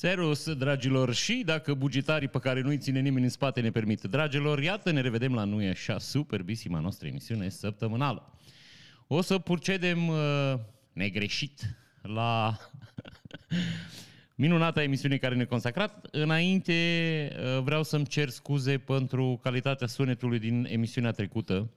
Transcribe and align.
Serus, 0.00 0.52
dragilor, 0.52 1.14
și 1.14 1.42
dacă 1.44 1.74
bugetarii 1.74 2.28
pe 2.28 2.38
care 2.38 2.60
nu-i 2.60 2.78
ține 2.78 3.00
nimeni 3.00 3.24
în 3.24 3.30
spate 3.30 3.60
ne 3.60 3.70
permit, 3.70 4.00
dragilor, 4.00 4.62
iată, 4.62 4.90
ne 4.90 5.00
revedem 5.00 5.34
la 5.34 5.44
Nu 5.44 5.62
e 5.62 5.68
așa, 5.68 5.98
superbisima 5.98 6.78
noastră 6.78 7.06
emisiune 7.06 7.48
săptămânală. 7.48 8.38
O 9.06 9.20
să 9.20 9.38
procedem 9.38 10.08
uh, 10.08 10.54
negreșit 10.92 11.76
la 12.02 12.56
minunata 14.44 14.82
emisiune 14.82 15.16
care 15.16 15.34
ne 15.34 15.44
consacrat. 15.44 16.06
Înainte 16.10 16.72
uh, 17.32 17.62
vreau 17.62 17.82
să-mi 17.82 18.06
cer 18.06 18.28
scuze 18.28 18.78
pentru 18.78 19.38
calitatea 19.42 19.86
sunetului 19.86 20.38
din 20.38 20.66
emisiunea 20.70 21.10
trecută. 21.10 21.70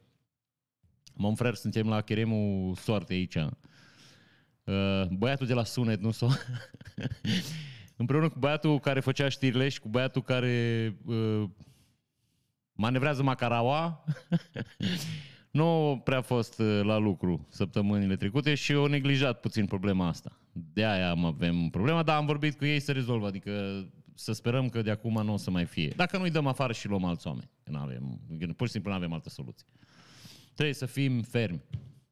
Monfrer, 1.14 1.54
suntem 1.54 1.88
la 1.88 2.02
cheremul 2.02 2.76
soarte 2.76 3.14
aici. 3.14 3.36
Uh, 3.36 5.08
băiatul 5.10 5.48
de 5.48 5.54
la 5.54 5.64
sunet, 5.64 6.02
nu 6.02 6.12
s-o... 6.12 6.28
Împreună 8.02 8.30
cu 8.30 8.40
băiatul 8.40 8.80
care 8.80 9.00
făcea 9.00 9.30
știrile 9.30 9.70
și 9.70 9.80
cu 9.80 9.88
băiatul 9.88 10.22
care 10.22 10.96
uh, 11.06 11.44
manevrează 12.74 13.24
macaraua, 13.24 14.04
nu 15.52 16.02
prea 16.04 16.22
fost 16.22 16.60
uh, 16.60 16.82
la 16.84 16.98
lucru 16.98 17.48
săptămânile 17.50 18.16
trecute 18.16 18.56
și 18.56 18.74
au 18.74 18.86
neglijat 18.86 19.40
puțin 19.40 19.66
problema 19.66 20.08
asta. 20.08 20.40
De 20.52 20.86
aia 20.86 21.10
am 21.10 21.26
avem 21.26 21.70
problema, 21.70 22.04
dar 22.04 22.18
am 22.18 22.26
vorbit 22.26 22.58
cu 22.58 22.66
ei 22.66 22.80
să 22.80 22.92
rezolvă, 22.92 23.28
adică 23.28 23.86
să 24.16 24.32
sperăm 24.32 24.70
că 24.70 24.82
de 24.82 24.92
acum 24.92 25.22
nu 25.24 25.34
o 25.34 25.38
să 25.38 25.52
mai 25.52 25.66
fie. 25.66 25.94
Dacă 25.96 26.18
nu 26.18 26.24
îi 26.24 26.32
dăm 26.32 26.48
afară 26.48 26.74
și 26.74 26.88
luăm 26.88 27.04
alți 27.04 27.28
oameni, 27.28 27.50
că 27.64 27.72
avem, 27.78 28.20
pur 28.56 28.66
și 28.68 28.74
simplu 28.74 28.92
nu 28.92 28.98
avem 28.98 29.14
altă 29.14 29.30
soluție. 29.30 29.68
Trebuie 30.54 30.76
să 30.76 30.86
fim 30.86 31.22
fermi. 31.22 31.62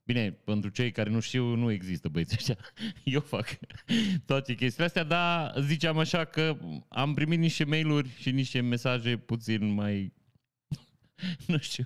Bine, 0.10 0.32
pentru 0.32 0.70
cei 0.70 0.92
care 0.92 1.10
nu 1.10 1.20
știu, 1.20 1.56
nu 1.56 1.72
există 1.72 2.10
băieți 2.10 2.36
ăștia. 2.38 2.58
Eu 3.04 3.20
fac 3.20 3.60
toate 4.26 4.56
chestiile 4.56 4.86
astea, 4.86 5.04
dar 5.04 5.54
ziceam 5.60 5.98
așa 5.98 6.26
că 6.26 6.58
am 6.88 7.14
primit 7.14 7.40
niște 7.40 7.64
mail-uri 7.64 8.10
și 8.20 8.32
niște 8.32 8.62
mesaje 8.62 9.18
puțin 9.18 9.74
mai... 9.74 10.14
nu 11.48 11.58
știu. 11.58 11.84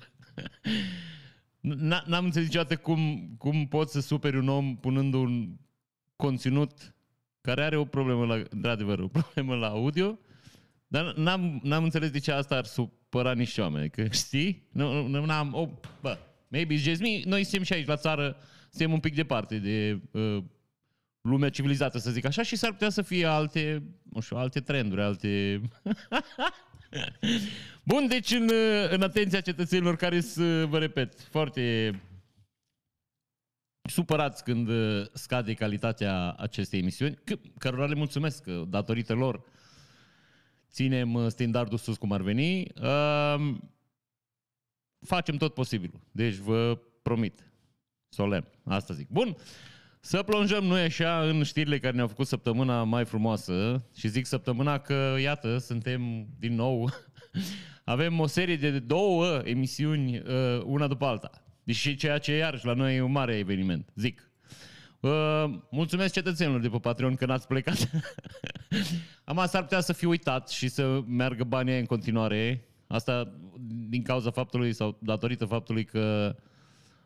N-am 2.06 2.26
înțeles 2.26 2.48
niciodată 2.48 2.78
cum, 2.78 3.34
cum 3.38 3.68
poți 3.68 3.92
să 3.92 4.00
superi 4.00 4.38
un 4.38 4.48
om 4.48 4.76
punând 4.76 5.14
un 5.14 5.56
conținut 6.16 6.96
care 7.42 7.64
are 7.64 7.78
o 7.78 7.86
problemă, 7.86 8.26
la, 8.26 8.44
într-adevăr, 8.50 9.00
o 9.00 9.08
problemă 9.08 9.56
la 9.56 9.68
audio, 9.68 10.20
dar 10.88 11.14
n-am, 11.16 11.60
n-am 11.64 11.84
înțeles 11.84 12.10
de 12.10 12.20
ce 12.20 12.32
asta 12.32 12.56
ar 12.56 12.66
supăra 12.66 13.34
niște 13.34 13.62
oameni. 13.62 13.90
Că 13.90 14.08
știi? 14.08 14.68
Nu, 14.72 15.08
nu, 15.08 15.26
n-am... 15.26 15.54
Oh, 15.54 15.70
bă, 16.02 16.18
maybe 16.54 16.76
it's 16.76 16.84
just 16.84 17.02
me. 17.02 17.22
Noi 17.26 17.44
suntem 17.44 17.64
și 17.64 17.74
aici 17.74 17.88
la 17.88 17.96
țară, 17.96 18.38
suntem 18.70 18.92
un 18.92 19.00
pic 19.00 19.16
departe 19.16 19.58
de 19.58 20.02
uh, 20.12 20.44
lumea 21.22 21.50
civilizată, 21.50 21.98
să 21.98 22.12
zic 22.12 22.26
așa, 22.26 22.44
și 22.44 22.56
s-ar 22.56 22.72
putea 22.72 22.90
să 22.90 23.02
fie 23.02 23.26
alte, 23.26 23.84
nu 24.04 24.20
știu, 24.20 24.38
alte 24.38 24.60
trenduri, 24.60 25.02
alte... 25.02 25.62
Bun, 27.84 28.08
deci 28.08 28.32
în, 28.32 28.50
în 28.90 29.02
atenția 29.02 29.42
cetățenilor 29.42 29.96
care 29.96 30.22
să 30.22 30.66
vă 30.66 30.80
repet, 30.80 31.22
foarte 31.22 31.94
supărați 33.90 34.44
când 34.44 34.70
scade 35.14 35.54
calitatea 35.54 36.32
acestei 36.32 36.80
emisiuni, 36.80 37.20
cărora 37.58 37.86
le 37.86 37.96
mulțumesc, 37.96 38.44
că 38.44 38.64
datorită 38.68 39.14
lor 39.14 39.44
ținem 40.72 41.30
standardul 41.30 41.78
sus 41.78 41.98
cum 41.98 42.12
ar 42.12 42.22
veni. 42.22 42.68
Uh, 42.82 43.56
facem 45.06 45.36
tot 45.36 45.54
posibilul. 45.54 46.00
Deci 46.12 46.36
vă 46.36 46.80
promit. 47.02 47.52
Solemn. 48.10 48.48
Asta 48.64 48.94
zic. 48.94 49.10
Bun. 49.10 49.36
Să 50.00 50.24
plonjăm 50.24 50.64
noi 50.64 50.82
așa 50.82 51.22
în 51.22 51.44
știrile 51.44 51.80
care 51.80 51.96
ne-au 51.96 52.08
făcut 52.08 52.28
săptămâna 52.28 52.84
mai 52.84 53.06
frumoasă 53.06 53.86
și 53.96 54.08
zic 54.08 54.26
săptămâna 54.26 54.78
că, 54.78 55.16
iată, 55.22 55.58
suntem 55.58 56.28
din 56.40 56.56
nou, 56.56 56.90
avem 57.84 58.20
o 58.20 58.28
serie 58.28 58.56
de 58.56 58.80
două 58.80 59.42
emisiuni, 59.44 60.18
uh, 60.18 60.62
una 60.66 60.88
după 60.88 61.06
alta. 61.06 61.30
Deși 61.64 61.96
ceea 61.96 62.18
ce 62.18 62.36
iarăși 62.36 62.66
la 62.66 62.74
noi 62.74 62.96
e 62.96 63.02
un 63.02 63.12
mare 63.12 63.38
eveniment, 63.38 63.90
zic. 63.96 64.32
Uh, 65.00 65.46
mulțumesc 65.70 66.14
cetățenilor 66.14 66.60
de 66.60 66.70
pe 66.70 66.78
Patreon 66.78 67.16
că 67.16 67.26
n-ați 67.26 67.48
plecat. 67.48 67.90
Am 69.24 69.46
s-ar 69.48 69.62
putea 69.62 69.80
să 69.80 69.94
fi 69.94 70.06
uitat 70.06 70.50
și 70.50 70.68
să 70.68 71.02
meargă 71.08 71.44
banii 71.44 71.80
în 71.80 71.86
continuare. 71.86 72.68
Asta 72.88 73.34
din 73.90 74.04
cauza 74.04 74.32
faptului 74.32 74.74
sau 74.74 74.98
datorită 75.00 75.46
faptului 75.46 75.84
că 75.86 76.36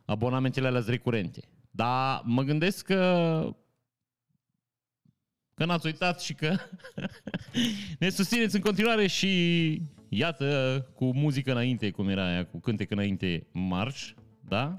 abonamentele 0.05 0.67
alea 0.67 0.81
sunt 0.81 0.93
recurente. 0.93 1.41
Dar 1.71 2.21
mă 2.25 2.43
gândesc 2.43 2.85
că 2.85 3.55
că 5.53 5.65
n-ați 5.65 5.85
uitat 5.85 6.21
și 6.21 6.33
că 6.33 6.55
ne 7.99 8.09
susțineți 8.09 8.55
în 8.55 8.61
continuare 8.61 9.07
și 9.07 9.81
iată, 10.09 10.85
cu 10.95 11.05
muzică 11.13 11.51
înainte, 11.51 11.91
cum 11.91 12.09
era 12.09 12.27
aia, 12.27 12.45
cu 12.45 12.59
cântec 12.59 12.91
înainte, 12.91 13.47
marș, 13.51 14.13
da? 14.47 14.77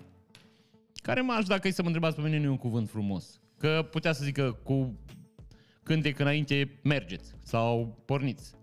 Care 0.94 1.20
marș, 1.20 1.46
dacă 1.46 1.68
e 1.68 1.70
să 1.70 1.82
mă 1.82 1.86
întrebați 1.86 2.16
pe 2.16 2.22
mine, 2.22 2.38
nu 2.38 2.44
e 2.44 2.48
un 2.48 2.56
cuvânt 2.56 2.88
frumos. 2.88 3.40
Că 3.58 3.88
putea 3.90 4.12
să 4.12 4.24
zică 4.24 4.58
cu 4.62 4.98
cântec 5.82 6.18
înainte, 6.18 6.80
mergeți 6.82 7.34
sau 7.42 8.02
porniți. 8.04 8.54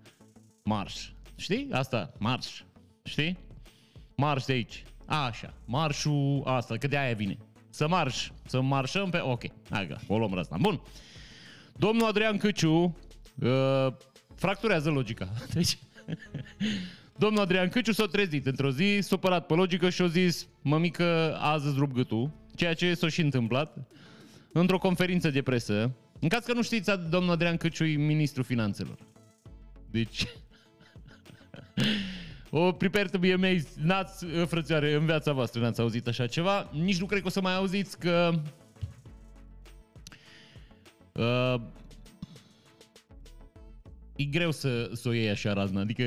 Marș. 0.63 1.09
Știi? 1.35 1.68
Asta, 1.72 2.13
marș. 2.18 2.62
Știi? 3.03 3.38
Marș 4.16 4.44
de 4.44 4.53
aici. 4.53 4.84
Așa, 5.06 5.53
marșul 5.66 6.41
asta, 6.46 6.78
că 6.78 6.88
de 6.88 6.97
aia 6.97 7.13
vine. 7.13 7.38
Să 7.69 7.88
marș, 7.88 8.29
să 8.46 8.62
marșăm 8.62 9.09
pe... 9.09 9.19
Ok, 9.19 9.44
hai 9.69 9.88
că 9.88 9.97
o 10.07 10.18
luăm 10.18 10.38
asta. 10.38 10.57
Bun. 10.59 10.81
Domnul 11.78 12.07
Adrian 12.07 12.38
Căciu 12.38 12.97
uh, 13.40 13.88
fracturează 14.35 14.90
logica. 14.90 15.29
Deci, 15.53 15.78
domnul 17.23 17.41
Adrian 17.41 17.69
Căciu 17.69 17.91
s-a 17.91 18.06
trezit 18.06 18.46
într-o 18.46 18.72
zi, 18.72 19.00
supărat 19.02 19.46
pe 19.46 19.53
logică 19.53 19.90
și 19.90 20.02
a 20.02 20.07
zis, 20.07 20.47
mămică, 20.62 21.38
azi 21.40 21.67
îți 21.67 21.78
rup 21.78 21.91
gâtul, 21.91 22.31
ceea 22.56 22.73
ce 22.73 22.94
s-a 22.94 23.09
și 23.09 23.22
întâmplat 23.22 23.78
într-o 24.52 24.78
conferință 24.78 25.29
de 25.29 25.41
presă. 25.41 25.96
În 26.19 26.28
caz 26.28 26.46
că 26.46 26.53
nu 26.53 26.62
știți, 26.62 26.91
domnul 27.09 27.31
Adrian 27.31 27.57
Căciu 27.57 27.85
e 27.85 27.96
ministrul 27.96 28.44
finanțelor. 28.44 28.97
Deci... 29.91 30.25
O 32.49 32.71
prepare 32.71 33.07
to 33.07 33.17
be 33.17 33.33
amazed. 33.33 33.67
N-ați, 33.81 34.25
frățioare, 34.25 34.93
în 34.93 35.05
viața 35.05 35.31
voastră 35.31 35.61
n-ați 35.61 35.81
auzit 35.81 36.07
așa 36.07 36.27
ceva. 36.27 36.69
Nici 36.73 36.99
nu 36.99 37.05
cred 37.05 37.21
că 37.21 37.27
o 37.27 37.29
să 37.29 37.41
mai 37.41 37.55
auziți 37.55 37.99
că... 37.99 38.31
Uh, 41.11 41.61
e 44.15 44.23
greu 44.23 44.51
să, 44.51 44.89
să 44.93 45.07
o 45.07 45.11
iei 45.11 45.29
așa 45.29 45.53
razna. 45.53 45.81
Adică 45.81 46.03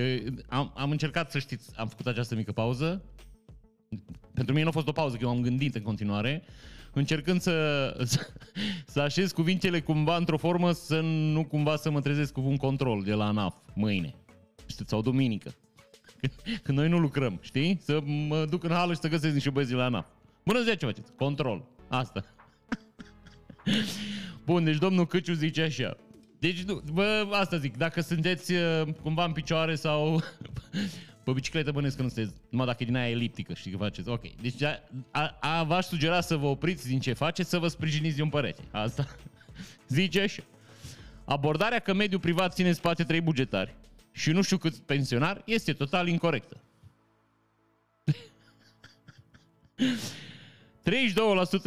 am, 0.49 0.73
am 0.77 0.91
încercat 0.91 1.31
să 1.31 1.39
știți, 1.39 1.71
am 1.77 1.89
făcut 1.89 2.07
această 2.07 2.35
mică 2.35 2.53
pauză. 2.53 3.03
Pentru 4.35 4.53
mine 4.53 4.63
nu 4.63 4.69
a 4.69 4.73
fost 4.73 4.89
o 4.89 4.93
pauză, 4.93 5.17
că 5.17 5.25
eu 5.25 5.31
am 5.31 5.41
gândit 5.41 5.75
în 5.75 5.83
continuare. 5.83 6.43
Încercând 6.93 7.41
să, 7.41 7.97
să, 8.05 8.27
să 8.87 9.01
așez 9.01 9.33
cuvintele 9.33 9.81
cumva 9.81 10.17
într-o 10.17 10.37
formă 10.37 10.73
să 10.73 11.01
nu 11.01 11.45
cumva 11.45 11.77
să 11.77 11.91
mă 11.91 12.01
trezesc 12.01 12.33
cu 12.33 12.41
un 12.41 12.57
control 12.57 13.03
de 13.03 13.13
la 13.13 13.27
ANAF 13.27 13.55
mâine. 13.75 14.15
Știți, 14.69 14.91
sau 14.91 15.03
duminică. 15.03 15.55
Când 16.63 16.79
noi 16.79 16.89
nu 16.89 16.99
lucrăm, 16.99 17.39
știi? 17.43 17.79
Să 17.83 18.01
mă 18.05 18.45
duc 18.45 18.65
în 18.65 18.71
hală 18.71 18.93
și 18.93 19.01
să 19.01 19.09
găsesc 19.09 19.35
niște 19.35 19.51
băieți 19.51 19.73
la 19.73 19.85
ANAF. 19.85 20.07
Bună 20.45 20.63
ziua, 20.63 20.75
ce 20.75 20.87
faceți? 20.87 21.13
Control. 21.17 21.65
Asta. 21.89 22.25
Bun, 24.47 24.65
deci 24.65 24.77
domnul 24.77 25.07
Căciu 25.07 25.33
zice 25.33 25.63
așa. 25.63 25.97
Deci, 26.39 26.65
bă, 26.93 27.29
asta 27.33 27.57
zic, 27.57 27.77
dacă 27.77 28.01
sunteți 28.01 28.53
uh, 28.53 28.83
cumva 29.03 29.25
în 29.25 29.33
picioare 29.33 29.75
sau 29.75 30.23
pe 31.25 31.33
bicicletă 31.33 31.71
bănesc 31.71 31.97
că 31.97 32.03
nu 32.03 32.09
sunteți, 32.09 32.35
numai 32.51 32.67
dacă 32.67 32.83
e 32.83 32.87
din 32.87 32.97
aia 32.97 33.11
eliptică, 33.11 33.55
știi 33.55 33.71
că 33.71 33.77
faceți, 33.77 34.09
ok. 34.09 34.35
Deci 34.41 34.63
a, 34.63 34.81
a, 35.11 35.37
a, 35.41 35.63
v-aș 35.63 35.85
sugera 35.85 36.21
să 36.21 36.37
vă 36.37 36.47
opriți 36.47 36.89
din 36.89 37.01
ce 37.01 37.13
faceți, 37.13 37.49
să 37.49 37.59
vă 37.59 37.69
sprijiniți 37.69 38.17
de 38.17 38.23
un 38.23 38.29
părete. 38.29 38.63
Asta 38.71 39.07
zice 39.89 40.21
așa. 40.21 40.43
Abordarea 41.25 41.79
că 41.79 41.95
mediul 41.95 42.21
privat 42.21 42.55
ține 42.55 42.69
în 42.69 42.75
spate 42.75 43.05
trei 43.05 43.21
bugetari 43.21 43.75
și 44.19 44.31
nu 44.31 44.43
știu 44.43 44.57
câți 44.57 44.83
pensionari 44.83 45.43
este 45.47 45.73
total 45.73 46.09
incorrectă. 46.09 46.61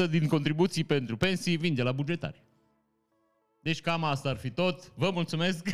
32% 0.06 0.10
din 0.10 0.28
contribuții 0.28 0.84
pentru 0.84 1.18
pensii 1.18 1.58
vin 1.58 1.74
de 1.74 1.82
la 1.82 1.92
bugetari. 1.92 2.44
Deci 3.60 3.82
cam 3.82 4.04
asta 4.04 4.30
ar 4.30 4.38
fi 4.38 4.50
tot. 4.50 4.94
Vă 4.96 5.12
mulțumesc. 5.12 5.68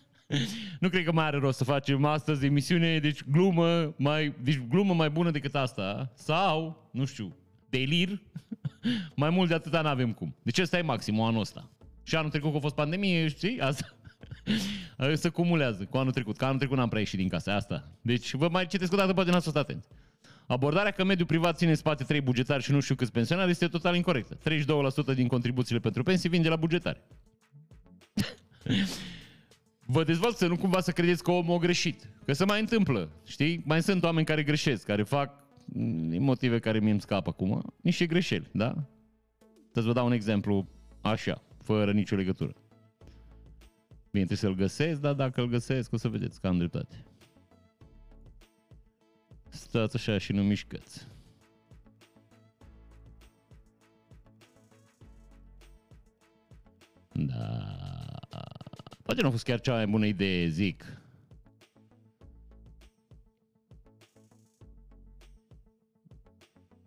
nu 0.80 0.88
cred 0.88 1.04
că 1.04 1.12
mai 1.12 1.24
are 1.24 1.36
rost 1.36 1.58
să 1.58 1.64
facem 1.64 2.04
astăzi 2.04 2.44
emisiune, 2.44 2.98
deci 2.98 3.24
glumă 3.24 3.94
mai, 3.96 4.34
deci 4.42 4.58
glumă 4.68 4.94
mai 4.94 5.10
bună 5.10 5.30
decât 5.30 5.54
asta. 5.54 6.12
Sau, 6.14 6.88
nu 6.90 7.04
știu, 7.04 7.36
delir. 7.68 8.20
mai 9.16 9.30
mult 9.30 9.48
de 9.48 9.54
atâta 9.54 9.80
n-avem 9.80 10.12
cum. 10.12 10.36
Deci 10.42 10.58
ăsta 10.58 10.78
e 10.78 10.82
maximul 10.82 11.26
anul 11.26 11.40
ăsta. 11.40 11.70
Și 12.02 12.16
anul 12.16 12.30
trecut 12.30 12.50
că 12.50 12.56
a 12.56 12.60
fost 12.60 12.74
pandemie, 12.74 13.28
știi? 13.28 13.60
Asta. 13.60 13.96
Se 15.14 15.28
cumulează 15.28 15.84
cu 15.84 15.96
anul 15.96 16.12
trecut. 16.12 16.36
Că 16.36 16.44
anul 16.44 16.58
trecut 16.58 16.76
n-am 16.76 16.88
prea 16.88 17.00
ieșit 17.00 17.18
din 17.18 17.28
casă. 17.28 17.50
Asta. 17.50 17.88
Deci 18.00 18.34
vă 18.34 18.48
mai 18.48 18.66
citesc 18.66 18.92
o 18.92 18.96
dată, 18.96 19.12
poate 19.12 19.30
n-ați 19.30 19.44
fost 19.44 19.56
atenți. 19.56 19.88
Abordarea 20.46 20.90
că 20.90 21.04
mediul 21.04 21.26
privat 21.26 21.56
ține 21.56 21.70
în 21.70 21.76
spate 21.76 22.04
trei 22.04 22.20
bugetari 22.20 22.62
și 22.62 22.72
nu 22.72 22.80
știu 22.80 22.94
câți 22.94 23.12
pensionari 23.12 23.50
este 23.50 23.68
total 23.68 23.96
incorrectă. 23.96 24.38
32% 25.12 25.14
din 25.14 25.26
contribuțiile 25.26 25.80
pentru 25.80 26.02
pensii 26.02 26.28
vin 26.28 26.42
de 26.42 26.48
la 26.48 26.56
bugetari. 26.56 27.00
vă 29.86 30.04
dezvolt 30.04 30.36
să 30.36 30.46
nu 30.46 30.56
cumva 30.56 30.80
să 30.80 30.90
credeți 30.90 31.22
că 31.22 31.30
omul 31.30 31.56
a 31.56 31.58
greșit. 31.58 32.08
Că 32.24 32.32
se 32.32 32.44
mai 32.44 32.60
întâmplă, 32.60 33.10
știi? 33.26 33.62
Mai 33.64 33.82
sunt 33.82 34.02
oameni 34.02 34.26
care 34.26 34.42
greșesc, 34.42 34.84
care 34.84 35.02
fac 35.02 35.42
din 36.08 36.22
motive 36.22 36.58
care 36.58 36.78
mi-mi 36.78 37.00
scapă 37.00 37.28
acum, 37.28 37.74
niște 37.80 38.06
greșeli, 38.06 38.48
da? 38.52 38.74
Să 39.72 39.80
vă 39.80 39.92
dau 39.92 40.06
un 40.06 40.12
exemplu 40.12 40.68
așa, 41.00 41.42
fără 41.62 41.92
nicio 41.92 42.16
legătură. 42.16 42.61
Bine, 44.12 44.24
trebuie 44.24 44.38
să-l 44.38 44.54
găsesc, 44.54 45.00
dar 45.00 45.14
dacă 45.14 45.40
îl 45.40 45.48
găsesc, 45.48 45.92
o 45.92 45.96
să 45.96 46.08
vedeți 46.08 46.40
că 46.40 46.46
am 46.46 46.58
dreptate. 46.58 47.04
Stați 49.48 49.96
așa 49.96 50.18
și 50.18 50.32
nu 50.32 50.42
mișcați. 50.42 51.06
Da. 57.12 57.76
Poate 59.02 59.20
nu 59.20 59.28
a 59.28 59.30
fost 59.30 59.44
chiar 59.44 59.60
cea 59.60 59.74
mai 59.74 59.86
bună 59.86 60.06
idee, 60.06 60.48
zic. 60.48 61.02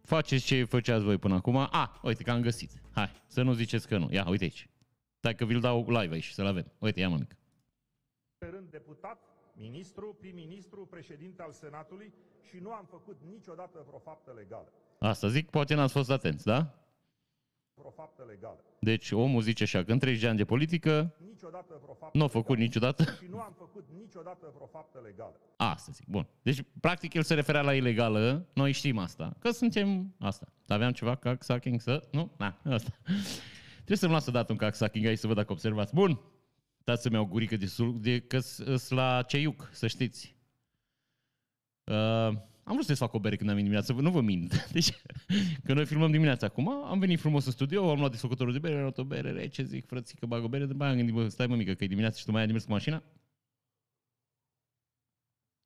Faceți 0.02 0.46
ce 0.46 0.64
făceați 0.64 1.04
voi 1.04 1.18
până 1.18 1.34
acum. 1.36 1.58
A, 1.58 1.68
ah, 1.72 1.90
uite 2.04 2.24
că 2.24 2.32
am 2.32 2.42
găsit. 2.42 2.72
Hai, 2.92 3.12
să 3.28 3.42
nu 3.42 3.54
ziceți 3.54 3.88
că 3.88 3.98
nu. 3.98 4.08
Ia, 4.12 4.30
uite 4.30 4.44
aici. 4.44 4.70
Stai 5.26 5.36
că 5.36 5.46
vi-l 5.46 5.60
dau 5.60 5.86
live 5.88 6.14
aici, 6.14 6.30
să-l 6.30 6.46
avem. 6.46 6.72
Uite, 6.78 7.00
ia 7.00 7.10
mă 7.10 7.18
mic. 7.18 7.36
Pe 8.38 8.46
rând 8.46 8.70
deputat, 8.70 9.20
ministru, 9.54 10.16
prim-ministru, 10.20 10.86
președinte 10.86 11.42
al 11.42 11.52
Senatului 11.52 12.14
și 12.50 12.58
nu 12.58 12.72
am 12.72 12.86
făcut 12.90 13.18
niciodată 13.30 13.84
vreo 13.88 14.00
faptă 14.00 14.34
legală. 14.36 14.72
Asta 15.00 15.28
zic, 15.28 15.50
poate 15.50 15.74
n-ați 15.76 15.94
fost 15.94 16.12
atenți, 16.12 16.46
da? 16.46 16.74
Vreo 17.74 17.90
faptă 17.90 18.24
legală. 18.28 18.64
Deci 18.80 19.12
omul 19.12 19.42
zice 19.42 19.64
așa, 19.64 19.84
că 19.84 19.92
în 19.92 20.00
30 20.00 20.22
de 20.22 20.28
ani 20.28 20.38
de 20.38 20.46
politică 20.46 21.16
Niciodată 21.28 21.80
vreo 21.82 21.94
faptă 21.94 22.18
nu 22.18 22.24
a 22.24 22.28
făcut 22.28 22.58
legală. 22.58 22.66
niciodată. 22.66 23.04
Și 23.04 23.30
nu 23.30 23.40
am 23.40 23.54
făcut 23.58 23.86
niciodată 23.98 24.52
vreo 24.56 24.68
faptă 24.68 25.00
legală. 25.04 25.40
Asta 25.56 25.92
zic, 25.92 26.08
bun. 26.08 26.28
Deci, 26.42 26.64
practic, 26.80 27.14
el 27.14 27.24
se 27.24 27.34
referea 27.34 27.62
la 27.62 27.74
ilegală, 27.76 28.46
noi 28.54 28.72
știm 28.72 28.98
asta, 28.98 29.36
că 29.40 29.52
suntem 29.52 30.16
asta. 30.20 30.48
Aveam 30.68 30.92
ceva 30.92 31.16
cacksacking 31.16 31.82
să... 31.82 32.08
Nu? 32.12 32.32
Na, 32.38 32.62
asta. 32.64 32.92
Trebuie 33.86 33.98
să-mi 33.98 34.12
las 34.12 34.30
dat 34.30 34.50
un 34.50 34.56
cacksacking 34.56 35.06
aici 35.06 35.18
să 35.18 35.28
văd 35.28 35.36
dacă 35.36 35.52
observați. 35.52 35.94
Bun. 35.94 36.20
Dați 36.84 37.02
să-mi 37.02 37.16
iau 37.16 37.26
gurică 37.26 37.58
de, 37.58 37.66
sul, 37.66 38.02
de 38.02 38.20
că 38.20 38.40
s 38.40 38.90
la 38.90 39.22
ceiuc, 39.22 39.70
să 39.72 39.88
știți. 39.88 40.36
Uh, 41.84 41.96
am 42.64 42.74
vrut 42.74 42.86
să 42.86 42.96
fac 42.96 43.14
o 43.14 43.20
bere 43.20 43.36
când 43.36 43.50
am 43.50 43.56
venit 43.56 43.72
dimineața, 43.72 44.02
nu 44.02 44.12
vă 44.12 44.22
mint. 44.22 44.66
Deci, 44.72 44.92
că 45.64 45.74
noi 45.74 45.86
filmăm 45.86 46.12
dimineața 46.12 46.46
acum, 46.46 46.70
am 46.70 47.00
venit 47.00 47.20
frumos 47.20 47.46
în 47.46 47.52
studio, 47.52 47.90
am 47.90 48.00
luat 48.00 48.12
desfăcătorul 48.12 48.54
de 48.54 48.60
bere, 48.60 48.76
am 48.76 48.82
luat 48.82 48.98
o 48.98 49.04
bere 49.04 49.32
rece, 49.32 49.64
zic, 49.64 49.86
frățică, 49.86 50.26
bag 50.26 50.44
o 50.44 50.48
bere, 50.48 50.66
după 50.66 50.84
aia 50.84 50.92
am 50.92 50.98
gândit, 50.98 51.16
bă, 51.16 51.28
stai 51.28 51.48
mă 51.48 51.56
mică, 51.56 51.74
că 51.74 51.84
e 51.84 51.88
dimineața 51.88 52.18
și 52.18 52.26
tu 52.26 52.32
mai 52.32 52.42
ai 52.42 52.46
de 52.46 52.52
mers 52.52 52.66
cu 52.66 52.72
mașina. 52.72 53.04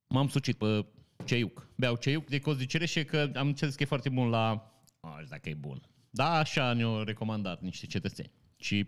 M-am 0.07 0.27
sucit 0.27 0.57
pe 0.57 0.86
ceiuc. 1.25 1.68
Beau 1.75 1.95
ceiuc 1.95 2.30
de 2.30 2.39
coz 2.39 2.57
de 2.57 2.65
cireșe, 2.65 3.06
că 3.06 3.31
am 3.36 3.48
înțeles 3.48 3.75
că 3.75 3.83
e 3.83 3.86
foarte 3.86 4.10
bun 4.10 4.30
la... 4.30 4.74
Oh, 5.00 5.19
dacă 5.30 5.50
e 5.50 5.54
bun. 5.54 5.81
Da, 6.09 6.31
așa 6.31 6.73
ne-au 6.73 7.03
recomandat 7.03 7.61
niște 7.61 7.85
cetățeni. 7.85 8.31
Și 8.57 8.88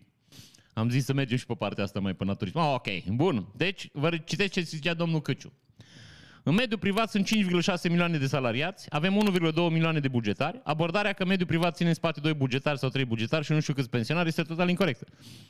am 0.74 0.90
zis 0.90 1.06
să 1.06 1.14
mergem 1.14 1.38
și 1.38 1.46
pe 1.46 1.54
partea 1.54 1.84
asta 1.84 2.00
mai 2.00 2.14
până 2.14 2.32
la 2.32 2.38
turism. 2.38 2.58
Oh, 2.58 2.74
ok, 2.74 3.14
bun. 3.16 3.48
Deci, 3.56 3.90
vă 3.94 4.18
citesc 4.18 4.52
ce 4.52 4.62
zicea 4.62 4.94
domnul 4.94 5.22
Căciu. 5.22 5.54
În 6.44 6.54
mediul 6.54 6.80
privat 6.80 7.10
sunt 7.10 7.28
5,6 7.28 7.82
milioane 7.84 8.18
de 8.18 8.28
salariați, 8.28 8.86
avem 8.90 9.32
1,2 9.52 9.54
milioane 9.56 10.00
de 10.00 10.08
bugetari. 10.08 10.60
Abordarea 10.64 11.14
că 11.14 11.26
mediul 11.26 11.48
privat 11.48 11.76
ține 11.76 11.90
în 11.90 11.96
spate 11.96 12.20
2 12.20 12.34
bugetari 12.34 12.78
sau 12.78 12.90
3 12.90 13.06
bugetari 13.06 13.46
și 13.46 13.52
nu 13.52 13.60
știu 13.60 13.74
câți 13.74 13.90
pensionari 13.90 14.28
este 14.28 14.42
total 14.42 14.70
incorrectă. 14.70 15.06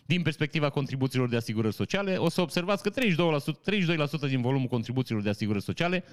Din 0.06 0.22
perspectiva 0.22 0.70
contribuțiilor 0.70 1.30
de 1.30 1.36
asigurări 1.36 1.74
sociale, 1.74 2.16
o 2.16 2.30
să 2.30 2.42
observați 2.42 2.84
că 2.84 2.90
32%, 2.90 2.94
32% 4.26 4.28
din 4.28 4.42
volumul 4.42 4.68
contribuțiilor 4.68 5.24
de 5.24 5.30
asigurări 5.30 5.64
sociale 5.64 6.04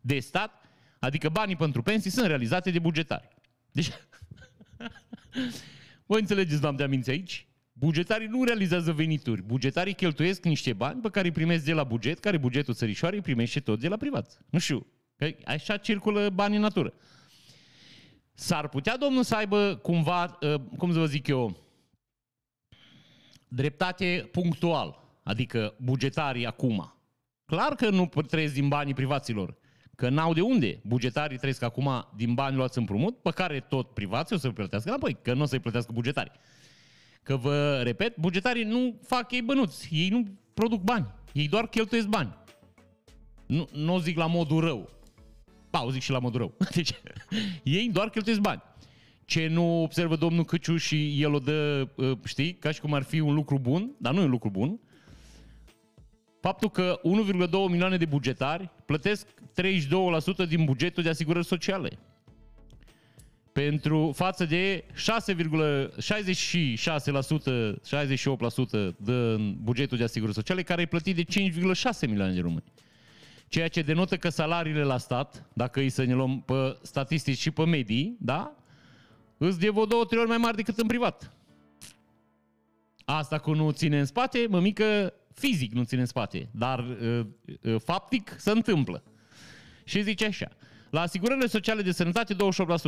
de 0.00 0.18
stat, 0.18 0.50
adică 0.98 1.28
banii 1.28 1.56
pentru 1.56 1.82
pensii, 1.82 2.10
sunt 2.10 2.26
realizate 2.26 2.70
de 2.70 2.78
bugetari. 2.78 3.28
Deci, 3.72 3.90
voi 6.06 6.20
înțelegeți, 6.20 6.60
doamne, 6.60 6.82
aminți 6.82 7.10
aici? 7.10 7.48
Bugetarii 7.72 8.26
nu 8.26 8.44
realizează 8.44 8.92
venituri. 8.92 9.42
Bugetarii 9.42 9.94
cheltuiesc 9.94 10.44
niște 10.44 10.72
bani 10.72 11.00
pe 11.00 11.10
care 11.10 11.26
îi 11.26 11.32
primesc 11.32 11.64
de 11.64 11.72
la 11.72 11.84
buget, 11.84 12.18
care 12.18 12.36
bugetul 12.36 12.74
țărișoarei 12.74 13.18
îi 13.18 13.24
primește 13.24 13.60
tot 13.60 13.80
de 13.80 13.88
la 13.88 13.96
privat. 13.96 14.44
Nu 14.50 14.58
știu. 14.58 14.86
Că 15.16 15.30
așa 15.44 15.76
circulă 15.76 16.30
banii 16.30 16.56
în 16.56 16.62
natură. 16.62 16.94
S-ar 18.32 18.68
putea, 18.68 18.96
domnul, 18.96 19.22
să 19.22 19.34
aibă 19.34 19.78
cumva, 19.82 20.38
uh, 20.40 20.54
cum 20.76 20.92
să 20.92 20.98
vă 20.98 21.06
zic 21.06 21.26
eu, 21.26 21.56
dreptate 23.48 24.28
punctual. 24.32 24.98
Adică 25.22 25.74
bugetarii 25.78 26.46
acum. 26.46 26.94
Clar 27.44 27.74
că 27.74 27.90
nu 27.90 28.10
trăiesc 28.26 28.54
din 28.54 28.68
banii 28.68 28.94
privaților. 28.94 29.56
Că 30.00 30.08
n-au 30.08 30.32
de 30.32 30.40
unde. 30.40 30.80
Bugetarii 30.82 31.36
trăiesc 31.36 31.62
acum 31.62 32.08
din 32.16 32.34
bani 32.34 32.56
luați 32.56 32.78
împrumut, 32.78 33.16
pe 33.16 33.30
care 33.30 33.60
tot 33.60 33.90
privații 33.90 34.36
o 34.36 34.38
să-i 34.38 34.52
plătească 34.52 34.88
înapoi, 34.88 35.16
că 35.22 35.34
nu 35.34 35.42
o 35.42 35.44
să-i 35.44 35.58
plătească 35.58 35.92
bugetarii. 35.92 36.32
Că 37.22 37.36
vă 37.36 37.80
repet, 37.82 38.16
bugetarii 38.16 38.64
nu 38.64 39.00
fac 39.06 39.32
ei 39.32 39.42
bănuți, 39.42 39.88
ei 39.92 40.08
nu 40.08 40.24
produc 40.54 40.82
bani, 40.82 41.06
ei 41.32 41.48
doar 41.48 41.68
cheltuiesc 41.68 42.06
bani. 42.06 42.36
Nu, 43.46 43.68
nu 43.72 43.94
o 43.94 43.98
zic 43.98 44.16
la 44.16 44.26
modul 44.26 44.60
rău. 44.60 44.90
Ba, 45.70 45.84
o 45.84 45.90
zic 45.90 46.02
și 46.02 46.10
la 46.10 46.18
modul 46.18 46.38
rău. 46.38 46.54
Deci, 46.74 46.92
ei 47.62 47.90
doar 47.92 48.10
cheltuiesc 48.10 48.40
bani. 48.40 48.62
Ce 49.24 49.46
nu 49.46 49.82
observă 49.82 50.16
domnul 50.16 50.44
Căciu 50.44 50.76
și 50.76 51.22
el 51.22 51.34
o 51.34 51.38
dă, 51.38 51.88
știi, 52.24 52.54
ca 52.54 52.70
și 52.70 52.80
cum 52.80 52.94
ar 52.94 53.02
fi 53.02 53.20
un 53.20 53.34
lucru 53.34 53.58
bun, 53.58 53.90
dar 53.98 54.14
nu 54.14 54.20
e 54.20 54.24
un 54.24 54.30
lucru 54.30 54.50
bun, 54.50 54.80
faptul 56.40 56.70
că 56.70 57.00
1,2 57.44 57.50
milioane 57.68 57.96
de 57.96 58.04
bugetari 58.04 58.70
plătesc 58.86 59.26
32% 59.26 59.32
din 60.48 60.64
bugetul 60.64 61.02
de 61.02 61.08
asigurări 61.08 61.46
sociale 61.46 61.98
pentru 63.52 64.12
față 64.14 64.44
de 64.44 64.84
6,66%, 64.84 64.92
68% 68.88 68.94
din 68.96 69.56
bugetul 69.62 69.96
de 69.98 70.04
asigurări 70.04 70.36
sociale, 70.36 70.62
care 70.62 70.82
e 70.82 70.86
plătit 70.86 71.16
de 71.16 71.24
5,6 71.24 72.08
milioane 72.08 72.32
de 72.32 72.40
români. 72.40 72.64
Ceea 73.48 73.68
ce 73.68 73.82
denotă 73.82 74.16
că 74.16 74.28
salariile 74.28 74.82
la 74.82 74.98
stat, 74.98 75.48
dacă 75.52 75.80
îi 75.80 75.88
să 75.88 76.04
ne 76.04 76.14
luăm 76.14 76.40
pe 76.40 76.78
statistici 76.82 77.38
și 77.38 77.50
pe 77.50 77.64
medii, 77.64 78.16
da? 78.20 78.54
Îți 79.38 79.58
de 79.58 79.68
vreo 79.68 79.84
două, 79.84 80.04
trei 80.04 80.20
ori 80.20 80.28
mai 80.28 80.38
mari 80.38 80.56
decât 80.56 80.78
în 80.78 80.86
privat. 80.86 81.32
Asta 83.04 83.38
cu 83.38 83.54
nu 83.54 83.70
ține 83.70 83.98
în 83.98 84.04
spate, 84.04 84.46
mămică, 84.48 85.12
fizic 85.40 85.72
nu 85.72 85.82
ține 85.82 86.00
în 86.00 86.06
spate, 86.06 86.48
dar 86.50 86.78
uh, 86.78 87.20
uh, 87.62 87.76
faptic 87.84 88.34
se 88.38 88.50
întâmplă. 88.50 89.02
Și 89.84 90.02
zice 90.02 90.26
așa, 90.26 90.48
la 90.90 91.00
asigurările 91.00 91.46
sociale 91.46 91.82
de 91.82 91.92
sănătate 91.92 92.34
28%. 92.34 92.36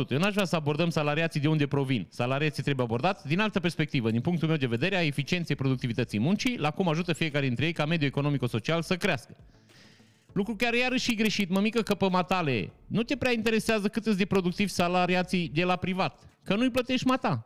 Eu 0.09 0.17
n-aș 0.17 0.33
vrea 0.33 0.45
să 0.45 0.55
abordăm 0.55 0.89
salariații 0.89 1.39
de 1.39 1.47
unde 1.47 1.67
provin. 1.67 2.07
Salariații 2.09 2.63
trebuie 2.63 2.85
abordați 2.85 3.27
din 3.27 3.39
altă 3.39 3.59
perspectivă, 3.59 4.11
din 4.11 4.21
punctul 4.21 4.47
meu 4.47 4.57
de 4.57 4.65
vedere, 4.65 4.95
a 4.95 5.03
eficienței 5.03 5.55
productivității 5.55 6.19
muncii, 6.19 6.57
la 6.57 6.71
cum 6.71 6.87
ajută 6.87 7.13
fiecare 7.13 7.45
dintre 7.47 7.65
ei 7.65 7.73
ca 7.73 7.85
mediul 7.85 8.09
economico-social 8.09 8.81
să 8.81 8.97
crească. 8.97 9.35
Lucru 10.33 10.55
care 10.55 10.77
iarăși 10.77 11.03
și 11.03 11.15
greșit, 11.15 11.49
mămică, 11.49 11.81
că 11.81 11.95
pe 11.95 12.09
matale 12.09 12.71
nu 12.87 13.03
te 13.03 13.15
prea 13.15 13.31
interesează 13.31 13.87
cât 13.87 14.05
îți 14.05 14.17
de 14.17 14.25
productiv 14.25 14.67
salariații 14.69 15.49
de 15.53 15.63
la 15.63 15.75
privat, 15.75 16.19
că 16.43 16.55
nu-i 16.55 16.69
plătești 16.69 17.07
mata. 17.07 17.45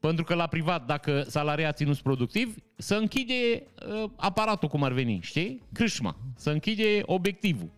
Pentru 0.00 0.24
că 0.24 0.34
la 0.34 0.46
privat, 0.46 0.86
dacă 0.86 1.22
salariații 1.26 1.84
nu 1.84 1.92
sunt 1.92 2.04
productivi, 2.04 2.52
să 2.76 2.94
închide 2.94 3.62
uh, 4.02 4.10
aparatul 4.16 4.68
cum 4.68 4.82
ar 4.82 4.92
veni, 4.92 5.18
știi? 5.22 5.62
Crâșma, 5.72 6.16
să 6.36 6.50
închide 6.50 7.02
obiectivul. 7.04 7.70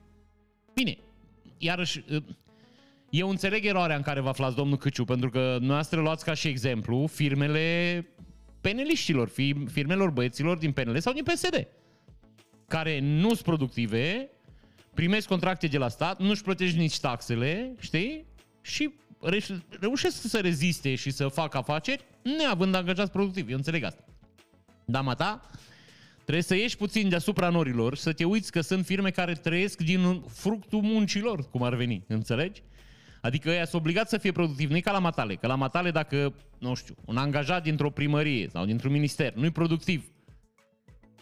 Bine, 0.74 0.98
iarăși, 1.58 2.04
eu 3.10 3.28
înțeleg 3.28 3.64
eroarea 3.64 3.96
în 3.96 4.02
care 4.02 4.20
vă 4.20 4.28
aflați, 4.28 4.56
domnul 4.56 4.76
Căciu, 4.76 5.04
pentru 5.04 5.30
că 5.30 5.58
noastră 5.60 6.00
luați 6.00 6.24
ca 6.24 6.34
și 6.34 6.48
exemplu 6.48 7.06
firmele 7.06 8.06
peneliștilor, 8.60 9.30
firmelor 9.66 10.10
băieților 10.10 10.58
din 10.58 10.72
PNL 10.72 10.98
sau 10.98 11.12
din 11.12 11.22
PSD, 11.22 11.68
care 12.68 13.00
nu 13.00 13.28
sunt 13.28 13.40
productive, 13.40 14.30
primesc 14.94 15.28
contracte 15.28 15.66
de 15.66 15.78
la 15.78 15.88
stat, 15.88 16.20
nu-și 16.20 16.42
plătești 16.42 16.78
nici 16.78 17.00
taxele, 17.00 17.74
știi? 17.78 18.24
Și 18.60 18.92
reușesc 19.80 20.20
să 20.20 20.40
reziste 20.40 20.94
și 20.94 21.10
să 21.10 21.28
facă 21.28 21.56
afaceri 21.56 22.04
neavând 22.38 22.74
angajați 22.74 23.10
productivi. 23.10 23.50
Eu 23.50 23.56
înțeleg 23.56 23.84
asta. 23.84 24.04
Dama 24.84 25.14
ta, 25.14 25.50
Trebuie 26.22 26.42
să 26.42 26.54
ieși 26.54 26.76
puțin 26.76 27.08
deasupra 27.08 27.48
norilor, 27.48 27.96
să 27.96 28.12
te 28.12 28.24
uiți 28.24 28.52
că 28.52 28.60
sunt 28.60 28.84
firme 28.84 29.10
care 29.10 29.32
trăiesc 29.32 29.80
din 29.80 30.22
fructul 30.28 30.80
muncilor, 30.80 31.50
cum 31.50 31.62
ar 31.62 31.74
veni, 31.74 32.04
înțelegi? 32.08 32.62
Adică 33.20 33.48
ăia 33.48 33.64
sunt 33.64 33.80
obligați 33.80 34.10
să 34.10 34.18
fie 34.18 34.32
productivi, 34.32 34.72
nu 34.72 34.80
ca 34.80 34.92
la 34.92 34.98
matale. 34.98 35.34
Că 35.34 35.46
la 35.46 35.54
matale 35.54 35.90
dacă, 35.90 36.34
nu 36.58 36.74
știu, 36.74 36.94
un 37.04 37.16
angajat 37.16 37.62
dintr-o 37.62 37.90
primărie 37.90 38.48
sau 38.52 38.64
dintr-un 38.64 38.92
minister 38.92 39.34
nu-i 39.34 39.50
productiv, 39.50 40.04
nu 40.21 40.21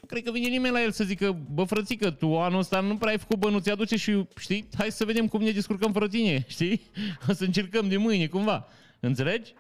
cred 0.07 0.23
că 0.23 0.31
vine 0.31 0.49
nimeni 0.49 0.75
la 0.75 0.83
el 0.83 0.91
să 0.91 1.05
zică, 1.05 1.39
bă 1.53 1.65
frățică, 1.65 2.11
tu 2.11 2.39
anul 2.39 2.59
ăsta 2.59 2.81
nu 2.81 2.97
prea 2.97 3.11
ai 3.11 3.19
făcut 3.19 3.39
bănuți, 3.39 3.71
aduce 3.71 3.97
și, 3.97 4.25
știi, 4.39 4.69
hai 4.77 4.91
să 4.91 5.05
vedem 5.05 5.29
cum 5.29 5.43
ne 5.43 5.51
descurcăm 5.51 5.93
fără 5.93 6.09
tine, 6.09 6.45
știi? 6.49 6.81
O 7.29 7.33
să 7.33 7.45
încercăm 7.45 7.89
de 7.89 7.97
mâine, 7.97 8.27
cumva. 8.27 8.67
Înțelegi? 9.01 9.55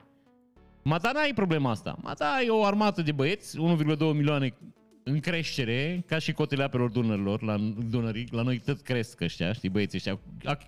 Mata 0.82 1.10
n-ai 1.12 1.32
problema 1.34 1.70
asta. 1.70 1.98
Mata 2.02 2.34
ai 2.38 2.48
o 2.48 2.64
armată 2.64 3.02
de 3.02 3.12
băieți, 3.12 3.56
1,2 3.58 3.98
milioane 3.98 4.54
în 5.02 5.20
creștere, 5.20 6.04
ca 6.06 6.18
și 6.18 6.32
cotele 6.32 6.62
apelor 6.62 6.90
Dunărilor, 6.90 7.42
la 7.42 7.56
Dunării, 7.88 8.28
la 8.30 8.42
noi 8.42 8.58
tot 8.58 8.80
cresc 8.80 9.20
ăștia, 9.20 9.52
știi, 9.52 9.68
băieții 9.68 9.98
ăștia. 9.98 10.20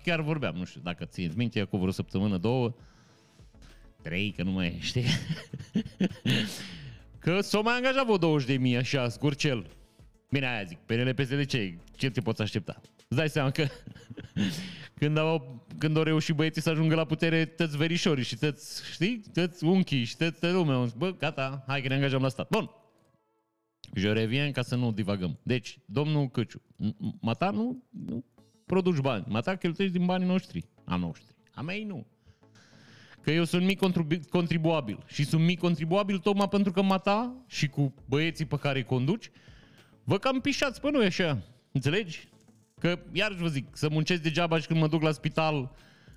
Chiar 0.03 0.21
vorbeam, 0.21 0.55
nu 0.55 0.65
știu 0.65 0.81
dacă 0.83 1.05
țineți 1.05 1.37
minte, 1.37 1.59
acum 1.59 1.79
vreo 1.79 1.91
săptămână, 1.91 2.37
două, 2.37 2.73
trei, 4.01 4.33
că 4.35 4.43
nu 4.43 4.51
mai 4.51 4.77
știi. 4.81 5.05
că 7.23 7.41
s-o 7.41 7.61
mai 7.61 7.75
angajat 7.75 8.03
vreo 8.03 8.17
20 8.17 8.47
de 8.47 8.57
mii 8.57 8.77
așa, 8.77 9.09
scurcel. 9.09 9.65
Bine, 10.29 10.47
aia 10.47 10.63
zic, 10.63 10.77
PNL 10.77 11.13
PSD 11.13 11.45
ce, 11.45 11.77
ce 11.95 12.09
te 12.09 12.21
poți 12.21 12.41
aștepta? 12.41 12.81
Îți 13.07 13.17
dai 13.19 13.29
seama 13.29 13.51
că 13.51 13.67
când 14.99 15.17
au, 15.17 15.65
când 15.77 15.97
au 15.97 16.03
reușit 16.03 16.35
băieții 16.35 16.61
să 16.61 16.69
ajungă 16.69 16.95
la 16.95 17.05
putere, 17.05 17.45
tăți 17.45 17.77
verișorii 17.77 18.23
și 18.23 18.35
tăți, 18.35 18.91
știi, 18.91 19.23
tăți 19.33 19.63
unchii 19.63 20.03
și 20.03 20.17
tăți 20.17 20.51
lumea. 20.51 20.87
Bă, 20.97 21.11
gata, 21.11 21.63
hai 21.67 21.81
că 21.81 21.87
ne 21.87 21.93
angajăm 21.93 22.21
la 22.21 22.29
stat. 22.29 22.49
Bun, 22.49 22.69
Je 23.95 24.11
revien 24.11 24.51
ca 24.51 24.61
să 24.61 24.75
nu 24.75 24.91
divagăm. 24.91 25.39
Deci, 25.43 25.79
domnul 25.85 26.29
Căciu, 26.29 26.61
mata 27.21 27.49
nu, 27.49 27.83
nu 27.89 28.25
produci 28.65 28.99
bani. 28.99 29.25
Mata 29.27 29.55
cheltuiești 29.55 29.97
din 29.97 30.05
banii 30.05 30.27
noștri. 30.27 30.65
A 30.85 30.95
noștri. 30.95 31.35
A 31.53 31.61
mei 31.61 31.83
nu. 31.83 32.05
Că 33.23 33.31
eu 33.31 33.43
sunt 33.43 33.65
mic 33.65 33.79
contribuabil. 34.29 35.03
Și 35.07 35.25
sunt 35.25 35.43
mic 35.43 35.59
contribuabil 35.59 36.17
tocmai 36.17 36.47
pentru 36.49 36.71
că 36.71 36.81
mata 36.81 37.35
și 37.47 37.67
cu 37.67 37.93
băieții 38.05 38.45
pe 38.45 38.57
care 38.57 38.77
îi 38.77 38.85
conduci, 38.85 39.31
vă 40.03 40.17
cam 40.17 40.39
pișați 40.39 40.81
pe 40.81 40.91
noi 40.91 41.05
așa. 41.05 41.41
Înțelegi? 41.71 42.27
Că, 42.79 42.99
iarăși 43.11 43.41
vă 43.41 43.47
zic, 43.47 43.65
să 43.71 43.89
muncesc 43.89 44.21
degeaba 44.21 44.59
și 44.59 44.67
când 44.67 44.79
mă 44.79 44.87
duc 44.87 45.01
la 45.01 45.11
spital, 45.11 45.75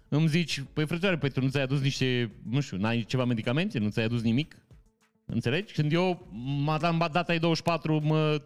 îmi 0.09 0.29
zici, 0.29 0.63
păi 0.73 0.87
frățioare, 0.87 1.19
păi 1.19 1.31
tu 1.31 1.41
nu 1.41 1.49
ți-ai 1.49 1.63
adus 1.63 1.81
niște, 1.81 2.31
nu 2.51 2.61
știu, 2.61 2.77
n-ai 2.77 3.03
ceva 3.03 3.25
medicamente, 3.25 3.79
nu 3.79 3.89
ți-ai 3.89 4.05
adus 4.05 4.23
nimic? 4.23 4.57
Înțelegi? 5.25 5.73
Când 5.73 5.93
eu 5.93 6.29
am 6.83 7.09
data 7.13 7.35
e 7.35 7.39
24, 7.39 8.01
mă, 8.05 8.43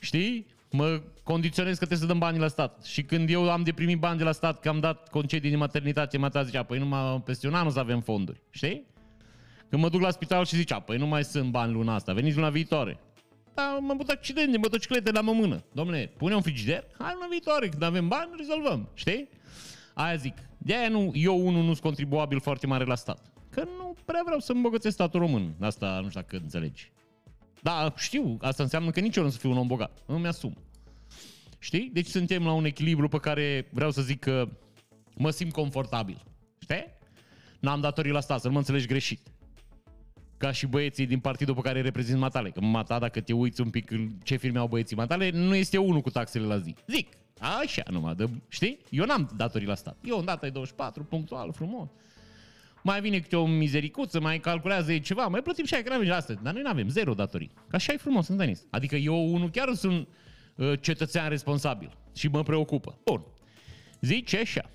știi? 0.00 0.46
Mă 0.72 1.02
condiționez 1.22 1.72
că 1.72 1.84
trebuie 1.84 1.98
să 1.98 2.06
dăm 2.06 2.18
bani 2.18 2.38
la 2.38 2.48
stat. 2.48 2.84
Și 2.84 3.02
când 3.02 3.30
eu 3.30 3.50
am 3.50 3.62
de 3.62 3.72
primit 3.72 3.98
bani 3.98 4.18
de 4.18 4.24
la 4.24 4.32
stat, 4.32 4.60
că 4.60 4.68
am 4.68 4.80
dat 4.80 5.08
concedii 5.08 5.50
de 5.50 5.56
maternitate, 5.56 6.18
mă 6.18 6.42
zicea, 6.44 6.62
păi 6.62 6.78
numai 6.78 7.22
peste 7.24 7.46
un 7.46 7.54
an 7.54 7.64
nu 7.64 7.70
să 7.70 7.78
avem 7.78 8.00
fonduri. 8.00 8.42
Știi? 8.50 8.86
Când 9.68 9.82
mă 9.82 9.88
duc 9.88 10.00
la 10.00 10.10
spital 10.10 10.44
și 10.44 10.56
zicea, 10.56 10.80
păi 10.80 10.96
nu 10.96 11.06
mai 11.06 11.24
sunt 11.24 11.50
bani 11.50 11.72
luna 11.72 11.94
asta, 11.94 12.12
veniți 12.12 12.36
luna 12.36 12.50
viitoare. 12.50 13.00
Da, 13.54 13.62
am 13.62 13.90
avut 13.90 14.08
accident 14.08 14.50
de 14.50 14.56
motociclete 14.56 15.10
la 15.10 15.20
mămână. 15.20 15.64
Domnule, 15.72 16.12
pune 16.16 16.34
un 16.34 16.42
frigider, 16.42 16.84
hai 16.98 17.12
luna 17.14 17.26
viitoare, 17.30 17.68
când 17.68 17.82
avem 17.82 18.08
bani, 18.08 18.30
rezolvăm. 18.36 18.88
Știi? 18.94 19.28
Aia 19.94 20.16
zic. 20.16 20.34
De-aia 20.58 20.88
nu, 20.88 21.10
eu 21.14 21.46
unul 21.46 21.60
nu 21.60 21.66
sunt 21.66 21.80
contribuabil 21.80 22.40
foarte 22.40 22.66
mare 22.66 22.84
la 22.84 22.94
stat. 22.94 23.32
Că 23.50 23.64
nu 23.78 23.96
prea 24.04 24.20
vreau 24.24 24.40
să 24.40 24.52
îmbogățesc 24.52 24.94
statul 24.94 25.20
român. 25.20 25.54
Asta 25.60 26.00
nu 26.02 26.08
știu 26.08 26.20
dacă 26.20 26.36
înțelegi. 26.36 26.92
Da, 27.62 27.92
știu, 27.96 28.36
asta 28.40 28.62
înseamnă 28.62 28.90
că 28.90 29.00
nici 29.00 29.16
eu 29.16 29.22
nu 29.22 29.30
să 29.30 29.38
fiu 29.38 29.50
un 29.50 29.56
om 29.56 29.66
bogat. 29.66 30.02
Îmi 30.06 30.26
asum. 30.26 30.56
Știi? 31.58 31.90
Deci 31.92 32.06
suntem 32.06 32.44
la 32.44 32.52
un 32.52 32.64
echilibru 32.64 33.08
pe 33.08 33.18
care 33.18 33.68
vreau 33.72 33.90
să 33.90 34.02
zic 34.02 34.20
că 34.20 34.48
mă 35.14 35.30
simt 35.30 35.52
confortabil. 35.52 36.22
Știi? 36.58 36.84
N-am 37.60 37.80
datorii 37.80 38.12
la 38.12 38.20
stat, 38.20 38.40
să 38.40 38.46
nu 38.46 38.52
mă 38.52 38.58
înțelegi 38.58 38.86
greșit. 38.86 39.20
Ca 40.36 40.52
și 40.52 40.66
băieții 40.66 41.06
din 41.06 41.18
partidul 41.18 41.54
pe 41.54 41.60
care 41.60 41.78
îi 41.78 41.84
reprezint 41.84 42.18
Matale. 42.18 42.50
Că 42.50 42.60
Mata, 42.60 42.98
dacă 42.98 43.20
te 43.20 43.32
uiți 43.32 43.60
un 43.60 43.70
pic 43.70 43.90
ce 44.22 44.36
firme 44.36 44.58
au 44.58 44.66
băieții 44.66 44.96
Matale, 44.96 45.30
nu 45.30 45.54
este 45.54 45.78
unul 45.78 46.00
cu 46.00 46.10
taxele 46.10 46.46
la 46.46 46.58
zi. 46.58 46.74
Zic, 46.86 47.08
așa 47.38 47.82
numai, 47.90 48.14
de, 48.14 48.28
știi? 48.48 48.78
Eu 48.90 49.04
n-am 49.04 49.30
datorii 49.36 49.66
la 49.66 49.74
stat. 49.74 49.96
Eu 50.04 50.18
în 50.18 50.24
data 50.24 50.46
e 50.46 50.50
24, 50.50 51.04
punctual, 51.04 51.52
frumos 51.52 51.88
mai 52.82 53.00
vine 53.00 53.18
câte 53.18 53.36
o 53.36 53.46
mizericuță, 53.46 54.20
mai 54.20 54.40
calculează 54.40 54.92
ei 54.92 55.00
ceva, 55.00 55.26
mai 55.26 55.42
plătim 55.42 55.64
și 55.64 55.74
aia, 55.74 55.82
că 55.82 55.88
n-avem 55.88 56.12
asta. 56.12 56.32
Dar 56.42 56.52
noi 56.52 56.62
nu 56.62 56.68
avem 56.68 56.88
zero 56.88 57.14
datorii. 57.14 57.50
Ca 57.54 57.76
așa 57.76 57.92
e 57.92 57.96
frumos 57.96 58.28
în 58.28 58.36
tenis. 58.36 58.66
Adică 58.70 58.96
eu, 58.96 59.32
unul, 59.32 59.50
chiar 59.50 59.74
sunt 59.74 60.08
uh, 60.54 60.72
cetățean 60.80 61.28
responsabil 61.28 61.96
și 62.14 62.28
mă 62.28 62.42
preocupă. 62.42 62.98
Bun. 63.04 63.24
Zice 64.00 64.38
așa. 64.38 64.70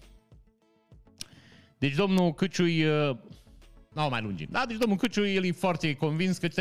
Deci 1.77 1.95
domnul 1.95 2.33
Căciui, 2.33 2.85
uh, 2.85 3.17
nu 3.93 4.07
mai 4.09 4.21
lungim, 4.21 4.47
da? 4.49 4.65
Deci 4.67 4.77
domnul 4.77 4.97
Căciu, 4.97 5.25
el 5.25 5.45
e 5.45 5.51
foarte 5.51 5.95
convins 5.95 6.37
că 6.37 6.47
32% 6.47 6.51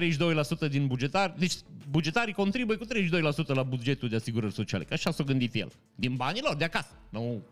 din 0.71 0.87
bugetar, 0.87 1.35
deci 1.39 1.53
bugetarii 1.91 2.35
contribuie 2.35 2.77
cu 2.77 2.85
32% 2.85 3.47
la 3.47 3.63
bugetul 3.63 4.09
de 4.09 4.17
asigurări 4.17 4.53
sociale, 4.53 4.85
că 4.85 4.93
așa 4.93 5.11
s-a 5.11 5.25
gândit 5.25 5.55
el. 5.55 5.73
Din 5.95 6.15
banii 6.15 6.43
lor 6.43 6.57
de 6.57 6.65
acasă. 6.65 6.91
Nu 7.09 7.43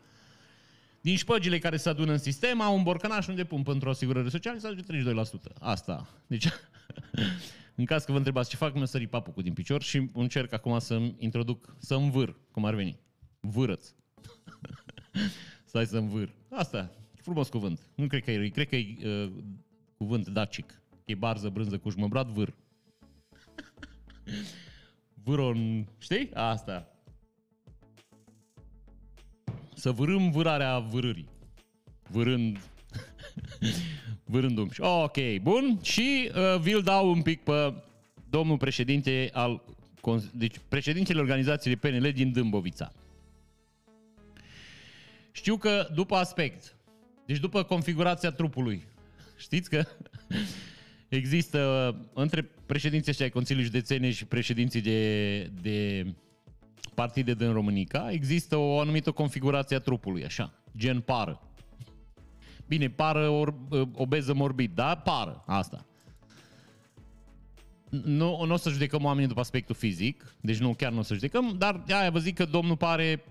din 1.05 1.17
șpăgile 1.17 1.59
care 1.59 1.77
se 1.77 1.89
adună 1.89 2.13
în 2.13 2.19
sistem, 2.19 2.61
au 2.61 2.77
un 2.77 2.83
borcănaș 2.83 3.27
unde 3.27 3.45
pun 3.45 3.63
pentru 3.63 3.89
asigurări 3.89 4.31
sociale, 4.31 4.59
să 4.59 4.67
ajunge 4.67 5.13
32%. 5.13 5.53
Asta. 5.59 6.09
Deci, 6.27 6.47
în 7.81 7.85
caz 7.85 8.05
că 8.05 8.11
vă 8.13 8.17
întrebați 8.17 8.51
ce 8.51 8.57
fac, 8.57 8.75
mi-a 8.75 8.85
sărit 8.85 9.11
papucul 9.11 9.43
din 9.43 9.53
picior 9.53 9.83
și 9.83 10.11
încerc 10.13 10.53
acum 10.53 10.79
să-mi 10.79 11.15
introduc, 11.19 11.77
să 11.79 11.95
învâr, 11.95 12.37
cum 12.51 12.65
ar 12.65 12.75
veni. 12.75 12.99
Vârăț. 13.41 13.93
Stai 15.65 15.87
să 15.87 15.97
învâr. 15.97 16.35
Asta, 16.51 16.91
frumos 17.15 17.49
cuvânt. 17.49 17.87
Nu 17.95 18.07
cred 18.07 18.25
că 18.25 18.31
e, 18.31 18.49
cred 18.49 18.69
că 18.69 18.77
e 18.77 18.97
uh, 19.05 19.33
cuvânt 19.97 20.29
dacic. 20.29 20.83
E 21.05 21.15
barză, 21.15 21.49
brânză 21.49 21.79
cu 21.79 21.91
jmăbrat, 21.91 22.27
vâr. 22.27 22.55
Vâron, 25.25 25.89
știi? 25.99 26.31
Asta. 26.35 26.94
Să 29.75 29.91
vârâm 29.91 30.31
vârarea 30.31 30.79
vârârii. 30.79 31.29
Vârând... 32.11 32.59
vârând 34.33 34.59
un 34.59 34.69
Ok, 34.79 35.17
bun. 35.43 35.79
Și 35.83 36.31
uh, 36.35 36.61
vi-l 36.61 36.83
dau 36.83 37.11
un 37.11 37.23
pic 37.23 37.43
pe 37.43 37.75
domnul 38.31 38.57
președinte 38.57 39.31
al... 39.33 39.63
Deci 40.33 40.55
președintele 40.69 41.21
organizației 41.21 41.77
PNL 41.77 42.13
din 42.13 42.33
Dâmbovița. 42.33 42.93
Știu 45.33 45.57
că 45.57 45.89
după 45.95 46.15
aspect, 46.15 46.77
deci 47.27 47.39
după 47.39 47.63
configurația 47.63 48.31
trupului, 48.31 48.83
știți 49.37 49.71
că 49.71 49.85
există 51.09 51.95
între 52.13 52.43
președinții 52.67 53.11
ăștia 53.11 53.27
ai 53.27 53.33
Consiliului 53.33 53.71
Județene 53.71 54.11
și 54.11 54.25
președinții 54.25 54.81
de, 54.81 55.41
de 55.63 56.07
partide 56.95 57.35
din 57.35 57.53
Românica, 57.53 58.11
există 58.11 58.57
o 58.57 58.81
anumită 58.81 59.11
configurație 59.11 59.77
a 59.77 59.81
trupului, 59.81 60.25
așa, 60.25 60.53
gen 60.77 61.01
pară. 61.01 61.41
Bine, 62.67 62.89
pară 62.89 63.29
or, 63.29 63.55
obeză 63.95 64.35
morbid, 64.35 64.75
da? 64.75 64.95
Pară, 64.95 65.43
asta. 65.47 65.87
Nu, 67.89 68.45
nu 68.45 68.53
o 68.53 68.57
să 68.57 68.71
judecăm 68.71 69.05
oamenii 69.05 69.29
după 69.29 69.41
aspectul 69.41 69.75
fizic, 69.75 70.37
deci 70.41 70.59
nu, 70.59 70.75
chiar 70.75 70.93
nu 70.93 70.99
o 70.99 71.03
să 71.03 71.15
judecăm, 71.15 71.55
dar 71.59 71.85
aia 71.89 72.11
vă 72.11 72.19
zic 72.19 72.35
că 72.35 72.45
domnul 72.45 72.77
pare, 72.77 73.25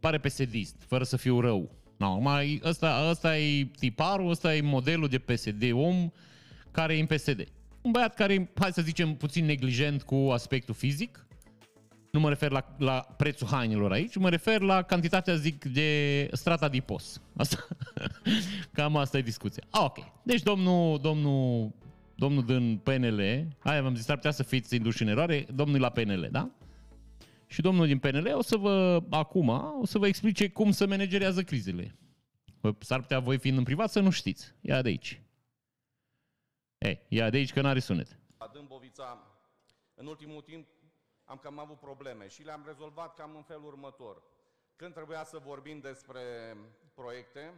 pare 0.00 0.18
PSD, 0.18 0.54
fără 0.78 1.04
să 1.04 1.16
fiu 1.16 1.40
rău. 1.40 1.70
No, 1.96 2.18
mai, 2.18 2.60
ăsta, 2.64 3.06
ăsta 3.10 3.38
e 3.38 3.64
tiparul, 3.64 4.30
ăsta 4.30 4.54
e 4.54 4.60
modelul 4.60 5.08
de 5.08 5.18
PSD, 5.18 5.70
om 5.72 6.10
care 6.70 6.96
e 6.96 7.00
în 7.00 7.06
PSD. 7.06 7.44
Un 7.80 7.90
băiat 7.90 8.14
care, 8.14 8.50
hai 8.54 8.72
să 8.72 8.82
zicem, 8.82 9.14
puțin 9.14 9.44
neglijent 9.44 10.02
cu 10.02 10.14
aspectul 10.14 10.74
fizic, 10.74 11.26
nu 12.18 12.24
mă 12.24 12.30
refer 12.30 12.50
la, 12.50 12.74
la 12.78 13.00
prețul 13.16 13.46
hainelor 13.46 13.92
aici, 13.92 14.16
mă 14.16 14.28
refer 14.28 14.60
la 14.60 14.82
cantitatea, 14.82 15.34
zic, 15.34 15.64
de 15.64 16.28
strata 16.32 16.68
de 16.68 16.80
pos. 16.80 17.22
Asta, 17.36 17.66
cam 18.72 18.96
asta 18.96 19.18
e 19.18 19.22
discuția. 19.22 19.62
Ah, 19.70 19.84
ok. 19.84 19.98
Deci 20.22 20.42
domnul, 20.42 20.98
domnul, 21.00 21.72
domnul 22.14 22.44
din 22.44 22.78
PNL, 22.78 23.20
aia 23.58 23.82
v-am 23.82 23.94
zis, 23.94 24.08
ar 24.08 24.16
putea 24.16 24.30
să 24.30 24.42
fiți 24.42 24.76
induși 24.76 25.02
în 25.02 25.08
eroare, 25.08 25.46
domnul 25.54 25.80
la 25.80 25.90
PNL, 25.90 26.28
da? 26.30 26.50
Și 27.46 27.60
domnul 27.60 27.86
din 27.86 27.98
PNL 27.98 28.32
o 28.34 28.42
să 28.42 28.56
vă, 28.56 29.02
acum, 29.10 29.48
o 29.80 29.86
să 29.86 29.98
vă 29.98 30.06
explice 30.06 30.48
cum 30.48 30.70
să 30.70 30.86
managerează 30.86 31.42
crizele. 31.42 31.98
S-ar 32.78 33.00
putea 33.00 33.18
voi 33.18 33.38
fiind 33.38 33.58
în 33.58 33.64
privat 33.64 33.90
să 33.90 34.00
nu 34.00 34.10
știți. 34.10 34.54
Ia 34.60 34.82
de 34.82 34.88
aici. 34.88 35.22
E, 36.78 36.98
ia 37.08 37.30
de 37.30 37.36
aici 37.36 37.52
că 37.52 37.60
n-are 37.60 37.78
sunet. 37.78 38.18
Dâmbovița, 38.52 39.18
în 39.94 40.06
ultimul 40.06 40.40
timp, 40.40 40.66
am 41.28 41.36
cam 41.36 41.58
avut 41.58 41.78
probleme 41.78 42.28
și 42.28 42.42
le-am 42.42 42.62
rezolvat 42.66 43.14
cam 43.14 43.32
în 43.36 43.42
felul 43.42 43.66
următor. 43.66 44.22
Când 44.76 44.92
trebuia 44.94 45.24
să 45.24 45.38
vorbim 45.38 45.80
despre 45.80 46.20
proiecte... 46.94 47.54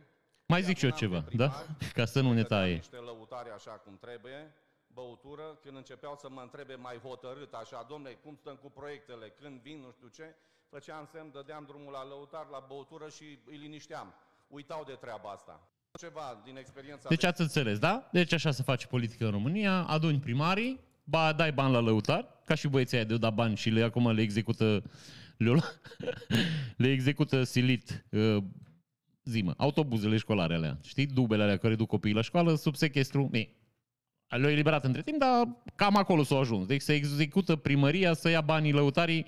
Mai 0.46 0.62
zic 0.62 0.76
și 0.76 0.84
eu 0.84 0.90
ceva, 0.90 1.24
da? 1.32 1.66
Ca 1.98 2.04
să 2.04 2.20
nu 2.20 2.32
ne 2.32 2.42
taie. 2.42 2.74
Niște 2.74 2.96
lăutare 2.96 3.50
așa 3.50 3.70
cum 3.70 3.98
trebuie, 3.98 4.54
băutură, 4.86 5.58
când 5.62 5.76
începeau 5.76 6.16
să 6.16 6.28
mă 6.30 6.40
întrebe 6.40 6.74
mai 6.74 6.98
hotărât, 6.98 7.54
așa, 7.54 7.86
domnule, 7.88 8.14
cum 8.14 8.34
stăm 8.36 8.56
cu 8.56 8.70
proiectele, 8.70 9.34
când 9.40 9.60
vin, 9.60 9.80
nu 9.80 9.90
știu 9.90 10.08
ce, 10.08 10.34
făceam 10.68 11.08
semn, 11.12 11.30
dădeam 11.32 11.64
drumul 11.64 11.92
la 11.92 12.06
lăutar, 12.06 12.46
la 12.50 12.64
băutură 12.68 13.08
și 13.08 13.38
îi 13.46 13.56
linișteam. 13.56 14.14
Uitau 14.48 14.84
de 14.84 14.92
treaba 14.92 15.30
asta. 15.30 15.60
Ceva 15.98 16.40
din 16.44 16.56
experiența... 16.56 17.08
Deci 17.08 17.24
ați 17.24 17.40
înțeles, 17.40 17.78
da? 17.78 18.08
Deci 18.12 18.32
așa 18.32 18.50
se 18.50 18.62
face 18.62 18.86
politică 18.86 19.24
în 19.24 19.30
România, 19.30 19.84
aduni 19.86 20.18
primarii, 20.18 20.80
ba 21.10 21.32
dai 21.32 21.52
bani 21.52 21.72
la 21.72 21.80
lăutar, 21.80 22.26
ca 22.44 22.54
și 22.54 22.68
băieții 22.68 22.96
aia 22.96 23.06
de 23.06 23.16
da 23.16 23.30
bani 23.30 23.56
și 23.56 23.70
le 23.70 23.82
acum 23.82 24.10
le 24.10 24.22
execută 24.22 24.82
le, 25.36 25.50
le 26.82 26.90
execută 26.90 27.42
silit 27.42 28.04
uh, 28.10 28.36
zimă, 29.24 29.54
autobuzele 29.56 30.16
școlare 30.16 30.54
alea, 30.54 30.78
știi, 30.82 31.06
dubele 31.06 31.42
alea 31.42 31.56
care 31.56 31.74
duc 31.74 31.88
copiii 31.88 32.14
la 32.14 32.22
școală 32.22 32.54
sub 32.54 32.74
sequestru, 32.74 33.28
e, 33.32 33.48
Le-au 34.36 34.50
eliberat 34.50 34.84
între 34.84 35.02
timp, 35.02 35.18
dar 35.18 35.48
cam 35.74 35.96
acolo 35.96 36.22
s-au 36.22 36.40
ajuns. 36.40 36.66
Deci 36.66 36.80
se 36.80 36.92
execută 36.92 37.56
primăria 37.56 38.14
să 38.14 38.28
ia 38.28 38.40
banii 38.40 38.72
lăutarii 38.72 39.26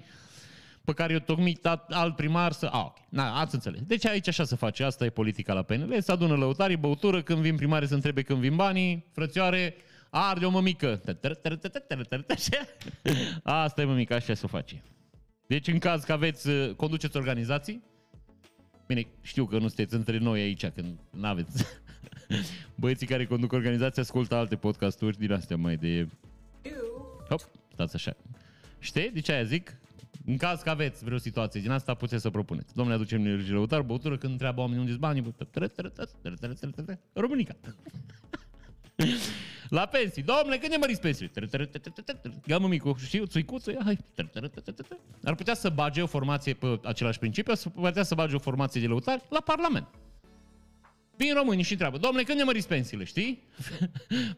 pe 0.84 0.92
care 0.92 1.12
i-a 1.12 1.18
tocmit 1.18 1.66
alt 1.88 2.16
primar 2.16 2.52
să... 2.52 2.66
A, 2.66 2.84
ok. 2.84 2.96
Na, 3.08 3.40
ați 3.40 3.54
înțeles. 3.54 3.80
Deci 3.80 4.06
aici 4.06 4.28
așa 4.28 4.44
se 4.44 4.56
face. 4.56 4.84
Asta 4.84 5.04
e 5.04 5.10
politica 5.10 5.52
la 5.52 5.62
PNL. 5.62 6.00
Se 6.00 6.12
adună 6.12 6.34
lăutarii, 6.34 6.76
băutură, 6.76 7.22
când 7.22 7.38
vin 7.38 7.56
primare 7.56 7.86
să 7.86 7.94
întrebe 7.94 8.22
când 8.22 8.38
vin 8.38 8.56
banii, 8.56 9.06
frățioare, 9.12 9.74
arde 10.14 10.44
o 10.44 10.50
mămică. 10.50 11.00
Asta 13.42 13.80
e 13.80 13.84
mămică, 13.84 14.14
așa 14.14 14.34
se 14.34 14.46
face. 14.46 14.82
Deci 15.46 15.68
în 15.68 15.78
caz 15.78 16.04
că 16.04 16.12
aveți, 16.12 16.48
conduceți 16.76 17.16
organizații, 17.16 17.82
bine, 18.86 19.06
știu 19.20 19.46
că 19.46 19.54
nu 19.54 19.66
sunteți 19.66 19.94
între 19.94 20.18
noi 20.18 20.40
aici, 20.40 20.66
când 20.66 20.98
nu 21.10 21.26
aveți 21.26 21.64
băieții 22.74 23.06
care 23.06 23.26
conduc 23.26 23.52
organizația 23.52 24.02
ascultă 24.02 24.34
alte 24.34 24.56
podcasturi 24.56 25.18
din 25.18 25.32
astea 25.32 25.56
mai 25.56 25.76
de... 25.76 26.08
Hop, 27.28 27.40
stați 27.72 27.94
așa. 27.94 28.16
Știi? 28.78 29.10
De 29.10 29.20
ce 29.20 29.32
aia 29.32 29.44
zic? 29.44 29.76
În 30.26 30.36
caz 30.36 30.60
că 30.60 30.70
aveți 30.70 31.04
vreo 31.04 31.18
situație 31.18 31.60
din 31.60 31.70
asta, 31.70 31.94
puteți 31.94 32.22
să 32.22 32.30
propuneți. 32.30 32.74
Domnule, 32.74 32.96
aducem 32.96 33.26
energie 33.26 33.52
lăutar, 33.52 33.82
băutură, 33.82 34.16
când 34.16 34.32
întreabă 34.32 34.60
oamenii 34.60 34.84
unde 34.84 34.96
banii, 34.96 35.34
Românica. 37.12 37.56
La 39.68 39.86
pensii. 39.86 40.22
Domnule, 40.22 40.58
când 40.58 40.70
ne 40.70 40.76
măriți 40.76 41.00
pensiile? 41.00 41.32
Ia 42.46 42.58
micu, 42.58 42.96
știu, 43.04 43.24
țuicuță, 43.24 43.72
hai. 43.84 43.98
Ar 45.24 45.34
putea 45.34 45.54
să 45.54 45.68
bage 45.68 46.02
o 46.02 46.06
formație 46.06 46.54
pe 46.54 46.80
același 46.84 47.18
principiu, 47.18 47.52
ar 47.52 47.70
putea 47.72 48.02
să 48.02 48.14
bage 48.14 48.34
o 48.34 48.38
formație 48.38 48.80
de 48.80 48.86
lăutari 48.86 49.22
la 49.28 49.40
Parlament. 49.40 49.88
Vin 51.16 51.34
românii 51.34 51.64
și 51.64 51.70
întreabă, 51.70 51.98
domnule, 51.98 52.24
când 52.24 52.38
ne 52.38 52.44
măriți 52.44 52.68
pensiile, 52.68 53.04
știi? 53.04 53.42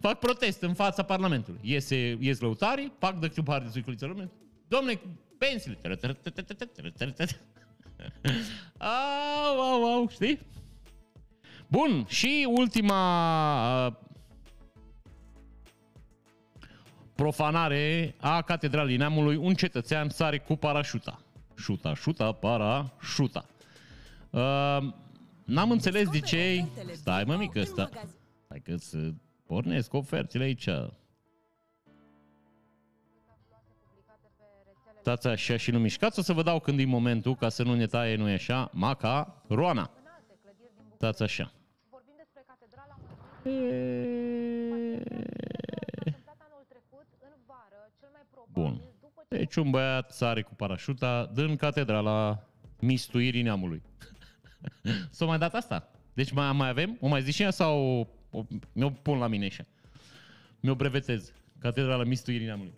fac 0.00 0.18
protest 0.18 0.62
în 0.62 0.74
fața 0.74 1.02
Parlamentului. 1.02 1.60
Iese, 1.62 2.16
ies 2.20 2.40
lăutarii, 2.40 2.92
fac 2.98 3.18
de 3.18 3.28
ciupar 3.28 3.62
de 3.62 3.68
țuiculiță 3.70 4.06
români. 4.06 4.30
Domnule, 4.68 5.00
pensiile. 5.38 5.78
Au, 8.78 9.60
au, 9.60 9.84
au, 9.84 10.08
știi? 10.08 10.40
Bun, 11.66 12.06
și 12.08 12.46
ultima 12.48 14.03
profanare 17.14 18.14
a 18.20 18.42
Catedralei 18.42 18.96
Neamului, 18.96 19.36
un 19.36 19.54
cetățean 19.54 20.08
sare 20.08 20.38
cu 20.38 20.56
parașuta. 20.56 21.20
Șuta, 21.56 21.94
șuta, 21.94 22.32
para, 22.32 22.92
șuta. 23.00 23.44
Uh, 24.30 24.92
n-am 25.44 25.70
înțeles 25.70 26.08
de 26.08 26.20
ce... 26.20 26.64
Stai 26.92 27.24
mă 27.24 27.36
mică, 27.36 27.60
ăsta. 27.60 27.88
Hai 28.48 28.60
că 28.64 28.76
să 28.76 29.12
pornesc 29.46 29.94
ofertele 29.94 30.44
aici. 30.44 30.68
Stați 35.00 35.26
așa 35.26 35.56
și 35.56 35.70
nu 35.70 35.78
mișcați, 35.78 36.18
o 36.18 36.22
să 36.22 36.32
vă 36.32 36.42
dau 36.42 36.60
când 36.60 36.78
e 36.78 36.84
momentul, 36.84 37.34
ca 37.34 37.48
să 37.48 37.62
nu 37.62 37.74
ne 37.74 37.86
taie, 37.86 38.16
nu 38.16 38.28
e 38.28 38.32
așa, 38.32 38.70
maca, 38.72 39.42
roana. 39.48 39.90
Stați 40.94 41.22
așa. 41.22 41.52
Bun. 48.54 48.80
Deci 49.28 49.56
un 49.56 49.70
băiat 49.70 50.10
sare 50.10 50.42
cu 50.42 50.54
parașuta 50.54 51.30
din 51.34 51.56
catedrala 51.56 52.48
mistuirii 52.80 53.42
neamului. 53.42 53.82
S-o 55.10 55.26
mai 55.26 55.38
dat 55.38 55.54
asta? 55.54 55.90
Deci 56.12 56.32
mai, 56.32 56.52
mai 56.52 56.68
avem? 56.68 56.96
O 57.00 57.08
mai 57.08 57.22
zici 57.22 57.34
și 57.34 57.50
sau 57.50 58.08
o, 58.30 58.44
mi-o 58.72 58.90
pun 58.90 59.18
la 59.18 59.26
mine 59.26 59.46
așa? 59.46 59.66
Mi-o 60.60 60.74
brevetez. 60.74 61.32
Catedrala 61.58 62.04
mistuirii 62.04 62.46
neamului. 62.46 62.74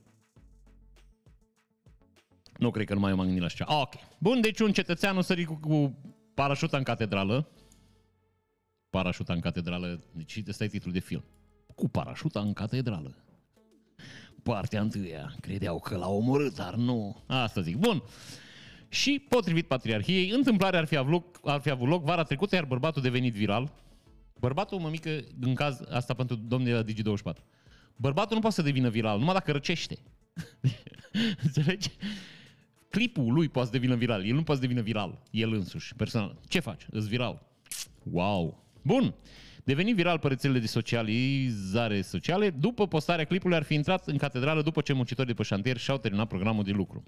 Nu 2.59 2.71
cred 2.71 2.87
că 2.87 2.95
nu 2.95 3.01
mai 3.01 3.15
m-am 3.15 3.25
gândit 3.25 3.41
la 3.41 3.47
așa. 3.47 3.65
Ah, 3.65 3.81
ok. 3.81 3.95
Bun, 4.19 4.41
deci 4.41 4.61
un 4.61 4.73
cetățean 4.73 5.17
o 5.17 5.21
sări 5.21 5.45
cu, 5.45 5.55
cu 5.55 5.99
parașuta 6.35 6.77
în 6.77 6.83
catedrală. 6.83 7.49
Parașuta 8.91 9.33
în 9.33 9.41
catedrală. 9.41 10.05
Deci 10.13 10.43
ăsta 10.49 10.65
e 10.65 10.69
titlul 10.69 10.93
de 10.93 11.01
film. 11.01 11.25
Cu 11.75 11.89
parașuta 11.89 12.41
în 12.41 12.53
catedrală 12.53 13.26
partea 14.53 14.81
întâia. 14.81 15.35
Credeau 15.41 15.79
că 15.79 15.97
l-au 15.97 16.17
omorât, 16.17 16.55
dar 16.55 16.75
nu. 16.75 17.23
Asta 17.27 17.61
zic. 17.61 17.77
Bun. 17.77 18.03
Și, 18.89 19.25
potrivit 19.29 19.67
Patriarhiei, 19.67 20.31
întâmplarea 20.31 20.79
ar 20.79 20.87
fi, 20.87 20.97
avut 20.97 21.13
loc, 21.13 21.41
ar 21.45 21.61
fi 21.61 21.71
avut 21.71 21.89
loc 21.89 22.05
vara 22.05 22.23
trecută, 22.23 22.55
iar 22.55 22.65
bărbatul 22.65 23.03
devenit 23.03 23.35
viral. 23.35 23.73
Bărbatul, 24.41 24.79
mă 24.79 24.89
mică, 24.89 25.21
în 25.41 25.55
caz, 25.55 25.81
asta 25.91 26.15
pentru 26.15 26.37
domnul 26.37 26.69
de 26.69 26.75
la 26.75 26.83
Digi24. 26.83 27.37
Bărbatul 27.97 28.35
nu 28.35 28.41
poate 28.41 28.57
să 28.57 28.63
devină 28.63 28.89
viral, 28.89 29.19
numai 29.19 29.35
dacă 29.35 29.53
răcește. 29.53 29.99
Înțelegi? 31.45 31.91
Clipul 32.91 33.33
lui 33.33 33.49
poate 33.49 33.69
să 33.69 33.75
devină 33.75 33.95
viral. 33.95 34.27
El 34.27 34.35
nu 34.35 34.43
poate 34.43 34.61
să 34.61 34.67
devină 34.67 34.85
viral, 34.85 35.23
el 35.31 35.53
însuși, 35.53 35.95
personal. 35.95 36.39
Ce 36.49 36.61
faci? 36.61 36.87
Îți 36.91 37.09
viral. 37.09 37.43
Wow. 38.03 38.65
Bun 38.83 39.15
deveni 39.67 39.93
viral 39.93 40.19
pe 40.19 40.29
rețelele 40.29 40.59
de 40.59 40.67
socializare 40.67 42.01
sociale. 42.01 42.51
După 42.51 42.87
postarea 42.87 43.25
clipului 43.25 43.57
ar 43.57 43.63
fi 43.63 43.75
intrat 43.75 44.07
în 44.07 44.17
catedrală 44.17 44.63
după 44.63 44.81
ce 44.81 44.93
muncitorii 44.93 45.33
de 45.33 45.37
pe 45.37 45.43
șantier 45.43 45.77
și-au 45.77 45.99
terminat 45.99 46.29
programul 46.29 46.65
de 46.65 46.71
lucru. 46.71 47.03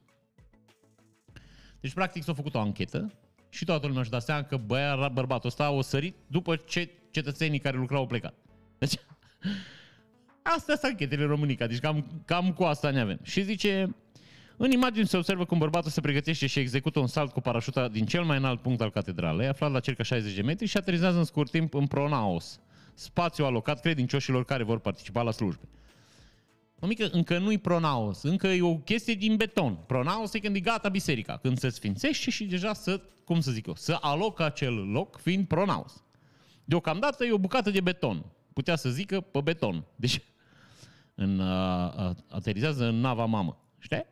Deci, 1.81 1.93
practic, 1.93 2.23
s-a 2.23 2.33
făcut 2.33 2.55
o 2.55 2.59
anchetă 2.59 3.13
și 3.49 3.65
toată 3.65 3.87
lumea 3.87 4.03
și-a 4.03 4.11
dat 4.11 4.23
seama 4.23 4.43
că 4.43 4.57
băia, 4.57 5.09
bărbatul 5.09 5.49
ăsta 5.49 5.65
a 5.65 5.81
sărit 5.81 6.17
după 6.27 6.57
ce 6.57 6.91
cetățenii 7.11 7.59
care 7.59 7.77
lucrau 7.77 8.01
au 8.01 8.07
plecat. 8.07 8.35
Deci, 8.79 8.95
astea 10.57 10.77
sunt 10.77 10.91
anchetele 10.91 11.25
Românica, 11.25 11.67
deci 11.67 11.79
cam, 11.79 12.23
cam 12.25 12.53
cu 12.53 12.63
asta 12.63 12.91
ne 12.91 13.01
avem. 13.01 13.19
Și 13.23 13.43
zice, 13.43 13.97
în 14.59 14.71
imagine 14.71 15.05
se 15.05 15.17
observă 15.17 15.45
cum 15.45 15.59
bărbatul 15.59 15.91
se 15.91 16.01
pregătește 16.01 16.47
și 16.47 16.59
execută 16.59 16.99
un 16.99 17.07
salt 17.07 17.33
cu 17.33 17.41
parașuta 17.41 17.89
din 17.89 18.07
cel 18.07 18.25
mai 18.25 18.37
înalt 18.37 18.61
punct 18.61 18.81
al 18.81 18.91
catedralei, 18.91 19.49
aflat 19.49 19.73
la 19.73 19.81
circa 19.81 20.03
60 20.03 20.35
de 20.35 20.43
metri 20.43 20.67
și 20.67 20.77
aterizează 20.77 21.19
în 21.19 21.25
scurt 21.25 21.51
timp 21.51 21.75
în 21.75 21.87
Pronaos, 21.87 22.61
spațiu 22.95 23.45
alocat 23.45 23.81
credincioșilor 23.81 24.45
care 24.45 24.63
vor 24.63 24.79
participa 24.79 25.23
la 25.23 25.31
slujbe. 25.31 25.69
O 26.81 26.87
mică, 26.87 27.09
încă 27.13 27.39
nu-i 27.39 27.59
pronaos, 27.59 28.23
încă 28.23 28.47
e 28.47 28.63
o 28.63 28.77
chestie 28.77 29.15
din 29.15 29.37
beton. 29.37 29.79
Pronaos 29.87 30.35
e 30.35 30.39
când 30.39 30.57
e 30.57 30.61
gata 30.61 30.89
biserica, 30.89 31.37
când 31.37 31.59
se 31.59 31.69
sfințește 31.69 32.31
și 32.31 32.45
deja 32.45 32.73
să, 32.73 33.01
cum 33.25 33.41
să 33.41 33.51
zic 33.51 33.67
eu, 33.67 33.75
să 33.75 33.99
alocă 34.01 34.45
acel 34.45 34.75
loc 34.75 35.19
fiind 35.21 35.47
pronaos. 35.47 36.05
Deocamdată 36.65 37.25
e 37.25 37.33
o 37.33 37.39
bucată 37.39 37.71
de 37.71 37.81
beton. 37.81 38.25
Putea 38.53 38.77
să 38.77 38.91
zică 38.91 39.21
pe 39.21 39.41
beton. 39.41 39.85
Deci 39.97 40.23
în, 41.15 41.39
uh, 41.39 42.11
aterizează 42.29 42.85
în 42.85 43.01
nava 43.01 43.25
mamă. 43.25 43.63
Știi? 43.79 44.07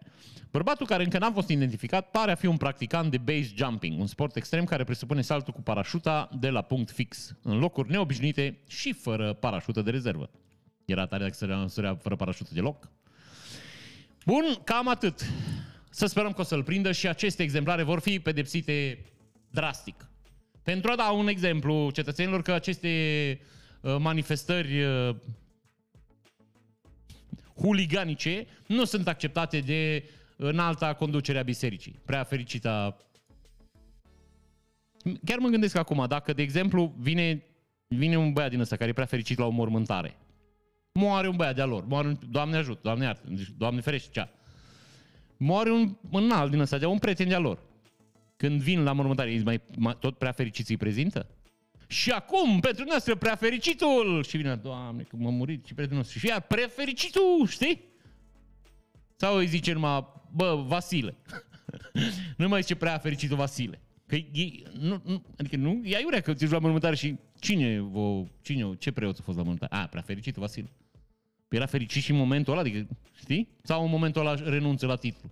Bărbatul 0.56 0.86
care 0.86 1.02
încă 1.02 1.18
n-a 1.18 1.30
fost 1.30 1.48
identificat 1.48 2.10
pare 2.10 2.30
a 2.30 2.34
fi 2.34 2.46
un 2.46 2.56
practicant 2.56 3.10
de 3.10 3.18
base 3.18 3.52
jumping, 3.54 4.00
un 4.00 4.06
sport 4.06 4.36
extrem 4.36 4.64
care 4.64 4.84
presupune 4.84 5.20
saltul 5.20 5.52
cu 5.52 5.62
parașuta 5.62 6.28
de 6.38 6.48
la 6.48 6.62
punct 6.62 6.90
fix, 6.90 7.36
în 7.42 7.58
locuri 7.58 7.90
neobișnuite 7.90 8.58
și 8.68 8.92
fără 8.92 9.32
parașută 9.32 9.82
de 9.82 9.90
rezervă. 9.90 10.30
Era 10.84 11.06
tare 11.06 11.22
dacă 11.22 11.66
sărea 11.68 11.94
fără 11.94 12.16
parașută 12.16 12.50
deloc? 12.52 12.90
Bun, 14.26 14.44
cam 14.64 14.88
atât. 14.88 15.20
Să 15.90 16.06
sperăm 16.06 16.32
că 16.32 16.40
o 16.40 16.44
să-l 16.44 16.62
prindă 16.62 16.92
și 16.92 17.08
aceste 17.08 17.42
exemplare 17.42 17.82
vor 17.82 18.00
fi 18.00 18.20
pedepsite 18.20 19.04
drastic. 19.50 20.08
Pentru 20.62 20.90
a 20.90 20.96
da 20.96 21.10
un 21.10 21.28
exemplu 21.28 21.90
cetățenilor 21.90 22.42
că 22.42 22.52
aceste 22.52 22.90
uh, 23.80 23.96
manifestări 23.98 24.82
uh, 24.82 25.16
huliganice 27.56 28.46
nu 28.66 28.84
sunt 28.84 29.08
acceptate 29.08 29.60
de 29.60 30.04
în 30.36 30.58
alta 30.58 30.94
conducere 30.94 31.38
a 31.38 31.42
bisericii. 31.42 32.00
Prea 32.04 32.24
fericită. 32.24 32.96
Chiar 35.24 35.38
mă 35.38 35.48
gândesc 35.48 35.76
acum, 35.76 36.04
dacă, 36.08 36.32
de 36.32 36.42
exemplu, 36.42 36.94
vine, 36.98 37.42
vine 37.88 38.16
un 38.16 38.32
băiat 38.32 38.50
din 38.50 38.60
ăsta 38.60 38.76
care 38.76 38.90
e 38.90 38.92
prea 38.92 39.06
fericit 39.06 39.38
la 39.38 39.46
o 39.46 39.50
mormântare. 39.50 40.16
Moare 40.92 41.28
un 41.28 41.36
băiat 41.36 41.54
de-a 41.54 41.64
lor. 41.64 41.84
Moare 41.84 42.08
un, 42.08 42.18
Doamne 42.28 42.56
ajută, 42.56 42.80
Doamne 42.82 43.04
iartă, 43.04 43.28
deci, 43.28 43.50
Doamne 43.56 43.80
ferește, 43.80 44.10
cea. 44.12 44.30
Moare 45.36 45.70
un, 45.70 45.96
un 46.10 46.30
alt 46.30 46.50
din 46.50 46.60
ăsta, 46.60 46.78
de 46.78 46.86
un 46.86 46.98
prieten 46.98 47.28
de-a 47.28 47.38
lor. 47.38 47.62
Când 48.36 48.60
vin 48.60 48.82
la 48.82 48.92
mormântare, 48.92 49.30
ei 49.30 49.42
mai, 49.42 49.60
mai, 49.78 49.96
tot 50.00 50.18
prea 50.18 50.32
fericiți 50.32 50.70
îi 50.70 50.76
prezintă? 50.76 51.26
Și 51.86 52.10
acum, 52.10 52.60
pentru 52.60 52.84
noastră, 52.84 53.14
prea 53.14 53.34
fericitul! 53.34 54.24
Și 54.28 54.36
vine, 54.36 54.54
Doamne, 54.54 55.02
că 55.02 55.16
m-a 55.18 55.30
murit 55.30 55.66
și 55.66 55.74
prietenul 55.74 56.02
nostru. 56.02 56.18
Și 56.18 56.28
ea, 56.28 56.40
prea 56.40 56.68
fericitul, 56.68 57.46
știi? 57.46 57.82
Sau 59.16 59.36
îi 59.36 59.46
zice 59.46 59.72
numai, 59.72 60.06
bă, 60.32 60.64
Vasile. 60.66 61.16
nu 62.36 62.48
mai 62.48 62.60
zice 62.60 62.74
prea 62.74 62.98
fericitul 62.98 63.36
Vasile. 63.36 63.80
Că 64.06 64.14
e, 64.14 64.62
nu, 64.78 65.00
nu, 65.04 65.22
adică 65.38 65.56
nu, 65.56 65.80
e 65.84 65.96
aiurea 65.96 66.20
că 66.20 66.34
ți 66.34 66.50
la 66.50 66.58
mormântare 66.58 66.94
și 66.94 67.16
cine, 67.40 67.80
vă, 67.80 68.24
cine, 68.42 68.74
ce 68.78 68.90
preot 68.90 69.18
a 69.18 69.22
fost 69.22 69.36
la 69.36 69.42
mormântare? 69.42 69.82
A, 69.82 69.86
prea 69.86 70.02
fericitul 70.02 70.42
Vasile. 70.42 70.70
Păi 71.48 71.58
era 71.58 71.66
fericit 71.66 72.02
și 72.02 72.10
în 72.10 72.16
momentul 72.16 72.52
ăla, 72.52 72.60
adică, 72.62 72.86
știi? 73.18 73.48
Sau 73.62 73.84
în 73.84 73.90
momentul 73.90 74.26
ăla 74.26 74.34
renunță 74.34 74.86
la 74.86 74.96
titlu. 74.96 75.30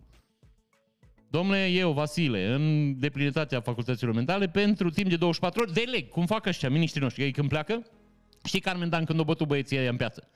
Domnule, 1.29 1.67
eu, 1.67 1.93
Vasile, 1.93 2.53
în 2.53 2.95
deplinătatea 2.99 3.61
facultăților 3.61 4.15
mentale, 4.15 4.49
pentru 4.49 4.91
timp 4.91 5.09
de 5.09 5.17
24 5.17 5.63
ore, 5.63 5.71
deleg, 5.73 6.09
cum 6.09 6.27
fac 6.27 6.47
ăștia, 6.47 6.71
miniștrii 6.71 7.03
noștri, 7.03 7.23
ei 7.23 7.33
când 7.33 7.49
pleacă, 7.49 7.87
știi 8.45 8.61
Carmen 8.61 8.89
Dan 8.89 9.05
când 9.05 9.21
o 9.21 9.25
bătu 9.25 9.45
băieții 9.45 9.79
aia 9.79 9.91
în 9.91 9.97
piață? 9.97 10.29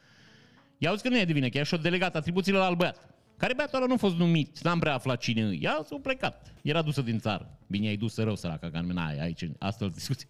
I-au 0.79 0.93
zis 0.93 1.03
că 1.03 1.09
nu 1.09 1.19
e 1.19 1.25
de 1.25 1.33
vină, 1.33 1.49
că 1.49 1.57
ea 1.57 1.65
și-a 1.65 1.79
delegat 1.79 2.17
atribuțiile 2.17 2.59
la 2.59 2.65
alt 2.65 2.77
băiat. 2.77 3.18
Care 3.39 3.55
băiatul 3.55 3.77
ăla 3.77 3.87
nu 3.87 3.93
a 3.93 3.97
fost 3.97 4.17
numit, 4.17 4.61
n-am 4.61 4.79
prea 4.79 4.95
aflat 4.95 5.21
cine 5.21 5.41
e. 5.41 5.59
Ea 5.61 5.81
s-a 5.85 5.97
plecat. 6.03 6.53
Era 6.63 6.83
dusă 6.83 7.03
din 7.03 7.19
țară. 7.19 7.59
Bine, 7.67 7.85
i-ai 7.85 7.97
dus 7.97 8.17
rău 8.17 8.37
săraca, 8.37 8.71
că 8.71 8.81
n-ai 8.81 9.19
aici, 9.19 9.49
asta 9.59 9.85
e 9.85 9.89
discuție. 9.89 10.29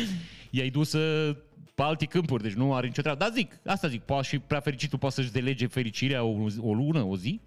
i-ai 0.50 0.70
dus 0.70 0.90
pe 1.74 1.82
alte 1.82 2.04
câmpuri, 2.04 2.42
deci 2.42 2.52
nu 2.52 2.74
are 2.74 2.86
nicio 2.86 3.02
treabă. 3.02 3.18
Dar 3.18 3.32
zic, 3.32 3.58
asta 3.66 3.88
zic, 3.88 4.02
poate 4.02 4.26
și 4.26 4.38
prea 4.38 4.60
fericitul 4.60 4.98
poate 4.98 5.14
să-și 5.14 5.32
delege 5.32 5.66
fericirea 5.66 6.22
o, 6.22 6.46
o 6.60 6.74
lună, 6.74 7.02
o 7.02 7.16
zi, 7.16 7.40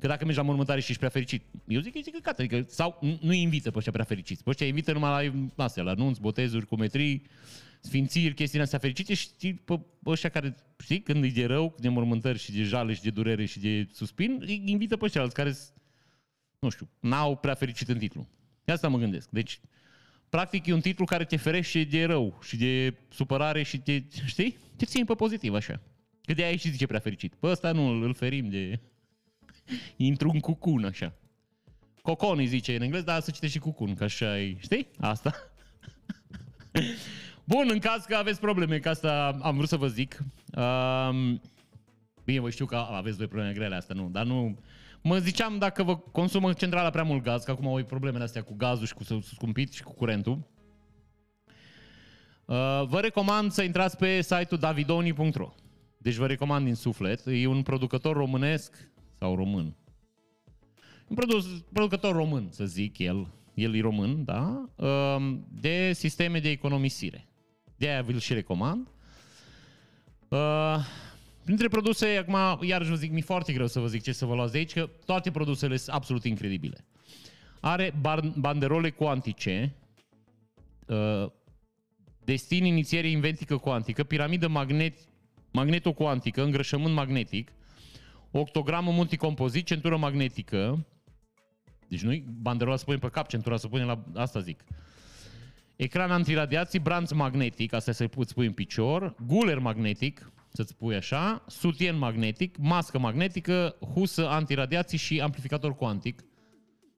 Că 0.00 0.06
dacă 0.06 0.24
mergi 0.24 0.38
la 0.38 0.44
mormântare 0.44 0.80
și 0.80 0.86
ești 0.86 0.98
prea 0.98 1.10
fericit, 1.10 1.42
eu 1.66 1.80
zic 1.80 1.92
că 1.92 1.98
e 1.98 2.10
căcat, 2.10 2.38
adică, 2.38 2.64
sau 2.68 2.98
nu 3.20 3.32
invită 3.32 3.70
pe 3.70 3.76
ăștia 3.76 3.92
prea 3.92 4.04
fericiți. 4.04 4.42
Pe 4.42 4.50
ăștia 4.50 4.66
invită 4.66 4.92
numai 4.92 5.32
la 5.54 5.64
astea, 5.64 5.82
la 5.82 5.92
nunți, 5.92 6.20
botezuri, 6.20 6.66
cumetrii, 6.66 7.22
sfințiri, 7.80 8.34
chestiile 8.34 8.64
astea 8.64 8.78
fericite 8.78 9.14
și 9.14 9.22
știi, 9.22 9.54
pe 9.54 9.80
ăștia 10.06 10.28
care, 10.28 10.56
știi, 10.78 11.00
când 11.00 11.24
e 11.24 11.28
de 11.28 11.44
rău, 11.44 11.74
de 11.78 11.88
mormântări 11.88 12.38
și 12.38 12.52
de 12.52 12.62
jale 12.62 12.94
și 12.94 13.02
de 13.02 13.10
durere 13.10 13.44
și 13.44 13.58
de 13.60 13.88
suspin, 13.92 14.42
îi 14.46 14.62
invită 14.64 14.96
pe 14.96 15.04
ăștia 15.04 15.28
care, 15.28 15.56
nu 16.58 16.68
știu, 16.68 16.88
n-au 17.00 17.36
prea 17.36 17.54
fericit 17.54 17.88
în 17.88 17.98
titlu. 17.98 18.28
De 18.64 18.72
asta 18.72 18.88
mă 18.88 18.98
gândesc. 18.98 19.28
Deci, 19.30 19.60
practic 20.28 20.66
e 20.66 20.72
un 20.72 20.80
titlu 20.80 21.04
care 21.04 21.24
te 21.24 21.36
ferește 21.36 21.84
de 21.84 22.04
rău 22.04 22.38
și 22.42 22.56
de 22.56 22.94
supărare 23.08 23.62
și 23.62 23.76
de, 23.76 24.04
știi, 24.26 24.56
te 24.76 24.84
ține 24.84 25.04
pe 25.04 25.14
pozitiv 25.14 25.54
așa. 25.54 25.80
Că 26.22 26.32
de 26.32 26.44
aia 26.44 26.56
și 26.56 26.70
zice 26.70 26.86
prea 26.86 27.00
fericit. 27.00 27.34
Pe 27.34 27.46
ăsta 27.46 27.72
nu, 27.72 27.86
îl 27.86 28.14
ferim 28.14 28.48
de 28.48 28.80
intru 29.96 30.30
în 30.30 30.40
cucun, 30.40 30.84
așa. 30.84 31.14
Cocon 32.02 32.38
îi 32.38 32.46
zice 32.46 32.74
în 32.74 32.82
engleză, 32.82 33.04
dar 33.04 33.20
să 33.20 33.30
citești 33.30 33.56
și 33.56 33.62
cucun, 33.62 33.94
că 33.94 34.04
așa 34.04 34.40
e, 34.40 34.56
știi? 34.58 34.86
Asta. 34.98 35.34
Bun, 37.54 37.68
în 37.70 37.78
caz 37.78 38.04
că 38.04 38.14
aveți 38.14 38.40
probleme, 38.40 38.78
că 38.78 38.88
asta 38.88 39.38
am 39.42 39.56
vrut 39.56 39.68
să 39.68 39.76
vă 39.76 39.86
zic. 39.86 40.18
Um, 40.54 41.40
bine, 42.24 42.40
vă 42.40 42.50
știu 42.50 42.66
că 42.66 42.76
aveți 42.76 43.18
doi 43.18 43.26
probleme 43.26 43.52
grele 43.52 43.74
asta, 43.74 43.94
nu, 43.94 44.08
dar 44.08 44.24
nu... 44.24 44.58
Mă 45.02 45.18
ziceam 45.18 45.58
dacă 45.58 45.82
vă 45.82 45.96
consumă 45.96 46.52
centrala 46.52 46.90
prea 46.90 47.02
mult 47.02 47.22
gaz, 47.22 47.44
că 47.44 47.50
acum 47.50 47.66
au 47.66 47.84
problemele 47.84 48.24
astea 48.24 48.42
cu 48.42 48.54
gazul 48.54 48.86
și 48.86 48.94
cu 48.94 49.04
scumpit 49.22 49.72
și 49.72 49.82
cu 49.82 49.92
curentul. 49.92 50.38
Uh, 52.44 52.82
vă 52.86 52.98
recomand 53.00 53.50
să 53.50 53.62
intrați 53.62 53.96
pe 53.96 54.20
site-ul 54.20 54.60
davidoni.ro. 54.60 55.54
Deci 55.98 56.14
vă 56.14 56.26
recomand 56.26 56.64
din 56.64 56.74
suflet. 56.74 57.26
E 57.26 57.46
un 57.46 57.62
producător 57.62 58.16
românesc 58.16 58.90
sau 59.18 59.34
român. 59.34 59.76
Un 61.08 61.16
produs, 61.16 61.46
producător 61.72 62.14
român, 62.14 62.48
să 62.50 62.64
zic 62.64 62.98
el, 62.98 63.26
el 63.54 63.74
e 63.74 63.80
român, 63.80 64.24
da, 64.24 64.68
um, 64.76 65.46
de 65.60 65.92
sisteme 65.92 66.38
de 66.38 66.50
economisire. 66.50 67.24
De 67.80 67.88
aia 67.88 68.02
vi-l 68.02 68.18
și 68.18 68.32
recomand. 68.32 68.88
Uh, 70.28 70.76
printre 71.44 71.68
produse, 71.68 72.06
acum, 72.06 72.66
iarăși 72.68 72.90
vă 72.90 72.96
zic, 72.96 73.10
mi-e 73.10 73.22
foarte 73.22 73.52
greu 73.52 73.66
să 73.66 73.80
vă 73.80 73.86
zic 73.86 74.02
ce 74.02 74.12
să 74.12 74.26
vă 74.26 74.34
luați 74.34 74.52
de 74.52 74.58
aici, 74.58 74.72
că 74.72 74.90
toate 75.04 75.30
produsele 75.30 75.76
sunt 75.76 75.94
absolut 75.94 76.24
incredibile. 76.24 76.84
Are 77.60 77.94
banderole 78.36 78.90
cuantice, 78.90 79.74
uh, 80.86 81.26
destin 82.24 82.64
inițiere 82.64 83.08
inventică 83.08 83.56
cuantică, 83.56 84.04
piramidă 84.04 84.48
magnet, 84.48 84.98
magnetocuantică, 85.50 86.42
îngrășământ 86.42 86.94
magnetic, 86.94 87.52
octogramă 88.30 88.90
multicompozit, 88.90 89.66
centură 89.66 89.96
magnetică, 89.96 90.86
deci 91.88 92.02
nu 92.02 92.22
banderola 92.40 92.76
să 92.76 92.84
punem 92.84 93.00
pe 93.00 93.08
cap, 93.08 93.28
centura 93.28 93.56
să 93.56 93.68
punem 93.68 93.86
la... 93.86 94.04
Asta 94.14 94.40
zic. 94.40 94.64
Ecran 95.80 96.10
antiradiații, 96.10 96.78
branț 96.78 97.10
magnetic, 97.10 97.72
asta 97.72 97.92
să-i 97.92 98.08
puți 98.08 98.34
pui 98.34 98.46
în 98.46 98.52
picior, 98.52 99.14
guler 99.26 99.58
magnetic, 99.58 100.32
să-ți 100.52 100.76
pui 100.76 100.94
așa, 100.94 101.44
sutien 101.46 101.96
magnetic, 101.96 102.56
mască 102.56 102.98
magnetică, 102.98 103.76
husă 103.94 104.28
antiradiații 104.28 104.98
și 104.98 105.20
amplificator 105.20 105.74
cuantic. 105.74 106.24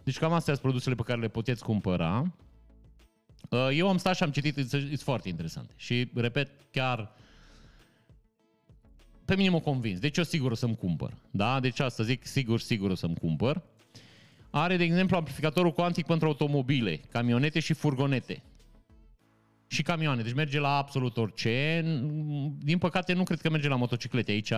Deci 0.05 0.19
cam 0.19 0.33
astea 0.33 0.53
sunt 0.53 0.65
produsele 0.65 0.95
pe 0.95 1.03
care 1.03 1.21
le 1.21 1.29
puteți 1.29 1.65
cumpăra. 1.65 2.35
Uh, 3.51 3.69
eu 3.75 3.89
am 3.89 3.97
stat 3.97 4.17
și 4.17 4.23
am 4.23 4.31
citit, 4.31 4.57
e 4.73 4.97
foarte 4.97 5.29
interesant. 5.29 5.71
Și, 5.77 6.11
repet, 6.15 6.51
chiar 6.71 7.13
pe 9.25 9.37
mine 9.37 9.49
m-a 9.49 9.61
convins. 9.61 9.99
Deci 9.99 10.17
eu 10.17 10.25
sigur 10.25 10.51
o 10.51 10.55
să-mi 10.55 10.77
cumpăr. 10.77 11.15
Da? 11.31 11.61
Deci 11.61 11.81
asta 11.81 12.03
zic, 12.03 12.27
sigur, 12.27 12.61
sigur 12.61 12.91
o 12.91 12.95
să-mi 12.95 13.17
cumpăr. 13.17 13.63
Are, 14.51 14.77
de 14.77 14.85
exemplu, 14.85 15.17
amplificatorul 15.17 15.73
cuantic 15.73 16.07
pentru 16.07 16.27
automobile, 16.27 16.97
camionete 16.97 17.61
și 17.61 17.73
furgonete. 17.73 18.43
Și 19.73 19.83
camioane, 19.83 20.23
deci 20.23 20.33
merge 20.33 20.61
la 20.61 20.77
absolut 20.77 21.17
orice. 21.17 21.83
Din 22.59 22.79
păcate, 22.79 23.13
nu 23.13 23.23
cred 23.23 23.41
că 23.41 23.51
merge 23.51 23.69
la 23.69 23.77
motociclete. 23.77 24.31
Aici, 24.31 24.53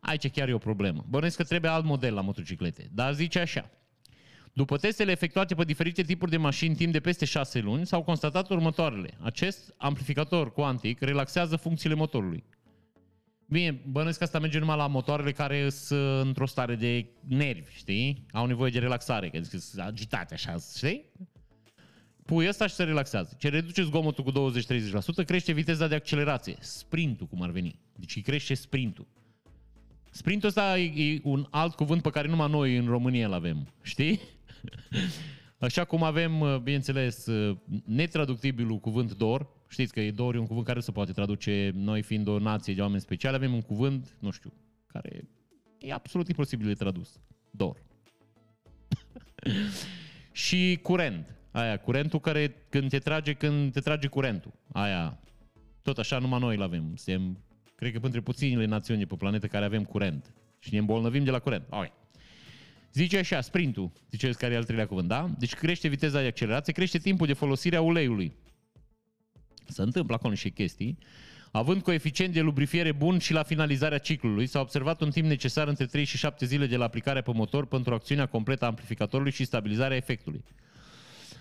aici 0.00 0.30
chiar 0.30 0.48
e 0.48 0.52
o 0.52 0.58
problemă. 0.58 1.04
Bănuiesc 1.08 1.36
că 1.36 1.44
trebuie 1.44 1.70
alt 1.70 1.84
model 1.84 2.14
la 2.14 2.20
motociclete. 2.20 2.88
Dar 2.92 3.14
zice 3.14 3.38
așa. 3.38 3.70
După 4.52 4.76
testele 4.76 5.10
efectuate 5.10 5.54
pe 5.54 5.64
diferite 5.64 6.02
tipuri 6.02 6.30
de 6.30 6.36
mașini 6.36 6.74
timp 6.74 6.92
de 6.92 7.00
peste 7.00 7.24
6 7.24 7.60
luni, 7.60 7.86
s-au 7.86 8.02
constatat 8.02 8.50
următoarele. 8.50 9.10
Acest 9.20 9.74
amplificator 9.76 10.52
cuantic 10.52 11.00
relaxează 11.00 11.56
funcțiile 11.56 11.94
motorului. 11.94 12.44
Bine, 13.46 13.82
bănuiesc 13.86 14.18
că 14.18 14.24
asta 14.24 14.38
merge 14.38 14.58
numai 14.58 14.76
la 14.76 14.86
motoarele 14.86 15.32
care 15.32 15.68
sunt 15.68 16.26
într-o 16.26 16.46
stare 16.46 16.74
de 16.74 17.06
nervi, 17.28 17.72
știi? 17.74 18.26
Au 18.32 18.46
nevoie 18.46 18.70
de 18.70 18.78
relaxare, 18.78 19.28
că 19.28 19.40
sunt 19.42 19.86
agitate 19.86 20.34
așa, 20.34 20.56
știi? 20.76 21.04
Pui 22.30 22.48
ăsta 22.48 22.66
și 22.66 22.74
se 22.74 22.84
relaxează. 22.84 23.36
Ce 23.38 23.48
reduce 23.48 23.82
zgomotul 23.82 24.24
cu 24.24 24.52
20-30%, 25.22 25.24
crește 25.26 25.52
viteza 25.52 25.86
de 25.86 25.94
accelerație, 25.94 26.56
sprintul, 26.60 27.26
cum 27.26 27.42
ar 27.42 27.50
veni. 27.50 27.78
Deci 27.96 28.16
îi 28.16 28.22
crește 28.22 28.54
sprintul. 28.54 29.06
Sprintul 30.10 30.48
ăsta 30.48 30.78
e, 30.78 31.12
e 31.12 31.20
un 31.22 31.46
alt 31.50 31.74
cuvânt 31.74 32.02
pe 32.02 32.10
care 32.10 32.28
numai 32.28 32.50
noi 32.50 32.76
în 32.76 32.86
România 32.86 33.26
îl 33.26 33.32
avem, 33.32 33.68
știi? 33.82 34.20
Așa 35.58 35.84
cum 35.84 36.02
avem, 36.02 36.60
bineînțeles, 36.62 37.26
netraductibilul 37.84 38.78
cuvânt 38.78 39.16
dor, 39.16 39.48
Știți 39.68 39.92
că 39.92 40.00
e 40.00 40.10
dor 40.10 40.34
e 40.34 40.38
un 40.38 40.46
cuvânt 40.46 40.64
care 40.64 40.78
nu 40.78 40.84
se 40.84 40.92
poate 40.92 41.12
traduce, 41.12 41.70
noi 41.74 42.02
fiind 42.02 42.28
o 42.28 42.38
nație 42.38 42.74
de 42.74 42.80
oameni 42.80 43.00
speciali, 43.00 43.36
avem 43.36 43.54
un 43.54 43.62
cuvânt, 43.62 44.16
nu 44.18 44.30
știu, 44.30 44.52
care 44.86 45.28
e 45.78 45.92
absolut 45.92 46.28
imposibil 46.28 46.66
de 46.66 46.74
tradus. 46.74 47.20
Dor. 47.50 47.82
și 50.32 50.78
curent. 50.82 51.39
Aia, 51.50 51.76
curentul 51.76 52.20
care 52.20 52.54
când 52.68 52.88
te 52.88 52.98
trage, 52.98 53.32
când 53.32 53.72
te 53.72 53.80
trage 53.80 54.06
curentul. 54.06 54.52
Aia, 54.72 55.20
tot 55.82 55.98
așa 55.98 56.18
numai 56.18 56.40
noi 56.40 56.56
îl 56.56 56.62
avem. 56.62 56.96
Suntem, 56.96 57.38
cred 57.74 57.92
că 57.92 57.98
între 58.02 58.20
puținile 58.20 58.64
națiuni 58.64 59.06
pe 59.06 59.14
planetă 59.16 59.46
care 59.46 59.64
avem 59.64 59.84
curent. 59.84 60.34
Și 60.58 60.72
ne 60.72 60.78
îmbolnăvim 60.78 61.24
de 61.24 61.30
la 61.30 61.38
curent. 61.38 61.64
Okay. 61.70 61.92
Zice 62.92 63.18
așa, 63.18 63.40
sprintul, 63.40 63.92
ziceți 64.10 64.38
care 64.38 64.54
e 64.54 64.56
al 64.56 64.64
treilea 64.64 64.86
cuvânt, 64.86 65.08
da? 65.08 65.30
Deci 65.38 65.54
crește 65.54 65.88
viteza 65.88 66.20
de 66.20 66.26
accelerație, 66.26 66.72
crește 66.72 66.98
timpul 66.98 67.26
de 67.26 67.32
folosire 67.32 67.76
a 67.76 67.80
uleiului. 67.80 68.32
Se 69.66 69.82
întâmplă 69.82 70.14
acolo 70.14 70.34
și 70.34 70.50
chestii. 70.50 70.98
Având 71.52 71.82
coeficient 71.82 72.32
de 72.32 72.40
lubrifiere 72.40 72.92
bun 72.92 73.18
și 73.18 73.32
la 73.32 73.42
finalizarea 73.42 73.98
ciclului, 73.98 74.46
s-a 74.46 74.60
observat 74.60 75.00
un 75.00 75.10
timp 75.10 75.26
necesar 75.26 75.68
între 75.68 75.86
3 75.86 76.04
și 76.04 76.16
7 76.16 76.46
zile 76.46 76.66
de 76.66 76.76
la 76.76 76.84
aplicarea 76.84 77.22
pe 77.22 77.32
motor 77.32 77.66
pentru 77.66 77.94
acțiunea 77.94 78.26
completă 78.26 78.64
a 78.64 78.68
amplificatorului 78.68 79.32
și 79.32 79.44
stabilizarea 79.44 79.96
efectului. 79.96 80.44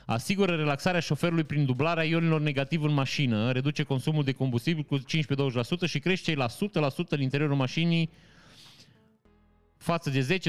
Asigură 0.10 0.56
relaxarea 0.56 1.00
șoferului 1.00 1.44
prin 1.44 1.66
dublarea 1.66 2.04
ionilor 2.04 2.42
negativ 2.42 2.84
în 2.84 2.94
mașină, 2.94 3.52
reduce 3.52 3.84
consumul 3.84 4.24
de 4.24 4.32
combustibil 4.32 4.84
cu 4.84 5.00
15-20% 5.00 5.04
și 5.86 6.00
crește 6.00 6.34
la 6.36 6.48
100% 6.48 6.52
în 7.10 7.22
interiorul 7.22 7.56
mașinii 7.56 8.10
față 9.78 10.10
de 10.10 10.40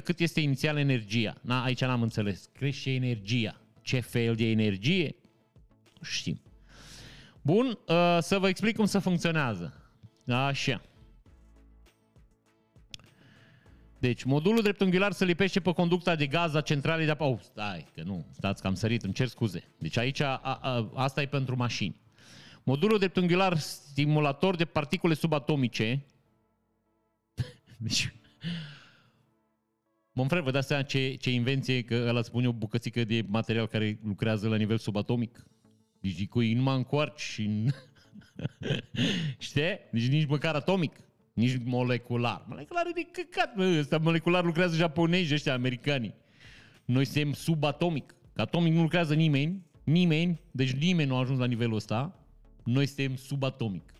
10-25% 0.00 0.02
cât 0.04 0.20
este 0.20 0.40
inițial 0.40 0.76
energia. 0.76 1.34
Na, 1.40 1.62
aici 1.62 1.80
n-am 1.80 2.02
înțeles. 2.02 2.48
Crește 2.52 2.90
energia. 2.90 3.60
Ce 3.82 4.00
fel 4.00 4.34
de 4.34 4.44
energie? 4.44 5.14
Știm. 6.02 6.40
Bun, 7.42 7.66
uh, 7.66 8.18
să 8.20 8.38
vă 8.38 8.48
explic 8.48 8.76
cum 8.76 8.86
să 8.86 8.98
funcționează. 8.98 9.92
Așa. 10.26 10.82
Deci, 14.00 14.24
modulul 14.24 14.62
dreptunghiular 14.62 15.12
se 15.12 15.24
lipește 15.24 15.60
pe 15.60 15.72
conducta 15.72 16.16
de 16.16 16.26
gaz 16.26 16.54
a 16.54 16.60
centralei 16.60 17.04
de 17.04 17.10
apă. 17.10 17.24
Oh, 17.24 17.38
stai, 17.40 17.86
că 17.94 18.02
nu, 18.02 18.26
stați 18.32 18.60
că 18.60 18.66
am 18.66 18.74
sărit, 18.74 19.02
îmi 19.02 19.12
cer 19.12 19.26
scuze. 19.26 19.64
Deci 19.78 19.96
aici, 19.96 20.20
a, 20.20 20.36
a, 20.36 20.90
asta 20.94 21.22
e 21.22 21.26
pentru 21.26 21.56
mașini. 21.56 21.96
Modulul 22.62 22.98
dreptunghiular 22.98 23.58
stimulator 23.58 24.56
de 24.56 24.64
particule 24.64 25.14
subatomice. 25.14 26.06
deci, 27.76 28.12
mă 30.12 30.22
întreb, 30.22 30.44
vă 30.44 30.50
dați 30.50 30.66
seama 30.66 30.82
ce, 30.82 31.14
ce 31.14 31.30
invenție, 31.30 31.82
că 31.82 32.04
ăla 32.08 32.22
spune 32.22 32.48
o 32.48 32.52
bucățică 32.52 33.04
de 33.04 33.24
material 33.26 33.66
care 33.66 33.98
lucrează 34.04 34.48
la 34.48 34.56
nivel 34.56 34.78
subatomic? 34.78 35.46
Deci 36.00 36.28
cu 36.28 36.40
inima 36.40 36.74
încoarci 36.74 37.20
și 37.20 37.42
în... 37.42 37.68
Știi? 39.38 39.78
Deci 39.92 40.08
nici 40.08 40.26
măcar 40.26 40.54
atomic. 40.54 40.96
Nici 41.32 41.56
molecular. 41.64 42.44
Molecular 42.48 42.86
e 42.86 42.90
de 42.94 43.08
căcat, 43.12 43.54
bă. 43.54 43.76
Ăsta 43.78 43.98
molecular 43.98 44.44
lucrează 44.44 44.76
japonezi 44.76 45.34
ăștia, 45.34 45.52
americanii. 45.52 46.14
Noi 46.84 47.04
suntem 47.04 47.32
subatomic. 47.32 48.14
Că 48.32 48.40
atomic 48.40 48.72
nu 48.72 48.80
lucrează 48.80 49.14
nimeni. 49.14 49.66
Nimeni. 49.84 50.40
Deci 50.50 50.70
nimeni 50.70 51.08
nu 51.08 51.16
a 51.16 51.18
ajuns 51.18 51.38
la 51.38 51.46
nivelul 51.46 51.76
ăsta. 51.76 52.18
Noi 52.64 52.86
suntem 52.86 53.16
subatomic. 53.16 53.92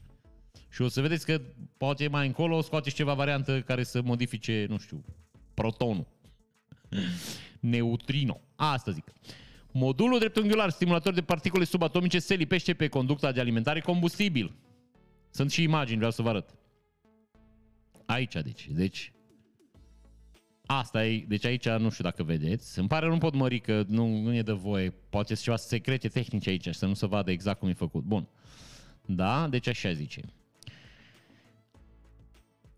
Și 0.69 0.83
o 0.83 0.89
să 0.89 1.01
vedeți 1.01 1.27
că 1.27 1.41
poate 1.77 2.09
mai 2.09 2.27
încolo 2.27 2.61
scoateți 2.61 2.95
ceva 2.95 3.15
variantă 3.15 3.61
care 3.61 3.83
să 3.83 4.03
modifice, 4.03 4.67
nu 4.69 4.79
știu, 4.79 5.05
protonul. 5.55 6.07
Neutrino. 7.61 8.41
Asta 8.57 8.91
zic. 8.91 9.13
Modulul 9.73 10.19
dreptunghiular 10.19 10.71
stimulator 10.71 11.13
de 11.13 11.23
particule 11.23 11.65
subatomice 11.65 12.19
se 12.19 12.35
lipește 12.35 12.75
pe 12.75 12.89
conducta 12.89 13.33
de 13.33 13.41
alimentare 13.41 13.81
combustibil. 13.81 14.53
Sunt 15.31 15.51
și 15.51 15.63
imagini, 15.63 15.97
vreau 15.97 16.11
să 16.11 16.23
vă 16.23 16.29
arăt. 16.29 16.55
Aici, 18.11 18.35
deci. 18.35 18.69
Deci, 18.71 19.13
Asta 20.73 21.07
e, 21.07 21.25
deci 21.29 21.45
aici 21.45 21.69
nu 21.69 21.91
știu 21.91 22.05
dacă 22.05 22.23
vedeți. 22.23 22.79
Îmi 22.79 22.89
pare, 22.89 23.07
nu 23.07 23.19
pot 23.19 23.35
mări 23.35 23.61
că 23.61 23.85
nu, 23.87 24.07
nu 24.07 24.35
e 24.35 24.43
de 24.43 24.53
voie. 24.53 24.91
Poate 24.91 25.27
sunt 25.27 25.45
ceva 25.45 25.57
secrete 25.57 26.09
tehnice 26.09 26.51
aici, 26.51 26.75
să 26.75 26.87
nu 26.87 26.95
se 26.95 27.07
vadă 27.07 27.31
exact 27.31 27.59
cum 27.59 27.69
e 27.69 27.73
făcut. 27.73 28.03
Bun. 28.03 28.29
Da, 29.07 29.49
deci 29.49 29.69
așa 29.69 29.93
zice. 29.93 30.21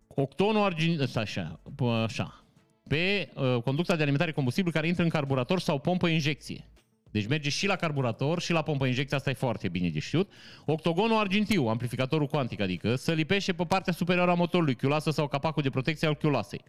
Octonul 0.06 0.62
argint... 0.62 1.16
Așa, 1.16 1.60
așa. 2.02 2.44
Pe 2.88 3.28
uh, 3.34 3.62
conducta 3.62 3.96
de 3.96 4.02
alimentare 4.02 4.32
combustibil 4.32 4.72
care 4.72 4.86
intră 4.86 5.02
în 5.02 5.08
carburator 5.08 5.60
sau 5.60 5.78
pompă 5.78 6.08
injecție. 6.08 6.64
Deci 7.12 7.26
merge 7.26 7.48
și 7.48 7.66
la 7.66 7.76
carburator 7.76 8.40
și 8.40 8.52
la 8.52 8.62
pompă 8.62 8.86
injecție, 8.86 9.16
asta 9.16 9.30
e 9.30 9.34
foarte 9.34 9.68
bine 9.68 9.88
de 9.88 9.98
știut. 9.98 10.30
Octogonul 10.64 11.18
argintiu, 11.18 11.66
amplificatorul 11.66 12.26
cuantic, 12.26 12.60
adică 12.60 12.94
să 12.94 13.12
lipește 13.12 13.52
pe 13.52 13.64
partea 13.64 13.92
superioară 13.92 14.30
a 14.30 14.34
motorului, 14.34 14.74
chiulasă 14.74 15.10
sau 15.10 15.28
capacul 15.28 15.62
de 15.62 15.70
protecție 15.70 16.08
al 16.08 16.14
chiulasei. 16.14 16.60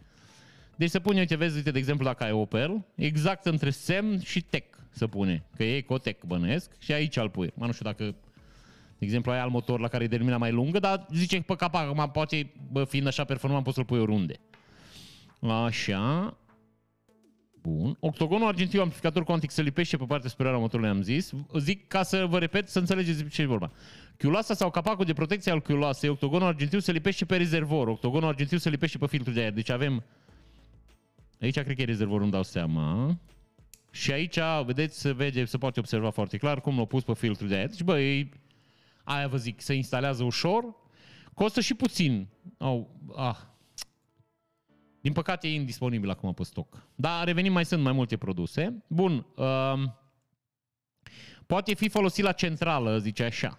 Deci 0.76 0.90
se 0.90 1.00
pune, 1.00 1.18
uite, 1.18 1.36
vezi, 1.36 1.56
uite, 1.56 1.70
de 1.70 1.78
exemplu, 1.78 2.04
dacă 2.04 2.24
ai 2.24 2.32
Opel, 2.32 2.84
exact 2.94 3.46
între 3.46 3.70
semn 3.70 4.20
și 4.20 4.40
tech 4.40 4.78
să 4.90 5.06
pune, 5.06 5.44
că 5.56 5.64
e 5.64 5.76
ecotec 5.76 6.24
bănesc 6.24 6.70
și 6.78 6.92
aici 6.92 7.16
îl 7.16 7.30
pui. 7.30 7.52
Mă, 7.54 7.66
nu 7.66 7.72
știu 7.72 7.84
dacă, 7.84 8.04
de 8.98 9.04
exemplu, 9.04 9.32
ai 9.32 9.40
al 9.40 9.48
motor 9.48 9.80
la 9.80 9.88
care 9.88 10.04
e 10.04 10.06
determina 10.06 10.36
mai 10.36 10.52
lungă, 10.52 10.78
dar 10.78 11.06
zice 11.12 11.40
pe 11.40 11.54
capac, 11.56 11.86
acum 11.86 12.10
poate, 12.10 12.52
bă, 12.70 12.84
fiind 12.84 13.06
așa 13.06 13.24
performant, 13.24 13.64
poți 13.64 13.76
să-l 13.76 13.84
pui 13.84 13.98
oriunde. 13.98 14.34
Așa. 15.40 16.36
Bun. 17.68 17.96
Octogonul 18.00 18.46
argintiu 18.46 18.80
amplificator 18.80 19.24
cuantic 19.24 19.50
se 19.50 19.62
lipește 19.62 19.96
pe 19.96 20.04
partea 20.04 20.28
superioară 20.28 20.58
a 20.58 20.62
motorului, 20.62 20.90
am 20.90 21.02
zis. 21.02 21.32
Zic 21.58 21.86
ca 21.86 22.02
să 22.02 22.26
vă 22.26 22.38
repet, 22.38 22.68
să 22.68 22.78
înțelegeți 22.78 23.28
ce 23.28 23.42
e 23.42 23.46
vorba. 23.46 23.72
Chiulasa 24.16 24.54
sau 24.54 24.70
capacul 24.70 25.04
de 25.04 25.12
protecție 25.12 25.52
al 25.52 25.60
chiulasei, 25.60 26.08
octogonul 26.08 26.48
argintiu 26.48 26.78
se 26.78 26.92
lipește 26.92 27.24
pe 27.24 27.36
rezervor, 27.36 27.88
octogonul 27.88 28.28
argintiu 28.28 28.58
se 28.58 28.68
lipește 28.68 28.98
pe 28.98 29.06
filtrul 29.06 29.34
de 29.34 29.40
aer. 29.40 29.52
Deci 29.52 29.70
avem 29.70 30.04
Aici 31.40 31.60
cred 31.60 31.76
că 31.76 31.82
e 31.82 31.84
rezervorul, 31.84 32.22
îmi 32.22 32.32
dau 32.32 32.42
seama. 32.42 33.16
Și 33.90 34.12
aici, 34.12 34.38
vedeți, 34.64 35.00
se 35.00 35.12
vede, 35.12 35.44
se 35.44 35.58
poate 35.58 35.80
observa 35.80 36.10
foarte 36.10 36.36
clar 36.36 36.60
cum 36.60 36.76
l-au 36.76 36.86
pus 36.86 37.02
pe 37.02 37.14
filtrul 37.14 37.48
de 37.48 37.54
aer. 37.54 37.68
Deci, 37.68 37.82
bă, 37.82 38.00
e, 38.00 38.28
aia 39.04 39.28
vă 39.28 39.36
zic, 39.36 39.60
se 39.60 39.74
instalează 39.74 40.22
ușor, 40.22 40.64
costă 41.34 41.60
și 41.60 41.74
puțin. 41.74 42.28
Oh, 42.58 42.84
ah. 43.16 43.36
Din 45.04 45.12
păcate 45.12 45.48
e 45.48 45.54
indisponibil 45.54 46.10
acum 46.10 46.34
pe 46.34 46.42
stoc. 46.42 46.86
Dar 46.94 47.24
revenim, 47.24 47.52
mai 47.52 47.64
sunt 47.64 47.82
mai 47.82 47.92
multe 47.92 48.16
produse. 48.16 48.84
Bun, 48.86 49.26
uh, 49.36 49.82
poate 51.46 51.74
fi 51.74 51.88
folosit 51.88 52.24
la 52.24 52.32
centrală, 52.32 52.98
zice 52.98 53.24
așa. 53.24 53.58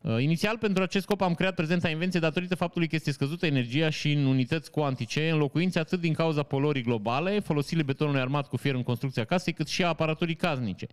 Uh, 0.00 0.22
inițial, 0.22 0.58
pentru 0.58 0.82
acest 0.82 1.04
scop 1.04 1.20
am 1.20 1.34
creat 1.34 1.54
prezenta 1.54 1.88
invenție 1.88 2.20
datorită 2.20 2.54
faptului 2.54 2.88
că 2.88 2.94
este 2.94 3.10
scăzută 3.10 3.46
energia 3.46 3.90
și 3.90 4.12
în 4.12 4.26
unități 4.26 4.70
cuantice, 4.70 5.30
în 5.30 5.38
locuințe 5.38 5.78
atât 5.78 6.00
din 6.00 6.12
cauza 6.12 6.42
polorii 6.42 6.82
globale, 6.82 7.40
folosirile 7.40 7.82
betonului 7.82 8.20
armat 8.20 8.48
cu 8.48 8.56
fier 8.56 8.74
în 8.74 8.82
construcția 8.82 9.24
casei, 9.24 9.52
cât 9.52 9.68
și 9.68 9.84
a 9.84 9.88
aparaturii 9.88 10.34
casnice. 10.34 10.86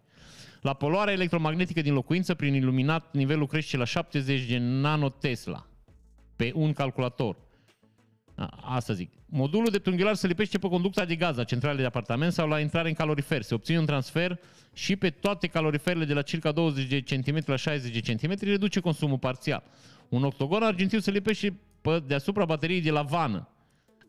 La 0.61 0.73
poluarea 0.73 1.13
electromagnetică 1.13 1.81
din 1.81 1.93
locuință, 1.93 2.33
prin 2.33 2.53
iluminat, 2.53 3.13
nivelul 3.13 3.47
crește 3.47 3.77
la 3.77 3.85
70 3.85 4.45
de 4.45 4.57
nanotesla 4.57 5.67
pe 6.35 6.51
un 6.53 6.73
calculator. 6.73 7.43
Asta 8.61 8.93
zic. 8.93 9.11
Modulul 9.25 9.69
de 9.69 9.77
tunghiular 9.77 10.15
se 10.15 10.27
lipește 10.27 10.57
pe 10.57 10.67
conducta 10.67 11.05
de 11.05 11.15
gaz 11.15 11.37
a 11.37 11.43
centralei 11.43 11.79
de 11.79 11.85
apartament 11.85 12.33
sau 12.33 12.47
la 12.47 12.59
intrare 12.59 12.87
în 12.87 12.93
calorifer. 12.93 13.41
Se 13.41 13.53
obține 13.53 13.79
un 13.79 13.85
transfer 13.85 14.39
și 14.73 14.95
pe 14.95 15.09
toate 15.09 15.47
caloriferele 15.47 16.05
de 16.05 16.13
la 16.13 16.21
circa 16.21 16.51
20 16.51 16.87
de 16.87 17.01
cm 17.01 17.43
la 17.45 17.55
60 17.55 17.99
de 17.99 18.13
cm 18.13 18.35
reduce 18.39 18.79
consumul 18.79 19.17
parțial. 19.17 19.63
Un 20.09 20.23
octogon 20.23 20.63
argintiu 20.63 20.99
se 20.99 21.11
lipește 21.11 21.59
pe 21.81 22.03
deasupra 22.07 22.45
bateriei 22.45 22.81
de 22.81 22.91
la 22.91 23.01
vană. 23.01 23.49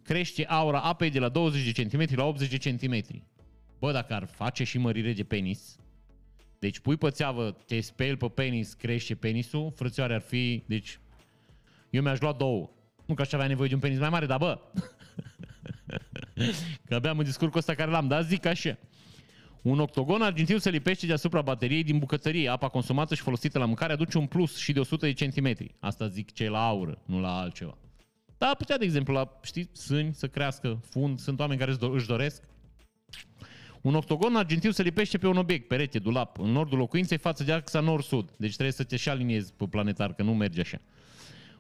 Crește 0.03 0.45
aura 0.45 0.81
apei 0.81 1.11
de 1.11 1.19
la 1.19 1.29
20 1.29 1.73
de 1.73 1.83
cm 1.83 2.17
la 2.17 2.25
80 2.25 2.49
de 2.49 2.71
cm. 2.71 3.25
Bă, 3.79 3.93
dacă 3.93 4.15
ar 4.15 4.25
face 4.25 4.65
și 4.65 4.79
mărire 4.79 5.13
de 5.13 5.25
penis, 5.25 5.77
deci 6.59 6.79
pui 6.79 6.97
pe 6.97 7.11
țeavă, 7.11 7.57
te 7.67 7.81
speli 7.81 8.17
pe 8.17 8.29
penis, 8.29 8.75
crește 8.75 9.15
penisul, 9.15 9.73
frățioare 9.77 10.15
ar 10.15 10.21
fi, 10.21 10.63
deci 10.67 10.99
eu 11.91 12.03
mi-aș 12.03 12.21
lua 12.21 12.33
două. 12.33 12.71
Nu 13.07 13.15
că 13.15 13.23
aș 13.23 13.33
avea 13.33 13.47
nevoie 13.47 13.69
de 13.69 13.75
un 13.75 13.81
penis 13.81 13.99
mai 13.99 14.09
mare, 14.09 14.27
dar 14.27 14.39
bă, 14.39 14.59
că 16.89 16.95
abia 16.95 17.11
am 17.11 17.19
în 17.19 17.25
discursul 17.25 17.59
ăsta 17.59 17.75
care 17.75 17.91
l-am, 17.91 18.09
dar 18.09 18.23
zic 18.23 18.47
așa. 18.47 18.79
Un 19.63 19.81
octogon 19.81 20.23
argintiu 20.23 20.59
se 20.59 20.71
lipește 20.71 21.07
deasupra 21.07 21.43
bateriei 21.43 21.83
din 21.83 21.99
bucătărie. 21.99 22.49
Apa 22.49 22.69
consumată 22.69 23.15
și 23.15 23.23
folosită 23.23 23.59
la 23.59 23.65
mâncare 23.65 23.93
aduce 23.93 24.19
un 24.19 24.27
plus 24.27 24.57
și 24.57 24.73
de 24.73 24.81
100 24.81 25.07
de 25.07 25.13
centimetri. 25.13 25.75
Asta 25.79 26.09
zic 26.09 26.33
ce 26.33 26.49
la 26.49 26.67
aură, 26.67 26.99
nu 27.05 27.21
la 27.21 27.39
altceva. 27.39 27.79
Dar 28.39 28.57
putea, 28.57 28.79
de 28.79 28.85
exemplu, 28.85 29.15
la, 29.15 29.39
știi, 29.43 29.69
sâni 29.73 30.15
să 30.15 30.29
crească, 30.29 30.81
fund, 30.91 31.19
sunt 31.19 31.41
oameni 31.41 31.59
care 31.59 31.77
își 31.93 32.07
doresc. 32.07 32.43
Un 33.81 33.95
octogon 33.95 34.37
argintiu 34.37 34.71
se 34.71 34.83
lipește 34.83 35.19
pe 35.19 35.27
un 35.27 35.37
obiect, 35.37 35.69
perete, 35.69 35.99
dulap, 35.99 36.39
în 36.39 36.51
nordul 36.51 36.79
locuinței 36.79 37.19
față 37.19 37.45
de 37.45 37.53
axa 37.53 37.81
nord-sud. 37.81 38.31
Deci 38.37 38.53
trebuie 38.53 38.73
să 38.73 38.85
te 38.85 38.97
și 38.97 39.09
aliniezi 39.09 39.53
pe 39.53 39.67
planetar, 39.67 40.15
că 40.15 40.23
nu 40.23 40.35
merge 40.35 40.61
așa. 40.61 40.81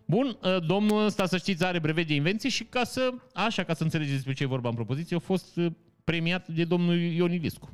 Bun, 0.06 0.38
ă, 0.42 0.60
domnul 0.60 1.04
ăsta, 1.04 1.26
să 1.26 1.36
știți, 1.36 1.64
are 1.64 1.78
brevet 1.78 2.06
de 2.06 2.14
invenție 2.14 2.48
și 2.48 2.64
ca 2.64 2.84
să, 2.84 3.14
așa, 3.34 3.64
ca 3.64 3.74
să 3.74 3.82
înțelegeți 3.82 4.14
despre 4.14 4.32
ce 4.32 4.42
e 4.42 4.46
vorba 4.46 4.68
în 4.68 4.74
propoziție, 4.74 5.16
a 5.16 5.18
fost 5.18 5.56
ă, 5.56 5.72
premiat 6.04 6.48
de 6.48 6.64
domnul 6.64 6.98
Ion 6.98 7.32
Iliscu. 7.32 7.72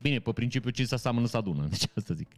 Bine, 0.00 0.18
pe 0.18 0.32
principiu 0.32 0.70
ce 0.70 0.84
să 0.84 0.96
seamănă 0.96 1.26
să 1.26 1.36
adună, 1.36 1.66
deci 1.70 1.82
asta 1.94 2.14
zic. 2.14 2.28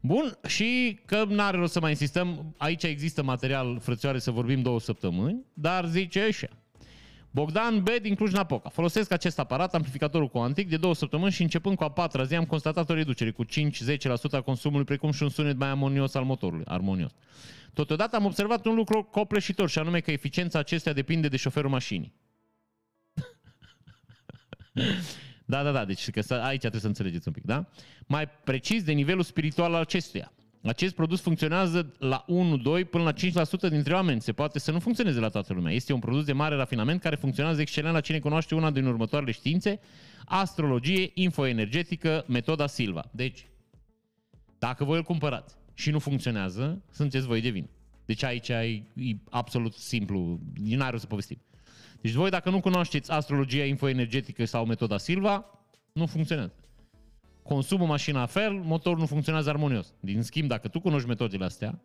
Bun, 0.00 0.38
și 0.46 1.00
că 1.04 1.24
n-are 1.24 1.56
rost 1.56 1.72
să 1.72 1.80
mai 1.80 1.90
insistăm, 1.90 2.54
aici 2.56 2.82
există 2.82 3.22
material 3.22 3.78
frățioare 3.80 4.18
să 4.18 4.30
vorbim 4.30 4.62
două 4.62 4.80
săptămâni, 4.80 5.44
dar 5.54 5.86
zice 5.86 6.20
așa. 6.20 6.48
Bogdan 7.34 7.82
B. 7.82 7.88
din 8.00 8.14
Cluj-Napoca. 8.14 8.68
Folosesc 8.68 9.12
acest 9.12 9.38
aparat, 9.38 9.74
amplificatorul 9.74 10.28
cuantic, 10.28 10.68
de 10.68 10.76
două 10.76 10.94
săptămâni 10.94 11.32
și 11.32 11.42
începând 11.42 11.76
cu 11.76 11.84
a 11.84 11.90
patra 11.90 12.24
zi 12.24 12.34
am 12.34 12.44
constatat 12.44 12.90
o 12.90 12.94
reducere 12.94 13.30
cu 13.30 13.44
5-10% 13.44 13.48
a 14.30 14.40
consumului, 14.40 14.84
precum 14.84 15.10
și 15.10 15.22
un 15.22 15.28
sunet 15.28 15.56
mai 15.56 15.68
armonios 15.68 16.14
al 16.14 16.24
motorului. 16.24 16.64
Armonios. 16.68 17.10
Totodată 17.74 18.16
am 18.16 18.24
observat 18.24 18.66
un 18.66 18.74
lucru 18.74 19.02
copleșitor 19.02 19.68
și 19.68 19.78
anume 19.78 20.00
că 20.00 20.10
eficiența 20.10 20.58
acestea 20.58 20.92
depinde 20.92 21.28
de 21.28 21.36
șoferul 21.36 21.70
mașinii. 21.70 22.14
da, 25.44 25.62
da, 25.62 25.70
da, 25.70 25.84
deci 25.84 26.10
că 26.10 26.34
aici 26.34 26.60
trebuie 26.60 26.80
să 26.80 26.86
înțelegeți 26.86 27.28
un 27.28 27.34
pic, 27.34 27.44
da? 27.44 27.66
Mai 28.06 28.28
precis 28.28 28.82
de 28.82 28.92
nivelul 28.92 29.22
spiritual 29.22 29.74
al 29.74 29.80
acestuia. 29.80 30.32
Acest 30.62 30.94
produs 30.94 31.20
funcționează 31.20 31.92
la 31.98 32.24
1-2 32.24 32.88
până 32.90 33.04
la 33.04 33.12
5% 33.12 33.70
dintre 33.70 33.94
oameni. 33.94 34.20
Se 34.20 34.32
poate 34.32 34.58
să 34.58 34.70
nu 34.70 34.78
funcționeze 34.78 35.20
la 35.20 35.28
toată 35.28 35.52
lumea. 35.52 35.72
Este 35.72 35.92
un 35.92 35.98
produs 35.98 36.24
de 36.24 36.32
mare 36.32 36.54
rafinament 36.54 37.00
care 37.00 37.16
funcționează 37.16 37.60
excelent 37.60 37.94
la 37.94 38.00
cine 38.00 38.18
cunoaște 38.18 38.54
una 38.54 38.70
din 38.70 38.86
următoarele 38.86 39.30
științe, 39.30 39.80
astrologie, 40.24 41.10
infoenergetică, 41.14 42.24
metoda 42.28 42.66
Silva. 42.66 43.10
Deci, 43.10 43.46
dacă 44.58 44.84
voi 44.84 44.96
îl 44.96 45.02
cumpărați 45.02 45.54
și 45.74 45.90
nu 45.90 45.98
funcționează, 45.98 46.82
sunteți 46.90 47.26
voi 47.26 47.40
de 47.40 47.48
vin. 47.48 47.68
Deci 48.04 48.22
aici 48.22 48.48
e 48.48 48.82
absolut 49.30 49.74
simplu, 49.74 50.40
nu 50.54 50.82
are 50.82 50.98
să 50.98 51.06
povestim. 51.06 51.38
Deci 52.00 52.12
voi 52.12 52.30
dacă 52.30 52.50
nu 52.50 52.60
cunoașteți 52.60 53.10
astrologia 53.10 53.64
infoenergetică 53.64 54.44
sau 54.44 54.66
metoda 54.66 54.98
Silva, 54.98 55.44
nu 55.92 56.06
funcționează 56.06 56.61
consumă 57.42 57.86
mașina 57.86 58.26
fel, 58.26 58.52
motorul 58.52 58.98
nu 58.98 59.06
funcționează 59.06 59.48
armonios. 59.48 59.94
Din 60.00 60.22
schimb, 60.22 60.48
dacă 60.48 60.68
tu 60.68 60.80
cunoști 60.80 61.08
metodele 61.08 61.44
astea, 61.44 61.80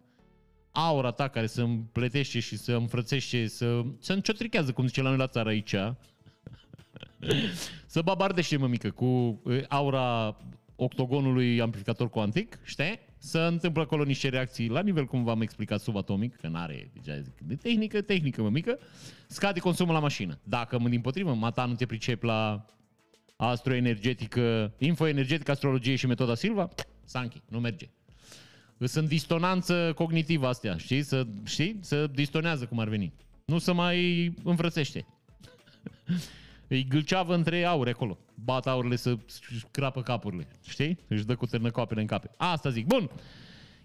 aura 0.71 1.11
ta 1.11 1.27
care 1.27 1.45
se 1.45 1.61
împletește 1.61 2.39
și 2.39 2.57
se 2.57 2.73
înfrățește, 2.73 3.47
să, 3.47 3.81
se 3.99 4.13
înciotrichează, 4.13 4.71
cum 4.71 4.87
zice 4.87 5.01
la 5.01 5.09
noi 5.09 5.17
la 5.17 5.27
țară 5.27 5.49
aici, 5.49 5.75
să 7.85 8.01
babardește, 8.01 8.57
mămică, 8.57 8.89
cu 8.89 9.41
aura 9.67 10.37
octogonului 10.75 11.61
amplificator 11.61 12.09
cuantic, 12.09 12.59
știi? 12.63 12.99
Să 13.17 13.39
întâmplă 13.39 13.81
acolo 13.81 14.03
niște 14.03 14.29
reacții 14.29 14.67
la 14.67 14.81
nivel, 14.81 15.05
cum 15.05 15.23
v-am 15.23 15.41
explicat, 15.41 15.81
subatomic, 15.81 16.35
că 16.35 16.47
n-are, 16.47 16.91
deja 17.01 17.19
zic, 17.19 17.39
de 17.41 17.55
tehnică, 17.55 18.01
tehnică, 18.01 18.41
mămică, 18.41 18.79
scade 19.27 19.59
consumul 19.59 19.93
la 19.93 19.99
mașină. 19.99 20.39
Dacă, 20.43 20.77
din 20.89 21.01
potrivă, 21.01 21.33
mata 21.33 21.65
nu 21.65 21.75
te 21.75 21.85
pricep 21.85 22.23
la 22.23 22.65
astroenergetică, 23.37 24.73
infoenergetică, 24.77 25.51
astrologie 25.51 25.95
și 25.95 26.07
metoda 26.07 26.35
Silva, 26.35 26.69
Sanchi, 27.03 27.41
nu 27.47 27.59
merge. 27.59 27.89
Sunt 28.79 29.07
distonanță 29.07 29.93
cognitivă 29.95 30.47
astea, 30.47 30.77
știi? 30.77 31.03
Să, 31.03 31.27
știi? 31.43 31.77
Să 31.81 32.07
distonează 32.07 32.65
cum 32.65 32.79
ar 32.79 32.87
veni. 32.87 33.13
Nu 33.45 33.57
să 33.57 33.73
mai 33.73 34.33
înfrățește. 34.43 35.05
Îi 36.67 36.87
gâlceavă 36.87 37.33
între 37.33 37.63
aure 37.63 37.89
acolo. 37.89 38.17
Bat 38.33 38.67
aurile 38.67 38.95
să 38.95 39.17
crapă 39.71 40.01
capurile. 40.01 40.47
Știi? 40.67 40.99
Își 41.07 41.25
dă 41.25 41.35
cu 41.35 41.45
târnăcoapele 41.45 42.01
în 42.01 42.07
cape. 42.07 42.31
Asta 42.37 42.69
zic. 42.69 42.85
Bun. 42.85 43.09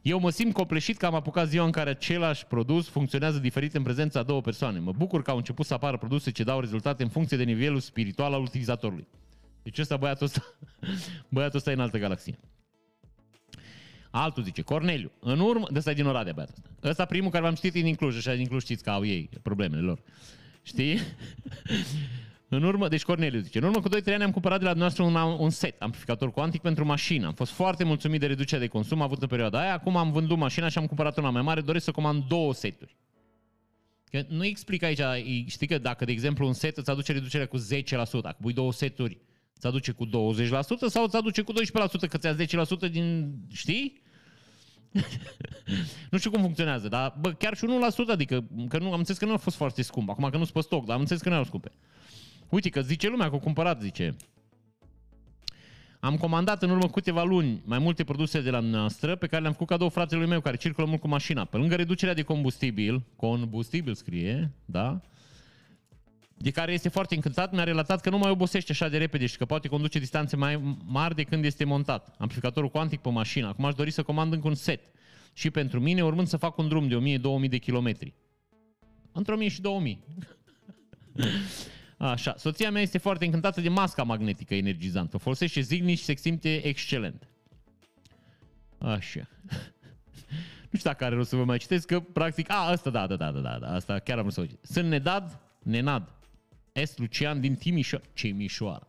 Eu 0.03 0.19
mă 0.19 0.31
simt 0.31 0.53
copleșit 0.53 0.97
că 0.97 1.07
am 1.07 1.15
apucat 1.15 1.49
ziua 1.49 1.65
în 1.65 1.71
care 1.71 1.91
același 1.91 2.47
produs 2.47 2.89
funcționează 2.89 3.39
diferit 3.39 3.75
în 3.75 3.83
prezența 3.83 4.19
a 4.19 4.23
două 4.23 4.41
persoane. 4.41 4.79
Mă 4.79 4.93
bucur 4.93 5.23
că 5.23 5.31
au 5.31 5.37
început 5.37 5.67
să 5.67 5.75
apară 5.75 5.97
produse 5.97 6.31
ce 6.31 6.43
dau 6.43 6.61
rezultate 6.61 7.03
în 7.03 7.09
funcție 7.09 7.37
de 7.37 7.43
nivelul 7.43 7.81
spiritual 7.81 8.33
al 8.33 8.43
utilizatorului. 8.43 9.07
Deci 9.63 9.79
ăsta, 9.79 9.97
băiatul 9.97 10.27
ăsta, 10.27 10.43
băiatul 11.35 11.59
ăsta 11.59 11.71
e 11.71 11.75
în 11.75 11.81
altă 11.81 11.99
galaxie. 11.99 12.39
Altul 14.11 14.43
zice, 14.43 14.63
Corneliu, 14.63 15.13
în 15.21 15.41
urmă, 15.41 15.67
de 15.71 15.79
ăsta 15.79 15.91
e 15.91 15.95
din 15.95 16.07
Oradea, 16.07 16.33
băiatul 16.33 16.55
ăsta. 16.57 16.89
Ăsta 16.89 17.05
primul 17.05 17.31
care 17.31 17.43
v-am 17.43 17.55
citit 17.55 17.75
e 17.75 17.81
din 17.81 17.95
Cluj, 17.95 18.17
așa 18.17 18.35
din 18.35 18.47
Cluj 18.47 18.63
știți 18.63 18.83
că 18.83 18.91
au 18.91 19.05
ei 19.05 19.31
problemele 19.43 19.83
lor. 19.83 20.03
Știi? 20.63 20.99
În 22.55 22.63
urmă, 22.63 22.89
deci 22.89 23.03
Corneliu 23.03 23.41
zice, 23.41 23.59
în 23.59 23.65
urmă 23.65 23.81
cu 23.81 23.89
2-3 23.89 24.03
ani 24.05 24.23
am 24.23 24.31
cumpărat 24.31 24.59
de 24.59 24.65
la 24.65 24.71
dumneavoastră 24.71 25.21
un, 25.21 25.37
un 25.39 25.51
set, 25.51 25.83
amplificator 25.83 26.33
cuantic 26.33 26.61
pentru 26.61 26.85
mașină. 26.85 27.27
Am 27.27 27.33
fost 27.33 27.53
foarte 27.53 27.85
mulțumit 27.85 28.21
de 28.21 28.27
reducerea 28.27 28.61
de 28.61 28.67
consum 28.67 29.03
avut 29.03 29.23
în 29.23 29.29
perioada 29.29 29.61
aia. 29.61 29.73
Acum 29.73 29.97
am 29.97 30.13
vândut 30.13 30.39
mașina 30.39 30.69
și 30.69 30.79
am 30.79 30.87
cumpărat 30.87 31.19
una 31.19 31.31
mai 31.31 31.43
mare. 31.43 31.61
Doresc 31.61 31.85
să 31.85 31.91
comand 31.91 32.25
două 32.25 32.55
seturi. 32.55 32.97
Că 34.11 34.25
nu 34.29 34.45
explic 34.45 34.83
aici, 34.83 35.01
știi 35.51 35.67
că 35.67 35.79
dacă, 35.79 36.05
de 36.05 36.13
exemplu, 36.13 36.47
un 36.47 36.53
set 36.53 36.77
îți 36.77 36.91
aduce 36.91 37.13
reducerea 37.13 37.47
cu 37.47 37.59
10%, 37.59 37.63
dacă 38.23 38.37
pui 38.41 38.53
două 38.53 38.73
seturi, 38.73 39.19
îți 39.63 39.71
aduce 39.71 39.93
cu 39.93 40.07
20% 40.07 40.11
sau 40.89 41.05
îți 41.05 41.17
aduce 41.17 41.43
cu 41.43 41.53
12%, 41.53 41.57
că 42.09 42.19
ți 42.19 42.57
10% 42.87 42.91
din, 42.91 43.35
știi? 43.53 44.03
nu 46.11 46.19
știu 46.19 46.31
cum 46.31 46.41
funcționează, 46.41 46.89
dar 46.89 47.15
bă, 47.21 47.33
chiar 47.33 47.57
și 47.57 47.65
1%, 47.65 48.11
adică 48.11 48.45
că 48.69 48.79
nu, 48.79 48.93
am 48.93 48.99
înțeles 48.99 49.19
că 49.19 49.25
nu 49.25 49.33
a 49.33 49.37
fost 49.37 49.57
foarte 49.57 49.83
scump. 49.83 50.09
Acum 50.09 50.29
că 50.31 50.37
nu 50.37 50.43
sunt 50.43 50.55
pe 50.55 50.61
stoc, 50.61 50.85
dar 50.85 50.95
am 50.95 51.01
înțeles 51.01 51.23
că 51.23 51.29
nu 51.29 51.35
erau 51.35 51.47
scumpe. 51.47 51.73
Uite 52.49 52.69
că 52.69 52.81
zice 52.81 53.09
lumea 53.09 53.27
că 53.27 53.33
au 53.33 53.41
cumpărat, 53.41 53.81
zice. 53.81 54.17
Am 56.01 56.17
comandat 56.17 56.63
în 56.63 56.71
urmă 56.71 56.89
câteva 56.89 57.23
luni 57.23 57.63
mai 57.65 57.79
multe 57.79 58.05
produse 58.05 58.41
de 58.41 58.51
la 58.51 58.61
noastră 58.61 59.17
pe 59.17 59.27
care 59.27 59.41
le-am 59.41 59.53
făcut 59.53 59.69
cadou 59.69 59.89
fratelui 59.89 60.27
meu 60.27 60.41
care 60.41 60.57
circulă 60.57 60.87
mult 60.87 61.01
cu 61.01 61.09
mașina. 61.09 61.45
Pe 61.45 61.57
lângă 61.57 61.75
reducerea 61.75 62.15
de 62.15 62.23
combustibil, 62.23 63.03
combustibil 63.17 63.95
scrie, 63.95 64.53
da? 64.65 65.01
De 66.43 66.51
care 66.51 66.73
este 66.73 66.89
foarte 66.89 67.15
încântat, 67.15 67.53
mi-a 67.53 67.65
relatat 67.65 68.01
că 68.01 68.11
nu 68.11 68.19
mai 68.19 68.31
obosește 68.31 68.73
așa 68.73 68.89
de 68.89 68.99
repede 68.99 69.27
și 69.27 69.37
că 69.37 69.45
poate 69.45 69.69
conduce 69.69 69.99
distanțe 69.99 70.37
mai 70.37 70.77
mari 70.85 71.15
de 71.15 71.23
când 71.23 71.45
este 71.45 71.65
montat. 71.65 72.15
Amplificatorul 72.19 72.69
cuantic 72.69 73.01
pe 73.01 73.09
mașină. 73.09 73.47
Acum 73.47 73.65
aș 73.65 73.75
dori 73.75 73.91
să 73.91 74.03
comand 74.03 74.33
încă 74.33 74.49
un 74.49 74.55
set. 74.55 74.81
Și 75.33 75.51
pentru 75.51 75.81
mine, 75.81 76.05
urmând 76.05 76.29
să 76.29 76.37
fac 76.37 76.59
un 76.59 76.69
drum 76.69 76.89
de 76.89 77.19
1000-2000 77.47 77.49
de 77.49 77.57
kilometri. 77.57 78.15
Între 79.13 79.35
1000 79.35 79.49
și 79.49 79.61
2000. 79.61 80.05
Așa. 81.97 82.35
Soția 82.37 82.71
mea 82.71 82.83
este 82.83 82.99
foarte 82.99 83.25
încântată 83.25 83.61
de 83.61 83.69
masca 83.69 84.03
magnetică 84.03 84.55
energizantă. 84.55 85.17
O 85.17 85.19
folosește 85.19 85.61
zilnic 85.61 85.99
și 85.99 86.05
se 86.05 86.15
simte 86.15 86.67
excelent. 86.67 87.29
Așa. 88.79 89.29
nu 90.71 90.79
știu 90.79 90.91
dacă 90.91 91.05
are 91.05 91.15
rost 91.15 91.29
să 91.29 91.37
vă 91.37 91.45
mai 91.45 91.59
citesc, 91.59 91.87
că 91.87 92.01
practic... 92.01 92.51
A, 92.51 92.69
asta 92.69 92.91
da, 92.91 93.07
da, 93.07 93.17
da, 93.17 93.31
da, 93.31 93.41
da, 93.41 93.59
da 93.61 93.75
asta 93.75 93.99
chiar 93.99 94.17
am 94.17 94.23
vrut 94.23 94.35
să 94.35 94.41
vă 94.41 94.47
Sunt 94.63 94.89
Nedad, 94.89 95.41
Nenad. 95.63 96.21
S. 96.85 96.97
Lucian 96.97 97.41
din 97.41 97.55
Timișoara. 97.55 98.05
Timișoara. 98.15 98.87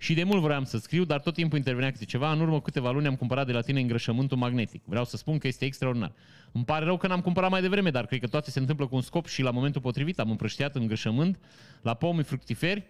Și 0.00 0.14
de 0.14 0.22
mult 0.22 0.42
vreau 0.42 0.64
să 0.64 0.78
scriu, 0.78 1.04
dar 1.04 1.20
tot 1.20 1.34
timpul 1.34 1.58
intervenea 1.58 1.90
câte 1.90 2.04
ceva. 2.04 2.32
În 2.32 2.40
urmă 2.40 2.60
câteva 2.60 2.90
luni 2.90 3.06
am 3.06 3.16
cumpărat 3.16 3.46
de 3.46 3.52
la 3.52 3.60
tine 3.60 3.80
îngrășământul 3.80 4.36
magnetic. 4.36 4.82
Vreau 4.84 5.04
să 5.04 5.16
spun 5.16 5.38
că 5.38 5.46
este 5.46 5.64
extraordinar. 5.64 6.12
Îmi 6.52 6.64
pare 6.64 6.84
rău 6.84 6.96
că 6.96 7.06
n-am 7.06 7.20
cumpărat 7.20 7.50
mai 7.50 7.60
devreme, 7.60 7.90
dar 7.90 8.06
cred 8.06 8.20
că 8.20 8.26
toate 8.26 8.50
se 8.50 8.58
întâmplă 8.58 8.86
cu 8.86 8.94
un 8.94 9.00
scop 9.00 9.26
și 9.26 9.42
la 9.42 9.50
momentul 9.50 9.80
potrivit 9.80 10.18
am 10.18 10.30
împrăștiat 10.30 10.74
îngrășământ 10.74 11.38
la 11.82 11.94
pomi 11.94 12.22
fructiferi, 12.22 12.84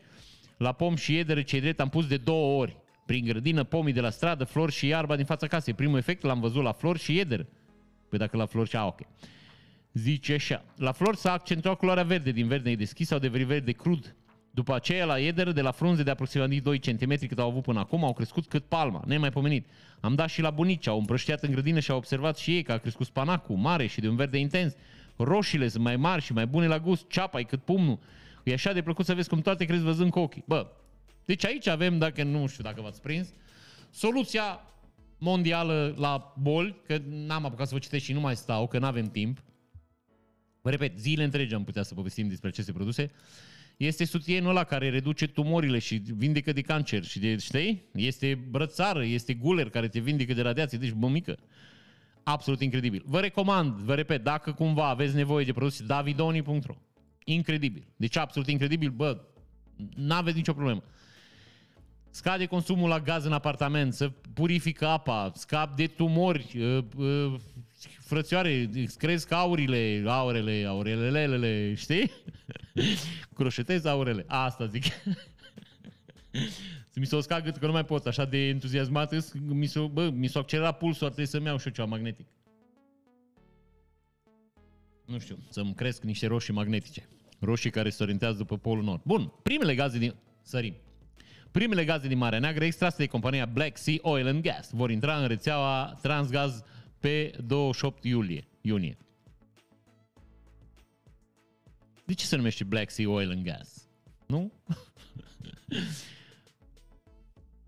la 0.56 0.72
pom 0.72 0.96
și 0.96 1.14
iedere 1.14 1.42
cei 1.42 1.60
drept 1.60 1.80
am 1.80 1.88
pus 1.88 2.06
de 2.06 2.16
două 2.16 2.60
ori. 2.60 2.76
Prin 3.06 3.24
grădină, 3.24 3.64
pomii 3.64 3.92
de 3.92 4.00
la 4.00 4.10
stradă, 4.10 4.44
flori 4.44 4.72
și 4.72 4.86
iarba 4.86 5.16
din 5.16 5.24
fața 5.24 5.46
casei. 5.46 5.74
Primul 5.74 5.98
efect 5.98 6.22
l-am 6.22 6.40
văzut 6.40 6.62
la 6.62 6.72
flori 6.72 6.98
și 6.98 7.14
iedere. 7.14 7.48
Păi 8.08 8.18
dacă 8.18 8.36
la 8.36 8.46
flori 8.46 8.68
și... 8.68 8.76
A, 8.76 8.86
ok. 8.86 9.00
Zice 9.92 10.34
așa. 10.34 10.64
La 10.76 10.92
flori 10.92 11.16
s-a 11.16 11.32
accentuat 11.32 11.78
culoarea 11.78 12.02
verde 12.02 12.30
din 12.30 12.48
verde 12.48 12.74
deschis 12.74 13.06
sau 13.06 13.18
de 13.18 13.28
verde 13.28 13.72
crud 13.72 14.16
după 14.58 14.74
aceea, 14.74 15.04
la 15.04 15.18
Eder, 15.18 15.52
de 15.52 15.60
la 15.60 15.70
frunze 15.70 16.02
de 16.02 16.10
aproximativ 16.10 16.62
2 16.62 16.78
cm 16.78 17.26
cât 17.26 17.38
au 17.38 17.48
avut 17.48 17.62
până 17.62 17.78
acum, 17.78 18.04
au 18.04 18.12
crescut 18.12 18.46
cât 18.46 18.64
palma, 18.64 19.02
nemaipomenit. 19.06 19.66
Am 20.00 20.14
dat 20.14 20.28
și 20.28 20.40
la 20.40 20.50
bunici, 20.50 20.86
au 20.86 20.98
împrăștiat 20.98 21.42
în 21.42 21.50
grădină 21.50 21.80
și 21.80 21.90
au 21.90 21.96
observat 21.96 22.36
și 22.36 22.54
ei 22.54 22.62
că 22.62 22.72
a 22.72 22.78
crescut 22.78 23.06
spanacul, 23.06 23.56
mare 23.56 23.86
și 23.86 24.00
de 24.00 24.08
un 24.08 24.16
verde 24.16 24.38
intens. 24.38 24.74
Roșiile 25.16 25.68
sunt 25.68 25.82
mai 25.82 25.96
mari 25.96 26.22
și 26.22 26.32
mai 26.32 26.46
bune 26.46 26.66
la 26.66 26.78
gust, 26.78 27.08
ceapa 27.08 27.38
e 27.38 27.42
cât 27.42 27.62
pumnul. 27.62 27.98
E 28.44 28.52
așa 28.52 28.72
de 28.72 28.82
plăcut 28.82 29.04
să 29.04 29.14
vezi 29.14 29.28
cum 29.28 29.40
toate 29.40 29.64
crezi 29.64 29.82
văzând 29.82 30.10
cu 30.10 30.18
ochii. 30.18 30.44
Bă, 30.46 30.66
deci 31.24 31.44
aici 31.44 31.66
avem, 31.66 31.98
dacă 31.98 32.22
nu 32.22 32.46
știu 32.46 32.62
dacă 32.62 32.80
v-ați 32.80 33.02
prins, 33.02 33.32
soluția 33.90 34.60
mondială 35.18 35.94
la 35.98 36.34
boli, 36.36 36.80
că 36.86 36.98
n-am 37.08 37.44
apucat 37.44 37.66
să 37.66 37.74
vă 37.74 37.80
citesc 37.80 38.04
și 38.04 38.12
nu 38.12 38.20
mai 38.20 38.36
stau, 38.36 38.68
că 38.68 38.78
nu 38.78 38.86
avem 38.86 39.10
timp. 39.10 39.38
Vă 40.68 40.74
repet, 40.74 40.98
zile 40.98 41.24
întregi 41.24 41.54
am 41.54 41.64
putea 41.64 41.82
să 41.82 41.94
povestim 41.94 42.28
despre 42.28 42.48
aceste 42.48 42.72
produse 42.72 43.10
este 43.76 44.04
sutienul 44.04 44.50
ăla 44.50 44.64
care 44.64 44.90
reduce 44.90 45.26
tumorile 45.26 45.78
și 45.78 45.94
vindecă 45.94 46.52
de 46.52 46.60
cancer 46.60 47.04
și 47.04 47.18
de, 47.18 47.36
știi? 47.36 47.82
Este 47.92 48.46
brățară, 48.50 49.04
este 49.04 49.34
guler 49.34 49.70
care 49.70 49.88
te 49.88 50.00
vindecă 50.00 50.34
de 50.34 50.42
radiație, 50.42 50.78
deci 50.78 50.92
mămică. 50.96 51.38
Absolut 52.22 52.60
incredibil. 52.60 53.02
Vă 53.06 53.20
recomand, 53.20 53.72
vă 53.72 53.94
repet, 53.94 54.22
dacă 54.24 54.52
cumva 54.52 54.88
aveți 54.88 55.14
nevoie 55.14 55.44
de 55.44 55.52
produse, 55.52 55.84
davidoni.ro. 55.84 56.74
Incredibil. 57.24 57.86
Deci 57.96 58.16
absolut 58.16 58.48
incredibil, 58.48 58.90
bă, 58.90 59.20
n-aveți 59.94 60.36
nicio 60.36 60.52
problemă. 60.52 60.82
Scade 62.10 62.46
consumul 62.46 62.88
la 62.88 63.00
gaz 63.00 63.24
în 63.24 63.32
apartament, 63.32 63.92
să 63.92 64.08
purifică 64.34 64.86
apa, 64.86 65.32
scap 65.34 65.76
de 65.76 65.86
tumori, 65.86 66.58
uh, 66.58 66.84
uh, 66.96 67.34
frățioare, 68.00 68.68
îți 68.74 68.98
cresc 68.98 69.32
aurile, 69.32 70.02
aurele, 70.06 70.64
aurelelele, 70.66 71.74
știi? 71.74 72.10
Croșetez 73.34 73.84
aurele. 73.84 74.24
Asta 74.26 74.66
zic. 74.66 74.84
mi 76.98 77.06
s-o 77.06 77.20
scagă 77.20 77.50
că 77.50 77.66
nu 77.66 77.72
mai 77.72 77.84
pot, 77.84 78.06
așa 78.06 78.24
de 78.24 78.48
entuziasmat, 78.48 79.34
mi 79.40 79.66
s-o, 79.66 79.88
bă, 79.88 80.10
mi 80.10 80.26
s-o 80.26 80.38
accelerat 80.38 80.78
pulsul, 80.78 81.06
ar 81.06 81.12
trebui 81.12 81.30
să-mi 81.30 81.46
iau 81.46 81.58
și 81.58 81.66
eu 81.66 81.72
ceva 81.72 81.88
magnetic. 81.88 82.26
Nu 85.04 85.18
știu, 85.18 85.38
să-mi 85.48 85.74
cresc 85.74 86.02
niște 86.02 86.26
roșii 86.26 86.52
magnetice. 86.52 87.08
Roșii 87.40 87.70
care 87.70 87.90
se 87.90 88.02
orientează 88.02 88.36
după 88.36 88.58
polul 88.58 88.84
nord. 88.84 89.00
Bun, 89.04 89.32
primele 89.42 89.74
gaze 89.74 89.98
din... 89.98 90.14
Sărim. 90.42 90.74
Primele 91.50 91.84
gaze 91.84 92.08
din 92.08 92.18
Marea 92.18 92.38
Neagră 92.38 92.64
extrase 92.64 92.96
de 92.98 93.06
compania 93.06 93.46
Black 93.46 93.76
Sea 93.76 93.94
Oil 94.00 94.26
and 94.26 94.42
Gas 94.42 94.70
vor 94.72 94.90
intra 94.90 95.16
în 95.16 95.26
rețeaua 95.26 95.98
Transgaz 96.02 96.62
pe 97.00 97.30
28 97.46 98.04
iulie, 98.04 98.48
iunie. 98.60 98.96
De 102.04 102.14
ce 102.14 102.24
se 102.24 102.36
numește 102.36 102.64
Black 102.64 102.90
Sea 102.90 103.08
Oil 103.08 103.30
and 103.30 103.44
Gas? 103.44 103.88
Nu? 104.26 104.52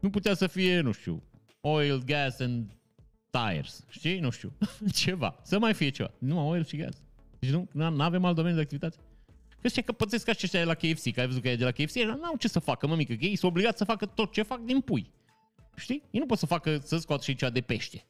nu 0.00 0.10
putea 0.10 0.34
să 0.34 0.46
fie, 0.46 0.80
nu 0.80 0.92
știu, 0.92 1.22
oil, 1.60 2.02
gas 2.04 2.38
and 2.38 2.76
tires. 3.30 3.84
Știi? 3.88 4.20
Nu 4.20 4.30
știu. 4.30 4.52
ceva. 4.92 5.40
Să 5.42 5.58
mai 5.58 5.74
fie 5.74 5.88
ceva. 5.88 6.10
Nu, 6.18 6.48
oil 6.48 6.64
și 6.64 6.76
gas. 6.76 7.02
Deci 7.38 7.50
nu, 7.50 7.68
nu 7.72 8.02
avem 8.02 8.24
alt 8.24 8.36
domeniu 8.36 8.56
de 8.56 8.62
activitate. 8.62 8.96
Că 9.60 9.68
știi 9.68 9.82
că 9.82 9.92
pățesc 9.92 10.24
ca 10.24 10.30
ăștia 10.30 10.60
de 10.60 10.66
la 10.66 10.74
KFC, 10.74 11.12
că 11.12 11.20
ai 11.20 11.26
văzut 11.26 11.42
că 11.42 11.48
e 11.48 11.56
de 11.56 11.64
la 11.64 11.70
KFC, 11.70 11.94
nu 11.94 12.24
au 12.24 12.36
ce 12.38 12.48
să 12.48 12.58
facă, 12.58 12.86
mă 12.86 12.96
mică, 12.96 13.14
că 13.14 13.24
ei 13.24 13.36
sunt 13.36 13.50
obligați 13.50 13.78
să 13.78 13.84
facă 13.84 14.06
tot 14.06 14.32
ce 14.32 14.42
fac 14.42 14.60
din 14.60 14.80
pui. 14.80 15.12
Știi? 15.76 16.02
Ei 16.10 16.20
nu 16.20 16.26
pot 16.26 16.38
să 16.38 16.46
facă, 16.46 16.80
să 16.84 16.98
scoată 16.98 17.22
și 17.22 17.34
ceva 17.34 17.50
de 17.50 17.60
pește. 17.60 18.04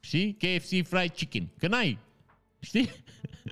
Știi? 0.00 0.32
KFC 0.32 0.86
Fried 0.86 1.10
Chicken. 1.10 1.48
Că 1.58 1.68
n-ai. 1.68 1.98
Știi? 2.60 2.90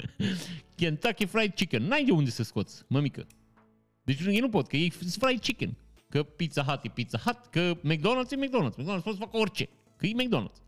Kentucky 0.77 1.27
Fried 1.27 1.55
Chicken. 1.55 1.83
N-ai 1.83 2.05
de 2.05 2.13
unde 2.13 2.31
să 2.31 2.43
scoți, 2.43 2.83
mămică. 2.87 3.27
Deci 4.09 4.21
ei 4.21 4.39
nu 4.39 4.49
pot, 4.49 4.69
că 4.69 4.77
ei 4.77 4.93
sunt 4.93 5.11
fried 5.11 5.41
chicken. 5.41 5.77
Că 6.09 6.23
Pizza 6.23 6.63
Hut 6.63 6.85
e 6.85 6.89
Pizza 6.89 7.19
Hut, 7.19 7.39
că 7.51 7.75
McDonald's 7.75 8.31
e 8.31 8.37
McDonald's. 8.37 8.77
McDonald's 8.77 9.03
poate 9.03 9.11
să 9.11 9.25
facă 9.25 9.37
orice. 9.37 9.69
Că 9.97 10.07
e 10.07 10.13
McDonald's. 10.13 10.63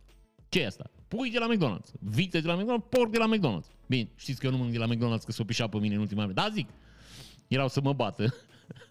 ce 0.49 0.61
e 0.61 0.66
asta? 0.66 0.91
Pui 1.09 1.31
de 1.31 1.39
la 1.39 1.49
McDonald's, 1.55 1.93
vite 2.01 2.41
de 2.41 2.47
la 2.47 2.62
McDonald's, 2.62 2.89
porc 2.89 3.11
de 3.11 3.18
la 3.18 3.37
McDonald's. 3.37 3.76
Bine, 3.87 4.09
știți 4.16 4.41
că 4.41 4.47
eu 4.47 4.53
nu 4.53 4.59
mănânc 4.59 4.76
de 4.76 4.85
la 4.85 4.95
McDonald's, 4.95 5.24
că 5.24 5.33
s-o 5.33 5.45
pișa 5.45 5.68
pe 5.68 5.78
mine 5.78 5.95
în 5.95 6.01
ultima 6.01 6.24
vreme. 6.24 6.41
Da, 6.41 6.49
zic. 6.53 6.68
Erau 7.49 7.68
să 7.68 7.81
mă 7.81 7.93
bată. 7.93 8.35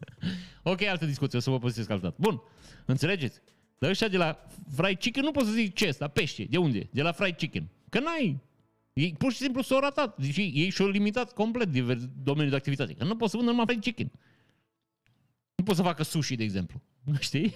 ok, 0.64 0.82
altă 0.82 1.06
discuție, 1.06 1.38
o 1.38 1.42
să 1.42 1.50
vă 1.50 1.60
povestesc 1.60 1.90
altă 1.90 2.04
dată. 2.04 2.16
Bun, 2.20 2.42
înțelegeți? 2.86 3.42
Dar 3.80 3.90
ăștia 3.90 4.08
de 4.08 4.18
la 4.18 4.48
fried 4.76 4.98
chicken 4.98 5.24
nu 5.24 5.32
pot 5.32 5.46
să 5.46 5.52
zic 5.52 5.74
ce 5.74 5.88
asta, 5.88 6.08
pește. 6.08 6.44
De 6.44 6.58
unde? 6.58 6.90
De 6.92 7.02
la 7.02 7.12
fried 7.12 7.36
chicken. 7.36 7.70
Că 7.90 8.00
n-ai. 8.00 8.40
Ei 8.94 9.14
pur 9.18 9.32
și 9.32 9.38
simplu 9.38 9.62
s-au 9.62 9.80
ratat. 9.80 10.18
Deci 10.18 10.38
ei 10.38 10.70
și-au 10.70 10.88
limitat 10.88 11.34
complet 11.34 11.72
divers, 11.72 12.02
domeniul 12.24 12.50
de 12.50 12.56
activitate. 12.56 12.94
Că 12.94 13.04
nu 13.04 13.16
pot 13.16 13.30
să 13.30 13.36
vândă 13.36 13.52
numai 13.52 13.66
fried 13.66 13.82
chicken. 13.82 14.12
Nu 15.56 15.64
pot 15.64 15.76
să 15.76 15.82
facă 15.82 16.04
sushi, 16.04 16.36
de 16.36 16.44
exemplu. 16.44 16.82
Știi? 17.20 17.54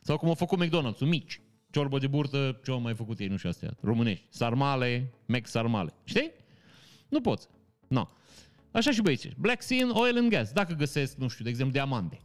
Sau 0.00 0.18
cum 0.18 0.28
au 0.28 0.34
făcut 0.34 0.64
McDonald's, 0.64 0.98
mici. 1.00 1.40
Ciorbă 1.70 1.98
de 1.98 2.06
burtă, 2.06 2.60
ce 2.64 2.70
au 2.70 2.80
mai 2.80 2.94
făcut 2.94 3.18
ei, 3.18 3.26
nu 3.26 3.36
știu 3.36 3.48
astea, 3.48 3.76
românești. 3.80 4.24
Sarmale, 4.28 5.12
Mac 5.26 5.46
sarmale. 5.46 5.94
Știi? 6.04 6.30
Nu 7.08 7.20
poți. 7.20 7.48
No. 7.88 8.08
Așa 8.70 8.90
și 8.90 9.02
băieți. 9.02 9.28
Black 9.36 9.62
Sea 9.62 10.00
Oil 10.00 10.16
and 10.16 10.30
Gas. 10.30 10.52
Dacă 10.52 10.72
găsesc, 10.72 11.16
nu 11.16 11.28
știu, 11.28 11.44
de 11.44 11.50
exemplu, 11.50 11.74
diamante. 11.74 12.20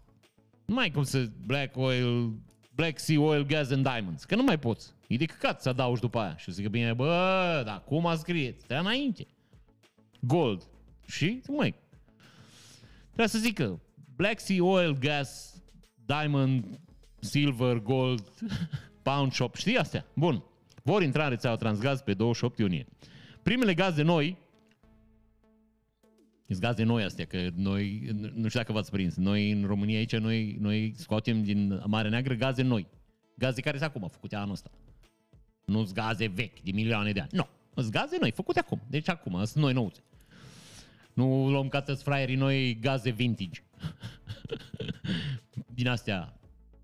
Nu 0.65 0.73
mai 0.73 0.91
cum 0.91 1.03
să 1.03 1.29
Black 1.45 1.77
Oil 1.77 2.33
Black 2.75 2.99
Sea 2.99 3.19
Oil, 3.19 3.45
Gas 3.45 3.71
and 3.71 3.83
Diamonds. 3.83 4.23
Că 4.23 4.35
nu 4.35 4.43
mai 4.43 4.59
poți. 4.59 4.91
E 5.07 5.17
de 5.17 5.25
căcat 5.25 5.61
să 5.61 5.69
adaugi 5.69 6.01
după 6.01 6.19
aia. 6.19 6.37
Și 6.37 6.51
zic 6.51 6.67
bine, 6.67 6.93
bă, 6.93 7.61
dar 7.65 7.83
cum 7.85 8.05
a 8.05 8.15
scrie? 8.15 8.55
Stai 8.57 8.79
înainte. 8.79 9.27
Gold. 10.19 10.63
Și, 11.07 11.41
măi, 11.47 11.75
trebuie 13.05 13.27
să 13.27 13.37
zică 13.37 13.79
Black 14.15 14.39
Sea 14.39 14.63
Oil, 14.63 14.97
Gas, 14.97 15.61
Diamond, 16.05 16.79
Silver, 17.19 17.77
Gold, 17.77 18.23
Pound 19.01 19.31
Shop. 19.31 19.55
Știi 19.55 19.77
astea? 19.77 20.05
Bun. 20.13 20.43
Vor 20.83 21.01
intra 21.03 21.23
în 21.23 21.29
rețeaua 21.29 21.55
Transgaz 21.55 22.01
pe 22.01 22.13
28 22.13 22.59
iunie. 22.59 22.87
Primele 23.43 23.73
gaze 23.73 24.01
noi, 24.01 24.37
sunt 26.47 26.59
gaze 26.59 26.83
noi 26.83 27.03
astea, 27.03 27.25
că 27.25 27.49
noi, 27.55 28.09
nu 28.33 28.47
știu 28.47 28.59
dacă 28.59 28.71
v-ați 28.71 28.91
prins, 28.91 29.15
noi 29.15 29.51
în 29.51 29.65
România 29.65 29.97
aici, 29.97 30.15
noi, 30.15 30.57
noi 30.59 30.93
scoatem 30.97 31.43
din 31.43 31.81
Marea 31.85 32.09
Neagră 32.09 32.33
gaze 32.33 32.61
noi. 32.61 32.87
Gaze 33.37 33.61
care 33.61 33.77
sunt 33.77 33.89
acum 33.89 34.07
făcute 34.07 34.35
anul 34.35 34.51
ăsta. 34.51 34.71
Nu 35.65 35.83
sunt 35.83 35.93
gaze 35.95 36.27
vechi, 36.27 36.59
de 36.59 36.71
milioane 36.71 37.11
de 37.11 37.19
ani. 37.19 37.29
Nu, 37.31 37.47
sunt 37.75 37.91
gaze 37.91 38.17
noi, 38.19 38.31
făcute 38.31 38.59
acum. 38.59 38.81
Deci 38.89 39.09
acum, 39.09 39.43
sunt 39.45 39.63
noi 39.63 39.73
nouțe. 39.73 40.03
Nu 41.13 41.49
luăm 41.49 41.67
ca 41.67 41.81
tăți 41.81 42.03
fraierii 42.03 42.35
noi 42.35 42.77
gaze 42.81 43.09
vintage. 43.09 43.63
din 45.75 45.87
astea, 45.87 46.39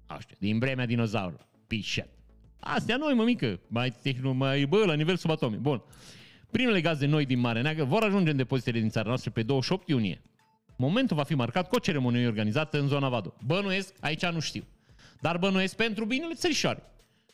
așa, 0.05 0.28
din 0.39 0.60
vremea 0.60 0.86
dinozaurului. 0.86 1.45
Pișet. 1.68 2.10
Astea 2.60 2.97
noi, 2.97 3.14
mămică, 3.14 3.60
mai, 3.68 3.91
tehno, 3.91 4.32
mai 4.32 4.66
bă, 4.66 4.86
la 4.86 4.93
nivel 4.93 5.16
subatomic. 5.16 5.60
Bun. 5.60 5.84
Primele 6.52 6.82
gaze 6.82 7.06
noi 7.06 7.26
din 7.26 7.39
Marea 7.39 7.62
Neagră 7.62 7.84
vor 7.84 8.04
ajunge 8.04 8.32
în 8.32 8.38
depozitele 8.38 8.80
din 8.80 8.89
țara 8.89 9.08
noastră 9.08 9.32
pe 9.32 9.43
28 9.43 9.88
iunie. 9.88 10.22
Momentul 10.78 11.16
va 11.16 11.24
fi 11.24 11.36
marcat 11.36 11.68
cu 11.68 11.76
o 11.76 11.80
ceremonie 11.80 12.28
organizată 12.28 12.80
în 12.80 12.88
zona 12.88 13.10
Vado. 13.10 13.34
Bănuiesc, 13.45 13.93
aici 14.00 14.26
nu 14.26 14.39
știu. 14.39 14.64
Dar 15.22 15.38
bănuiesc 15.38 15.76
pentru 15.76 16.06
binele 16.06 16.34
țărișoare. 16.34 16.84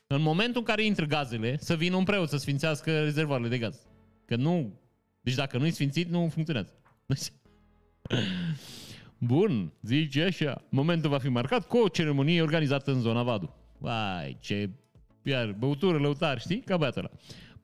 În 0.08 0.22
momentul 0.22 0.60
în 0.60 0.64
care 0.64 0.84
intră 0.84 1.06
gazele, 1.06 1.58
să 1.60 1.76
vină 1.76 1.96
un 1.96 2.04
preot 2.04 2.30
să 2.30 2.38
sfințească 2.38 3.04
rezervoarele 3.04 3.50
de 3.50 3.58
gaz. 3.58 3.80
Că 4.26 4.36
nu... 4.36 4.80
Deci 5.22 5.36
dacă 5.36 5.58
nu-i 5.58 5.72
sfințit, 5.72 6.10
nu 6.10 6.30
funcționează. 6.34 6.74
Bun, 9.18 9.74
zice 9.82 10.22
așa. 10.22 10.64
Momentul 10.70 11.10
va 11.10 11.18
fi 11.18 11.30
marcat 11.30 11.68
cu 11.68 11.78
o 11.78 11.88
ceremonie 11.88 12.42
organizată 12.42 12.92
în 12.92 13.02
zona 13.02 13.24
Vadu. 13.24 13.56
Vai, 13.78 14.38
ce... 14.40 14.70
Iar 15.24 15.52
băutură, 15.52 15.98
lăutar, 15.98 16.40
știi? 16.40 16.60
Ca 16.60 16.78
băiatul 16.78 17.02
ăla. 17.02 17.12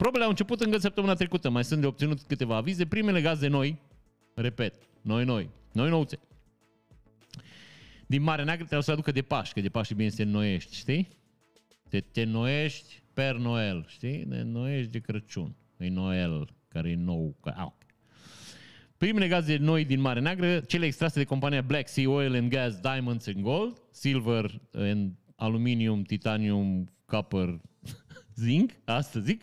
Probele 0.02 0.24
au 0.24 0.30
început 0.30 0.62
încă 0.62 0.78
săptămâna 0.78 1.14
trecută, 1.14 1.50
mai 1.50 1.64
sunt 1.64 1.82
de 1.82 1.88
obținut 1.88 2.22
câteva 2.22 2.56
avize. 2.56 2.86
Primele 2.86 3.22
gaze 3.22 3.48
noi, 3.48 3.80
repet, 4.36 4.76
noi, 5.02 5.26
noi, 5.26 5.50
noi 5.72 5.90
nouțe. 5.90 6.20
Din 8.08 8.22
Mare 8.22 8.44
Neagră 8.44 8.64
trebuie 8.64 8.84
să 8.84 8.92
aducă 8.92 9.12
de 9.12 9.22
Paști, 9.22 9.54
că 9.54 9.62
de 9.62 9.70
Paști 9.70 9.94
bine 9.94 10.10
să 10.10 10.16
te 10.16 10.22
înnoiești, 10.22 10.76
știi? 10.76 11.08
Te, 11.90 12.00
te 12.00 12.22
înnoiești 12.22 13.04
per 13.14 13.36
Noel, 13.36 13.86
știi? 13.88 14.26
Te 14.26 14.36
înnoiești 14.36 14.92
de 14.92 15.00
Crăciun. 15.00 15.56
E 15.78 15.90
Noel, 15.90 16.56
care 16.68 16.90
e 16.90 16.96
nou. 16.96 17.36
Au. 17.56 17.78
Primele 18.98 19.28
gaze 19.28 19.58
noi 19.58 19.86
din 19.86 20.00
Mare 20.00 20.20
Neagră, 20.20 20.60
cele 20.60 20.86
extrase 20.86 21.20
de 21.20 21.26
compania 21.26 21.62
Black 21.62 21.88
Sea 21.88 22.10
Oil 22.10 22.36
and 22.36 22.50
Gas 22.50 22.80
Diamonds 22.80 23.28
and 23.28 23.42
Gold, 23.42 23.82
Silver 23.92 24.62
and 24.74 25.14
Aluminium, 25.36 26.04
Titanium, 26.04 26.92
Copper, 27.06 27.60
Zinc, 28.36 28.72
asta 28.86 29.20
zic, 29.20 29.42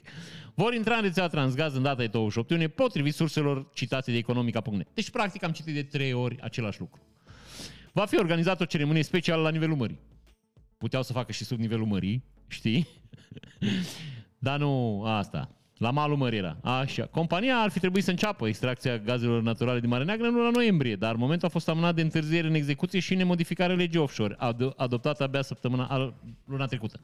vor 0.59 0.75
intra 0.75 0.95
în 0.95 1.03
rețeaua 1.03 1.29
Transgaz 1.29 1.75
în 1.75 1.83
data 1.83 1.97
de 1.97 2.07
28 2.07 2.51
iunie, 2.51 2.69
potrivit 2.69 3.15
surselor 3.15 3.71
citate 3.73 4.11
de 4.11 4.17
economica.net. 4.17 4.87
Deci, 4.95 5.11
practic, 5.11 5.43
am 5.43 5.51
citit 5.51 5.75
de 5.75 5.83
trei 5.83 6.13
ori 6.13 6.41
același 6.41 6.81
lucru. 6.81 7.01
Va 7.93 8.05
fi 8.05 8.19
organizată 8.19 8.63
o 8.63 8.67
ceremonie 8.67 9.03
specială 9.03 9.43
la 9.43 9.51
nivelul 9.51 9.77
mării. 9.77 9.99
Puteau 10.79 11.03
să 11.03 11.13
facă 11.13 11.33
și 11.33 11.45
sub 11.45 11.59
nivelul 11.59 11.87
mării, 11.87 12.25
știi? 12.47 12.89
Dar 14.47 14.59
nu 14.59 15.03
asta. 15.03 15.51
La 15.77 15.91
malul 15.91 16.17
mării 16.17 16.39
era. 16.39 16.57
Așa. 16.63 17.07
Compania 17.07 17.57
ar 17.57 17.71
fi 17.71 17.79
trebuit 17.79 18.05
să 18.05 18.11
înceapă 18.11 18.49
extracția 18.49 18.99
gazelor 18.99 19.43
naturale 19.43 19.81
din 19.81 19.89
Marea 19.89 20.07
Neagră 20.07 20.27
în 20.27 20.35
luna 20.35 20.51
noiembrie, 20.51 20.97
dar 20.97 21.15
momentul 21.15 21.49
a 21.49 21.51
fost 21.51 21.69
amânat 21.69 21.95
de 21.95 22.03
întârziere 22.03 22.47
în 22.47 22.55
execuție 22.55 23.01
și 23.01 23.15
nemodificare 23.15 23.75
legii 23.75 24.01
offshore, 24.01 24.35
ad- 24.35 24.77
adoptată 24.77 25.23
abia 25.23 25.43
săptămâna 25.43 26.15
luna 26.45 26.67
trecută. 26.67 27.01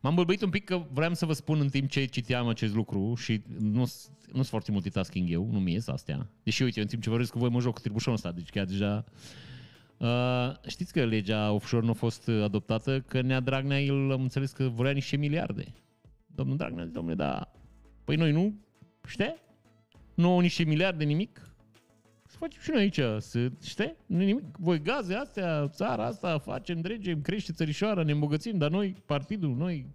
M-am 0.00 0.14
bălbăit 0.14 0.42
un 0.42 0.50
pic 0.50 0.64
că 0.64 0.86
vreau 0.92 1.14
să 1.14 1.26
vă 1.26 1.32
spun 1.32 1.60
în 1.60 1.68
timp 1.68 1.90
ce 1.90 2.04
citeam 2.04 2.48
acest 2.48 2.74
lucru 2.74 3.14
și 3.14 3.42
nu 3.58 3.84
sunt 3.84 4.46
foarte 4.46 4.72
multitasking 4.72 5.30
eu, 5.30 5.48
nu 5.50 5.60
mi 5.60 5.72
ies 5.72 5.88
astea. 5.88 6.30
Deși, 6.42 6.62
uite, 6.62 6.80
în 6.80 6.86
timp 6.86 7.02
ce 7.02 7.10
vorbesc 7.10 7.32
cu 7.32 7.38
voi 7.38 7.48
mă 7.48 7.60
joc 7.60 7.74
cu 7.74 7.80
tribușonul 7.80 8.18
ăsta, 8.18 8.32
deci 8.32 8.50
chiar 8.50 8.64
deja... 8.64 9.04
Uh, 9.96 10.68
știți 10.68 10.92
că 10.92 11.04
legea 11.04 11.52
offshore 11.52 11.84
nu 11.84 11.90
a 11.90 11.94
fost 11.94 12.28
adoptată, 12.28 13.00
că 13.00 13.20
Nea 13.20 13.40
Dragnea, 13.40 13.82
el 13.82 14.12
am 14.12 14.22
înțeles 14.22 14.52
că 14.52 14.68
vrea 14.68 14.90
niște 14.90 15.16
miliarde. 15.16 15.74
Domnul 16.26 16.56
Dragnea 16.56 16.84
zice, 16.84 16.94
domnule, 16.94 17.16
da, 17.16 17.52
păi 18.04 18.16
noi 18.16 18.32
nu, 18.32 18.54
știi? 19.06 19.34
Nu 20.14 20.30
au 20.30 20.40
niște 20.40 20.64
miliarde, 20.64 21.04
nimic. 21.04 21.45
Să 22.38 22.42
facem 22.44 22.60
și 22.62 22.70
noi 22.70 22.80
aici, 22.80 23.22
să, 23.22 23.50
știi? 23.62 23.96
Nu 24.06 24.18
nimic. 24.18 24.56
Voi 24.58 24.82
gaze 24.82 25.14
astea, 25.14 25.68
țara 25.68 26.04
asta, 26.04 26.38
facem, 26.38 26.80
dregem, 26.80 27.20
crește 27.20 27.52
țărișoara, 27.52 28.02
ne 28.02 28.12
îmbogățim, 28.12 28.58
dar 28.58 28.70
noi, 28.70 29.02
partidul, 29.06 29.54
noi, 29.56 29.86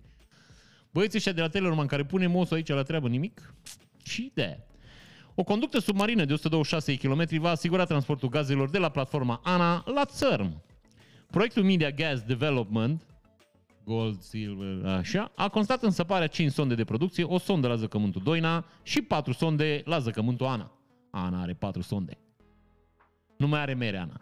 băieții 0.92 1.18
ăștia 1.18 1.32
de 1.32 1.42
la 1.42 1.48
Tellerman 1.48 1.88
care 1.88 2.04
pune 2.04 2.28
mosul 2.28 2.56
aici 2.56 2.68
la 2.68 2.84
treabă, 2.84 3.08
nimic. 3.08 3.54
Și 4.04 4.32
de 4.34 4.60
O 5.36 5.44
conductă 5.44 5.80
submarină 5.80 6.26
de 6.26 6.34
126 6.34 6.96
km 6.96 7.40
va 7.40 7.50
asigura 7.50 7.84
transportul 7.84 8.30
gazelor 8.30 8.70
de 8.70 8.78
la 8.78 8.90
platforma 8.90 9.42
ANA 9.44 9.84
la 9.94 10.06
țărm. 10.06 10.64
Proiectul 11.30 11.64
Media 11.64 11.90
Gas 11.90 12.22
Development 12.22 13.02
Gold, 13.84 14.22
Silver, 14.22 14.86
așa, 14.86 15.32
a 15.36 15.50
constat 15.50 15.84
în 15.84 15.92
săparea 15.92 16.28
5 16.28 16.52
sonde 16.52 16.76
de 16.76 16.84
producție, 16.84 17.24
o 17.24 17.38
sondă 17.38 17.68
la 17.68 17.76
zăcământul 17.76 18.22
Doina 18.24 18.66
și 18.84 19.02
4 19.02 19.34
sonde 19.34 19.82
la 19.86 20.00
zăcământul 20.00 20.46
Ana. 20.46 20.72
Ana 21.10 21.42
are 21.42 21.54
4 21.54 21.82
sonde. 21.82 22.18
Nu 23.42 23.48
mai 23.48 23.60
are 23.60 23.74
mere 23.74 23.98
Ana. 23.98 24.22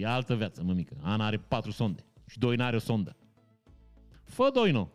E 0.00 0.06
altă 0.06 0.34
viață, 0.34 0.62
mămică. 0.62 0.96
Ana 1.02 1.26
are 1.26 1.36
4 1.36 1.70
sonde. 1.70 2.04
Și 2.26 2.38
Doina 2.38 2.66
are 2.66 2.76
o 2.76 2.78
sondă. 2.78 3.16
Fă 4.24 4.50
Doino. 4.54 4.90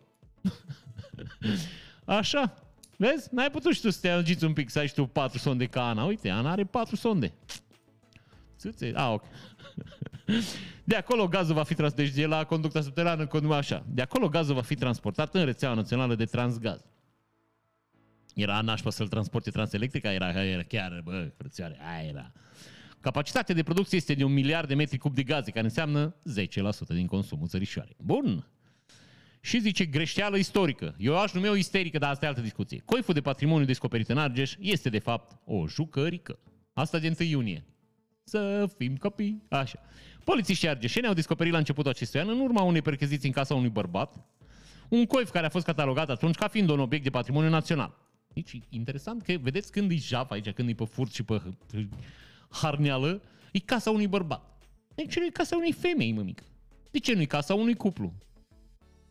Așa. 2.04 2.54
Vezi? 2.96 3.34
N-ai 3.34 3.50
putut 3.50 3.74
și 3.74 3.80
tu 3.80 3.90
să 3.90 3.98
te 4.00 4.08
agiți 4.08 4.44
un 4.44 4.52
pic, 4.52 4.70
să 4.70 4.78
ai 4.78 4.86
și 4.86 4.94
tu 4.94 5.06
4 5.06 5.38
sonde 5.38 5.66
ca 5.66 5.88
Ana. 5.88 6.04
Uite, 6.04 6.30
Ana 6.30 6.50
are 6.50 6.64
4 6.64 6.96
sonde. 6.96 7.32
Țâțe. 8.58 8.92
A, 8.94 9.12
ok. 9.12 9.24
De 10.84 10.96
acolo 10.96 11.28
gazul 11.28 11.54
va 11.54 11.62
fi 11.62 11.74
trans, 11.74 11.92
deci 11.92 12.10
de 12.10 12.26
la 12.26 12.44
conducta 12.44 12.80
subterană, 12.80 13.28
așa. 13.50 13.84
De 13.88 14.02
acolo 14.02 14.28
gazul 14.28 14.54
va 14.54 14.62
fi 14.62 14.74
transportat 14.74 15.34
în 15.34 15.44
rețeaua 15.44 15.74
națională 15.74 16.14
de 16.14 16.24
transgaz. 16.24 16.84
Era 18.34 18.60
nașpa 18.60 18.90
să-l 18.90 19.08
transporte 19.08 19.50
transelectrica, 19.50 20.12
era, 20.12 20.44
era 20.44 20.62
chiar, 20.62 21.00
bă, 21.04 21.30
frățioare, 21.36 21.78
aia 21.80 22.08
era. 22.08 22.32
Capacitatea 23.04 23.54
de 23.54 23.62
producție 23.62 23.96
este 23.96 24.14
de 24.14 24.24
un 24.24 24.32
miliard 24.32 24.68
de 24.68 24.74
metri 24.74 24.98
cub 24.98 25.14
de 25.14 25.22
gaze, 25.22 25.50
care 25.50 25.64
înseamnă 25.64 26.14
10% 26.14 26.16
din 26.86 27.06
consumul 27.06 27.48
țărișoarei. 27.48 27.96
Bun. 27.98 28.48
Și 29.40 29.60
zice 29.60 29.84
greșeală 29.84 30.36
istorică. 30.36 30.94
Eu 30.98 31.18
aș 31.18 31.32
nume 31.32 31.48
o 31.48 31.56
isterică, 31.56 31.98
dar 31.98 32.10
asta 32.10 32.24
e 32.24 32.28
altă 32.28 32.40
discuție. 32.40 32.82
Coiful 32.84 33.14
de 33.14 33.20
patrimoniu 33.20 33.64
descoperit 33.64 34.08
în 34.08 34.18
Argeș 34.18 34.54
este, 34.58 34.88
de 34.88 34.98
fapt, 34.98 35.40
o 35.44 35.66
jucărică. 35.66 36.38
Asta 36.72 36.98
de 36.98 37.14
1 37.18 37.28
iunie. 37.28 37.64
Să 38.22 38.70
fim 38.76 38.96
copii. 38.96 39.42
Așa. 39.48 39.78
Polițiștii 40.24 40.68
argeșeni 40.68 41.06
au 41.06 41.14
descoperit 41.14 41.52
la 41.52 41.58
începutul 41.58 41.90
acestui 41.90 42.20
an, 42.20 42.28
în 42.28 42.40
urma 42.40 42.62
unei 42.62 42.82
percheziții 42.82 43.28
în 43.28 43.34
casa 43.34 43.54
unui 43.54 43.70
bărbat, 43.70 44.24
un 44.88 45.06
coif 45.06 45.30
care 45.30 45.46
a 45.46 45.50
fost 45.50 45.64
catalogat 45.64 46.10
atunci 46.10 46.34
ca 46.34 46.48
fiind 46.48 46.68
un 46.68 46.80
obiect 46.80 47.04
de 47.04 47.10
patrimoniu 47.10 47.48
național. 47.48 47.94
Deci, 48.32 48.60
interesant 48.68 49.22
că, 49.22 49.34
vedeți, 49.40 49.72
când 49.72 49.90
e 49.90 49.96
jaf 49.96 50.30
aici, 50.30 50.50
când 50.50 50.68
e 50.68 50.74
pe 50.74 50.84
furt 50.84 51.12
și 51.12 51.22
pe 51.22 51.42
harneală, 52.54 53.22
e 53.52 53.58
casa 53.58 53.90
unui 53.90 54.06
bărbat. 54.06 54.58
Deci 54.94 55.18
nu 55.18 55.24
e 55.24 55.30
casa 55.30 55.56
unei 55.56 55.72
femei, 55.72 56.12
mămică. 56.12 56.44
De 56.90 56.98
ce 56.98 57.14
nu 57.14 57.20
e 57.20 57.24
casa 57.24 57.54
unui 57.54 57.74
cuplu? 57.74 58.12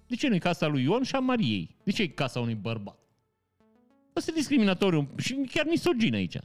De 0.07 0.15
ce 0.15 0.27
nu 0.27 0.35
e 0.35 0.37
casa 0.37 0.67
lui 0.67 0.83
Ion 0.83 1.03
și 1.03 1.15
a 1.15 1.19
Mariei? 1.19 1.75
De 1.83 1.91
ce 1.91 2.01
e 2.01 2.07
casa 2.07 2.39
unui 2.39 2.55
bărbat? 2.55 2.97
Asta 4.13 4.31
e 4.31 4.37
discriminatoriu 4.37 5.09
și 5.17 5.33
chiar 5.51 5.65
misogin 5.65 6.13
aici. 6.13 6.37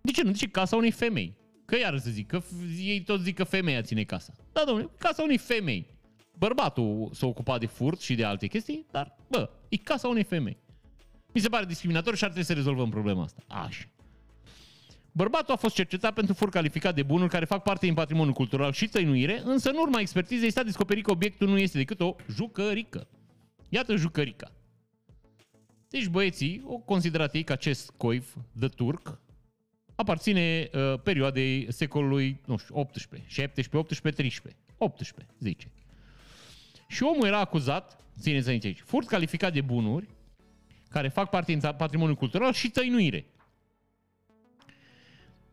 De 0.00 0.10
ce 0.10 0.22
nu? 0.22 0.30
De 0.30 0.36
ce 0.36 0.48
casa 0.48 0.76
unei 0.76 0.90
femei? 0.90 1.36
Că 1.64 1.76
iar 1.76 1.98
să 1.98 2.10
zic, 2.10 2.26
că 2.26 2.42
ei 2.78 3.02
tot 3.02 3.20
zic 3.20 3.34
că 3.34 3.44
femeia 3.44 3.82
ține 3.82 4.04
casa. 4.04 4.32
Da, 4.52 4.62
domnule, 4.66 4.88
casa 4.98 5.22
unei 5.22 5.38
femei. 5.38 5.86
Bărbatul 6.38 7.10
s-a 7.12 7.26
ocupat 7.26 7.60
de 7.60 7.66
furt 7.66 8.00
și 8.00 8.14
de 8.14 8.24
alte 8.24 8.46
chestii, 8.46 8.86
dar, 8.90 9.16
bă, 9.28 9.50
e 9.68 9.76
casa 9.76 10.08
unei 10.08 10.24
femei. 10.24 10.56
Mi 11.34 11.40
se 11.40 11.48
pare 11.48 11.64
discriminator 11.64 12.16
și 12.16 12.24
ar 12.24 12.30
trebui 12.30 12.48
să 12.48 12.54
rezolvăm 12.54 12.90
problema 12.90 13.22
asta. 13.22 13.42
Așa. 13.46 13.84
Bărbatul 15.12 15.54
a 15.54 15.56
fost 15.56 15.74
cercetat 15.74 16.14
pentru 16.14 16.34
fur 16.34 16.48
calificat 16.48 16.94
de 16.94 17.02
bunuri 17.02 17.30
care 17.30 17.44
fac 17.44 17.62
parte 17.62 17.86
din 17.86 17.94
patrimoniul 17.94 18.34
cultural 18.34 18.72
și 18.72 18.88
tăinuire, 18.88 19.40
însă 19.44 19.70
în 19.70 19.76
urma 19.76 20.00
expertizei 20.00 20.50
s-a 20.50 20.62
descoperit 20.62 21.04
că 21.04 21.10
obiectul 21.10 21.48
nu 21.48 21.58
este 21.58 21.78
decât 21.78 22.00
o 22.00 22.16
jucărică. 22.30 23.08
Iată 23.68 23.96
jucărica. 23.96 24.52
Deci 25.88 26.06
băieții 26.06 26.62
au 26.66 26.78
considerat 26.78 27.34
ei 27.34 27.42
că 27.42 27.52
acest 27.52 27.90
coif 27.96 28.34
de 28.52 28.68
turc 28.68 29.20
aparține 29.94 30.70
uh, 30.72 31.00
perioadei 31.02 31.72
secolului, 31.72 32.40
nu 32.46 32.56
știu, 32.56 32.78
18, 32.78 33.28
17, 33.28 33.76
18, 33.76 34.22
13. 34.22 34.60
18, 34.78 35.34
zice. 35.38 35.70
Și 36.88 37.02
omul 37.02 37.26
era 37.26 37.38
acuzat, 37.38 38.04
țineți 38.20 38.48
aici, 38.48 38.80
furt 38.80 39.06
calificat 39.06 39.52
de 39.52 39.60
bunuri, 39.60 40.08
care 40.88 41.08
fac 41.08 41.30
parte 41.30 41.52
din 41.52 41.72
patrimoniul 41.76 42.16
cultural 42.16 42.52
și 42.52 42.70
tăinuire. 42.70 43.26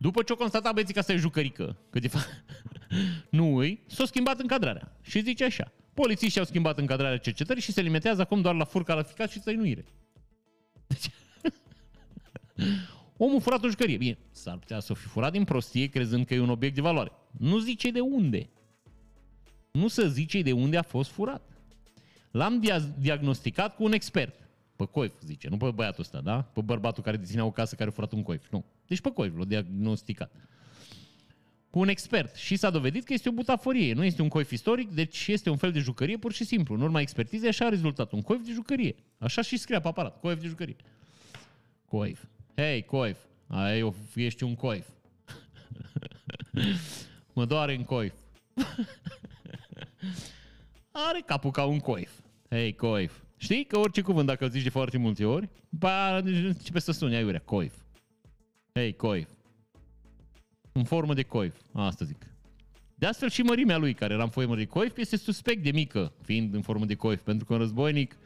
După 0.01 0.23
ce 0.23 0.33
o 0.33 0.35
constatat 0.35 0.73
băieții 0.73 0.93
că 0.93 0.99
asta 0.99 1.13
e 1.13 1.17
jucărică, 1.17 1.77
că 1.89 1.99
de 1.99 2.07
fapt 2.07 2.43
nu 3.29 3.55
îi, 3.57 3.83
s-a 3.87 4.05
schimbat 4.05 4.39
încadrarea. 4.39 4.97
Și 5.01 5.21
zice 5.21 5.43
așa, 5.43 5.71
polițiștii 5.93 6.39
au 6.39 6.45
schimbat 6.45 6.77
încadrarea 6.77 7.17
cercetării 7.17 7.61
și 7.61 7.71
se 7.71 7.81
limitează 7.81 8.21
acum 8.21 8.41
doar 8.41 8.55
la 8.55 8.63
fur 8.63 8.83
calificat 8.83 9.29
și 9.29 9.39
tăinuire. 9.39 9.85
Deci, 10.87 11.09
omul 13.17 13.41
furat 13.41 13.63
o 13.63 13.67
jucărie. 13.69 13.97
Bine, 13.97 14.17
s-ar 14.31 14.57
putea 14.57 14.79
să 14.79 14.93
fi 14.93 15.07
furat 15.07 15.31
din 15.31 15.43
prostie 15.43 15.87
crezând 15.87 16.25
că 16.25 16.33
e 16.33 16.39
un 16.39 16.49
obiect 16.49 16.75
de 16.75 16.81
valoare. 16.81 17.11
Nu 17.37 17.57
zice 17.57 17.91
de 17.91 17.99
unde. 17.99 18.49
Nu 19.71 19.87
să 19.87 20.07
zice 20.07 20.41
de 20.41 20.51
unde 20.51 20.77
a 20.77 20.81
fost 20.81 21.09
furat. 21.09 21.41
L-am 22.31 22.59
dia- 22.59 22.93
diagnosticat 22.99 23.75
cu 23.75 23.83
un 23.83 23.91
expert. 23.91 24.49
Pe 24.75 24.85
coif, 24.85 25.13
zice, 25.25 25.49
nu 25.49 25.57
pe 25.57 25.71
băiatul 25.71 26.01
ăsta, 26.01 26.21
da? 26.21 26.41
Pe 26.41 26.61
bărbatul 26.61 27.03
care 27.03 27.17
deținea 27.17 27.45
o 27.45 27.51
casă 27.51 27.75
care 27.75 27.89
a 27.89 27.93
furat 27.93 28.11
un 28.11 28.23
coif. 28.23 28.49
Nu. 28.51 28.65
Deci 28.89 29.01
pe 29.01 29.11
coif 29.11 29.37
l-a 29.37 29.45
diagnosticat. 29.45 30.31
Cu 31.69 31.79
un 31.79 31.87
expert. 31.87 32.35
Și 32.35 32.55
s-a 32.55 32.69
dovedit 32.69 33.03
că 33.03 33.13
este 33.13 33.29
o 33.29 33.31
butaforie. 33.31 33.93
Nu 33.93 34.03
este 34.03 34.21
un 34.21 34.27
coif 34.27 34.51
istoric, 34.51 34.89
deci 34.89 35.27
este 35.27 35.49
un 35.49 35.57
fel 35.57 35.71
de 35.71 35.79
jucărie 35.79 36.17
pur 36.17 36.33
și 36.33 36.43
simplu. 36.43 36.75
În 36.75 36.81
urma 36.81 37.01
expertizei 37.01 37.49
așa 37.49 37.65
a 37.65 37.69
rezultat. 37.69 38.11
Un 38.11 38.21
coif 38.21 38.45
de 38.45 38.51
jucărie. 38.51 38.95
Așa 39.17 39.41
și 39.41 39.57
scria 39.57 39.79
pe 39.79 39.87
aparat. 39.87 40.19
Coif 40.19 40.41
de 40.41 40.47
jucărie. 40.47 40.75
Coif. 41.85 42.23
Hei, 42.55 42.83
coif. 42.85 43.17
Ai, 43.47 43.93
ești 44.15 44.43
un 44.43 44.55
coif. 44.55 44.87
mă 47.33 47.45
doare 47.45 47.75
în 47.75 47.83
coif. 47.83 48.13
Are 50.91 51.23
capul 51.25 51.51
ca 51.51 51.65
un 51.65 51.79
coif. 51.79 52.11
Hei, 52.49 52.75
coif. 52.75 53.13
Știi 53.37 53.65
că 53.65 53.79
orice 53.79 54.01
cuvânt, 54.01 54.27
dacă 54.27 54.43
îl 54.43 54.49
zici 54.49 54.63
de 54.63 54.69
foarte 54.69 54.97
multe 54.97 55.25
ori, 55.25 55.49
ba, 55.69 56.17
începe 56.17 56.79
să 56.79 56.91
suni 56.91 57.15
aiurea, 57.15 57.39
coif. 57.39 57.73
Hei, 58.73 58.95
coif. 58.95 59.29
În 60.71 60.83
formă 60.83 61.13
de 61.13 61.23
coif, 61.23 61.55
asta 61.73 62.05
zic. 62.05 62.25
De 62.95 63.05
astfel 63.05 63.29
și 63.29 63.41
mărimea 63.41 63.77
lui, 63.77 63.93
care 63.93 64.13
era 64.13 64.23
în 64.23 64.29
formă 64.29 64.55
de 64.55 64.65
coif, 64.65 64.97
este 64.97 65.17
suspect 65.17 65.63
de 65.63 65.71
mică, 65.71 66.13
fiind 66.21 66.53
în 66.53 66.61
formă 66.61 66.85
de 66.85 66.95
coif, 66.95 67.21
pentru 67.21 67.45
că 67.45 67.53
un 67.53 67.59
războinic 67.59 68.17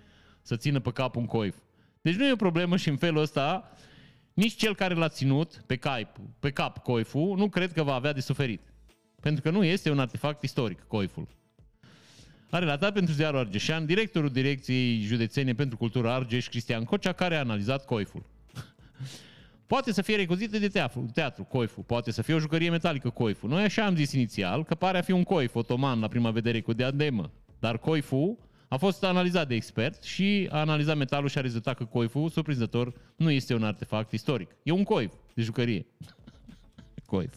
să 0.41 0.55
țină 0.55 0.79
pe 0.79 0.91
cap 0.91 1.15
un 1.15 1.25
coif. 1.25 1.55
Deci 2.01 2.15
nu 2.15 2.25
e 2.25 2.31
o 2.31 2.35
problemă 2.35 2.77
și 2.77 2.89
în 2.89 2.97
felul 2.97 3.21
ăsta, 3.21 3.71
nici 4.33 4.55
cel 4.55 4.75
care 4.75 4.93
l-a 4.93 5.09
ținut 5.09 5.63
pe, 5.65 5.75
cap, 5.75 6.19
pe 6.39 6.51
cap 6.51 6.77
coiful, 6.77 7.37
nu 7.37 7.49
cred 7.49 7.71
că 7.71 7.83
va 7.83 7.93
avea 7.93 8.13
de 8.13 8.19
suferit. 8.19 8.61
Pentru 9.19 9.41
că 9.41 9.49
nu 9.49 9.63
este 9.63 9.91
un 9.91 9.99
artefact 9.99 10.43
istoric, 10.43 10.83
coiful. 10.87 11.27
A 12.49 12.59
relatat 12.59 12.93
pentru 12.93 13.13
ziarul 13.13 13.39
Argeșan 13.39 13.85
directorul 13.85 14.29
Direcției 14.29 14.99
Județene 14.99 15.53
pentru 15.53 15.77
Cultură 15.77 16.09
Argeș, 16.09 16.47
Cristian 16.47 16.83
Cocea, 16.83 17.13
care 17.13 17.35
a 17.35 17.39
analizat 17.39 17.85
coiful. 17.85 18.25
Poate 19.73 19.91
să 19.91 20.01
fie 20.01 20.15
recuzită 20.15 20.59
de 20.59 20.67
teatru, 20.67 21.05
teatru, 21.13 21.43
coiful. 21.43 21.83
Poate 21.83 22.11
să 22.11 22.21
fie 22.21 22.33
o 22.33 22.39
jucărie 22.39 22.69
metalică, 22.69 23.09
coiful. 23.09 23.49
Noi 23.49 23.63
așa 23.63 23.85
am 23.85 23.95
zis 23.95 24.11
inițial, 24.11 24.63
că 24.63 24.75
pare 24.75 24.97
a 24.97 25.01
fi 25.01 25.11
un 25.11 25.23
coif 25.23 25.55
otoman 25.55 25.99
la 25.99 26.07
prima 26.07 26.31
vedere 26.31 26.61
cu 26.61 26.73
diademă. 26.73 27.31
Dar 27.59 27.77
coiful 27.77 28.37
a 28.67 28.77
fost 28.77 29.03
analizat 29.03 29.47
de 29.47 29.55
expert 29.55 30.03
și 30.03 30.47
a 30.51 30.59
analizat 30.59 30.97
metalul 30.97 31.29
și 31.29 31.37
a 31.37 31.41
rezultat 31.41 31.77
că 31.77 31.85
coiful, 31.85 32.29
surprinzător, 32.29 32.93
nu 33.15 33.31
este 33.31 33.53
un 33.53 33.63
artefact 33.63 34.11
istoric. 34.11 34.55
E 34.63 34.71
un 34.71 34.83
coif 34.83 35.11
de 35.33 35.41
jucărie. 35.41 35.85
coif. 37.05 37.33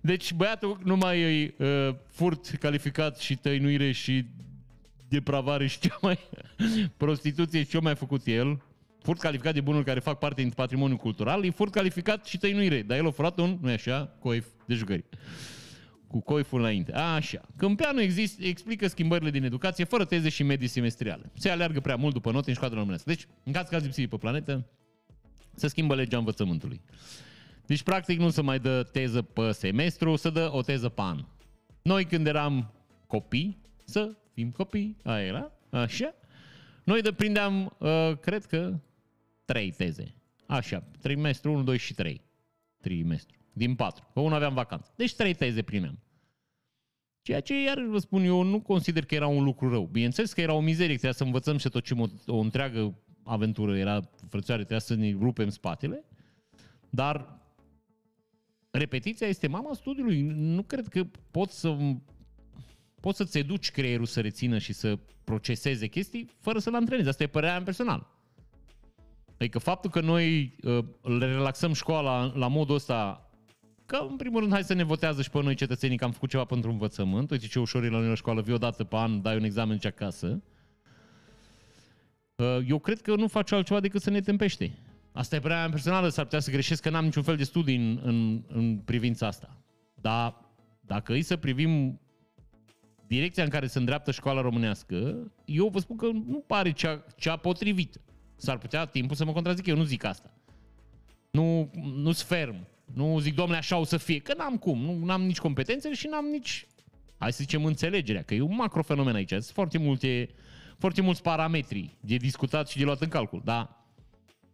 Deci 0.00 0.32
băiatul 0.32 0.78
nu 0.84 0.96
mai 0.96 1.20
e 1.20 1.54
uh, 1.58 1.94
furt 2.06 2.46
calificat 2.46 3.18
și 3.18 3.36
tăinuire 3.36 3.92
și 3.92 4.24
depravare 5.08 5.66
și 5.66 5.78
cea 5.78 5.98
mai 6.02 6.18
prostituție 6.96 7.62
și 7.62 7.68
ce 7.68 7.78
mai 7.80 7.94
făcut 7.94 8.26
el. 8.26 8.62
Furt 9.04 9.20
calificat 9.20 9.54
de 9.54 9.60
bunuri 9.60 9.84
care 9.84 10.00
fac 10.00 10.18
parte 10.18 10.42
din 10.42 10.50
patrimoniul 10.50 10.98
cultural, 10.98 11.44
e 11.44 11.50
furt 11.50 11.72
calificat 11.72 12.26
și 12.26 12.38
tăinuire. 12.38 12.82
Dar 12.82 12.98
el 12.98 13.06
a 13.06 13.10
furat 13.10 13.38
un, 13.38 13.58
nu 13.60 13.68
așa, 13.68 14.16
coif 14.18 14.46
de 14.66 14.74
jucării. 14.74 15.04
Cu 16.06 16.20
coiful 16.20 16.60
înainte. 16.60 16.92
Așa. 16.92 17.40
Câmpeanu 17.56 18.00
exist, 18.00 18.40
explică 18.40 18.86
schimbările 18.88 19.30
din 19.30 19.44
educație 19.44 19.84
fără 19.84 20.04
teze 20.04 20.28
și 20.28 20.42
medii 20.42 20.68
semestriale. 20.68 21.30
Se 21.34 21.50
aleargă 21.50 21.80
prea 21.80 21.96
mult 21.96 22.12
după 22.12 22.30
note 22.30 22.48
în 22.48 22.54
școala 22.54 22.74
românească. 22.74 23.10
Deci, 23.10 23.26
în 23.44 23.52
caz 23.52 23.68
că 23.68 23.74
ați 23.74 23.84
lipsit 23.84 24.08
pe 24.08 24.16
planetă, 24.16 24.66
se 25.54 25.68
schimbă 25.68 25.94
legea 25.94 26.18
învățământului. 26.18 26.80
Deci, 27.66 27.82
practic, 27.82 28.18
nu 28.18 28.30
se 28.30 28.42
mai 28.42 28.58
dă 28.58 28.82
teză 28.82 29.22
pe 29.22 29.52
semestru, 29.52 30.16
se 30.16 30.30
dă 30.30 30.48
o 30.52 30.62
teză 30.62 30.88
pe 30.88 31.00
an. 31.00 31.24
Noi, 31.82 32.04
când 32.04 32.26
eram 32.26 32.72
copii, 33.06 33.58
să 33.84 34.16
fim 34.34 34.50
copii, 34.50 34.96
aia 35.02 35.26
era, 35.26 35.52
așa, 35.70 36.14
noi 36.84 37.02
deprindeam, 37.02 37.76
uh, 37.78 38.12
cred 38.20 38.44
că, 38.44 38.78
trei 39.44 39.70
teze. 39.70 40.14
Așa, 40.46 40.84
trimestru 41.00 41.52
1, 41.52 41.62
2 41.62 41.76
și 41.76 41.94
3. 41.94 42.20
Trimestru. 42.80 43.38
Din 43.52 43.74
patru. 43.74 44.08
Că 44.12 44.20
unul 44.20 44.34
aveam 44.34 44.54
vacanță. 44.54 44.92
Deci 44.96 45.14
trei 45.14 45.34
teze 45.34 45.62
primeam. 45.62 45.98
Ceea 47.22 47.40
ce, 47.40 47.62
iar 47.62 47.80
vă 47.80 47.98
spun, 47.98 48.22
eu 48.22 48.42
nu 48.42 48.60
consider 48.60 49.04
că 49.04 49.14
era 49.14 49.26
un 49.26 49.44
lucru 49.44 49.70
rău. 49.70 49.86
Bineînțeles 49.86 50.32
că 50.32 50.40
era 50.40 50.52
o 50.52 50.60
mizerie, 50.60 50.94
trebuia 50.94 51.12
să 51.12 51.24
învățăm 51.24 51.56
și 51.56 51.68
tot 51.68 51.84
ce 51.84 51.94
o, 51.94 52.06
o 52.26 52.38
întreagă 52.38 52.98
aventură 53.22 53.76
era 53.76 54.00
frățioare, 54.28 54.60
trebuia 54.60 54.86
să 54.86 54.94
ne 54.94 55.16
rupem 55.20 55.48
spatele, 55.48 56.04
dar 56.90 57.38
repetiția 58.70 59.26
este 59.26 59.46
mama 59.46 59.74
studiului. 59.74 60.20
Nu 60.22 60.62
cred 60.62 60.88
că 60.88 61.04
poți 61.30 61.60
să 61.60 61.76
poți 63.00 63.16
să-ți 63.16 63.38
educi 63.38 63.70
creierul 63.70 64.06
să 64.06 64.20
rețină 64.20 64.58
și 64.58 64.72
să 64.72 64.98
proceseze 65.24 65.86
chestii 65.86 66.30
fără 66.40 66.58
să-l 66.58 66.74
antrenezi. 66.74 67.08
Asta 67.08 67.22
e 67.22 67.26
părerea 67.26 67.54
mea 67.54 67.64
personală. 67.64 68.13
Adică 69.44 69.58
faptul 69.58 69.90
că 69.90 70.00
noi 70.00 70.56
uh, 70.62 70.84
le 71.02 71.26
relaxăm 71.26 71.72
școala 71.72 72.32
la 72.34 72.48
modul 72.48 72.74
ăsta, 72.74 73.30
că 73.86 74.06
în 74.10 74.16
primul 74.16 74.40
rând 74.40 74.52
hai 74.52 74.64
să 74.64 74.74
ne 74.74 74.82
votează 74.82 75.22
și 75.22 75.30
pe 75.30 75.42
noi 75.42 75.54
cetățenii 75.54 75.96
că 75.96 76.04
am 76.04 76.10
făcut 76.10 76.28
ceva 76.28 76.44
pentru 76.44 76.70
învățământ. 76.70 77.30
Uite 77.30 77.46
ce 77.46 77.58
ușor 77.58 77.84
e 77.84 77.88
la 77.88 77.98
noi 77.98 78.08
la 78.08 78.14
școală, 78.14 78.40
vii 78.40 78.54
o 78.54 78.58
dată 78.58 78.84
pe 78.84 78.96
an, 78.96 79.22
dai 79.22 79.36
un 79.36 79.44
examen 79.44 79.78
ce 79.78 79.86
acasă. 79.86 80.42
Uh, 82.34 82.58
eu 82.66 82.78
cred 82.78 83.00
că 83.00 83.14
nu 83.14 83.28
face 83.28 83.54
altceva 83.54 83.80
decât 83.80 84.02
să 84.02 84.10
ne 84.10 84.20
tempește. 84.20 84.78
Asta 85.12 85.36
e 85.36 85.38
părerea 85.38 85.62
mea 85.62 85.70
personală, 85.70 86.08
s-ar 86.08 86.24
putea 86.24 86.40
să 86.40 86.50
greșesc 86.50 86.82
că 86.82 86.90
n-am 86.90 87.04
niciun 87.04 87.22
fel 87.22 87.36
de 87.36 87.44
studii 87.44 87.76
în, 87.76 88.00
în, 88.02 88.42
în 88.46 88.78
privința 88.78 89.26
asta. 89.26 89.56
Dar 89.94 90.34
dacă 90.80 91.12
îi 91.12 91.22
să 91.22 91.36
privim 91.36 92.00
direcția 93.06 93.44
în 93.44 93.50
care 93.50 93.66
se 93.66 93.78
îndreaptă 93.78 94.10
școala 94.10 94.40
românească, 94.40 95.30
eu 95.44 95.68
vă 95.68 95.78
spun 95.78 95.96
că 95.96 96.06
nu 96.06 96.44
pare 96.46 96.72
cea, 96.72 97.04
cea 97.16 97.36
potrivită. 97.36 98.00
S-ar 98.44 98.58
putea 98.58 98.84
timpul 98.84 99.16
să 99.16 99.24
mă 99.24 99.32
contrazic, 99.32 99.66
eu 99.66 99.76
nu 99.76 99.82
zic 99.82 100.04
asta. 100.04 100.30
Nu, 101.30 101.70
nu 101.94 102.12
sunt 102.12 102.28
ferm. 102.28 102.66
Nu 102.94 103.18
zic, 103.18 103.34
domnule, 103.34 103.58
așa 103.58 103.76
o 103.76 103.84
să 103.84 103.96
fie. 103.96 104.18
Că 104.18 104.34
n-am 104.36 104.56
cum. 104.56 104.78
Nu 104.78 105.12
am 105.12 105.22
nici 105.22 105.38
competențele 105.38 105.94
și 105.94 106.06
n-am 106.06 106.24
nici, 106.24 106.66
hai 107.18 107.32
să 107.32 107.38
zicem, 107.40 107.64
înțelegerea. 107.64 108.22
Că 108.22 108.34
e 108.34 108.40
un 108.40 108.54
macrofenomen 108.54 109.14
aici. 109.14 109.28
Sunt 109.28 109.44
foarte 109.44 109.78
multe, 109.78 110.28
foarte 110.78 111.00
mulți 111.00 111.22
parametri 111.22 111.96
de 112.00 112.16
discutat 112.16 112.68
și 112.68 112.78
de 112.78 112.84
luat 112.84 113.00
în 113.00 113.08
calcul. 113.08 113.40
Dar 113.44 113.76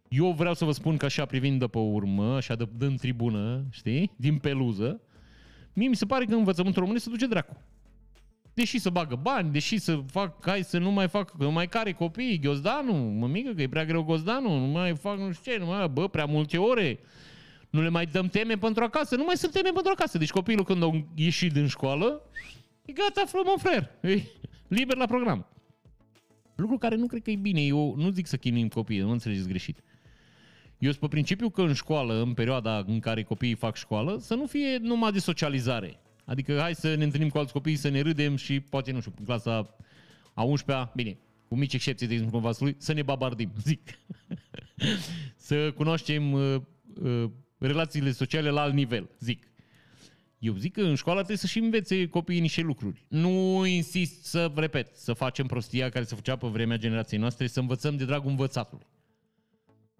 eu 0.07 0.31
vreau 0.31 0.53
să 0.53 0.65
vă 0.65 0.71
spun 0.71 0.97
că 0.97 1.05
așa 1.05 1.25
privind 1.25 1.59
de 1.59 1.67
pe 1.67 1.77
urmă, 1.77 2.35
așa 2.35 2.55
de, 2.55 2.67
în 2.79 2.95
tribună, 2.95 3.65
știi, 3.69 4.11
din 4.15 4.37
peluză, 4.37 5.01
mie 5.73 5.87
mi 5.87 5.95
se 5.95 6.05
pare 6.05 6.25
că 6.25 6.35
învățământul 6.35 6.81
românesc 6.81 7.03
se 7.03 7.09
duce 7.09 7.27
dracu. 7.27 7.57
Deși 8.61 8.79
să 8.79 8.89
bagă 8.89 9.15
bani, 9.21 9.51
deși 9.51 9.77
să 9.77 9.99
fac, 10.11 10.45
hai 10.47 10.63
să 10.63 10.77
nu 10.77 10.91
mai 10.91 11.07
fac, 11.07 11.31
nu 11.37 11.51
mai 11.51 11.67
care 11.67 11.91
copii, 11.91 12.39
ghiozdanul, 12.39 12.95
mă 12.95 13.27
mică 13.27 13.51
că 13.51 13.61
e 13.61 13.67
prea 13.69 13.85
greu 13.85 14.03
ghiozdanul, 14.03 14.59
nu 14.59 14.65
mai 14.65 14.95
fac 14.95 15.17
nu 15.17 15.31
știu 15.31 15.51
ce, 15.51 15.57
nu 15.57 15.65
mai, 15.65 15.87
bă, 15.87 16.07
prea 16.07 16.25
multe 16.25 16.57
ore, 16.57 16.99
nu 17.69 17.81
le 17.81 17.89
mai 17.89 18.05
dăm 18.05 18.27
teme 18.27 18.57
pentru 18.57 18.83
acasă, 18.83 19.15
nu 19.15 19.23
mai 19.23 19.37
sunt 19.37 19.51
teme 19.51 19.69
pentru 19.69 19.91
acasă. 19.91 20.17
Deci 20.17 20.29
copilul 20.29 20.65
când 20.65 20.83
a 20.83 21.05
ieșit 21.15 21.53
din 21.53 21.67
școală, 21.67 22.21
e 22.85 22.91
gata, 22.91 23.25
frumos, 23.25 23.61
frer, 23.61 23.91
e 24.01 24.21
liber 24.67 24.97
la 24.97 25.05
program. 25.05 25.45
Lucru 26.55 26.77
care 26.77 26.95
nu 26.95 27.05
cred 27.05 27.21
că 27.21 27.31
e 27.31 27.35
bine, 27.35 27.61
eu 27.61 27.95
nu 27.97 28.09
zic 28.09 28.27
să 28.27 28.37
chinuim 28.37 28.67
copiii, 28.67 28.99
nu 28.99 29.11
înțelegeți 29.11 29.47
greșit. 29.47 29.83
Eu 30.77 30.89
sunt 30.89 31.01
pe 31.01 31.07
principiu 31.07 31.49
că 31.49 31.61
în 31.61 31.73
școală, 31.73 32.21
în 32.21 32.33
perioada 32.33 32.83
în 32.87 32.99
care 32.99 33.23
copiii 33.23 33.55
fac 33.55 33.75
școală, 33.75 34.17
să 34.19 34.35
nu 34.35 34.45
fie 34.45 34.77
numai 34.81 35.11
de 35.11 35.19
socializare. 35.19 35.99
Adică 36.25 36.57
hai 36.59 36.75
să 36.75 36.95
ne 36.95 37.03
întâlnim 37.03 37.29
cu 37.29 37.37
alți 37.37 37.53
copii, 37.53 37.75
să 37.75 37.89
ne 37.89 38.01
râdem 38.01 38.35
și 38.35 38.59
poate, 38.59 38.91
nu 38.91 38.99
știu, 38.99 39.13
în 39.17 39.25
clasa 39.25 39.75
a 40.33 40.43
11-a, 40.43 40.91
bine, 40.95 41.17
cu 41.47 41.55
mici 41.55 41.73
excepții, 41.73 42.07
de 42.07 42.13
exemplu, 42.13 42.39
vasului, 42.39 42.75
să 42.77 42.93
ne 42.93 43.01
babardim, 43.01 43.51
zic. 43.63 43.99
să 45.35 45.71
cunoaștem 45.71 46.31
uh, 46.31 46.61
uh, 47.01 47.29
relațiile 47.57 48.11
sociale 48.11 48.49
la 48.49 48.61
alt 48.61 48.73
nivel, 48.73 49.09
zic. 49.19 49.51
Eu 50.39 50.55
zic 50.55 50.73
că 50.73 50.81
în 50.81 50.95
școală 50.95 51.17
trebuie 51.17 51.37
să 51.37 51.47
și 51.47 51.59
învețe 51.59 52.07
copiii 52.07 52.39
niște 52.39 52.61
lucruri. 52.61 53.05
Nu 53.07 53.65
insist 53.65 54.23
să, 54.23 54.51
repet, 54.55 54.95
să 54.95 55.13
facem 55.13 55.45
prostia 55.47 55.89
care 55.89 56.05
se 56.05 56.15
făcea 56.15 56.35
pe 56.35 56.47
vremea 56.47 56.77
generației 56.77 57.19
noastre, 57.19 57.47
să 57.47 57.59
învățăm 57.59 57.97
de 57.97 58.05
dragul 58.05 58.29
învățatului. 58.29 58.85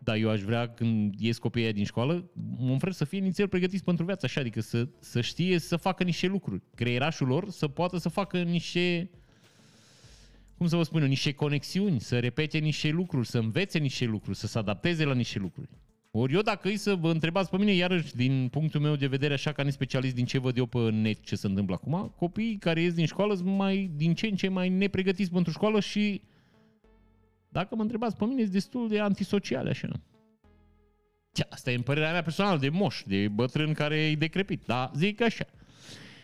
Dar 0.04 0.16
eu 0.16 0.30
aș 0.30 0.42
vrea 0.42 0.68
când 0.68 1.14
ies 1.18 1.38
copiii 1.38 1.64
aia 1.64 1.74
din 1.74 1.84
școală, 1.84 2.32
mă 2.58 2.76
vreau 2.76 2.92
să 2.92 3.06
fie 3.06 3.18
inițial 3.18 3.48
pregătiți 3.48 3.84
pentru 3.84 4.06
viață, 4.06 4.26
așa, 4.26 4.40
adică 4.40 4.62
să, 4.62 4.88
să 5.00 5.22
știe 5.22 5.60
să 5.60 5.76
facă 5.76 6.04
niște 6.04 6.28
lucruri. 6.28 6.62
Creierașul 6.76 7.28
lor 7.28 7.50
să 7.50 7.68
poată 7.68 7.98
să 7.98 8.10
facă 8.10 8.42
niște, 8.42 9.10
cum 10.58 10.68
să 10.68 10.76
vă 10.76 10.84
spun 10.84 11.02
eu, 11.02 11.08
niște 11.08 11.32
conexiuni, 11.34 12.00
să 12.00 12.20
repete 12.20 12.58
niște 12.58 12.90
lucruri, 12.90 13.28
să 13.28 13.38
învețe 13.38 13.80
niște 13.80 14.06
lucruri, 14.06 14.38
să 14.38 14.48
se 14.48 14.58
adapteze 14.58 15.04
la 15.04 15.14
niște 15.14 15.40
lucruri. 15.40 15.70
Ori 16.12 16.34
eu 16.34 16.42
dacă 16.42 16.68
îi 16.68 16.78
să 16.78 16.96
vă 16.96 17.12
întrebați 17.12 17.50
pe 17.50 17.58
mine, 17.58 17.74
iarăși, 17.74 18.16
din 18.16 18.48
punctul 18.52 18.82
meu 18.82 18.96
de 18.96 19.08
vedere, 19.08 19.34
așa 19.34 19.52
ca 19.52 19.70
specialist 19.70 20.16
din 20.16 20.26
ce 20.26 20.40
văd 20.40 20.58
eu 20.58 20.66
pe 20.66 20.90
net 20.90 21.24
ce 21.24 21.36
se 21.36 21.48
întâmplă 21.48 21.76
acum, 21.76 22.14
copiii 22.16 22.58
care 22.58 22.82
ies 22.82 22.94
din 22.94 23.06
școală 23.06 23.36
sunt 23.36 23.56
mai, 23.56 23.92
din 23.96 24.14
ce 24.14 24.28
în 24.28 24.36
ce 24.36 24.48
mai 24.48 24.70
nepregătiți 24.70 25.32
pentru 25.32 25.52
școală 25.52 25.80
și 25.80 26.22
dacă 27.52 27.76
mă 27.76 27.82
întrebați 27.82 28.16
pe 28.16 28.26
mine, 28.26 28.42
sunt 28.42 28.54
destul 28.54 28.88
de 28.88 29.00
antisociale 29.00 29.70
așa. 29.70 29.88
Ce, 31.32 31.46
asta 31.50 31.72
e 31.72 31.76
în 31.76 31.82
părerea 31.82 32.12
mea 32.12 32.24
personală, 32.24 32.60
de 32.60 32.70
moș, 32.70 33.04
de 33.06 33.28
bătrân 33.28 33.74
care 33.74 33.96
e 33.96 34.16
decrepit, 34.16 34.66
dar 34.66 34.92
zic 34.96 35.22
așa. 35.22 35.46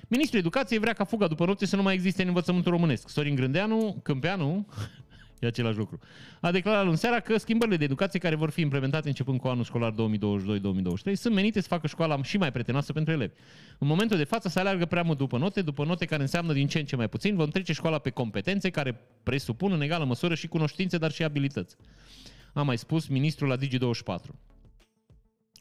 Ministrul 0.07 0.39
Educației 0.39 0.79
vrea 0.79 0.93
ca 0.93 1.03
fuga 1.03 1.27
după 1.27 1.45
note 1.45 1.65
să 1.65 1.75
nu 1.75 1.81
mai 1.81 1.93
existe 1.93 2.21
în 2.21 2.27
învățământul 2.27 2.71
românesc. 2.71 3.09
Sorin 3.09 3.35
Grândeanu, 3.35 3.99
Câmpeanu, 4.03 4.67
e 5.39 5.47
același 5.47 5.77
lucru, 5.77 5.99
a 6.41 6.51
declarat 6.51 6.85
în 6.85 6.95
seara 6.95 7.19
că 7.19 7.37
schimbările 7.37 7.77
de 7.77 7.83
educație 7.83 8.19
care 8.19 8.35
vor 8.35 8.49
fi 8.49 8.61
implementate 8.61 9.07
începând 9.07 9.39
cu 9.39 9.47
anul 9.47 9.63
școlar 9.63 9.93
2022-2023 9.93 9.95
sunt 11.13 11.33
menite 11.33 11.61
să 11.61 11.67
facă 11.67 11.87
școala 11.87 12.23
și 12.23 12.37
mai 12.37 12.51
prietenoasă 12.51 12.93
pentru 12.93 13.13
elevi. 13.13 13.33
În 13.77 13.87
momentul 13.87 14.17
de 14.17 14.23
față 14.23 14.49
se 14.49 14.59
aleargă 14.59 14.85
prea 14.85 15.01
mult 15.01 15.17
după 15.17 15.37
note, 15.37 15.61
după 15.61 15.85
note 15.85 16.05
care 16.05 16.21
înseamnă 16.21 16.53
din 16.53 16.67
ce 16.67 16.79
în 16.79 16.85
ce 16.85 16.95
mai 16.95 17.09
puțin, 17.09 17.35
vom 17.35 17.49
trece 17.49 17.73
școala 17.73 17.97
pe 17.97 18.09
competențe 18.09 18.69
care 18.69 18.99
presupun 19.23 19.71
în 19.71 19.81
egală 19.81 20.05
măsură 20.05 20.35
și 20.35 20.47
cunoștințe, 20.47 20.97
dar 20.97 21.11
și 21.11 21.23
abilități. 21.23 21.75
A 22.53 22.61
mai 22.61 22.77
spus 22.77 23.07
ministrul 23.07 23.47
la 23.47 23.57
Digi24. 23.57 24.35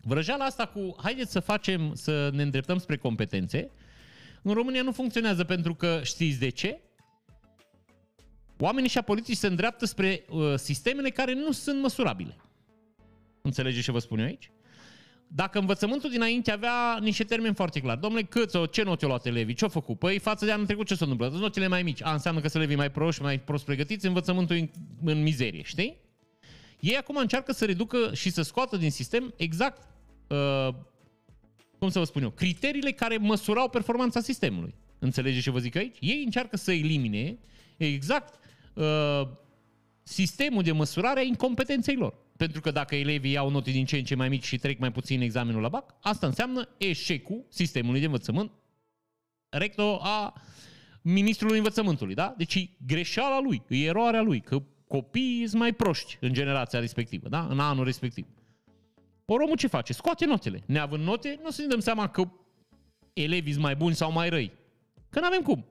Vrăjeala 0.02 0.44
asta 0.44 0.66
cu 0.66 0.96
haideți 1.02 1.32
să 1.32 1.40
facem, 1.40 1.94
să 1.94 2.30
ne 2.32 2.42
îndreptăm 2.42 2.78
spre 2.78 2.96
competențe, 2.96 3.70
în 4.42 4.54
România 4.54 4.82
nu 4.82 4.92
funcționează 4.92 5.44
pentru 5.44 5.74
că 5.74 6.00
știți 6.02 6.38
de 6.38 6.48
ce? 6.48 6.80
Oamenii 8.58 8.88
și 8.88 8.98
poliției 8.98 9.36
se 9.36 9.46
îndreaptă 9.46 9.86
spre 9.86 10.24
uh, 10.30 10.54
sistemele 10.56 11.10
care 11.10 11.34
nu 11.34 11.52
sunt 11.52 11.80
măsurabile. 11.80 12.36
Înțelegeți 13.42 13.84
ce 13.84 13.92
vă 13.92 13.98
spun 13.98 14.18
eu 14.18 14.24
aici? 14.24 14.50
Dacă 15.28 15.58
învățământul 15.58 16.10
dinainte 16.10 16.50
avea 16.50 16.98
niște 17.00 17.24
termeni 17.24 17.54
foarte 17.54 17.80
clar, 17.80 17.96
domnule, 17.96 18.22
cât 18.22 18.50
sau 18.50 18.64
ce 18.64 18.82
note 18.82 19.04
au 19.04 19.10
luat 19.10 19.26
elevii, 19.26 19.54
ce 19.54 19.64
au 19.64 19.70
făcut? 19.70 19.98
Păi 19.98 20.18
față 20.18 20.44
de 20.44 20.52
anul 20.52 20.66
trecut 20.66 20.86
ce 20.86 20.94
s-a 20.94 21.04
întâmplat? 21.04 21.30
Sunt 21.30 21.42
notele 21.42 21.68
mai 21.68 21.82
mici. 21.82 22.02
A, 22.02 22.12
înseamnă 22.12 22.40
că 22.40 22.48
sunt 22.48 22.62
elevii 22.62 22.78
mai 22.78 22.90
proști, 22.90 23.22
mai 23.22 23.40
prost 23.40 23.64
pregătiți, 23.64 24.06
învățământul 24.06 24.56
în, 24.56 24.68
în 25.04 25.22
mizerie, 25.22 25.62
știi? 25.62 25.96
Ei 26.80 26.96
acum 26.96 27.16
încearcă 27.16 27.52
să 27.52 27.64
reducă 27.64 28.14
și 28.14 28.30
să 28.30 28.42
scoată 28.42 28.76
din 28.76 28.90
sistem 28.90 29.34
exact, 29.36 29.88
uh, 30.28 30.68
cum 31.78 31.88
să 31.88 31.98
vă 31.98 32.04
spun 32.04 32.22
eu, 32.22 32.30
criteriile 32.30 32.90
care 32.90 33.16
măsurau 33.16 33.68
performanța 33.68 34.20
sistemului. 34.20 34.74
Înțelegeți 34.98 35.42
ce 35.42 35.50
vă 35.50 35.58
zic 35.58 35.76
aici? 35.76 35.96
Ei 36.00 36.22
încearcă 36.24 36.56
să 36.56 36.72
elimine 36.72 37.38
exact 37.76 38.38
uh, 38.76 39.28
sistemul 40.02 40.62
de 40.62 40.72
măsurare 40.72 41.20
a 41.20 41.22
incompetenței 41.22 41.96
lor. 41.96 42.14
Pentru 42.36 42.60
că 42.60 42.70
dacă 42.70 42.96
elevii 42.96 43.32
iau 43.32 43.50
note 43.50 43.70
din 43.70 43.84
ce 43.84 43.96
în 43.96 44.04
ce 44.04 44.14
mai 44.14 44.28
mici 44.28 44.44
și 44.44 44.58
trec 44.58 44.78
mai 44.78 44.92
puțin 44.92 45.20
examenul 45.20 45.60
la 45.60 45.68
BAC, 45.68 45.94
asta 46.00 46.26
înseamnă 46.26 46.68
eșecul 46.78 47.46
sistemului 47.48 48.00
de 48.00 48.06
învățământ 48.06 48.50
recto 49.48 49.98
a 50.02 50.42
ministrului 51.02 51.56
învățământului, 51.56 52.14
da? 52.14 52.34
Deci 52.36 52.54
e 52.54 52.68
greșeala 52.86 53.40
lui, 53.40 53.62
e 53.68 53.84
eroarea 53.84 54.20
lui, 54.20 54.40
că 54.40 54.62
copiii 54.88 55.46
sunt 55.46 55.60
mai 55.60 55.72
proști 55.72 56.16
în 56.20 56.32
generația 56.32 56.80
respectivă, 56.80 57.28
da? 57.28 57.46
În 57.50 57.60
anul 57.60 57.84
respectiv. 57.84 58.26
Ori 59.24 59.44
omul 59.44 59.56
ce 59.56 59.66
face? 59.66 59.92
Scoate 59.92 60.26
notele. 60.26 60.62
Neavând 60.66 61.04
note, 61.04 61.40
nu 61.42 61.50
să 61.50 61.60
ne 61.62 61.66
dăm 61.66 61.80
seama 61.80 62.08
că 62.08 62.30
elevii 63.12 63.52
sunt 63.52 63.64
mai 63.64 63.76
buni 63.76 63.94
sau 63.94 64.12
mai 64.12 64.28
răi. 64.28 64.52
Că 65.10 65.20
nu 65.20 65.26
avem 65.26 65.42
cum 65.42 65.64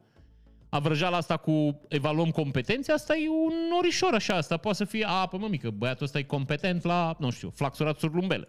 a 0.76 0.80
vrăjeala 0.80 1.18
asta 1.18 1.38
cu 1.38 1.82
evaluăm 1.88 2.32
competențe, 2.32 2.92
asta 2.92 3.16
e 3.16 3.30
un 3.30 3.54
norișor 3.70 4.14
așa, 4.14 4.36
asta 4.36 4.58
poate 4.58 4.78
să 4.78 4.86
fie, 4.86 5.06
a, 5.08 5.30
mă 5.32 5.48
mică, 5.48 5.70
băiatul 5.70 6.06
ăsta 6.06 6.20
e 6.20 6.24
competent 6.24 6.84
la, 6.84 7.16
nu 7.20 7.30
știu, 7.30 7.50
flaxurat 7.50 8.00
surlumbele. 8.00 8.48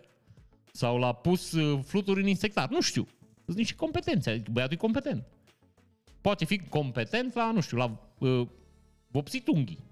Sau 0.73 0.99
l-a 0.99 1.13
pus 1.13 1.53
uh, 1.53 1.81
fluturi 1.85 2.21
în 2.21 2.27
insectar, 2.27 2.69
nu 2.69 2.81
știu. 2.81 3.09
Sunt 3.45 3.57
niște 3.57 3.75
competențe, 3.75 4.31
adică 4.31 4.51
băiatul 4.51 4.75
e 4.75 4.81
competent. 4.81 5.25
Poate 6.21 6.45
fi 6.45 6.59
competent 6.59 7.35
la, 7.35 7.51
nu 7.51 7.61
știu, 7.61 7.77
la 7.77 8.11
uh, 8.19 8.47
vopsit 9.11 9.49
unghii. 9.49 9.85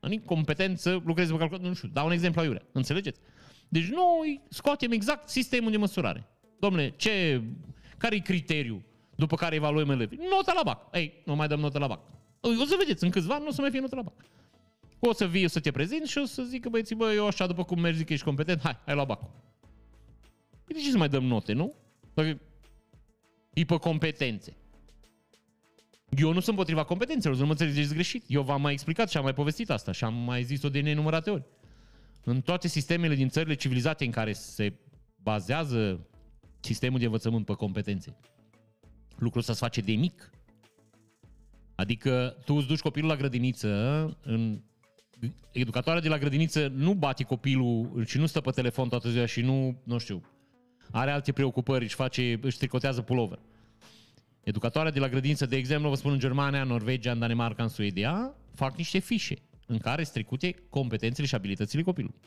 Adică 0.00 0.22
competent 0.26 0.78
să 0.78 1.00
lucreze 1.04 1.32
pe 1.32 1.38
calculator, 1.38 1.68
nu 1.68 1.74
știu, 1.74 1.88
dau 1.88 2.06
un 2.06 2.12
exemplu 2.12 2.40
aiurea, 2.40 2.62
înțelegeți? 2.72 3.20
Deci 3.68 3.88
noi 3.88 4.40
scoatem 4.48 4.92
exact 4.92 5.28
sistemul 5.28 5.70
de 5.70 5.76
măsurare. 5.76 6.28
Domnule, 6.58 6.92
ce, 6.96 7.42
care 7.98 8.14
e 8.14 8.18
criteriul? 8.18 8.82
După 9.22 9.36
care 9.36 9.54
evaluăm 9.54 9.90
elevii. 9.90 10.18
Nota 10.30 10.52
la 10.54 10.62
BAC. 10.64 10.94
Ei, 10.94 11.22
nu 11.24 11.34
mai 11.34 11.48
dăm 11.48 11.60
notă 11.60 11.78
la 11.78 11.86
BAC. 11.86 12.00
O 12.40 12.64
să 12.64 12.76
vedeți, 12.78 13.04
în 13.04 13.10
câțiva 13.10 13.34
ani 13.34 13.42
nu 13.42 13.48
o 13.48 13.52
să 13.52 13.60
mai 13.60 13.70
fie 13.70 13.80
notă 13.80 13.94
la 13.94 14.02
BAC. 14.02 14.14
O 14.98 15.12
să 15.12 15.26
vii, 15.26 15.44
o 15.44 15.48
să 15.48 15.60
te 15.60 15.70
prezint 15.70 16.06
și 16.06 16.18
o 16.18 16.24
să 16.24 16.42
zică 16.42 16.68
băieții, 16.68 16.94
bă, 16.94 17.12
eu 17.12 17.26
așa, 17.26 17.46
după 17.46 17.64
cum 17.64 17.80
mergi, 17.80 17.98
zic 17.98 18.06
că 18.06 18.12
ești 18.12 18.24
competent, 18.24 18.60
hai, 18.60 18.78
hai 18.84 18.94
la 18.94 19.04
BAC. 19.04 19.20
Păi 20.64 20.74
de 20.74 20.80
ce 20.80 20.90
să 20.90 20.96
mai 20.96 21.08
dăm 21.08 21.24
note, 21.24 21.52
nu? 21.52 21.74
Dacă 22.14 22.40
e 23.52 23.64
pe 23.64 23.76
competențe. 23.76 24.56
Eu 26.18 26.26
nu 26.26 26.32
sunt 26.32 26.46
împotriva 26.46 26.84
competențelor, 26.84 27.36
nu 27.36 27.44
mă 27.44 27.50
înțelegeți 27.50 27.94
greșit. 27.94 28.24
Eu 28.26 28.42
v-am 28.42 28.60
mai 28.60 28.72
explicat 28.72 29.10
și 29.10 29.16
am 29.16 29.22
mai 29.22 29.34
povestit 29.34 29.70
asta 29.70 29.92
și 29.92 30.04
am 30.04 30.14
mai 30.14 30.42
zis-o 30.42 30.68
de 30.68 30.80
nenumărate 30.80 31.30
ori. 31.30 31.44
În 32.24 32.40
toate 32.40 32.68
sistemele 32.68 33.14
din 33.14 33.28
țările 33.28 33.54
civilizate 33.54 34.04
în 34.04 34.10
care 34.10 34.32
se 34.32 34.72
bazează 35.16 36.06
sistemul 36.60 36.98
de 36.98 37.04
învățământ 37.04 37.44
pe 37.44 37.52
competențe, 37.52 38.16
lucrul 39.18 39.40
ăsta 39.40 39.52
se 39.52 39.58
face 39.58 39.80
de 39.80 39.92
mic. 39.92 40.30
Adică 41.74 42.36
tu 42.44 42.54
îți 42.54 42.66
duci 42.66 42.80
copilul 42.80 43.08
la 43.08 43.16
grădiniță, 43.16 43.68
în 44.22 44.62
educatoarea 45.52 46.02
de 46.02 46.08
la 46.08 46.18
grădiniță 46.18 46.68
nu 46.68 46.94
bate 46.94 47.24
copilul 47.24 48.04
și 48.06 48.18
nu 48.18 48.26
stă 48.26 48.40
pe 48.40 48.50
telefon 48.50 48.88
toată 48.88 49.10
ziua 49.10 49.26
și 49.26 49.40
nu, 49.40 49.80
nu 49.84 49.98
știu, 49.98 50.22
are 50.90 51.10
alte 51.10 51.32
preocupări, 51.32 51.84
își 51.84 51.94
face, 51.94 52.38
își 52.42 52.58
tricotează 52.58 53.02
pulover. 53.02 53.38
Educatoarea 54.42 54.92
de 54.92 54.98
la 54.98 55.08
grădiniță, 55.08 55.46
de 55.46 55.56
exemplu, 55.56 55.88
vă 55.88 55.94
spun 55.94 56.12
în 56.12 56.18
Germania, 56.18 56.62
în 56.62 56.68
Norvegia, 56.68 57.12
în 57.12 57.18
Danemarca, 57.18 57.62
în 57.62 57.68
Suedia, 57.68 58.34
fac 58.54 58.76
niște 58.76 58.98
fișe 58.98 59.34
în 59.66 59.78
care 59.78 60.02
stricute 60.02 60.54
competențele 60.68 61.26
și 61.26 61.34
abilitățile 61.34 61.82
copilului. 61.82 62.18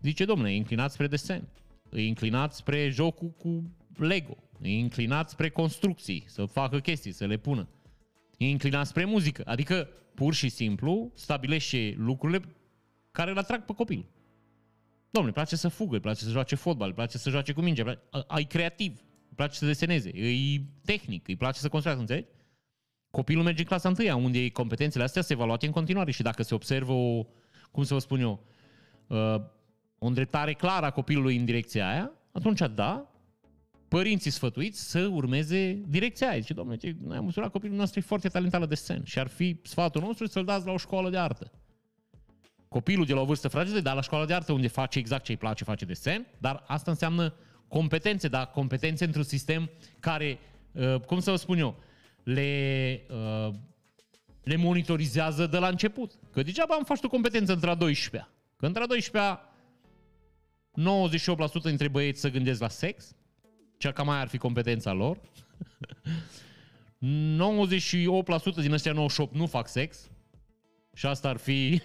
Zice, 0.00 0.24
domnule, 0.24 0.50
e 0.50 0.54
inclinat 0.54 0.92
spre 0.92 1.06
desen, 1.06 1.48
e 1.92 2.06
inclinat 2.06 2.54
spre 2.54 2.88
jocul 2.88 3.30
cu 3.38 3.76
Lego, 3.96 4.36
e 4.64 4.78
inclinat 4.78 5.30
spre 5.30 5.48
construcții, 5.48 6.24
să 6.26 6.44
facă 6.44 6.78
chestii, 6.78 7.12
să 7.12 7.26
le 7.26 7.36
pună. 7.36 7.68
E 8.36 8.48
inclinat 8.48 8.86
spre 8.86 9.04
muzică. 9.04 9.42
Adică, 9.46 9.88
pur 10.14 10.34
și 10.34 10.48
simplu, 10.48 11.12
stabilește 11.14 11.94
lucrurile 11.96 12.40
care 13.10 13.30
îl 13.30 13.38
atrag 13.38 13.64
pe 13.64 13.72
copil. 13.72 14.06
Domnule, 15.10 15.34
îi 15.34 15.42
place 15.42 15.56
să 15.56 15.68
fugă, 15.68 15.94
îi 15.94 16.00
place 16.00 16.24
să 16.24 16.30
joace 16.30 16.54
fotbal, 16.54 16.88
îi 16.88 16.94
place 16.94 17.18
să 17.18 17.30
joace 17.30 17.52
cu 17.52 17.60
mingea, 17.60 18.02
ai 18.26 18.44
creativ, 18.44 18.92
îi 19.28 19.36
place 19.36 19.56
să 19.56 19.66
deseneze, 19.66 20.08
e 20.08 20.60
tehnic, 20.84 21.28
îi 21.28 21.36
place 21.36 21.58
să 21.58 21.68
construiască, 21.68 22.00
înțelegi? 22.00 22.32
Copilul 23.10 23.42
merge 23.42 23.60
în 23.60 23.66
clasa 23.66 23.88
întâia, 23.88 24.16
unde 24.16 24.50
competențele 24.50 25.04
astea 25.04 25.22
se 25.22 25.32
evaluate 25.32 25.66
în 25.66 25.72
continuare 25.72 26.10
și 26.10 26.22
dacă 26.22 26.42
se 26.42 26.54
observă 26.54 26.92
o, 26.92 27.26
cum 27.70 27.82
să 27.82 27.94
vă 27.94 28.00
spun 28.00 28.20
eu, 28.20 28.44
uh, 29.06 29.36
o 29.98 30.06
îndreptare 30.06 30.52
clară 30.52 30.86
a 30.86 30.90
copilului 30.90 31.36
în 31.36 31.44
direcția 31.44 31.88
aia, 31.88 32.12
atunci 32.32 32.60
da, 32.74 33.13
părinții 33.94 34.30
sfătuiți 34.30 34.90
să 34.90 35.08
urmeze 35.12 35.82
direcția 35.86 36.28
aia. 36.28 36.38
Zice, 36.38 36.52
domnule, 36.52 36.96
noi 37.02 37.16
am 37.16 37.24
măsurat 37.24 37.50
copilul 37.50 37.76
nostru 37.76 37.98
e 37.98 38.02
foarte 38.02 38.28
talentat 38.28 38.60
la 38.60 38.66
desen 38.66 39.04
și 39.04 39.18
ar 39.18 39.26
fi 39.26 39.60
sfatul 39.62 40.02
nostru 40.02 40.26
să-l 40.26 40.44
dați 40.44 40.66
la 40.66 40.72
o 40.72 40.76
școală 40.76 41.10
de 41.10 41.18
artă. 41.18 41.50
Copilul 42.68 43.04
de 43.04 43.12
la 43.12 43.20
o 43.20 43.24
vârstă 43.24 43.48
fragedă, 43.48 43.80
dar 43.80 43.94
la 43.94 44.00
școala 44.00 44.24
de 44.24 44.34
artă 44.34 44.52
unde 44.52 44.68
face 44.68 44.98
exact 44.98 45.24
ce 45.24 45.30
îi 45.30 45.36
place, 45.38 45.64
face 45.64 45.84
desen, 45.84 46.26
dar 46.38 46.64
asta 46.66 46.90
înseamnă 46.90 47.34
competențe, 47.68 48.28
dar 48.28 48.50
competențe 48.50 49.04
într-un 49.04 49.22
sistem 49.22 49.70
care, 50.00 50.38
uh, 50.72 51.00
cum 51.00 51.20
să 51.20 51.30
vă 51.30 51.36
spun 51.36 51.58
eu, 51.58 51.82
le, 52.22 53.02
uh, 53.10 53.54
le 54.42 54.56
monitorizează 54.56 55.46
de 55.46 55.58
la 55.58 55.68
început. 55.68 56.12
Că 56.32 56.42
degeaba 56.42 56.74
am 56.74 56.84
faci 56.84 57.02
o 57.02 57.08
competență 57.08 57.52
între 57.52 57.70
a 57.70 57.76
12-a. 57.76 58.28
Că 58.56 58.66
între 58.66 58.82
a 58.82 58.86
12-a 58.86 59.52
98% 61.60 61.62
dintre 61.62 61.88
băieți 61.88 62.20
să 62.20 62.30
gândesc 62.30 62.60
la 62.60 62.68
sex, 62.68 63.14
cea 63.84 63.92
cam 63.92 64.06
mai 64.06 64.20
ar 64.20 64.28
fi 64.28 64.38
competența 64.38 64.92
lor. 64.92 65.20
98% 65.20 65.20
din 68.60 68.72
ăștia 68.72 68.92
98 68.92 69.34
nu 69.34 69.46
fac 69.46 69.68
sex. 69.68 70.10
Și 70.94 71.06
asta 71.06 71.28
ar 71.28 71.36
fi 71.36 71.80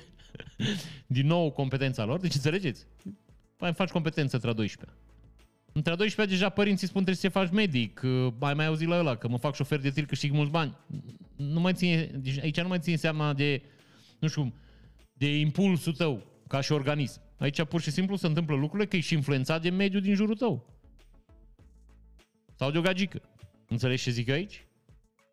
din 1.18 1.28
nou 1.28 1.52
competența 1.52 2.06
lor. 2.06 2.20
Deci 2.20 2.34
înțelegeți? 2.34 2.86
Mai 3.58 3.74
faci 3.74 3.90
competență 3.90 4.36
între 4.36 4.50
a 4.50 4.54
12 4.54 4.98
Între 5.72 5.92
a 5.92 5.96
12 5.96 6.36
deja 6.36 6.50
părinții 6.50 6.88
spun 6.88 7.04
trebuie 7.04 7.32
să 7.32 7.40
faci 7.40 7.52
medic, 7.52 8.02
mai 8.40 8.54
mai 8.54 8.66
auzit 8.66 8.88
la 8.88 9.00
ăla, 9.00 9.16
că 9.16 9.28
mă 9.28 9.38
fac 9.38 9.56
șofer 9.56 9.80
de 9.80 9.90
tir, 9.90 10.06
câștig 10.06 10.32
mulți 10.32 10.52
bani. 10.52 10.78
Nu 11.36 11.60
mai 11.60 11.74
ține, 11.74 12.04
deci 12.04 12.40
aici 12.40 12.62
nu 12.62 12.68
mai 12.68 12.80
ține 12.80 12.96
seama 12.96 13.34
de, 13.34 13.62
nu 14.20 14.28
știu, 14.28 14.54
de 15.14 15.40
impulsul 15.40 15.94
tău, 15.94 16.26
ca 16.48 16.62
și 16.62 16.72
organism. 16.72 17.22
Aici 17.38 17.64
pur 17.64 17.82
și 17.82 17.92
simplu 17.92 18.16
se 18.16 18.28
întâmplă 18.28 18.56
lucrurile 18.56 18.88
că 18.88 18.96
ești 18.96 19.14
influențat 19.14 19.62
de 19.62 19.70
mediul 19.70 20.02
din 20.02 20.16
jurul 20.16 20.36
tău. 20.36 20.79
Sau 22.60 22.72
de 22.72 22.78
o 22.78 22.82
gagică. 22.82 23.22
Înțelegi 23.68 24.04
ce 24.04 24.12
zic 24.12 24.28
eu 24.28 24.36
aici? 24.36 24.66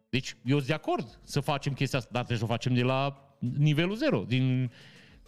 Deci 0.09 0.37
eu 0.45 0.57
sunt 0.57 0.69
de 0.69 0.75
acord 0.75 1.21
să 1.23 1.41
facem 1.41 1.73
chestia 1.73 1.99
asta, 1.99 2.11
dar 2.13 2.25
trebuie 2.25 2.47
să 2.47 2.53
o 2.53 2.57
facem 2.57 2.75
de 2.75 2.83
la 2.83 3.31
nivelul 3.59 3.97
zero, 3.97 4.25
din 4.29 4.71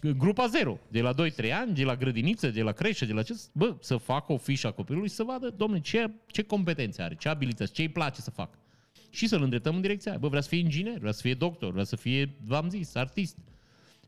grupa 0.01 0.47
zero, 0.47 0.79
de 0.89 1.01
la 1.01 1.15
2-3 1.15 1.53
ani, 1.53 1.75
de 1.75 1.85
la 1.85 1.97
grădiniță, 1.97 2.51
de 2.51 2.63
la 2.63 2.73
creșă, 2.73 3.05
de 3.05 3.13
la 3.13 3.23
ce... 3.23 3.41
Bă, 3.53 3.77
să 3.81 3.97
facă 3.97 4.33
o 4.33 4.37
fișă 4.37 4.67
a 4.67 4.71
copilului 4.71 5.09
să 5.09 5.23
vadă, 5.23 5.51
domnule, 5.51 5.81
ce, 5.81 6.11
ce 6.27 6.43
competențe 6.43 7.03
are, 7.03 7.15
ce 7.15 7.29
abilități, 7.29 7.73
ce 7.73 7.83
îi 7.83 7.89
place 7.89 8.21
să 8.21 8.31
facă. 8.31 8.59
Și 9.11 9.27
să-l 9.27 9.43
îndreptăm 9.43 9.75
în 9.75 9.81
direcția 9.81 10.11
aia. 10.11 10.21
Bă, 10.21 10.29
vrea 10.29 10.41
să 10.41 10.49
fie 10.49 10.59
inginer, 10.59 10.99
vrea 10.99 11.13
să 11.13 11.21
fie 11.21 11.35
doctor, 11.35 11.73
vrea 11.73 11.85
să 11.85 11.97
fie, 11.97 12.35
v-am 12.45 12.69
zis, 12.69 12.95
artist, 12.95 13.37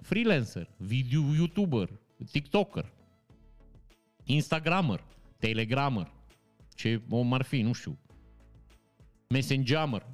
freelancer, 0.01 0.69
video 0.77 1.23
youtuber, 1.35 1.89
tiktoker, 2.31 2.93
instagrammer, 4.25 5.05
telegrammer, 5.39 6.13
ce 6.81 7.01
om 7.09 7.33
ar 7.33 7.43
fi, 7.43 7.61
nu 7.61 7.73
știu, 7.73 7.99
messengerer. 9.29 10.07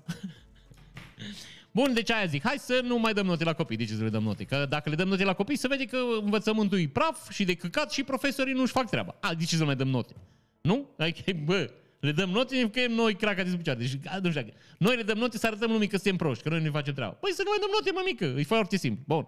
Bun, 1.70 1.94
deci 1.94 2.10
aia 2.10 2.26
zic, 2.26 2.42
hai 2.42 2.58
să 2.58 2.80
nu 2.84 2.98
mai 2.98 3.12
dăm 3.12 3.26
note 3.26 3.44
la 3.44 3.52
copii. 3.52 3.76
De 3.76 3.84
ce 3.84 3.94
să 3.94 4.02
le 4.02 4.08
dăm 4.08 4.22
note? 4.22 4.44
Că 4.44 4.66
dacă 4.68 4.88
le 4.88 4.94
dăm 4.94 5.08
note 5.08 5.24
la 5.24 5.34
copii, 5.34 5.56
se 5.56 5.68
vede 5.68 5.84
că 5.84 5.96
învățământul 6.22 6.78
e 6.78 6.88
praf 6.88 7.30
și 7.30 7.44
de 7.44 7.54
căcat 7.54 7.92
și 7.92 8.02
profesorii 8.02 8.54
nu-și 8.54 8.72
fac 8.72 8.88
treaba. 8.90 9.16
A, 9.20 9.34
de 9.34 9.44
ce 9.44 9.56
să 9.56 9.64
mai 9.64 9.76
dăm 9.76 9.88
note? 9.88 10.14
Nu? 10.60 10.88
Adică, 10.98 11.32
bă, 11.44 11.70
le 12.00 12.12
dăm 12.12 12.30
note 12.30 12.70
că 12.70 12.86
noi 12.86 13.14
craca 13.14 13.42
de 13.42 13.56
picioare. 13.56 13.78
Deci, 13.78 13.98
nu 14.22 14.30
știu, 14.30 14.52
noi 14.78 14.96
le 14.96 15.02
dăm 15.02 15.18
note 15.18 15.38
să 15.38 15.46
arătăm 15.46 15.70
lumii 15.70 15.88
că 15.88 15.96
suntem 15.96 16.16
proști, 16.16 16.42
că 16.42 16.48
noi 16.48 16.62
ne 16.62 16.70
facem 16.70 16.94
treaba. 16.94 17.12
Păi 17.12 17.32
să 17.32 17.42
nu 17.44 17.50
mai 17.50 17.58
dăm 17.58 17.70
note, 17.72 17.90
mă 17.92 18.02
mică, 18.04 18.40
e 18.40 18.42
foarte 18.42 18.76
simplu. 18.76 19.04
Bun. 19.06 19.26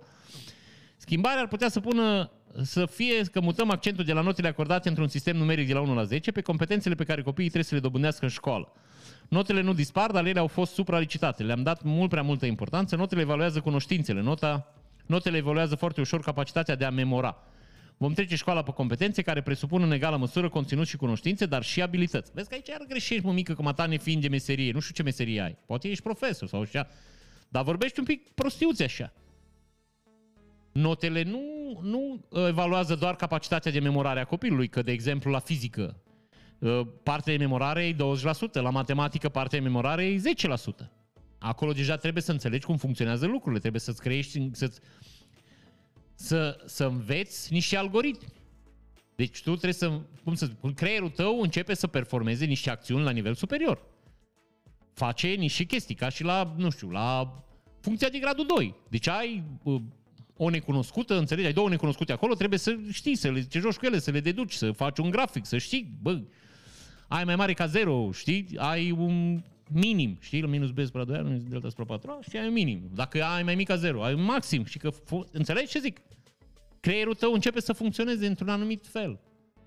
Schimbarea 0.97 1.41
ar 1.41 1.49
putea 1.49 1.69
să 1.69 1.81
pună 1.81 2.31
să 2.63 2.87
fie 2.87 3.23
că 3.33 3.41
mutăm 3.41 3.71
accentul 3.71 4.05
de 4.05 4.13
la 4.13 4.21
notele 4.21 4.49
acordate 4.49 4.89
într-un 4.89 5.09
sistem 5.09 5.37
numeric 5.37 5.67
de 5.67 5.73
la 5.73 5.81
1 5.81 5.95
la 5.95 6.05
10 6.05 6.33
pe 6.33 6.41
competențele 6.41 6.95
pe 6.95 7.05
care 7.05 7.23
copiii 7.23 7.49
trebuie 7.49 7.69
să 7.69 7.75
le 7.75 7.81
dobândească 7.81 8.25
în 8.25 8.31
școală. 8.31 8.73
Notele 9.29 9.61
nu 9.61 9.73
dispar, 9.73 10.11
dar 10.11 10.27
ele 10.27 10.39
au 10.39 10.47
fost 10.47 10.73
supralicitate. 10.73 11.43
Le-am 11.43 11.63
dat 11.63 11.83
mult 11.83 12.11
prea 12.11 12.23
multă 12.23 12.47
importanță. 12.47 12.97
Notele 12.97 13.21
evaluează 13.21 13.61
cunoștințele. 13.61 14.21
Nota, 14.21 14.73
notele 15.07 15.37
evaluează 15.37 15.75
foarte 15.75 16.01
ușor 16.01 16.21
capacitatea 16.21 16.75
de 16.75 16.85
a 16.85 16.91
memora. 16.91 17.37
Vom 17.97 18.13
trece 18.13 18.37
școala 18.37 18.63
pe 18.63 18.71
competențe 18.71 19.23
care 19.23 19.43
presupun 19.43 19.83
în 19.83 19.93
egală 19.93 20.17
măsură 20.17 20.49
conținut 20.49 20.87
și 20.87 20.97
cunoștințe, 20.97 21.47
dar 21.47 21.63
și 21.63 21.83
abilități. 21.83 22.31
Vezi 22.35 22.49
că 22.49 22.55
aici 22.55 22.69
iar 22.69 22.85
greșești, 22.89 23.25
mă 23.25 23.33
mică, 23.33 23.55
că 23.55 23.63
mata 23.63 23.87
nefiind 23.87 24.23
de 24.23 24.29
meserie. 24.29 24.73
Nu 24.73 24.81
știu 24.81 24.95
ce 24.95 25.03
meserie 25.03 25.41
ai. 25.41 25.57
Poate 25.67 25.89
ești 25.89 26.03
profesor 26.03 26.49
sau 26.49 26.61
așa. 26.61 26.89
Dar 27.49 27.63
vorbești 27.63 27.99
un 27.99 28.05
pic 28.05 28.29
prostiuțe 28.35 28.85
așa. 28.85 29.13
Notele 30.81 31.23
nu, 31.23 31.41
nu 31.83 32.25
evaluează 32.49 32.95
doar 32.95 33.17
capacitatea 33.17 33.73
de 33.73 33.81
memorare 33.81 34.21
a 34.21 34.25
copilului, 34.25 34.69
că, 34.69 34.83
de 34.83 34.93
exemplu, 34.93 35.31
la 35.31 35.39
fizică 35.39 36.03
Uh, 36.59 36.87
partea 37.03 37.33
de 37.33 37.39
memorare 37.39 37.87
e 37.87 37.95
20%, 37.95 37.97
la 38.53 38.71
matematică 38.71 39.29
partea 39.29 39.59
de 39.59 39.65
memorare 39.65 40.05
e 40.05 40.21
10%. 40.83 40.91
Acolo 41.39 41.73
deja 41.73 41.97
trebuie 41.97 42.23
să 42.23 42.33
înțelegi 42.33 42.67
cum 42.67 42.77
funcționează 42.77 43.27
lucrurile, 43.27 43.61
trebuie 43.61 43.81
să-ți 43.81 44.01
creiești, 44.01 44.49
să 44.53 44.71
să, 46.15 46.63
să 46.67 46.85
înveți 46.85 47.53
niște 47.53 47.77
algoritmi. 47.77 48.29
Deci 49.17 49.43
tu 49.43 49.51
trebuie 49.51 49.73
să, 49.73 50.01
cum 50.25 50.35
să 50.35 50.47
zic, 50.47 50.75
creierul 50.75 51.11
tău 51.11 51.41
începe 51.41 51.75
să 51.75 51.87
performeze 51.87 52.45
niște 52.45 52.71
acțiuni 52.71 53.05
la 53.05 53.11
nivel 53.11 53.35
superior. 53.35 53.83
Face 54.93 55.29
niște 55.29 55.65
chestii, 55.65 55.95
ca 55.95 56.09
și 56.09 56.25
la, 56.25 56.55
nu 56.57 56.71
știu, 56.71 56.91
la 56.91 57.35
funcția 57.81 58.09
de 58.09 58.19
gradul 58.19 58.47
2. 58.47 58.75
Deci 58.89 59.09
ai 59.09 59.45
uh, 59.63 59.81
o 60.41 60.49
necunoscută, 60.51 61.19
înțelegi, 61.19 61.47
ai 61.47 61.53
două 61.53 61.69
necunoscute 61.69 62.13
acolo, 62.13 62.35
trebuie 62.35 62.59
să 62.59 62.77
știi, 62.91 63.17
să 63.17 63.31
le 63.31 63.43
ce 63.43 63.59
joci 63.59 63.77
cu 63.77 63.87
ele, 63.87 63.99
să 63.99 64.11
le 64.11 64.21
deduci, 64.21 64.53
să 64.53 64.73
faci 64.73 64.99
un 64.99 65.11
grafic, 65.11 65.47
să 65.47 65.59
știi, 65.59 65.99
bă, 66.03 66.21
ai 67.09 67.25
mai 67.25 67.37
mare 67.37 67.53
ca 67.53 67.67
0, 67.67 68.11
știi? 68.13 68.49
Ai 68.57 68.91
un 68.91 69.43
minim, 69.73 70.17
știi? 70.21 70.43
Minus 70.43 70.71
B 70.71 70.81
spre 70.81 71.05
2, 71.05 71.23
minus 71.23 71.43
delta 71.43 71.69
spre 71.69 71.85
4, 71.85 72.19
și 72.31 72.37
ai 72.37 72.47
un 72.47 72.53
minim. 72.53 72.91
Dacă 72.95 73.25
ai 73.25 73.43
mai 73.43 73.55
mic 73.55 73.67
ca 73.67 73.77
0, 73.77 74.03
ai 74.03 74.15
un 74.15 74.23
maxim. 74.23 74.65
Și 74.65 74.79
că, 74.79 74.91
înțelegi 75.33 75.71
ce 75.71 75.79
zic? 75.79 76.01
Creierul 76.81 77.15
tău 77.15 77.33
începe 77.33 77.61
să 77.61 77.73
funcționeze 77.73 78.27
într-un 78.27 78.49
anumit 78.49 78.87
fel. 78.87 79.21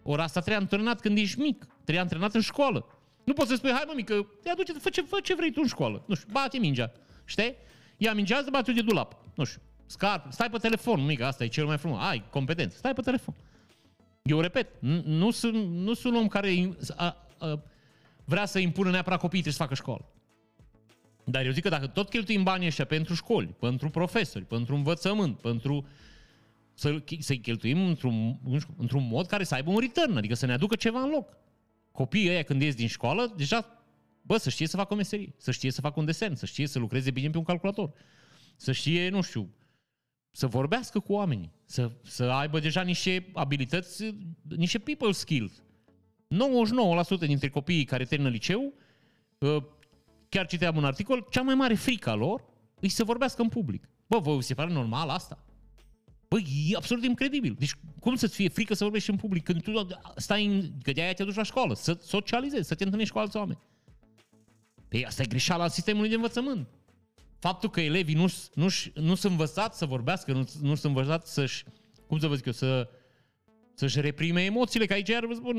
Ori 0.03 0.21
asta 0.21 0.39
trebuie 0.39 0.61
antrenat 0.61 0.99
când 0.99 1.17
ești 1.17 1.39
mic. 1.39 1.65
Trebuie 1.73 1.99
antrenat 1.99 2.33
în 2.33 2.41
școală. 2.41 2.85
Nu 3.23 3.33
poți 3.33 3.49
să 3.49 3.55
spui, 3.55 3.71
hai 3.71 3.83
mă 3.87 3.93
mică, 3.95 4.27
te 4.43 4.49
aduce, 4.49 4.73
fă 4.73 4.89
ce, 4.89 5.01
fă 5.01 5.19
ce 5.23 5.35
vrei 5.35 5.51
tu 5.51 5.59
în 5.61 5.67
școală. 5.67 6.03
Nu 6.07 6.15
știu, 6.15 6.27
bate 6.31 6.57
mingea. 6.57 6.91
Știi? 7.25 7.55
Ia 7.97 8.13
mingea, 8.13 8.41
să 8.43 8.49
bate 8.51 8.71
de 8.71 8.81
dulap. 8.81 9.25
Nu 9.35 9.43
știu. 9.43 9.61
Scarp, 9.91 10.31
stai 10.31 10.49
pe 10.49 10.57
telefon, 10.57 11.05
mică, 11.05 11.25
asta 11.25 11.43
e 11.43 11.47
cel 11.47 11.65
mai 11.65 11.77
frumos. 11.77 11.99
Ai 12.01 12.23
competență, 12.29 12.77
stai 12.77 12.93
pe 12.93 13.01
telefon. 13.01 13.35
Eu 14.21 14.39
repet, 14.39 14.67
nu 15.03 15.31
sunt, 15.31 15.71
nu 15.71 15.93
sunt 15.93 16.15
om 16.15 16.27
care 16.27 16.69
a, 16.95 17.21
Uh, 17.41 17.59
vrea 18.25 18.45
să 18.45 18.59
impună 18.59 18.89
neapărat 18.89 19.19
copiii 19.19 19.41
trebuie 19.41 19.53
să 19.53 19.63
facă 19.63 19.75
școală. 19.75 20.05
Dar 21.23 21.45
eu 21.45 21.51
zic 21.51 21.63
că 21.63 21.69
dacă 21.69 21.87
tot 21.87 22.09
cheltuim 22.09 22.43
banii 22.43 22.67
ăștia 22.67 22.85
pentru 22.85 23.13
școli, 23.13 23.55
pentru 23.59 23.89
profesori, 23.89 24.45
pentru 24.45 24.75
învățământ, 24.75 25.37
pentru 25.39 25.87
să, 26.73 27.03
să-i 27.19 27.39
cheltuim 27.39 27.85
într-un, 27.85 28.39
într-un 28.77 29.07
mod 29.07 29.27
care 29.27 29.43
să 29.43 29.53
aibă 29.53 29.69
un 29.69 29.79
return, 29.79 30.17
adică 30.17 30.33
să 30.33 30.45
ne 30.45 30.53
aducă 30.53 30.75
ceva 30.75 31.01
în 31.01 31.09
loc. 31.09 31.37
Copiii 31.91 32.29
ăia 32.29 32.43
când 32.43 32.61
ies 32.61 32.75
din 32.75 32.87
școală, 32.87 33.33
deja, 33.35 33.83
bă, 34.21 34.37
să 34.37 34.49
știe 34.49 34.67
să 34.67 34.77
facă 34.77 34.93
o 34.93 34.95
meserie, 34.95 35.33
să 35.37 35.51
știe 35.51 35.71
să 35.71 35.81
facă 35.81 35.99
un 35.99 36.05
desen, 36.05 36.35
să 36.35 36.45
știe 36.45 36.67
să 36.67 36.79
lucreze 36.79 37.11
bine 37.11 37.29
pe 37.29 37.37
un 37.37 37.43
calculator, 37.43 37.91
să 38.55 38.71
știe, 38.71 39.09
nu 39.09 39.21
știu, 39.21 39.49
să 40.31 40.47
vorbească 40.47 40.99
cu 40.99 41.13
oamenii, 41.13 41.51
să, 41.65 41.91
să 42.03 42.23
aibă 42.23 42.59
deja 42.59 42.81
niște 42.81 43.29
abilități, 43.33 44.15
niște 44.57 44.79
people 44.79 45.11
skills 45.11 45.61
99% 46.31 47.19
dintre 47.19 47.49
copiii 47.49 47.83
care 47.83 48.03
termină 48.03 48.29
liceu, 48.29 48.73
uh, 49.37 49.63
chiar 50.29 50.45
citeam 50.45 50.77
un 50.77 50.85
articol, 50.85 51.27
cea 51.31 51.41
mai 51.41 51.55
mare 51.55 51.73
frică 51.73 52.13
lor 52.13 52.43
e 52.79 52.87
să 52.87 53.03
vorbească 53.03 53.41
în 53.41 53.49
public. 53.49 53.89
Bă, 54.07 54.19
vă 54.19 54.41
se 54.41 54.53
pare 54.53 54.71
normal 54.71 55.09
asta? 55.09 55.43
Bă, 56.27 56.37
e 56.67 56.75
absolut 56.75 57.03
incredibil. 57.03 57.55
Deci 57.59 57.75
cum 57.99 58.15
să-ți 58.15 58.35
fie 58.35 58.49
frică 58.49 58.73
să 58.73 58.83
vorbești 58.83 59.09
în 59.09 59.15
public 59.15 59.43
când 59.43 59.61
tu 59.61 59.87
stai 60.15 60.45
în... 60.45 60.71
că 60.81 60.91
de-aia 60.91 61.13
te 61.13 61.23
duci 61.23 61.35
la 61.35 61.43
școală, 61.43 61.73
să 61.73 61.97
socializezi, 62.01 62.67
să 62.67 62.75
te 62.75 62.83
întâlnești 62.83 63.13
cu 63.13 63.19
alți 63.19 63.37
oameni. 63.37 63.59
Păi 64.87 65.05
asta 65.05 65.21
e 65.21 65.25
greșeala 65.25 65.67
sistemului 65.67 66.09
de 66.09 66.15
învățământ. 66.15 66.67
Faptul 67.41 67.69
că 67.69 67.81
elevii 67.81 68.15
nu, 68.15 68.25
nu, 68.53 68.67
nu 68.93 69.15
sunt 69.15 69.31
învățați 69.31 69.77
să 69.77 69.85
vorbească, 69.85 70.31
nu, 70.31 70.45
nu 70.61 70.75
sunt 70.75 70.95
învățați 70.95 71.33
să-și, 71.33 71.63
cum 72.07 72.19
să 72.19 72.27
vă 72.27 72.35
zic 72.35 72.45
eu, 72.45 72.51
să 72.53 72.89
să-și 73.73 74.01
reprime 74.01 74.43
emoțiile, 74.43 74.85
că 74.85 74.93
aici, 74.93 75.07
iar 75.09 75.27
spun, 75.33 75.57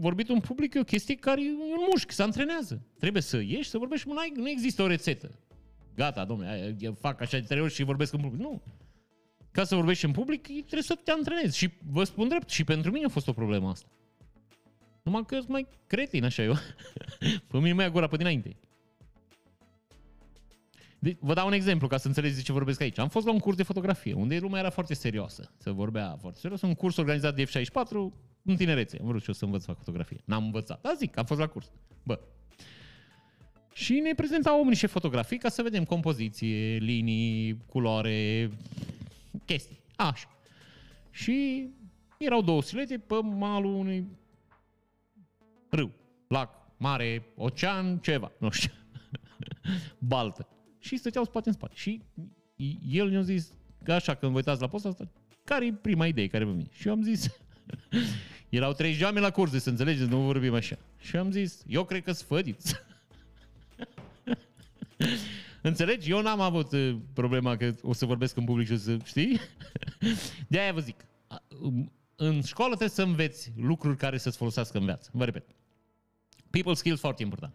vorbit 0.00 0.28
în 0.28 0.40
public 0.40 0.74
e 0.74 0.78
o 0.78 0.84
chestie 0.84 1.14
care 1.14 1.44
e 1.44 1.50
un 1.50 1.86
mușchi, 1.90 2.12
se 2.12 2.22
antrenează. 2.22 2.86
Trebuie 2.98 3.22
să 3.22 3.36
ieși, 3.36 3.68
să 3.68 3.78
vorbești, 3.78 4.08
nu, 4.08 4.14
nu 4.34 4.48
există 4.48 4.82
o 4.82 4.86
rețetă. 4.86 5.38
Gata, 5.94 6.24
domnule, 6.24 6.76
fac 7.00 7.20
așa 7.20 7.38
de 7.38 7.44
trei 7.44 7.60
ori 7.60 7.72
și 7.72 7.82
vorbesc 7.82 8.12
în 8.12 8.20
public. 8.20 8.40
Nu. 8.40 8.62
Ca 9.50 9.64
să 9.64 9.74
vorbești 9.74 10.04
în 10.04 10.12
public, 10.12 10.42
trebuie 10.42 10.82
să 10.82 10.94
te 10.94 11.10
antrenezi. 11.10 11.58
Și 11.58 11.70
vă 11.90 12.04
spun 12.04 12.28
drept, 12.28 12.48
și 12.48 12.64
pentru 12.64 12.90
mine 12.90 13.04
a 13.04 13.08
fost 13.08 13.28
o 13.28 13.32
problemă 13.32 13.68
asta. 13.68 13.88
Numai 15.02 15.24
că 15.26 15.34
sunt 15.36 15.48
mai 15.48 15.66
cretin, 15.86 16.24
așa 16.24 16.42
eu. 16.42 16.54
pe 17.50 17.58
mine 17.58 17.72
mai 17.72 17.90
gura 17.90 18.06
pe 18.06 18.16
dinainte. 18.16 18.56
De, 21.04 21.16
vă 21.20 21.34
dau 21.34 21.46
un 21.46 21.52
exemplu 21.52 21.86
ca 21.86 21.96
să 21.96 22.06
înțelegeți 22.06 22.38
de 22.38 22.44
ce 22.44 22.52
vorbesc 22.52 22.80
aici. 22.80 22.98
Am 22.98 23.08
fost 23.08 23.26
la 23.26 23.32
un 23.32 23.38
curs 23.38 23.56
de 23.56 23.62
fotografie, 23.62 24.12
unde 24.12 24.38
lumea 24.38 24.60
era 24.60 24.70
foarte 24.70 24.94
serioasă. 24.94 25.52
Se 25.56 25.70
vorbea 25.70 26.16
foarte 26.20 26.38
serios. 26.38 26.62
Un 26.62 26.74
curs 26.74 26.96
organizat 26.96 27.34
de 27.34 27.44
F64 27.44 27.90
în 28.42 28.56
tinerețe. 28.56 28.98
Am 29.00 29.06
vrut 29.06 29.20
și 29.20 29.28
eu 29.28 29.34
să 29.34 29.44
învăț 29.44 29.60
să 29.60 29.66
fac 29.66 29.76
fotografie. 29.76 30.20
N-am 30.24 30.44
învățat. 30.44 30.80
Dar 30.80 30.94
zic, 30.96 31.18
am 31.18 31.24
fost 31.24 31.40
la 31.40 31.46
curs. 31.46 31.70
Bă. 32.02 32.20
Și 33.72 33.98
ne 33.98 34.14
prezentau 34.14 34.54
omul 34.54 34.68
niște 34.68 34.86
fotografii 34.86 35.38
ca 35.38 35.48
să 35.48 35.62
vedem 35.62 35.84
compoziție, 35.84 36.76
linii, 36.76 37.56
culoare, 37.66 38.50
chestii. 39.44 39.80
Așa. 39.96 40.28
Și 41.10 41.68
erau 42.18 42.42
două 42.42 42.62
silete 42.62 42.98
pe 42.98 43.14
malul 43.14 43.74
unui 43.74 44.06
râu, 45.70 45.90
lac, 46.28 46.50
mare, 46.76 47.26
ocean, 47.36 47.98
ceva, 47.98 48.32
nu 48.38 48.50
știu. 48.50 48.72
Baltă 49.98 50.48
și 50.84 50.96
stăteau 50.96 51.24
spate 51.24 51.48
în 51.48 51.54
spate. 51.54 51.72
Și 51.76 52.02
el 52.88 53.08
ne-a 53.08 53.22
zis, 53.22 53.52
că 53.82 53.92
așa, 53.92 54.14
când 54.14 54.32
vă 54.32 54.38
uitați 54.38 54.60
la 54.60 54.68
posta 54.68 54.88
asta, 54.88 55.10
care 55.44 55.66
e 55.66 55.72
prima 55.72 56.06
idee 56.06 56.26
care 56.26 56.44
vă 56.44 56.50
vine? 56.50 56.68
Și 56.72 56.86
eu 56.86 56.92
am 56.92 57.02
zis, 57.02 57.26
erau 58.48 58.72
trei 58.72 58.98
oameni 59.02 59.24
la 59.24 59.30
curse, 59.30 59.58
să 59.58 59.70
înțelegeți, 59.70 60.10
nu 60.10 60.20
vorbim 60.20 60.54
așa. 60.54 60.78
Și 60.98 61.16
am 61.16 61.30
zis, 61.30 61.62
eu 61.66 61.84
cred 61.84 62.02
că 62.02 62.12
sfădiți. 62.12 62.74
Înțelegi? 65.62 66.10
Eu 66.10 66.22
n-am 66.22 66.40
avut 66.40 66.72
uh, 66.72 66.96
problema 67.12 67.56
că 67.56 67.74
o 67.82 67.92
să 67.92 68.06
vorbesc 68.06 68.36
în 68.36 68.44
public 68.44 68.66
și 68.66 68.72
o 68.72 68.76
să, 68.76 68.96
știi? 69.04 69.40
De 70.48 70.60
aia 70.60 70.72
vă 70.72 70.80
zic, 70.80 71.06
um, 71.60 71.92
în 72.16 72.42
școală 72.42 72.68
trebuie 72.68 72.88
să 72.96 73.02
înveți 73.02 73.52
lucruri 73.56 73.96
care 73.96 74.18
să-ți 74.18 74.36
folosească 74.36 74.78
în 74.78 74.84
viață. 74.84 75.10
Vă 75.12 75.24
repet. 75.24 75.44
People 76.50 76.74
skills 76.74 77.00
foarte 77.00 77.22
important. 77.22 77.54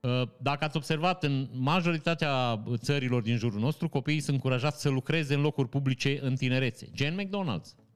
Uh, 0.00 0.22
dacă 0.40 0.64
ați 0.64 0.76
observat, 0.76 1.22
în 1.22 1.48
majoritatea 1.52 2.62
țărilor 2.76 3.22
din 3.22 3.36
jurul 3.36 3.60
nostru, 3.60 3.88
copiii 3.88 4.20
sunt 4.20 4.36
încurajați 4.36 4.80
să 4.80 4.88
lucreze 4.88 5.34
în 5.34 5.40
locuri 5.40 5.68
publice 5.68 6.18
în 6.22 6.34
tinerețe. 6.34 6.88
Gen 6.94 7.20
McDonald's. 7.20 7.86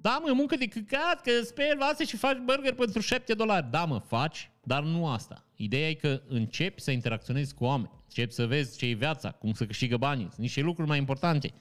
Da, 0.00 0.22
mă, 0.24 0.32
muncă 0.34 0.56
de 0.56 0.66
căcat, 0.66 1.22
că 1.22 1.30
speli 1.42 1.76
vase 1.78 2.04
și 2.04 2.16
faci 2.16 2.38
burger 2.44 2.74
pentru 2.74 3.00
7 3.00 3.34
dolari. 3.34 3.66
Da, 3.70 3.84
mă, 3.84 3.98
faci, 3.98 4.50
dar 4.62 4.82
nu 4.82 5.08
asta. 5.08 5.44
Ideea 5.56 5.88
e 5.88 5.94
că 5.94 6.20
începi 6.28 6.80
să 6.80 6.90
interacționezi 6.90 7.54
cu 7.54 7.64
oameni, 7.64 7.90
începi 8.04 8.32
să 8.32 8.46
vezi 8.46 8.78
ce 8.78 8.86
e 8.86 8.92
viața, 8.92 9.30
cum 9.30 9.52
să 9.52 9.66
câștigă 9.66 9.96
banii, 9.96 10.26
sunt 10.26 10.38
niște 10.38 10.60
lucruri 10.60 10.88
mai 10.88 10.98
importante 10.98 11.52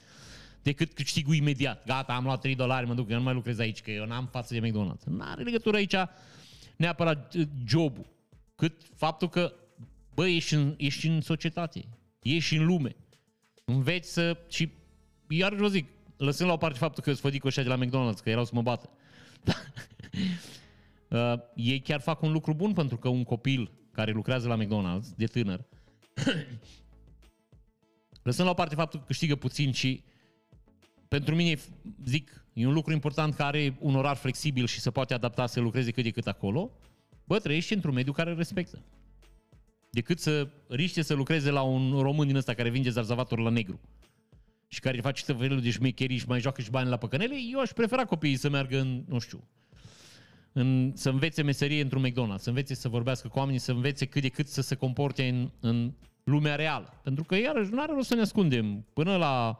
decât 0.61 0.93
câștigul 0.93 1.36
imediat. 1.36 1.86
Gata, 1.86 2.13
am 2.13 2.24
luat 2.24 2.41
3 2.41 2.55
dolari, 2.55 2.88
mă 2.88 2.93
duc, 2.93 3.09
eu 3.09 3.18
nu 3.18 3.24
mai 3.24 3.34
lucrez 3.34 3.59
aici, 3.59 3.82
că 3.82 3.91
eu 3.91 4.05
n-am 4.05 4.28
față 4.32 4.53
de 4.53 4.68
McDonald's. 4.68 5.03
Nu 5.03 5.24
are 5.24 5.43
legătură 5.43 5.76
aici 5.76 5.95
neapărat 6.76 7.34
uh, 7.34 7.47
jobul, 7.68 8.05
cât 8.58 8.82
faptul 8.95 9.30
că, 9.30 9.53
bă, 10.14 10.28
ești 10.28 10.53
în, 10.53 10.74
ești 10.78 11.08
în 11.08 11.22
societate, 11.22 11.86
ești 12.22 12.55
în 12.55 12.66
lume, 12.66 12.95
înveți 13.66 14.14
să... 14.14 14.38
Și 14.49 14.70
iar 15.30 15.53
vă 15.53 15.68
zic, 15.68 15.88
lăsând 16.18 16.49
la 16.49 16.55
o 16.55 16.58
parte 16.58 16.78
faptul 16.78 17.03
că 17.03 17.14
sunt 17.14 17.43
ăștia 17.43 17.64
de 17.64 17.70
la 17.70 17.78
McDonald's, 17.86 18.24
că 18.24 18.30
erau 18.30 18.45
să 18.45 18.51
mă 18.53 18.62
bată. 18.62 18.89
uh, 21.10 21.34
ei 21.55 21.80
chiar 21.80 22.01
fac 22.01 22.22
un 22.22 22.32
lucru 22.32 22.53
bun 22.53 22.74
pentru 22.74 22.97
că 22.97 23.10
un 23.10 23.24
copil 23.24 23.72
care 23.91 24.12
lucrează 24.12 24.47
la 24.47 24.58
McDonald's, 24.64 25.16
de 25.16 25.26
tânăr, 25.26 25.66
lăsând 28.24 28.47
la 28.47 28.53
o 28.53 28.58
parte 28.58 28.76
faptul 28.76 28.99
că 28.99 29.05
câștigă 29.05 29.36
puțin 29.36 29.72
și 29.72 30.03
pentru 31.08 31.36
mine, 31.36 31.60
zic, 32.05 32.45
e 32.53 32.68
un 32.68 32.74
lucru 32.74 32.93
important 32.93 33.36
care 33.36 33.58
are 33.58 33.78
un 33.80 33.95
orar 33.95 34.16
flexibil 34.16 34.66
și 34.66 34.80
se 34.80 34.91
poate 34.91 35.14
adapta 35.14 35.45
să 35.45 35.60
lucreze 35.60 35.91
cât 35.91 36.03
de 36.03 36.12
cât 36.12 36.28
acolo, 36.28 36.72
bă, 37.28 37.40
trăiești 37.40 37.74
într-un 37.74 37.94
mediu 37.94 38.12
care 38.12 38.30
îl 38.30 38.38
respectă. 38.38 38.84
Decât 39.90 40.20
să 40.20 40.48
riște 40.68 41.02
să 41.02 41.14
lucreze 41.14 41.50
la 41.50 41.62
un 41.62 42.00
român 42.02 42.28
din 42.28 42.36
ăsta 42.36 42.54
care 42.54 42.70
vinde 42.70 42.90
zarzavator 42.90 43.40
la 43.40 43.50
negru 43.50 43.80
și 44.68 44.80
care 44.80 45.02
face 45.02 45.26
tot 45.26 45.40
felul 45.40 45.62
de 45.62 45.70
șmecherii 45.70 46.18
și 46.18 46.28
mai 46.28 46.40
joacă 46.40 46.62
și 46.62 46.70
bani 46.70 46.90
la 46.90 46.98
păcănele, 46.98 47.36
eu 47.52 47.60
aș 47.60 47.70
prefera 47.70 48.06
copiii 48.06 48.36
să 48.36 48.50
meargă 48.50 48.80
în, 48.80 49.04
nu 49.08 49.20
știu, 49.20 49.44
în, 50.52 50.92
să 50.96 51.10
învețe 51.10 51.42
meserie 51.42 51.82
într-un 51.82 52.08
McDonald's, 52.08 52.42
să 52.42 52.50
învețe 52.50 52.74
să 52.74 52.90
vorbească 52.90 53.28
cu 53.28 53.38
oamenii, 53.38 53.60
să 53.60 53.72
învețe 53.72 54.06
cât 54.06 54.22
de 54.22 54.30
cât 54.30 54.48
să 54.48 54.62
se 54.62 54.76
comporte 54.76 55.28
în, 55.28 55.52
în 55.60 55.94
lumea 56.24 56.56
reală. 56.56 56.94
Pentru 57.04 57.24
că, 57.24 57.36
iarăși, 57.36 57.72
nu 57.72 57.82
are 57.82 57.94
rost 57.94 58.08
să 58.08 58.16
ne 58.16 58.22
ascundem. 58.22 58.86
Până 58.94 59.16
la 59.16 59.60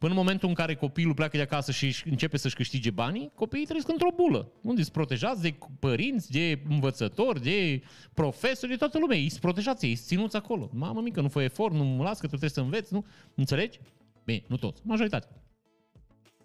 Până 0.00 0.12
în 0.12 0.18
momentul 0.18 0.48
în 0.48 0.54
care 0.54 0.74
copilul 0.74 1.14
pleacă 1.14 1.36
de 1.36 1.42
acasă 1.42 1.72
și 1.72 2.02
începe 2.04 2.36
să-și 2.36 2.54
câștige 2.54 2.90
banii, 2.90 3.30
copiii 3.34 3.64
trăiesc 3.64 3.88
într-o 3.88 4.08
bulă. 4.16 4.52
Unde 4.62 4.82
sunt 4.82 4.92
protejați 4.92 5.42
de 5.42 5.58
părinți, 5.78 6.30
de 6.30 6.62
învățători, 6.68 7.42
de 7.42 7.82
profesori, 8.14 8.70
de 8.70 8.76
toată 8.76 8.98
lumea. 8.98 9.16
Ei 9.16 9.28
sunt 9.28 9.40
protejați, 9.40 9.86
ei 9.86 9.94
sunt 9.94 10.08
ținuți 10.08 10.36
acolo. 10.36 10.70
Mamă 10.72 11.00
mică, 11.00 11.20
nu 11.20 11.28
fă 11.28 11.42
efort, 11.42 11.74
nu 11.74 11.84
mă 11.84 12.02
las 12.02 12.14
că 12.14 12.22
tu 12.22 12.28
trebuie 12.28 12.50
să 12.50 12.60
înveți, 12.60 12.92
nu? 12.92 13.06
Înțelegi? 13.34 13.80
Bine, 14.24 14.42
nu 14.46 14.56
toți, 14.56 14.80
majoritatea. 14.84 15.30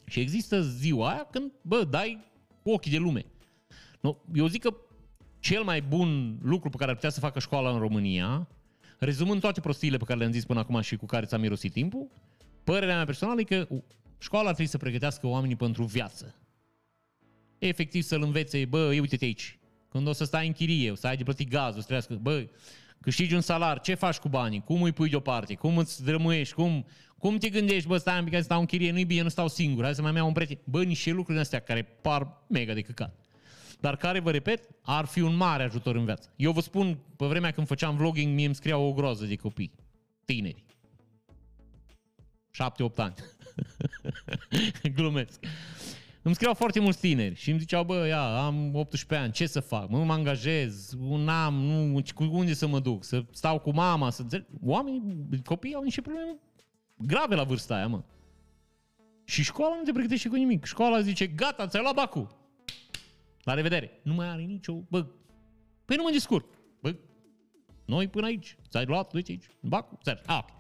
Și 0.06 0.20
există 0.20 0.62
ziua 0.62 1.10
aia 1.10 1.28
când, 1.32 1.52
bă, 1.62 1.84
dai 1.90 2.26
cu 2.64 2.70
ochii 2.72 2.92
de 2.92 2.98
lume. 2.98 3.26
Nu, 4.02 4.24
eu 4.34 4.48
zic 4.48 4.62
că 4.62 4.76
cel 5.40 5.64
mai 5.64 5.82
bun 5.82 6.40
lucru 6.42 6.70
pe 6.70 6.78
care 6.78 6.90
ar 6.90 6.96
putea 6.96 7.12
să 7.12 7.20
facă 7.20 7.40
școala 7.40 7.70
în 7.70 7.80
România, 7.80 8.48
rezumând 9.00 9.42
toate 9.42 9.60
prostiile 9.60 9.98
pe 9.98 10.04
care 10.04 10.20
le-am 10.20 10.32
zis 10.32 10.46
până 10.46 10.60
acum 10.60 10.82
și 10.82 10.96
cu 10.96 11.06
care 11.06 11.26
ți-am 11.26 11.42
mirosit 11.42 11.72
timpul, 11.72 12.08
Părerea 12.66 12.96
mea 12.96 13.06
personală 13.06 13.40
e 13.40 13.44
că 13.44 13.68
școala 14.18 14.46
trebuie 14.46 14.68
să 14.68 14.78
pregătească 14.78 15.28
oamenii 15.28 15.56
pentru 15.56 15.84
viață. 15.84 16.36
Efectiv 17.58 18.04
să-l 18.04 18.22
învețe, 18.22 18.66
bă, 18.66 18.80
uite-te 19.00 19.26
aici, 19.26 19.60
când 19.90 20.08
o 20.08 20.12
să 20.12 20.24
stai 20.24 20.48
în 20.48 20.54
chirie, 20.54 20.92
o 20.92 20.96
să 20.96 21.08
ai 21.08 21.18
de 21.18 21.24
plătit 21.24 21.50
gazul, 21.50 21.82
să 21.82 21.88
trebuiască, 21.88 22.14
bă, 22.14 22.48
câștigi 23.02 23.34
un 23.34 23.42
salar, 23.42 23.80
ce 23.80 23.94
faci 23.94 24.18
cu 24.18 24.30
banii, 24.30 24.62
cum 24.62 24.82
îi 24.82 24.92
pui 24.92 25.10
deoparte, 25.10 25.54
cum 25.54 25.78
îți 25.78 26.04
drămuiești, 26.04 26.54
cum, 26.54 26.86
cum 27.18 27.38
te 27.38 27.50
gândești, 27.50 27.88
bă, 27.88 27.98
stai 27.98 28.18
un 28.18 28.24
pic, 28.24 28.34
că 28.34 28.42
stau 28.42 28.60
în 28.60 28.66
chirie, 28.66 28.92
nu-i 28.92 29.06
bine, 29.06 29.22
nu 29.22 29.30
stau 29.30 29.48
singur, 29.48 29.84
hai 29.84 29.96
să 29.96 30.02
mai 30.02 30.16
iau 30.16 30.28
un 30.28 30.34
prieten. 30.34 30.58
Bă, 30.64 30.84
niște 30.84 31.12
lucruri 31.12 31.40
astea 31.40 31.60
care 31.60 31.84
par 31.84 32.44
mega 32.48 32.74
de 32.74 32.82
căcat. 32.82 33.20
Dar 33.80 33.96
care, 33.96 34.20
vă 34.20 34.32
repet, 34.32 34.70
ar 34.82 35.06
fi 35.06 35.22
un 35.22 35.36
mare 35.36 35.64
ajutor 35.64 35.96
în 35.96 36.06
viață. 36.06 36.34
Eu 36.36 36.52
vă 36.52 36.62
spun, 36.62 36.98
pe 37.16 37.26
vremea 37.26 37.52
când 37.52 37.68
făceam 37.68 37.96
vlogging, 37.96 38.34
mie 38.34 38.46
îmi 38.46 38.56
scriau 38.56 38.88
o 38.88 38.94
groază 38.94 39.26
de 39.26 39.36
copii, 39.36 39.72
tineri. 40.26 40.65
7-8 42.64 42.96
ani. 42.96 43.16
Glumesc. 44.96 45.40
Îmi 46.22 46.36
scriau 46.36 46.54
foarte 46.54 46.80
mulți 46.80 47.00
tineri 47.00 47.36
și 47.36 47.50
îmi 47.50 47.60
ziceau, 47.60 47.84
bă, 47.84 48.08
ia, 48.08 48.46
am 48.46 48.76
18 48.76 49.26
ani, 49.26 49.34
ce 49.34 49.48
să 49.48 49.60
fac? 49.60 49.90
Mă, 49.90 50.04
mă 50.04 50.14
angajez, 50.14 50.94
un 51.00 51.30
am, 51.30 51.54
nu, 51.54 52.02
cu 52.16 52.24
unde 52.24 52.54
să 52.54 52.68
mă 52.68 52.80
duc? 52.80 53.04
Să 53.04 53.26
stau 53.32 53.60
cu 53.60 53.72
mama? 53.72 54.10
Să... 54.10 54.46
Oamenii, 54.62 55.42
copiii 55.44 55.76
au 55.76 55.84
niște 55.84 56.02
probleme 56.02 56.38
grave 56.98 57.36
la 57.36 57.44
vârsta 57.44 57.76
aia, 57.76 57.88
mă. 57.88 58.04
Și 59.24 59.44
școala 59.44 59.76
nu 59.76 59.84
te 59.84 59.92
pregătește 59.92 60.30
cu 60.30 60.36
nimic. 60.36 60.66
Școala 60.66 61.02
zice, 61.02 61.28
gata, 61.28 61.68
ți-ai 61.68 61.82
luat 61.82 61.96
bacul. 61.96 62.38
La 63.44 63.54
revedere. 63.54 64.00
Nu 64.04 64.14
mai 64.14 64.28
are 64.28 64.42
nicio... 64.42 64.74
Bă, 64.74 65.06
păi 65.86 65.96
nu 65.96 66.04
mă 66.04 66.10
descurc. 66.12 66.46
Bă, 66.82 66.96
noi 67.86 68.08
până 68.08 68.26
aici. 68.26 68.58
Ți-ai 68.70 68.86
luat, 68.86 69.14
uite 69.14 69.32
aici, 69.32 69.46
bacul. 69.60 69.98
Ți-ai... 70.04 70.22
Ah, 70.26 70.40
okay. 70.42 70.56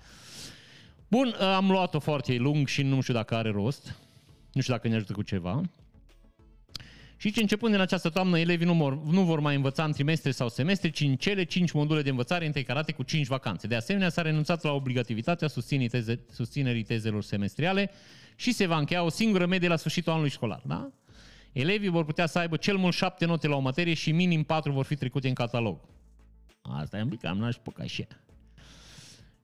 Bun, 1.08 1.36
am 1.40 1.72
luat-o 1.72 2.00
foarte 2.00 2.36
lung 2.36 2.68
și 2.68 2.84
nu 2.84 3.02
știu 3.02 3.14
dacă 3.14 3.36
are 3.36 3.50
rost. 3.50 3.96
Nu 4.52 4.62
știu 4.62 4.74
dacă 4.74 4.88
ne 4.88 4.96
ajută 4.96 5.14
cu 5.14 5.22
ceva. 5.22 5.62
Și 7.18 7.32
ce 7.32 7.42
începând 7.42 7.72
din 7.72 7.82
această 7.82 8.10
toamnă, 8.10 8.40
elevii 8.40 8.66
nu, 8.66 8.74
mor, 8.74 9.04
nu 9.04 9.24
vor 9.24 9.40
mai 9.40 9.56
învăța 9.56 9.84
în 9.84 9.92
trimestre 9.92 10.32
sau 10.32 10.50
semestre, 10.50 10.90
ci 10.90 11.00
în 11.00 11.16
cele 11.16 11.44
5 11.44 11.72
module 11.72 12.02
de 12.02 12.10
învățare 12.10 12.46
integrate 12.46 12.92
cu 12.92 13.04
5 13.04 13.28
vacanțe. 13.28 13.68
De 13.68 13.76
asemenea, 13.76 14.10
s-a 14.10 14.22
renunțat 14.22 14.64
la 14.64 14.72
obligativitatea 14.72 15.48
susținerii, 15.48 15.90
teze, 15.90 16.20
susținerii 16.32 16.84
tezelor 16.84 17.24
semestriale 17.24 17.92
și 18.36 18.52
se 18.52 18.66
va 18.66 18.78
încheia 18.78 19.04
o 19.04 19.10
singură 19.10 19.46
medie 19.46 19.68
la 19.68 19.76
sfârșitul 19.76 20.12
anului 20.12 20.30
școlar. 20.30 20.62
Da? 20.66 20.92
Elevii 21.52 21.90
vor 21.90 22.06
putea 22.06 22.26
să 22.26 22.40
aibă 22.40 22.58
cel 22.58 22.78
mult 22.78 22.94
7 22.94 23.26
note 23.26 23.48
la 23.48 23.56
o 23.56 23.60
materie 23.60 23.94
și 23.94 24.12
minim 24.12 24.44
4 24.44 24.72
vor 24.72 24.86
fi 24.86 24.96
trecute 24.96 25.28
în 25.28 25.34
catalog. 25.34 25.80
Asta 26.62 26.98
e 26.98 27.02
un 27.02 27.10
pic 27.10 27.20
cam 27.20 27.38
n-aș 27.38 27.56
așa. 27.80 28.04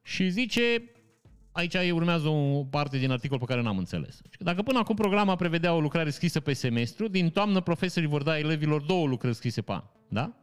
Și 0.04 0.30
zice, 0.30 0.62
aici 1.52 1.76
urmează 1.92 2.28
o 2.28 2.64
parte 2.64 2.98
din 2.98 3.12
articol 3.12 3.38
pe 3.38 3.46
care 3.46 3.62
n-am 3.62 3.78
înțeles. 3.78 4.22
Dacă 4.40 4.62
până 4.62 4.80
acum 4.80 4.96
programa 4.96 5.36
prevedea 5.36 5.74
o 5.74 5.80
lucrare 5.80 6.10
scrisă 6.10 6.40
pe 6.40 6.54
semestru, 6.54 7.08
din 7.08 7.30
toamnă 7.30 7.62
profesorii 7.62 8.08
vor 8.10 8.24
da 8.24 8.38
elevilor 8.38 8.82
două 8.82 9.08
lucrări 9.08 9.36
scrise 9.36 9.62
pe 9.62 9.72
an. 9.72 9.84
Da? 10.08 10.34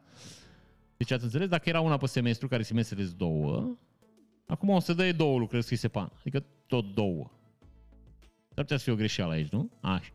Deci 0.97 1.13
ați 1.13 1.25
înțeles? 1.25 1.49
Dacă 1.49 1.69
era 1.69 1.81
una 1.81 1.97
pe 1.97 2.07
semestru, 2.07 2.49
care 2.49 2.63
semestrele 2.63 3.09
două, 3.17 3.77
acum 4.47 4.69
o 4.69 4.81
să 4.81 4.93
dă 4.93 5.13
două 5.13 5.39
lucrări 5.39 5.65
scrise 5.65 5.89
pe 5.89 5.99
an. 5.99 6.09
Adică 6.19 6.45
tot 6.67 6.95
două. 6.95 7.31
Ar 8.55 8.65
putea 8.65 8.77
să 8.77 8.83
fie 8.83 8.93
o 8.93 8.97
greșeală 8.97 9.33
aici, 9.33 9.49
nu? 9.49 9.71
Așa. 9.81 10.13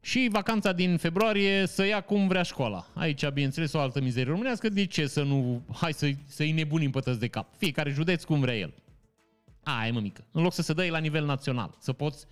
Și 0.00 0.28
vacanța 0.32 0.72
din 0.72 0.96
februarie 0.96 1.66
să 1.66 1.84
ia 1.84 2.00
cum 2.00 2.26
vrea 2.26 2.42
școala. 2.42 2.86
Aici, 2.94 3.28
bineînțeles, 3.28 3.72
o 3.72 3.78
altă 3.78 4.00
mizerie 4.00 4.30
românească. 4.30 4.68
De 4.68 4.84
ce 4.84 5.06
să 5.06 5.22
nu... 5.22 5.62
Hai 5.72 5.92
să, 5.92 6.10
să-i 6.26 6.52
nebunim 6.52 6.90
pe 6.90 7.16
de 7.18 7.28
cap. 7.28 7.54
Fiecare 7.56 7.90
județ 7.90 8.24
cum 8.24 8.40
vrea 8.40 8.56
el. 8.56 8.74
Aia 9.64 9.86
e 9.86 9.90
mă 9.90 10.00
mică. 10.00 10.26
În 10.30 10.42
loc 10.42 10.52
să 10.52 10.62
se 10.62 10.72
dă 10.72 10.86
la 10.90 10.98
nivel 10.98 11.24
național. 11.24 11.74
Să 11.78 11.92
poți, 11.92 12.26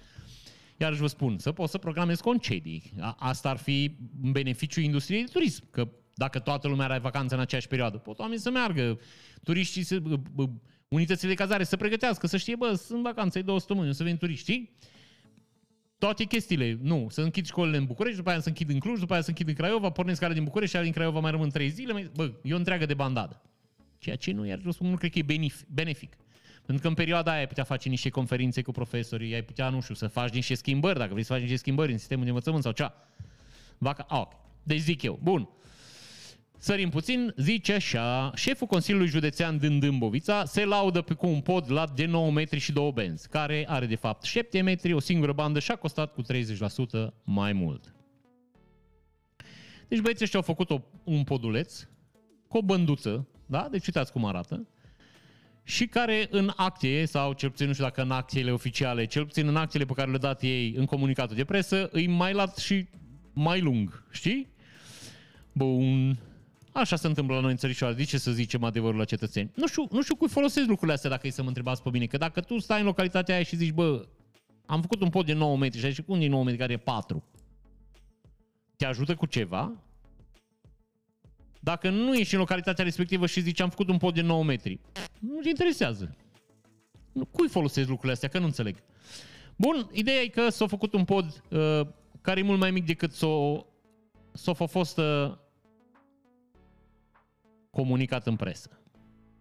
iarăși 0.76 1.01
vă 1.01 1.07
spun, 1.07 1.39
să 1.39 1.53
poți 1.53 1.70
să 1.70 1.78
programezi 1.78 2.22
concedii. 2.22 2.93
Asta 3.16 3.51
ar 3.51 3.57
fi 3.57 3.97
în 4.22 4.33
beneficiu 4.33 4.80
industriei 4.80 5.24
de 5.24 5.30
turism. 5.33 5.70
Că 5.70 5.89
dacă 6.14 6.39
toată 6.39 6.68
lumea 6.68 6.87
are 6.87 6.99
vacanță 6.99 7.35
în 7.35 7.41
aceeași 7.41 7.68
perioadă, 7.68 7.97
pot 7.97 8.18
oamenii 8.18 8.41
să 8.41 8.51
meargă, 8.51 9.01
turiștii, 9.43 9.83
să, 9.83 10.03
unitățile 10.89 11.28
de 11.28 11.37
cazare 11.37 11.64
să 11.64 11.76
pregătească, 11.76 12.26
să 12.26 12.37
știe, 12.37 12.57
bă, 12.57 12.74
sunt 12.74 13.03
vacanțe, 13.03 13.39
e 13.39 13.43
două 13.43 13.59
săptămâni, 13.59 13.95
să 13.95 14.05
vin 14.05 14.16
turiști, 14.16 14.70
toate 15.99 16.24
chestiile. 16.24 16.78
Nu, 16.83 17.07
să 17.11 17.20
închid 17.20 17.47
școlile 17.47 17.76
în 17.76 17.85
București, 17.85 18.16
după 18.16 18.30
aia 18.30 18.41
să 18.41 18.49
închid 18.49 18.70
în 18.70 18.78
Cluj, 18.78 18.99
după 19.01 19.12
aia 19.12 19.22
să 19.22 19.28
închid 19.28 19.49
în 19.49 19.55
Craiova, 19.55 19.91
pornesc 19.91 20.20
care 20.20 20.33
din 20.35 20.45
București, 20.45 20.76
și 20.76 20.83
din 20.83 20.93
Craiova 20.93 21.20
mai 21.20 21.30
rămân 21.30 21.51
trei 21.51 21.68
zile. 21.68 22.11
Bă, 22.14 22.33
e 22.43 22.55
o 22.55 22.57
întreagă 22.57 22.87
de 22.87 22.95
bandadă. 22.95 23.43
Ceea 23.99 24.16
ce 24.16 24.33
nu, 24.33 24.47
iar 24.47 24.59
nu 24.78 24.97
cred 24.97 25.11
că 25.11 25.18
e 25.18 25.51
benefic. 25.68 26.16
Pentru 26.64 26.82
că 26.82 26.88
în 26.88 26.94
perioada 26.94 27.30
aia 27.30 27.40
ai 27.40 27.46
putea 27.46 27.64
face 27.64 27.88
niște 27.88 28.08
conferințe 28.08 28.62
cu 28.62 28.72
profesorii, 28.72 29.34
ai 29.34 29.42
putea, 29.42 29.68
nu 29.68 29.80
știu, 29.80 29.94
să 29.94 30.06
faci 30.06 30.32
niște 30.32 30.54
schimbări, 30.54 30.98
dacă 30.98 31.10
vrei 31.10 31.24
să 31.24 31.32
faci 31.32 31.40
niște 31.40 31.56
schimbări 31.56 31.92
în 31.92 31.98
sistemul 31.98 32.24
de 32.24 32.30
învățământ 32.30 32.62
sau 32.62 32.72
cea. 32.72 32.94
Vaca... 33.78 34.06
Ah, 34.08 34.20
okay. 34.20 34.40
Deci 34.62 34.80
zic 34.80 35.02
eu, 35.02 35.18
bun. 35.22 35.48
Sărim 36.58 36.88
puțin, 36.88 37.34
zice 37.36 37.72
așa, 37.72 38.32
șeful 38.34 38.66
Consiliului 38.66 39.08
Județean 39.08 39.58
din 39.58 39.78
Dâmbovița 39.78 40.44
se 40.44 40.64
laudă 40.64 41.00
pe 41.00 41.14
cu 41.14 41.26
un 41.26 41.40
pod 41.40 41.70
lat 41.70 41.94
de 41.94 42.04
9 42.04 42.30
metri 42.30 42.58
și 42.58 42.72
2 42.72 42.92
benzi, 42.92 43.28
care 43.28 43.64
are 43.68 43.86
de 43.86 43.94
fapt 43.94 44.22
7 44.22 44.60
metri, 44.60 44.92
o 44.92 44.98
singură 44.98 45.32
bandă 45.32 45.58
și 45.58 45.70
a 45.70 45.76
costat 45.76 46.12
cu 46.12 46.22
30% 46.22 46.26
mai 47.24 47.52
mult. 47.52 47.94
Deci 49.88 50.00
băieții 50.00 50.24
ăștia 50.24 50.38
au 50.38 50.44
făcut 50.44 50.70
o, 50.70 50.80
un 51.04 51.24
poduleț 51.24 51.86
cu 52.48 52.56
o 52.56 52.62
bânduță, 52.62 53.28
da? 53.46 53.68
Deci 53.70 53.86
uitați 53.86 54.12
cum 54.12 54.24
arată 54.24 54.66
și 55.62 55.86
care 55.86 56.28
în 56.30 56.52
acte, 56.56 57.04
sau 57.04 57.32
cel 57.32 57.50
puțin 57.50 57.66
nu 57.66 57.72
știu 57.72 57.84
dacă 57.84 58.02
în 58.02 58.10
actele 58.10 58.52
oficiale, 58.52 59.04
cel 59.04 59.24
puțin 59.24 59.48
în 59.48 59.56
actele 59.56 59.84
pe 59.84 59.92
care 59.92 60.06
le-au 60.06 60.20
dat 60.20 60.42
ei 60.42 60.74
în 60.76 60.84
comunicatul 60.84 61.36
de 61.36 61.44
presă, 61.44 61.88
îi 61.92 62.06
mai 62.06 62.32
lat 62.32 62.56
și 62.56 62.86
mai 63.32 63.60
lung, 63.60 64.04
știi? 64.10 64.48
Bun. 65.52 66.18
Așa 66.72 66.96
se 66.96 67.06
întâmplă 67.06 67.34
la 67.34 67.40
noi 67.40 67.50
în 67.50 67.56
țărișoare. 67.56 67.94
De 67.94 68.04
ce 68.04 68.18
să 68.18 68.30
zicem 68.30 68.64
adevărul 68.64 68.98
la 68.98 69.04
cetățeni? 69.04 69.50
Nu 69.54 69.66
știu, 69.66 69.88
nu 69.90 70.02
știu 70.02 70.14
cui 70.14 70.28
folosesc 70.28 70.66
lucrurile 70.66 70.92
astea 70.92 71.10
dacă 71.10 71.26
e 71.26 71.30
să 71.30 71.42
mă 71.42 71.48
întrebați 71.48 71.82
pe 71.82 71.90
mine. 71.92 72.06
Că 72.06 72.16
dacă 72.16 72.40
tu 72.40 72.58
stai 72.58 72.80
în 72.80 72.86
localitatea 72.86 73.34
aia 73.34 73.44
și 73.44 73.56
zici, 73.56 73.72
bă, 73.72 74.06
am 74.66 74.80
făcut 74.80 75.00
un 75.00 75.08
pod 75.08 75.26
de 75.26 75.32
9 75.32 75.56
metri 75.56 75.78
și 75.80 75.88
zice, 75.88 76.04
unde 76.06 76.24
e 76.24 76.28
9 76.28 76.44
metri 76.44 76.58
care 76.58 76.72
e 76.72 76.76
4? 76.76 77.24
Te 78.76 78.86
ajută 78.86 79.14
cu 79.14 79.26
ceva? 79.26 79.72
Dacă 81.64 81.90
nu 81.90 82.14
ești 82.14 82.34
în 82.34 82.40
localitatea 82.40 82.84
respectivă 82.84 83.26
și 83.26 83.40
zici 83.40 83.60
am 83.60 83.68
făcut 83.68 83.88
un 83.88 83.98
pod 83.98 84.14
de 84.14 84.20
9 84.20 84.44
metri, 84.44 84.80
nu 85.20 85.40
te 85.40 85.48
interesează. 85.48 86.16
Nu, 87.12 87.24
cui 87.24 87.48
folosesc 87.48 87.88
lucrurile 87.88 88.12
astea? 88.12 88.28
Că 88.28 88.38
nu 88.38 88.44
înțeleg. 88.44 88.76
Bun, 89.56 89.90
ideea 89.92 90.20
e 90.20 90.26
că 90.26 90.48
s-a 90.48 90.66
făcut 90.66 90.92
un 90.92 91.04
pod 91.04 91.42
uh, 91.50 91.86
care 92.20 92.40
e 92.40 92.42
mult 92.42 92.58
mai 92.58 92.70
mic 92.70 92.86
decât 92.86 93.12
s-a, 93.12 93.66
s-a 94.32 94.52
fost 94.52 94.98
uh, 94.98 95.32
comunicat 97.70 98.26
în 98.26 98.36
presă. 98.36 98.80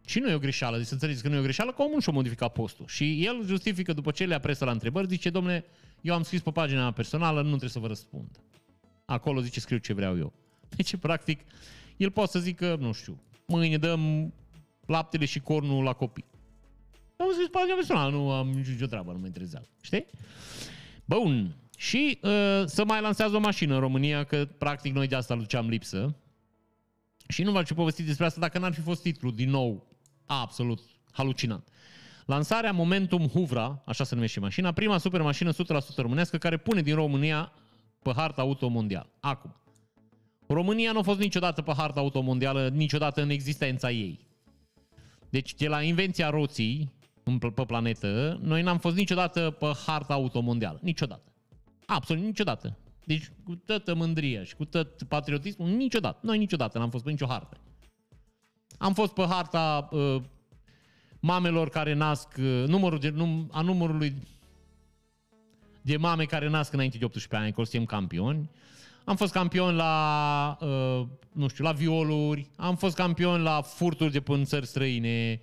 Și 0.05 0.19
nu 0.19 0.29
e 0.29 0.33
o 0.33 0.39
greșeală, 0.39 0.77
deci 0.77 0.85
să 0.85 0.93
înțelegeți 0.93 1.23
că 1.23 1.29
nu 1.29 1.35
e 1.35 1.39
o 1.39 1.43
greșeală, 1.43 1.71
că 1.71 1.81
omul 1.81 2.01
și-a 2.01 2.13
modificat 2.13 2.51
postul. 2.51 2.85
Și 2.87 3.25
el 3.25 3.45
justifică 3.45 3.93
după 3.93 4.11
ce 4.11 4.25
le-a 4.25 4.39
presă 4.39 4.65
la 4.65 4.71
întrebări, 4.71 5.07
zice, 5.07 5.29
domne, 5.29 5.65
eu 6.01 6.13
am 6.13 6.23
scris 6.23 6.41
pe 6.41 6.51
pagina 6.51 6.81
mea 6.81 6.91
personală, 6.91 7.41
nu 7.41 7.47
trebuie 7.47 7.69
să 7.69 7.79
vă 7.79 7.87
răspund. 7.87 8.39
Acolo 9.05 9.41
zice, 9.41 9.59
scriu 9.59 9.77
ce 9.77 9.93
vreau 9.93 10.17
eu. 10.17 10.33
Deci, 10.75 10.95
practic, 10.95 11.39
el 12.01 12.11
poate 12.11 12.31
să 12.31 12.39
zică, 12.39 12.77
nu 12.79 12.91
știu, 12.91 13.21
mâine 13.45 13.77
dăm 13.77 14.33
laptele 14.85 15.25
și 15.25 15.39
cornul 15.39 15.83
la 15.83 15.93
copii. 15.93 16.25
Am 17.17 17.27
scris 17.31 17.45
pe 17.45 17.51
pagina 17.51 17.75
personală, 17.75 18.11
nu 18.11 18.31
am 18.31 18.49
nicio 18.49 18.85
treabă, 18.85 19.11
nu 19.11 19.17
mă 19.19 19.25
interesează. 19.25 19.67
Știi? 19.81 20.05
Bun. 21.05 21.55
Și 21.77 22.19
uh, 22.21 22.63
să 22.65 22.83
mai 22.85 23.01
lansează 23.01 23.35
o 23.35 23.39
mașină 23.39 23.73
în 23.73 23.79
România, 23.79 24.23
că 24.23 24.47
practic 24.57 24.93
noi 24.93 25.07
de 25.07 25.15
asta 25.15 25.35
duceam 25.35 25.67
lipsă. 25.67 26.15
Și 27.27 27.43
nu 27.43 27.51
v-aș 27.51 27.69
povesti 27.69 28.03
despre 28.03 28.25
asta 28.25 28.39
dacă 28.39 28.59
n-ar 28.59 28.73
fi 28.73 28.81
fost 28.81 29.01
titlul, 29.01 29.35
din 29.35 29.49
nou, 29.49 29.87
absolut 30.25 30.79
halucinant. 31.11 31.67
Lansarea 32.25 32.71
Momentum 32.71 33.27
Huvra, 33.27 33.81
așa 33.85 34.03
se 34.03 34.15
numește 34.15 34.39
mașina, 34.39 34.71
prima 34.71 34.97
supermașină 34.97 35.51
100% 35.53 35.55
românească 35.95 36.37
care 36.37 36.57
pune 36.57 36.81
din 36.81 36.95
România 36.95 37.51
pe 38.01 38.11
harta 38.15 38.41
auto 38.41 38.67
mondial. 38.67 39.09
Acum, 39.19 39.55
România 40.53 40.91
nu 40.91 40.99
a 40.99 41.01
fost 41.01 41.19
niciodată 41.19 41.61
pe 41.61 41.73
harta 41.77 41.99
auto 41.99 42.21
mondială, 42.21 42.69
niciodată 42.69 43.21
în 43.21 43.29
existența 43.29 43.91
ei. 43.91 44.19
Deci, 45.29 45.55
de 45.55 45.67
la 45.67 45.81
invenția 45.81 46.29
roții 46.29 46.91
pe 47.39 47.63
planetă, 47.67 48.39
noi 48.41 48.61
n-am 48.61 48.77
fost 48.77 48.95
niciodată 48.95 49.51
pe 49.59 49.71
harta 49.85 50.13
auto 50.13 50.41
mondială. 50.41 50.79
Niciodată. 50.81 51.31
Absolut 51.85 52.23
niciodată. 52.23 52.77
Deci, 53.05 53.31
cu 53.43 53.55
toată 53.55 53.93
mândria 53.93 54.43
și 54.43 54.55
cu 54.55 54.65
tot 54.65 55.03
patriotismul, 55.03 55.69
niciodată. 55.69 56.19
Noi 56.21 56.37
niciodată 56.37 56.77
n-am 56.77 56.89
fost 56.89 57.03
pe 57.03 57.09
nicio 57.09 57.25
hartă. 57.25 57.57
Am 58.77 58.93
fost 58.93 59.13
pe 59.13 59.25
harta 59.29 59.89
uh, 59.91 60.21
mamelor 61.19 61.69
care 61.69 61.93
nasc, 61.93 62.27
uh, 62.37 62.63
numărul 62.67 62.99
de, 62.99 63.09
num, 63.09 63.49
a 63.51 63.61
numărului 63.61 64.15
de 65.81 65.97
mame 65.97 66.25
care 66.25 66.49
nasc 66.49 66.73
înainte 66.73 66.97
de 66.97 67.05
18 67.05 67.35
ani, 67.35 67.53
că 67.53 67.63
suntem 67.63 67.85
campioni. 67.85 68.49
Am 69.03 69.15
fost 69.15 69.31
campion 69.31 69.75
la, 69.75 70.57
uh, 70.61 71.07
nu 71.31 71.47
știu, 71.47 71.63
la 71.63 71.71
violuri, 71.71 72.49
am 72.55 72.75
fost 72.75 72.95
campion 72.95 73.41
la 73.41 73.61
furturi 73.61 74.11
de 74.11 74.21
pe 74.21 74.41
țări 74.43 74.67
străine, 74.67 75.41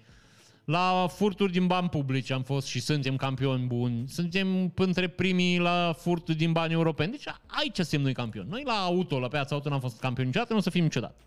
la 0.65 1.07
furturi 1.11 1.53
din 1.53 1.67
bani 1.67 1.89
publici 1.89 2.31
am 2.31 2.43
fost 2.43 2.67
și 2.67 2.81
suntem 2.81 3.17
campioni 3.17 3.67
buni. 3.67 4.09
Suntem 4.09 4.73
între 4.75 5.09
primii 5.09 5.59
la 5.59 5.95
furturi 5.99 6.37
din 6.37 6.53
bani 6.53 6.73
europeni. 6.73 7.11
Deci 7.11 7.25
aici 7.47 7.77
suntem 7.77 8.01
noi 8.01 8.13
campioni. 8.13 8.49
Noi 8.49 8.63
la 8.65 8.73
auto, 8.73 9.19
la 9.19 9.29
piața 9.29 9.55
auto 9.55 9.69
n-am 9.69 9.81
fost 9.81 10.01
campioni 10.01 10.29
niciodată, 10.29 10.53
nu 10.53 10.59
o 10.59 10.63
să 10.63 10.71
fim 10.71 10.83
niciodată. 10.83 11.27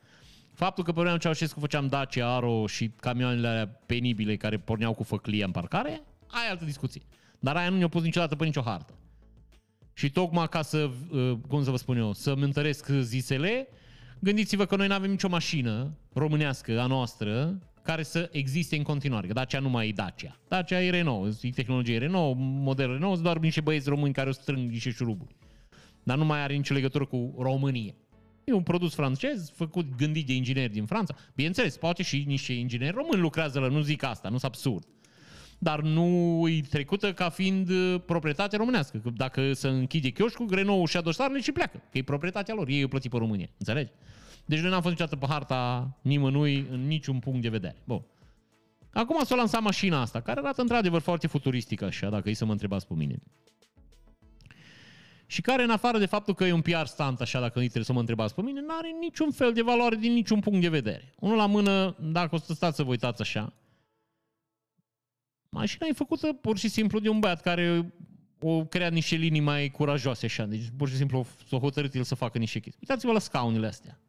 Faptul 0.53 0.83
că 0.83 0.91
pe 0.91 0.99
vremea 1.01 1.17
Ceaușescu 1.17 1.59
făceam 1.59 1.87
Dacia, 1.87 2.27
Aro 2.35 2.67
și 2.67 2.91
camioanele 2.99 3.47
alea 3.47 3.67
penibile 3.85 4.35
care 4.35 4.57
porneau 4.57 4.93
cu 4.93 5.03
făclie 5.03 5.43
în 5.43 5.51
parcare, 5.51 6.03
aia 6.27 6.45
e 6.47 6.49
altă 6.49 6.65
discuție. 6.65 7.01
Dar 7.39 7.55
aia 7.55 7.69
nu 7.69 7.77
ne-a 7.77 7.87
pus 7.87 8.03
niciodată 8.03 8.35
pe 8.35 8.45
nicio 8.45 8.61
hartă. 8.61 8.93
Și 10.01 10.09
tocmai 10.09 10.49
ca 10.49 10.61
să, 10.61 10.89
uh, 11.11 11.37
cum 11.47 11.63
să 11.63 11.69
vă 11.69 11.77
spun 11.77 11.97
eu, 11.97 12.13
să-mi 12.13 12.43
întăresc 12.43 12.87
zisele, 12.89 13.67
gândiți-vă 14.19 14.65
că 14.65 14.75
noi 14.75 14.87
nu 14.87 14.93
avem 14.93 15.09
nicio 15.09 15.27
mașină 15.27 15.97
românească 16.13 16.79
a 16.79 16.85
noastră 16.85 17.59
care 17.81 18.03
să 18.03 18.29
existe 18.31 18.75
în 18.75 18.83
continuare. 18.83 19.27
Că 19.27 19.33
Dacia 19.33 19.59
nu 19.59 19.69
mai 19.69 19.87
e 19.87 19.91
Dacia. 19.91 20.39
Dacia 20.47 20.81
e 20.81 20.89
Renault, 20.89 21.43
e 21.43 21.49
tehnologie 21.49 21.97
Renault, 21.97 22.35
model 22.39 22.87
Renault, 22.87 23.13
sunt 23.13 23.23
doar 23.23 23.37
niște 23.37 23.61
băieți 23.61 23.89
români 23.89 24.13
care 24.13 24.29
o 24.29 24.31
strâng 24.31 24.69
niște 24.69 24.89
șuruburi. 24.89 25.35
Dar 26.03 26.17
nu 26.17 26.25
mai 26.25 26.41
are 26.41 26.53
nicio 26.53 26.73
legătură 26.73 27.05
cu 27.05 27.35
România. 27.39 27.93
E 28.43 28.53
un 28.53 28.63
produs 28.63 28.93
francez, 28.93 29.51
făcut, 29.55 29.95
gândit 29.95 30.25
de 30.25 30.33
ingineri 30.33 30.73
din 30.73 30.85
Franța. 30.85 31.15
Bineînțeles, 31.35 31.77
poate 31.77 32.03
și 32.03 32.23
niște 32.27 32.53
ingineri 32.53 32.95
români 32.95 33.21
lucrează 33.21 33.59
la, 33.59 33.67
nu 33.67 33.81
zic 33.81 34.03
asta, 34.03 34.29
nu 34.29 34.37
sunt 34.37 34.53
absurd. 34.53 34.85
Dar 35.63 35.81
nu 35.81 36.45
e 36.47 36.61
trecută 36.69 37.13
ca 37.13 37.29
fiind 37.29 37.69
uh, 37.69 38.01
proprietate 38.05 38.57
românească. 38.57 38.97
Că 38.97 39.09
dacă 39.09 39.53
se 39.53 39.67
închide 39.67 40.09
chioșcul, 40.09 40.47
Renault 40.51 40.89
și 40.89 41.01
dosarele 41.01 41.41
și 41.41 41.51
pleacă. 41.51 41.77
Că 41.91 41.97
e 41.97 42.03
proprietatea 42.03 42.53
lor, 42.53 42.67
ei 42.67 42.83
o 42.83 42.87
plătit 42.87 43.11
pe 43.11 43.17
România. 43.17 43.49
Înțelegi? 43.57 43.91
Deci 44.45 44.59
noi 44.59 44.69
n-am 44.69 44.81
fost 44.81 44.93
niciodată 44.93 45.15
pe 45.15 45.25
harta 45.31 45.91
nimănui 46.01 46.67
în 46.71 46.87
niciun 46.87 47.19
punct 47.19 47.41
de 47.41 47.49
vedere. 47.49 47.75
Bun. 47.83 48.01
Acum 48.93 49.23
s-a 49.23 49.35
lansat 49.35 49.61
mașina 49.61 50.01
asta, 50.01 50.21
care 50.21 50.39
arată 50.39 50.61
într-adevăr 50.61 51.01
foarte 51.01 51.27
futuristică 51.27 51.85
așa, 51.85 52.09
dacă 52.09 52.29
e 52.29 52.33
să 52.33 52.45
mă 52.45 52.51
întrebați 52.51 52.87
pe 52.87 52.93
mine. 52.93 53.19
Și 55.25 55.41
care, 55.41 55.63
în 55.63 55.69
afară 55.69 55.97
de 55.97 56.05
faptul 56.05 56.33
că 56.33 56.43
e 56.43 56.51
un 56.51 56.61
PR 56.61 56.85
stunt, 56.85 57.21
așa, 57.21 57.39
dacă 57.39 57.51
nu 57.53 57.63
trebuie 57.63 57.83
să 57.83 57.93
mă 57.93 57.99
întrebați 57.99 58.35
pe 58.35 58.41
mine, 58.41 58.61
nu 58.61 58.73
are 58.77 58.89
niciun 58.99 59.31
fel 59.31 59.53
de 59.53 59.61
valoare 59.61 59.95
din 59.95 60.13
niciun 60.13 60.39
punct 60.39 60.61
de 60.61 60.69
vedere. 60.69 61.13
Unul 61.19 61.37
la 61.37 61.45
mână, 61.45 61.95
dacă 61.99 62.35
o 62.35 62.37
să 62.37 62.53
stați 62.53 62.75
să 62.75 62.83
vă 62.83 62.89
uitați 62.89 63.21
așa, 63.21 63.53
mașina 65.51 65.87
e 65.87 65.93
făcută 65.93 66.33
pur 66.33 66.57
și 66.57 66.67
simplu 66.67 66.99
de 66.99 67.09
un 67.09 67.19
băiat 67.19 67.41
care 67.41 67.93
o 68.39 68.65
creat 68.65 68.91
niște 68.91 69.15
linii 69.15 69.39
mai 69.39 69.69
curajoase 69.69 70.25
așa, 70.25 70.45
deci 70.45 70.63
pur 70.77 70.89
și 70.89 70.95
simplu 70.95 71.25
s-a 71.47 71.57
hotărât 71.57 71.95
el 71.95 72.03
să 72.03 72.15
facă 72.15 72.37
niște 72.37 72.59
chestii. 72.59 72.81
Uitați-vă 72.81 73.11
la 73.11 73.19
scaunele 73.19 73.67
astea. 73.67 73.99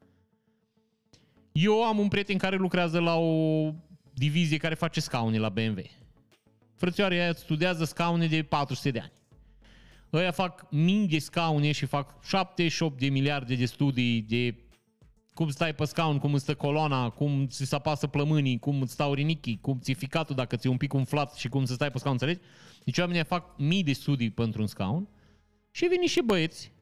Eu 1.52 1.84
am 1.84 1.98
un 1.98 2.08
prieten 2.08 2.38
care 2.38 2.56
lucrează 2.56 3.00
la 3.00 3.16
o 3.16 3.70
divizie 4.14 4.56
care 4.56 4.74
face 4.74 5.00
scaune 5.00 5.38
la 5.38 5.48
BMW. 5.48 5.82
Frățioare 6.74 7.14
aia 7.14 7.32
studiază 7.32 7.84
scaune 7.84 8.26
de 8.26 8.42
400 8.42 8.90
de 8.90 8.98
ani. 8.98 9.12
Ăia 10.12 10.30
fac 10.30 10.66
mii 10.70 11.08
de 11.08 11.18
scaune 11.18 11.72
și 11.72 11.86
fac 11.86 12.24
78 12.24 12.98
de 12.98 13.08
miliarde 13.08 13.54
de 13.54 13.64
studii 13.64 14.22
de 14.22 14.54
cum 15.34 15.48
stai 15.48 15.74
pe 15.74 15.84
scaun, 15.84 16.18
cum 16.18 16.34
îți 16.34 16.42
stă 16.42 16.54
coloana, 16.54 17.10
cum 17.10 17.46
ți 17.46 17.64
se 17.64 17.74
apasă 17.74 18.06
plămânii, 18.06 18.58
cum 18.58 18.80
îți 18.82 18.92
stau 18.92 19.14
rinichii, 19.14 19.58
cum 19.60 19.78
ți 19.78 19.92
ficatul 19.92 20.34
dacă 20.34 20.56
ți-e 20.56 20.70
un 20.70 20.76
pic 20.76 20.92
umflat 20.92 21.34
și 21.34 21.48
cum 21.48 21.64
să 21.64 21.74
stai 21.74 21.90
pe 21.90 21.98
scaun, 21.98 22.12
înțelegi? 22.20 22.40
Deci 22.84 22.98
oamenii 22.98 23.24
fac 23.24 23.58
mii 23.58 23.82
de 23.82 23.92
studii 23.92 24.30
pentru 24.30 24.60
un 24.60 24.66
scaun 24.66 25.08
și 25.70 25.86
vin 25.86 26.00
niște 26.00 26.20
băieți 26.22 26.72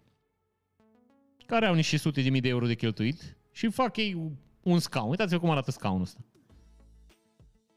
care 1.47 1.67
au 1.67 1.75
niște 1.75 1.97
sute 1.97 2.23
de 2.23 2.31
mii 2.31 2.41
de 2.41 2.49
euro 2.49 2.67
de 2.67 2.75
cheltuit 2.75 3.37
și 3.53 3.71
fac 3.71 3.97
ei 3.97 4.33
un 4.63 4.79
scaun. 4.79 5.11
Uitați-vă 5.11 5.41
cum 5.41 5.51
arată 5.51 5.71
scaunul 5.71 6.03
ăsta. 6.03 6.21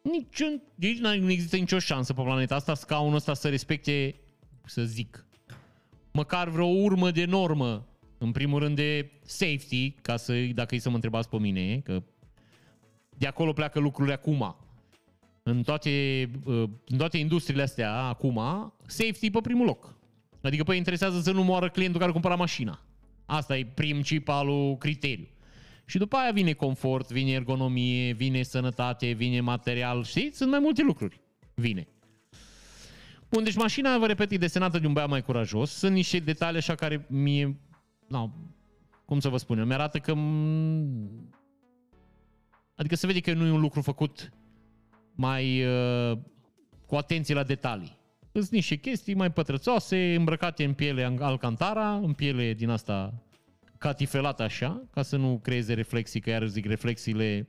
Niciun, 0.02 0.62
deci 0.76 0.98
nu 0.98 1.32
există 1.32 1.56
nicio 1.56 1.80
șansă 1.80 2.14
pe 2.14 2.22
planeta 2.22 2.56
asta 2.56 2.74
scaunul 2.74 3.16
ăsta 3.16 3.34
să 3.34 3.50
respecte, 3.50 4.16
să 4.66 4.84
zic, 4.84 5.26
măcar 6.12 6.50
vreo 6.50 6.66
urmă 6.66 7.12
de 7.12 7.26
normă. 7.26 7.88
În 8.24 8.32
primul 8.32 8.60
rând 8.60 8.76
de 8.76 9.12
safety, 9.24 9.92
ca 9.92 10.18
să, 10.18 10.34
dacă 10.54 10.76
e 10.76 10.80
să 10.80 10.90
mă 10.90 10.96
întrebați 10.96 11.30
pe 11.30 11.38
mine, 11.38 11.80
că 11.80 12.04
de 13.18 13.28
acolo 13.28 13.54
pleacă 13.54 13.80
lucrurile 13.80 14.14
acum. 14.14 14.56
În 15.44 15.64
toate, 15.64 16.30
uh, 16.46 16.64
în 16.86 16.98
toate 16.98 17.18
industriile 17.18 17.64
astea, 17.64 17.94
acum, 17.94 18.42
safety 18.86 19.30
pe 19.30 19.40
primul 19.42 19.66
loc. 19.66 19.96
Adică 20.42 20.64
pe 20.64 20.76
interesează 20.76 21.22
să 21.22 21.32
nu 21.32 21.44
moară 21.44 21.70
clientul 21.70 22.00
care 22.00 22.12
cumpăra 22.12 22.36
mașina. 22.36 22.82
Asta 23.26 23.58
e 23.58 23.66
principalul 23.66 24.78
criteriu. 24.78 25.28
Și 25.86 25.98
după 25.98 26.16
aia 26.16 26.32
vine 26.32 26.54
confort, 26.54 27.12
vine 27.12 27.32
ergonomie, 27.32 28.14
vine 28.14 28.44
sănătate, 28.44 29.12
vine 29.12 29.40
material, 29.40 30.04
știți? 30.04 30.38
Sunt 30.38 30.50
mai 30.50 30.60
multe 30.60 30.84
lucruri. 30.84 31.22
Vine. 31.54 31.88
Bun, 33.30 33.44
deci 33.44 33.56
mașina, 33.56 33.98
vă 33.98 34.08
repet, 34.08 34.32
e 34.32 34.38
desenată 34.38 34.80
de 34.80 34.88
un 34.88 34.94
băiat 34.94 35.10
mai 35.10 35.22
curajos. 35.22 35.72
Sunt 35.72 35.94
niște 35.94 36.20
detalii 36.20 36.58
așa 36.58 36.76
care 36.76 37.06
mie, 37.10 37.58
no, 38.14 38.30
cum 39.06 39.20
să 39.20 39.30
vă 39.30 39.38
spun 39.38 39.58
eu, 39.58 39.66
mi-arată 39.66 40.00
că... 40.00 40.14
Adică 42.76 42.96
se 42.96 43.08
vede 43.08 43.20
că 43.20 43.34
nu 43.34 43.46
e 43.46 43.52
un 43.52 43.60
lucru 43.60 43.82
făcut 43.82 44.30
mai 45.16 45.66
uh, 45.66 46.18
cu 46.86 46.96
atenție 46.96 47.34
la 47.34 47.44
detalii. 47.44 47.98
Sunt 48.32 48.50
niște 48.50 48.76
chestii 48.76 49.14
mai 49.14 49.32
pătrățoase, 49.32 50.16
îmbrăcate 50.16 50.64
în 50.64 50.74
piele 50.74 51.16
alcantara, 51.20 51.94
în 51.94 52.14
piele 52.14 52.54
din 52.54 52.70
asta 52.70 53.14
catifelat 53.78 54.40
așa, 54.40 54.84
ca 54.92 55.02
să 55.02 55.18
nu 55.18 55.40
creeze 55.44 55.74
reflexii, 55.74 56.20
că 56.20 56.30
iar 56.30 56.48
zic, 56.48 56.66
reflexiile 56.66 57.48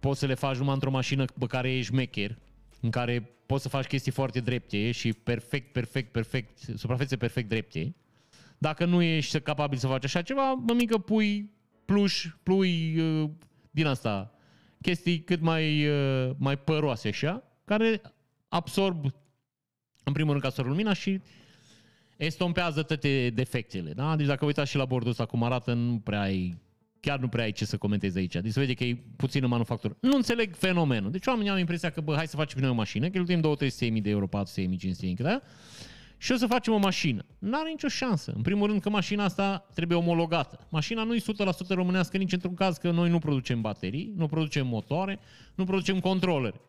poți 0.00 0.18
să 0.18 0.26
le 0.26 0.34
faci 0.34 0.56
numai 0.56 0.74
într-o 0.74 0.90
mașină 0.90 1.24
pe 1.24 1.46
care 1.46 1.72
ești 1.72 1.92
șmecher, 1.92 2.38
în 2.80 2.90
care 2.90 3.30
poți 3.46 3.62
să 3.62 3.68
faci 3.68 3.86
chestii 3.86 4.12
foarte 4.12 4.40
drepte 4.40 4.90
și 4.90 5.12
perfect, 5.12 5.72
perfect, 5.72 6.12
perfect, 6.12 6.58
suprafețe 6.76 7.16
perfect 7.16 7.48
drepte. 7.48 7.94
Dacă 8.62 8.84
nu 8.84 9.02
ești 9.02 9.40
capabil 9.40 9.78
să 9.78 9.86
faci 9.86 10.04
așa 10.04 10.22
ceva, 10.22 10.52
mă 10.52 10.74
mică 10.74 10.98
pui 10.98 11.50
pluș, 11.84 12.26
plui 12.42 12.98
uh, 12.98 13.30
din 13.70 13.86
asta, 13.86 14.34
chestii 14.80 15.20
cât 15.20 15.40
mai, 15.40 15.86
uh, 15.88 16.30
mai 16.36 16.58
păroase 16.58 17.08
așa, 17.08 17.42
care 17.64 18.00
absorb 18.48 19.04
În 20.04 20.12
primul 20.12 20.30
rând 20.30 20.54
ca 20.54 20.62
lumina 20.62 20.92
și 20.92 21.20
estompează 22.16 22.82
toate 22.82 23.30
defectele. 23.34 23.92
Da? 23.92 24.16
Deci 24.16 24.26
dacă 24.26 24.44
uitați 24.44 24.70
și 24.70 24.76
la 24.76 24.84
bordul 24.84 25.10
ăsta 25.10 25.26
cum 25.26 25.42
arată, 25.42 25.72
nu 25.72 25.98
prea 25.98 26.20
ai, 26.20 26.58
chiar 27.00 27.18
nu 27.18 27.28
prea 27.28 27.44
ai 27.44 27.52
ce 27.52 27.64
să 27.64 27.76
comentezi 27.76 28.18
aici. 28.18 28.34
Deci 28.34 28.52
se 28.52 28.60
vede 28.60 28.74
că 28.74 28.84
e 28.84 29.02
puțină 29.16 29.46
manufactură. 29.46 29.96
Nu 30.00 30.16
înțeleg 30.16 30.54
fenomenul. 30.54 31.10
Deci 31.10 31.26
oamenii 31.26 31.50
au 31.50 31.56
impresia 31.58 31.90
că, 31.90 32.00
bă, 32.00 32.14
hai 32.14 32.26
să 32.26 32.36
facem 32.36 32.60
noi 32.60 32.70
o 32.70 32.74
mașină, 32.74 33.08
cheltuim 33.08 33.40
2-300 33.40 34.02
de 34.02 34.10
euro, 34.10 34.26
400 34.26 34.76
500 34.76 35.22
da? 35.22 35.42
Și 36.22 36.32
o 36.32 36.36
să 36.36 36.46
facem 36.46 36.72
o 36.72 36.76
mașină. 36.76 37.24
Nu 37.38 37.58
are 37.58 37.70
nicio 37.70 37.88
șansă. 37.88 38.32
În 38.36 38.42
primul 38.42 38.66
rând 38.66 38.80
că 38.80 38.90
mașina 38.90 39.24
asta 39.24 39.66
trebuie 39.74 39.98
omologată. 39.98 40.66
Mașina 40.68 41.02
nu 41.02 41.14
e 41.14 41.18
100% 41.18 41.22
românească 41.68 42.16
nici 42.16 42.32
într-un 42.32 42.54
caz 42.54 42.76
că 42.76 42.90
noi 42.90 43.10
nu 43.10 43.18
producem 43.18 43.60
baterii, 43.60 44.12
nu 44.16 44.26
producem 44.26 44.66
motoare, 44.66 45.18
nu 45.54 45.64
producem 45.64 46.00
controlere, 46.00 46.60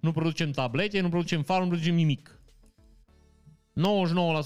nu 0.00 0.12
producem 0.12 0.50
tablete, 0.50 1.00
nu 1.00 1.08
producem 1.08 1.42
far, 1.42 1.60
nu 1.60 1.66
producem 1.66 1.94
nimic. 1.94 2.40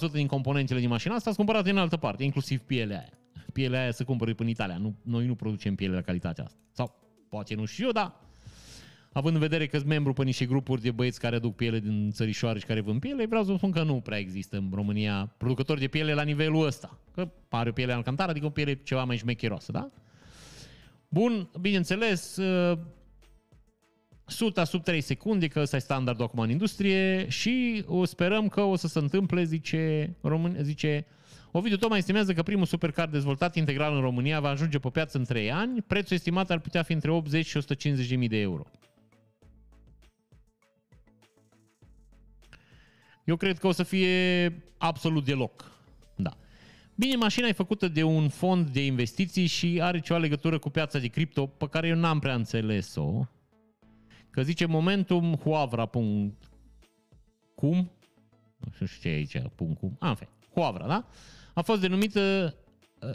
99% 0.09 0.13
din 0.13 0.27
componentele 0.27 0.81
din 0.81 0.89
mașina 0.89 1.15
asta 1.15 1.33
sunt 1.33 1.47
cumpărate 1.47 1.71
în 1.71 1.79
altă 1.79 1.97
parte, 1.97 2.25
inclusiv 2.25 2.61
pielea 2.61 2.99
aia. 2.99 3.19
Pielea 3.53 3.81
aia 3.81 3.91
se 3.91 4.05
cumpără 4.05 4.35
până 4.35 4.49
în 4.49 4.55
Italia. 4.55 4.77
Nu, 4.77 4.95
noi 5.03 5.27
nu 5.27 5.35
producem 5.35 5.75
piele 5.75 5.95
la 5.95 6.01
calitatea 6.01 6.45
asta. 6.45 6.59
Sau 6.73 6.95
poate 7.29 7.55
nu 7.55 7.65
știu 7.65 7.85
eu, 7.85 7.93
dar 7.93 8.15
având 9.15 9.35
în 9.35 9.41
vedere 9.41 9.67
că 9.67 9.77
sunt 9.77 9.89
membru 9.89 10.13
pe 10.13 10.25
niște 10.25 10.45
grupuri 10.45 10.83
de 10.83 10.91
băieți 10.91 11.21
care 11.21 11.37
aduc 11.37 11.57
piele 11.57 11.79
din 11.79 12.11
țărișoare 12.11 12.59
și 12.59 12.65
care 12.65 12.81
vând 12.81 13.01
piele, 13.01 13.27
vreau 13.27 13.45
să 13.45 13.51
vă 13.51 13.57
spun 13.57 13.71
că 13.71 13.83
nu 13.83 14.01
prea 14.01 14.19
există 14.19 14.57
în 14.57 14.71
România 14.73 15.35
producători 15.37 15.81
de 15.81 15.89
piele 15.89 16.15
la 16.15 16.23
nivelul 16.23 16.67
ăsta. 16.67 16.99
Că 17.15 17.29
pare 17.49 17.69
o 17.69 17.73
piele 17.73 17.93
alcantară, 17.93 18.31
adică 18.31 18.47
o 18.47 18.51
piele 18.51 18.75
ceva 18.75 19.05
mai 19.05 19.17
șmecheroasă, 19.17 19.73
da? 19.73 19.91
Bun, 21.09 21.49
bineînțeles, 21.61 22.39
suta 24.27 24.65
sub 24.65 24.83
3 24.83 25.01
secunde, 25.01 25.49
că 25.49 25.61
ăsta 25.61 25.77
e 25.77 25.79
standardul 25.79 26.25
acum 26.25 26.39
în 26.39 26.51
industrie 26.51 27.29
și 27.29 27.85
o 27.87 28.05
sperăm 28.05 28.49
că 28.49 28.61
o 28.61 28.77
să 28.77 28.89
se 28.89 28.99
întâmple, 28.99 29.45
zice, 29.45 30.15
Român, 30.21 30.57
zice 30.63 31.07
Ovidiu 31.51 31.77
Toma 31.77 31.97
estimează 31.97 32.33
că 32.33 32.43
primul 32.43 32.67
supercar 32.67 33.09
dezvoltat 33.09 33.57
integral 33.57 33.95
în 33.95 34.01
România 34.01 34.41
va 34.41 34.49
ajunge 34.49 34.79
pe 34.79 34.89
piață 34.89 35.19
în 35.19 35.25
3 35.25 35.53
ani. 35.53 35.83
Prețul 35.83 36.17
estimat 36.17 36.51
ar 36.51 36.59
putea 36.59 36.83
fi 36.83 36.93
între 36.93 37.11
80 37.11 37.47
și 37.47 37.57
150 37.57 38.29
de 38.29 38.37
euro. 38.37 38.67
Eu 43.25 43.37
cred 43.37 43.59
că 43.59 43.67
o 43.67 43.73
să 43.73 43.83
fie 43.83 44.63
absolut 44.79 45.25
deloc. 45.25 45.73
Da. 46.17 46.37
Bine, 46.95 47.17
mașina 47.17 47.47
e 47.47 47.53
făcută 47.53 47.89
de 47.89 48.03
un 48.03 48.29
fond 48.29 48.69
de 48.69 48.85
investiții 48.85 49.47
și 49.47 49.79
are 49.83 50.01
ceva 50.01 50.19
legătură 50.19 50.59
cu 50.59 50.71
piața 50.71 50.99
de 50.99 51.07
cripto 51.07 51.47
pe 51.47 51.69
care 51.69 51.89
eu 51.89 51.97
n-am 51.97 52.19
prea 52.19 52.35
înțeles-o. 52.35 53.27
Că 54.31 54.43
zice 54.43 54.67
momentum 54.67 55.35
Huavra. 55.35 55.87
Cum? 57.55 57.91
Nu 58.57 58.87
știu 58.87 58.87
ce 59.01 59.09
e 59.09 59.13
aici. 59.13 59.39
Cum? 59.57 59.97
A, 59.99 60.09
în 60.09 60.15
fel. 60.15 60.29
Huavra, 60.55 60.87
da? 60.87 61.07
A 61.55 61.63
fost 61.63 61.81
denumită 61.81 62.55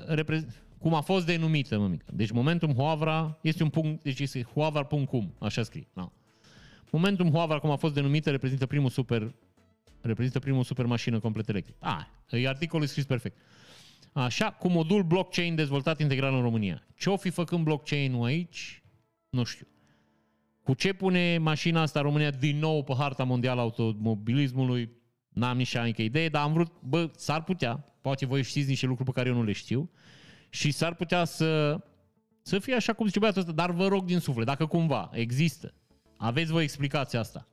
uh, 0.10 0.42
cum 0.80 0.94
a 0.94 1.02
fost 1.02 1.26
denumită, 1.26 1.80
mă 1.80 1.88
mică. 1.88 2.06
Deci 2.14 2.32
momentum 2.32 2.74
Huavra 2.74 3.38
este 3.42 3.64
un 3.64 3.70
punct, 3.70 4.04
deci 4.04 4.20
este 4.20 4.48
huavra.cum, 4.54 5.34
așa 5.40 5.64
scrie. 5.64 5.88
No. 5.94 6.12
Momentum 6.92 7.32
Huavra, 7.32 7.60
cum 7.60 7.70
a 7.70 7.76
fost 7.76 7.94
denumită, 7.94 8.30
reprezintă 8.30 8.66
primul 8.66 8.90
super 8.90 9.34
reprezintă 10.02 10.40
primul 10.40 10.64
super 10.64 10.86
mașină 10.86 11.20
complet 11.20 11.50
electric. 11.50 11.76
Ah, 11.80 12.06
e 12.30 12.48
articolul 12.48 12.86
scris 12.86 13.06
perfect. 13.06 13.38
Așa, 14.14 14.52
cu 14.52 14.68
modul 14.68 15.04
blockchain 15.04 15.56
dezvoltat 15.56 16.00
integral 16.00 16.34
în 16.34 16.42
România. 16.42 16.88
Ce 16.96 17.10
o 17.10 17.18
fi 17.18 17.30
făcând 17.30 17.64
blockchain-ul 17.64 18.26
aici? 18.26 18.84
Nu 19.30 19.44
știu. 19.44 19.68
Cu 20.64 20.74
ce 20.74 20.94
pune 20.94 21.38
mașina 21.38 21.82
asta 21.82 22.02
România 22.02 22.32
din 22.32 22.58
nou 22.58 22.84
pe 22.84 22.94
harta 22.98 23.24
mondială 23.24 23.62
automobilismului? 23.62 24.90
N-am 25.30 25.58
nici 25.58 25.82
mică 25.84 26.02
idee, 26.02 26.30
dar 26.30 26.44
am 26.44 26.54
vrut, 26.54 26.72
bă, 26.82 27.12
s-ar 27.16 27.44
putea, 27.44 27.76
poate 28.02 28.26
voi 28.26 28.44
știți 28.44 28.68
niște 28.68 28.86
lucruri 28.86 29.10
pe 29.12 29.16
care 29.16 29.30
eu 29.30 29.36
nu 29.36 29.44
le 29.44 29.52
știu, 29.52 29.90
și 30.50 30.72
s-ar 30.72 30.96
putea 30.96 31.26
să, 31.26 31.80
să 32.42 32.60
fie 32.60 32.74
așa 32.76 32.94
cum 32.94 33.06
zice 33.06 33.20
băiatul 33.20 33.42
ăsta, 33.42 33.54
dar 33.54 33.72
vă 33.72 33.88
rog 33.88 34.06
din 34.06 34.20
suflet, 34.20 34.46
dacă 34.46 34.66
cumva 34.66 35.10
există, 35.14 35.74
aveți 36.18 36.52
voi 36.52 36.64
explicația 36.64 37.20
asta, 37.20 37.48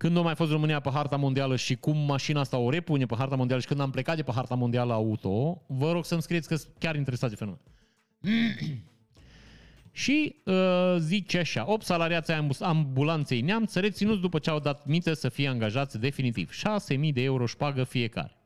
când 0.00 0.14
nu 0.14 0.22
mai 0.22 0.34
fost 0.34 0.50
România 0.50 0.80
pe 0.80 0.90
harta 0.92 1.16
mondială 1.16 1.56
și 1.56 1.76
cum 1.76 1.96
mașina 1.96 2.40
asta 2.40 2.56
o 2.56 2.70
repune 2.70 3.06
pe 3.06 3.14
harta 3.18 3.36
mondială 3.36 3.60
și 3.60 3.66
când 3.66 3.80
am 3.80 3.90
plecat 3.90 4.16
de 4.16 4.22
pe 4.22 4.32
harta 4.34 4.54
mondială 4.54 4.92
auto, 4.92 5.62
vă 5.66 5.92
rog 5.92 6.04
să-mi 6.04 6.22
scrieți 6.22 6.48
că 6.48 6.56
chiar 6.78 6.96
interesați 6.96 7.32
de 7.32 7.38
fenomen. 7.38 7.60
și 10.02 10.36
uh, 10.44 10.96
zice 10.98 11.38
așa, 11.38 11.64
8 11.66 11.84
salariați 11.84 12.30
ai 12.30 12.48
ambulanței 12.60 13.40
Neamț 13.40 13.74
reținuți 13.74 14.20
după 14.20 14.38
ce 14.38 14.50
au 14.50 14.58
dat 14.58 14.86
mită 14.86 15.12
să 15.12 15.28
fie 15.28 15.48
angajați 15.48 15.98
definitiv. 15.98 16.50
6.000 16.98 17.12
de 17.12 17.22
euro 17.22 17.46
șpagă 17.46 17.84
fiecare. 17.84 18.36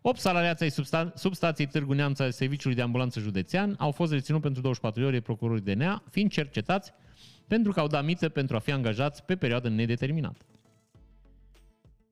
8 0.00 0.18
salariați 0.18 0.62
ai 0.62 0.70
substa- 0.70 1.12
substației 1.14 1.66
Târgu 1.66 1.92
Neamț 1.92 2.18
al 2.18 2.30
Serviciului 2.30 2.76
de 2.76 2.82
Ambulanță 2.82 3.20
Județean 3.20 3.74
au 3.78 3.90
fost 3.90 4.12
reținuți 4.12 4.42
pentru 4.42 4.62
24 4.62 5.00
de 5.00 5.06
ore 5.06 5.20
procurorii 5.20 5.74
DNA, 5.74 6.02
fiind 6.10 6.30
cercetați 6.30 6.92
pentru 7.48 7.72
că 7.72 7.80
au 7.80 7.86
dat 7.86 8.04
mită 8.04 8.28
pentru 8.28 8.56
a 8.56 8.58
fi 8.58 8.72
angajați 8.72 9.24
pe 9.24 9.36
perioadă 9.36 9.68
nedeterminată. 9.68 10.44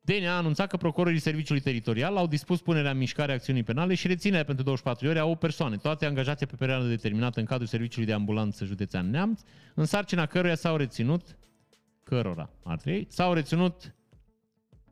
DNA 0.01 0.32
a 0.32 0.37
anunțat 0.37 0.68
că 0.68 0.76
procurorii 0.76 1.18
Serviciului 1.18 1.62
Teritorial 1.62 2.16
au 2.16 2.26
dispus 2.26 2.61
punerea 2.61 2.91
în 2.91 2.99
mișcare 2.99 3.32
acțiunii 3.32 3.62
penale 3.62 3.95
și 3.95 4.07
reținerea 4.07 4.45
pentru 4.45 4.64
24 4.64 5.09
ore 5.09 5.18
a 5.18 5.24
o 5.24 5.34
persoane, 5.34 5.76
toate 5.76 6.07
angajate 6.07 6.47
pe 6.47 6.55
perioadă 6.57 6.87
determinată 6.87 7.41
în 7.41 7.47
cadrul 7.47 7.66
Serviciului 7.66 8.07
de 8.07 8.12
Ambulanță 8.12 8.64
Județean 8.64 9.11
Neamț, 9.11 9.41
în 9.74 9.84
sarcina 9.84 10.26
căruia 10.26 10.55
s-au 10.55 10.76
reținut, 10.76 11.37
cărora 12.03 12.51
ar 12.62 12.78
trebui, 12.78 13.07
s-au 13.09 13.32
reținut 13.32 13.95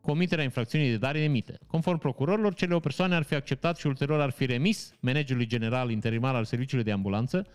comiterea 0.01 0.43
infracțiunii 0.43 0.89
de 0.89 0.97
dare 0.97 1.19
de 1.19 1.27
mită. 1.27 1.57
Conform 1.67 1.97
procurorilor, 1.97 2.53
cele 2.53 2.73
o 2.73 2.79
persoane 2.79 3.15
ar 3.15 3.23
fi 3.23 3.35
acceptat 3.35 3.77
și 3.77 3.87
ulterior 3.87 4.19
ar 4.21 4.29
fi 4.29 4.45
remis 4.45 4.93
managerului 4.99 5.47
general 5.47 5.89
interimar 5.89 6.35
al 6.35 6.45
Serviciului 6.45 6.83
de 6.83 6.91
Ambulanță 6.91 7.47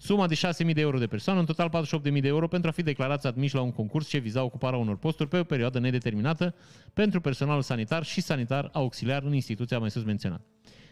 Suma 0.00 0.26
de 0.26 0.34
6.000 0.34 0.72
de 0.74 0.80
euro 0.80 0.98
de 0.98 1.06
persoană, 1.06 1.40
în 1.40 1.46
total 1.46 1.70
48.000 2.12 2.20
de 2.20 2.28
euro 2.28 2.48
pentru 2.48 2.68
a 2.68 2.72
fi 2.72 2.82
declarați 2.82 3.26
admiși 3.26 3.54
la 3.54 3.60
un 3.60 3.72
concurs 3.72 4.08
ce 4.08 4.18
viza 4.18 4.42
ocuparea 4.42 4.78
unor 4.78 4.96
posturi 4.96 5.28
pe 5.28 5.38
o 5.38 5.44
perioadă 5.44 5.78
nedeterminată 5.78 6.54
pentru 6.92 7.20
personalul 7.20 7.62
sanitar 7.62 8.04
și 8.04 8.20
sanitar 8.20 8.70
auxiliar 8.72 9.22
în 9.22 9.34
instituția 9.34 9.78
mai 9.78 9.90
sus 9.90 10.04
menționată. 10.04 10.44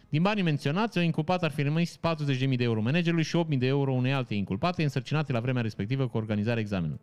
Din 0.09 0.21
banii 0.21 0.43
menționați, 0.43 0.97
o 0.97 1.01
inculpat 1.01 1.43
ar 1.43 1.51
fi 1.51 1.61
rămas 1.61 1.97
40.000 1.97 2.55
de 2.55 2.63
euro 2.63 2.81
managerului 2.81 3.23
și 3.23 3.45
8.000 3.51 3.57
de 3.57 3.65
euro 3.65 3.93
unei 3.93 4.13
alte 4.13 4.33
inculpate 4.33 4.83
însărcinate 4.83 5.31
la 5.31 5.39
vremea 5.39 5.61
respectivă 5.61 6.07
cu 6.07 6.17
organizarea 6.17 6.61
examenului. 6.61 7.01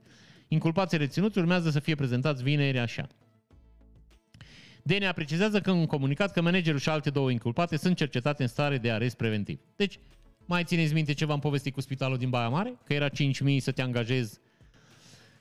Inculpații 0.48 0.98
reținuți 0.98 1.38
urmează 1.38 1.70
să 1.70 1.80
fie 1.80 1.94
prezentați 1.94 2.42
vineri 2.42 2.78
așa. 2.78 3.06
DNA 4.82 5.12
precizează 5.12 5.60
că 5.60 5.70
în 5.70 5.86
comunicat 5.86 6.32
că 6.32 6.40
managerul 6.40 6.78
și 6.78 6.88
alte 6.88 7.10
două 7.10 7.30
inculpate 7.30 7.76
sunt 7.76 7.96
cercetate 7.96 8.42
în 8.42 8.48
stare 8.48 8.78
de 8.78 8.90
arest 8.90 9.16
preventiv. 9.16 9.60
Deci, 9.76 9.98
mai 10.46 10.64
țineți 10.64 10.92
minte 10.94 11.12
ce 11.12 11.24
v-am 11.24 11.38
povestit 11.38 11.72
cu 11.72 11.80
spitalul 11.80 12.16
din 12.16 12.30
Baia 12.30 12.48
Mare? 12.48 12.78
Că 12.84 12.92
era 12.92 13.08
5.000 13.08 13.14
să 13.58 13.72
te 13.72 13.82
angajezi 13.82 14.38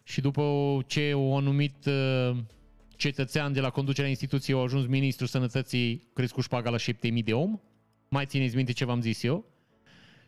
și 0.04 0.22
după 0.22 0.44
ce 0.88 1.14
o 1.14 1.36
anumit 1.36 1.86
uh, 1.86 2.38
cetățean 2.96 3.54
de 3.54 3.60
la 3.60 3.70
conducerea 3.70 4.10
instituției 4.10 4.56
au 4.56 4.64
ajuns 4.64 4.86
ministrul 4.86 5.28
sănătății 5.28 6.10
crescut 6.14 6.44
șpaga 6.44 6.70
la 6.70 6.78
7.000 6.78 7.24
de 7.24 7.34
om? 7.34 7.60
Mai 8.10 8.26
țineți 8.26 8.56
minte 8.56 8.72
ce 8.72 8.86
v-am 8.86 9.02
zis 9.02 9.24
eu? 9.24 9.46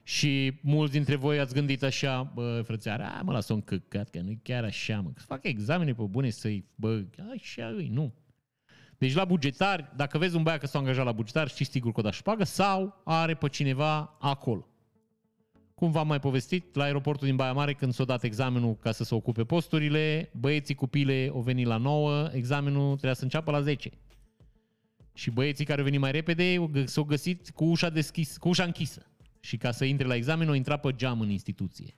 Și 0.04 0.60
mulți 0.62 0.92
dintre 0.92 1.16
voi 1.16 1.40
ați 1.40 1.54
gândit 1.54 1.84
așa, 1.84 2.32
bă, 2.34 2.62
frățeare, 2.66 3.04
a, 3.04 3.22
mă 3.22 3.32
las 3.32 3.50
un 3.50 3.62
căcat, 3.62 4.10
că 4.10 4.20
nu 4.20 4.40
chiar 4.44 4.64
așa, 4.64 5.00
mă, 5.00 5.12
să 5.16 5.24
fac 5.28 5.44
examene 5.44 5.94
pe 5.94 6.04
bune 6.04 6.30
să-i, 6.30 6.66
bă, 6.76 7.04
așa 7.36 7.68
îi, 7.68 7.88
nu. 7.88 8.14
Deci 8.98 9.14
la 9.14 9.26
bugetari, 9.26 9.92
dacă 9.96 10.18
vezi 10.18 10.36
un 10.36 10.44
băiat 10.44 10.60
că 10.60 10.68
s-a 10.68 10.80
angajat 10.80 11.06
la 11.06 11.12
bugetar, 11.12 11.48
știi 11.48 11.66
sigur 11.66 11.92
că 11.92 12.00
o 12.00 12.04
da 12.04 12.12
șpagă 12.12 12.44
sau 12.44 13.02
are 13.04 13.34
pe 13.34 13.48
cineva 13.48 14.16
acolo. 14.20 14.68
Cum 15.76 15.92
v-am 15.92 16.08
mai 16.08 16.20
povestit, 16.20 16.76
la 16.76 16.84
aeroportul 16.84 17.28
din 17.28 17.36
Baia 17.36 17.54
Mare, 17.54 17.74
când 17.74 17.94
s-a 17.94 18.04
dat 18.04 18.24
examenul 18.24 18.76
ca 18.76 18.92
să 18.92 19.04
se 19.04 19.16
ocupe 19.16 19.44
posturile, 19.44 20.30
băieții 20.34 20.76
cu 20.76 20.88
pile 20.88 21.30
au 21.34 21.42
venit 21.42 21.66
la 21.66 21.78
9, 21.78 22.30
examenul 22.34 22.88
trebuia 22.88 23.14
să 23.14 23.24
înceapă 23.24 23.52
la 23.52 23.62
10. 23.62 23.90
Și 25.14 25.32
băieții 25.32 25.66
care 25.66 25.80
au 25.80 25.86
venit 25.86 26.00
mai 26.00 26.12
repede 26.12 26.70
s-au 26.86 27.04
găsit 27.04 27.50
cu 27.50 27.66
ușa, 27.66 27.90
deschis, 27.90 28.38
cu 28.38 28.48
ușa 28.48 28.64
închisă. 28.64 29.06
Și 29.40 29.58
ca 29.58 29.72
să 29.72 29.86
intre 29.86 30.08
la 30.08 30.16
examen, 30.16 30.48
au 30.48 30.54
intrat 30.54 30.82
pe 30.82 30.92
geam 30.96 31.20
în 31.22 31.30
instituție. 31.30 31.96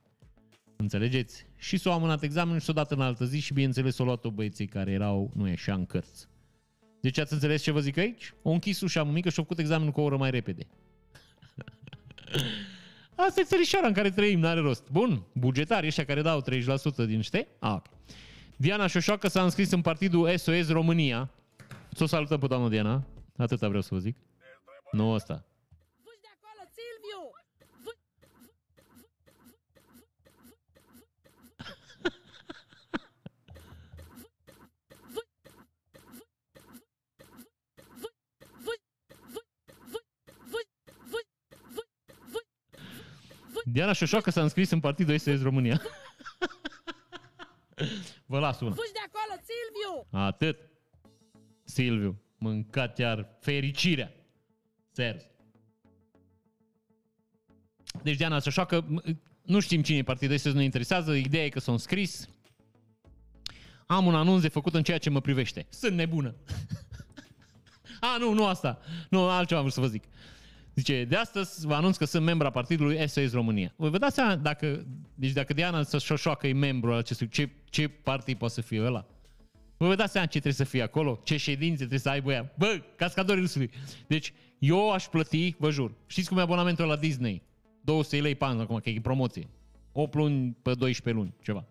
Înțelegeți? 0.75 1.45
Și 1.55 1.77
s-au 1.77 1.93
amânat 1.93 2.23
examenul 2.23 2.59
și 2.59 2.65
s-au 2.65 2.73
dat 2.73 2.91
în 2.91 3.01
altă 3.01 3.25
zi 3.25 3.39
și 3.39 3.53
bineînțeles 3.53 3.95
s-au 3.95 4.05
luat-o 4.05 4.31
băieții 4.31 4.65
care 4.65 4.91
erau, 4.91 5.31
nu 5.35 5.47
e 5.47 5.51
așa, 5.51 5.73
în 5.73 5.85
cărți. 5.85 6.27
Deci 7.01 7.17
ați 7.17 7.33
înțeles 7.33 7.61
ce 7.61 7.71
vă 7.71 7.79
zic 7.79 7.97
aici? 7.97 8.33
O 8.41 8.49
închis 8.49 8.81
ușa 8.81 9.03
mică 9.03 9.29
și 9.29 9.39
a 9.39 9.41
făcut 9.41 9.59
examenul 9.59 9.91
cu 9.91 9.99
o 9.99 10.03
oră 10.03 10.17
mai 10.17 10.29
repede. 10.29 10.67
Asta 13.15 13.39
e 13.39 13.43
țărișoara 13.43 13.87
în 13.87 13.93
care 13.93 14.09
trăim, 14.09 14.39
n-are 14.39 14.59
rost. 14.59 14.89
Bun, 14.91 15.23
bugetari 15.33 15.87
ăștia 15.87 16.05
care 16.05 16.21
dau 16.21 16.43
30% 16.43 16.45
din 16.95 17.21
ște? 17.21 17.47
Ah, 17.59 17.71
okay. 17.71 17.93
Diana 18.55 18.87
Șoșoacă 18.87 19.27
s-a 19.27 19.43
înscris 19.43 19.71
în 19.71 19.81
partidul 19.81 20.37
SOS 20.37 20.69
România. 20.69 21.29
Să 21.93 22.03
o 22.03 22.05
salutăm 22.05 22.39
pe 22.39 22.47
doamna 22.47 22.69
Diana. 22.69 23.03
Atâta 23.37 23.67
vreau 23.67 23.81
să 23.81 23.89
vă 23.91 23.99
zic. 23.99 24.15
Nu 24.91 25.11
ăsta. 25.11 25.45
de 26.21 26.27
acolo, 26.35 26.63
Silviu! 26.75 27.21
Diana 43.71 43.91
Șoșoacă 43.93 44.29
s-a 44.31 44.41
înscris 44.41 44.69
în 44.69 44.79
Partidul 44.79 45.17
SOS 45.17 45.41
România. 45.41 45.81
Vă 48.25 48.39
las 48.39 48.59
una. 48.59 48.71
Fugi 48.75 48.91
de 48.91 48.99
acolo, 49.07 49.41
Silviu! 49.41 50.07
Atât. 50.19 50.57
Silviu, 51.63 52.21
mâncat 52.37 52.97
iar 52.97 53.37
fericirea. 53.39 54.11
Serv. 54.91 55.21
Deci 58.03 58.17
Diana 58.17 58.39
Șoșoacă, 58.39 58.85
m- 58.85 59.15
nu 59.41 59.59
știm 59.59 59.81
cine 59.81 59.97
e 59.97 60.03
partidul 60.03 60.37
SOS, 60.37 60.51
nu 60.51 60.57
ne 60.57 60.63
interesează, 60.63 61.13
ideea 61.13 61.45
e 61.45 61.49
că 61.49 61.59
s-au 61.59 61.73
înscris. 61.73 62.29
Am 63.85 64.05
un 64.05 64.15
anunț 64.15 64.41
de 64.41 64.47
făcut 64.47 64.73
în 64.73 64.83
ceea 64.83 64.97
ce 64.97 65.09
mă 65.09 65.21
privește. 65.21 65.65
Sunt 65.69 65.95
nebună. 65.95 66.35
A, 67.99 68.17
nu, 68.17 68.33
nu 68.33 68.45
asta. 68.45 68.79
Nu, 69.09 69.29
altceva 69.29 69.59
vreau 69.59 69.73
să 69.73 69.79
vă 69.79 69.87
zic. 69.87 70.03
Zice, 70.77 71.05
de 71.05 71.15
astăzi 71.15 71.65
vă 71.65 71.73
anunț 71.73 71.97
că 71.97 72.05
sunt 72.05 72.23
membra 72.23 72.49
partidului 72.49 73.07
SOS 73.07 73.31
România. 73.31 73.73
Voi 73.75 73.89
vă 73.89 73.97
dați 73.97 74.15
seama 74.15 74.35
dacă, 74.35 74.85
deci 75.15 75.31
dacă 75.31 75.53
Diana 75.53 75.83
să 75.83 75.97
șoșoacă 75.97 76.47
e 76.47 76.53
membru 76.53 76.91
al 76.91 76.97
acestui, 76.97 77.27
ce, 77.27 77.49
ce 77.69 77.87
partid 77.87 78.37
poate 78.37 78.53
să 78.53 78.61
fie 78.61 78.81
ăla? 78.81 79.05
Vă 79.77 79.87
vă 79.87 79.95
dați 79.95 80.11
seama 80.11 80.27
ce 80.27 80.31
trebuie 80.39 80.53
să 80.53 80.63
fie 80.63 80.81
acolo? 80.81 81.19
Ce 81.23 81.37
ședințe 81.37 81.77
trebuie 81.77 81.99
să 81.99 82.09
aibă 82.09 82.31
ea? 82.31 82.53
Bă, 82.57 82.81
cascadorii 82.95 83.41
râsului. 83.41 83.69
Deci, 84.07 84.33
eu 84.59 84.91
aș 84.91 85.05
plăti, 85.05 85.55
vă 85.57 85.71
jur. 85.71 85.93
Știți 86.05 86.29
cum 86.29 86.37
e 86.37 86.41
abonamentul 86.41 86.85
la 86.85 86.95
Disney? 86.95 87.41
200 87.81 88.21
lei 88.21 88.35
pe 88.35 88.45
an 88.45 88.59
acum, 88.59 88.77
că 88.77 88.89
e 88.89 88.99
promoție. 89.01 89.47
8 89.91 90.13
luni 90.13 90.57
pe 90.61 90.73
12 90.73 91.23
luni, 91.23 91.33
ceva. 91.43 91.67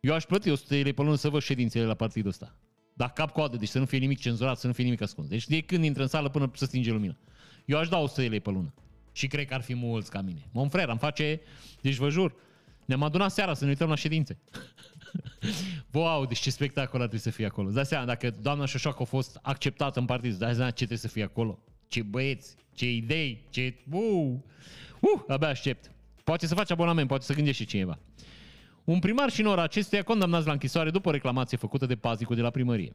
Eu 0.00 0.14
aș 0.14 0.24
plăti 0.24 0.50
100 0.50 0.74
lei 0.74 0.92
pe 0.92 1.02
lună 1.02 1.14
să 1.14 1.28
văd 1.28 1.42
ședințele 1.42 1.84
la 1.84 1.94
partidul 1.94 2.30
ăsta. 2.30 2.56
Dar 2.94 3.12
cap 3.12 3.30
coadă, 3.30 3.56
deci 3.56 3.68
să 3.68 3.78
nu 3.78 3.84
fie 3.84 3.98
nimic 3.98 4.18
cenzurat, 4.18 4.58
să 4.58 4.66
nu 4.66 4.72
fie 4.72 4.84
nimic 4.84 5.00
ascuns. 5.00 5.28
Deci 5.28 5.46
de 5.46 5.60
când 5.60 5.84
intră 5.84 6.02
în 6.02 6.08
sală 6.08 6.28
până 6.28 6.50
să 6.54 6.64
stinge 6.64 6.90
lumina. 6.90 7.16
Eu 7.70 7.78
aș 7.78 7.88
da 7.88 7.98
100 7.98 8.20
lei 8.20 8.40
pe 8.40 8.50
lună. 8.50 8.74
Și 9.12 9.26
cred 9.26 9.46
că 9.46 9.54
ar 9.54 9.60
fi 9.60 9.74
mulți 9.74 10.10
ca 10.10 10.20
mine. 10.20 10.48
Mon 10.52 10.68
frère, 10.68 10.88
am 10.88 10.98
face, 10.98 11.40
deci 11.80 11.94
vă 11.94 12.08
jur, 12.08 12.34
ne-am 12.84 13.02
adunat 13.02 13.32
seara 13.32 13.54
să 13.54 13.64
ne 13.64 13.70
uităm 13.70 13.88
la 13.88 13.94
ședințe. 13.94 14.38
wow, 15.92 16.26
deci 16.26 16.38
ce 16.38 16.50
spectacol 16.50 17.00
ar 17.00 17.06
trebui 17.06 17.24
să 17.24 17.30
fie 17.30 17.46
acolo. 17.46 17.66
Îți 17.66 17.74
dai 17.74 17.86
seama, 17.86 18.04
dacă 18.04 18.30
doamna 18.30 18.64
Șoșoacă 18.64 19.02
a 19.02 19.04
fost 19.04 19.38
acceptată 19.42 19.98
în 19.98 20.04
partid, 20.04 20.30
îți 20.30 20.38
dai 20.38 20.54
seama 20.54 20.70
ce 20.70 20.76
trebuie 20.76 20.98
să 20.98 21.08
fie 21.08 21.22
acolo. 21.22 21.58
Ce 21.88 22.02
băieți, 22.02 22.56
ce 22.74 22.90
idei, 22.90 23.46
ce... 23.50 23.74
Uh, 23.90 24.34
uh, 25.00 25.22
abia 25.28 25.48
aștept. 25.48 25.90
Poate 26.24 26.46
să 26.46 26.54
faci 26.54 26.70
abonament, 26.70 27.08
poate 27.08 27.24
să 27.24 27.34
gândești 27.34 27.62
și 27.62 27.68
cineva. 27.68 27.98
Un 28.84 28.98
primar 28.98 29.30
și 29.30 29.42
nora 29.42 29.62
acestuia 29.62 30.02
condamnați 30.02 30.46
la 30.46 30.52
închisoare 30.52 30.90
după 30.90 31.08
o 31.08 31.12
reclamație 31.12 31.56
făcută 31.56 31.86
de 31.86 31.96
paznicul 31.96 32.36
de 32.36 32.42
la 32.42 32.50
primărie. 32.50 32.94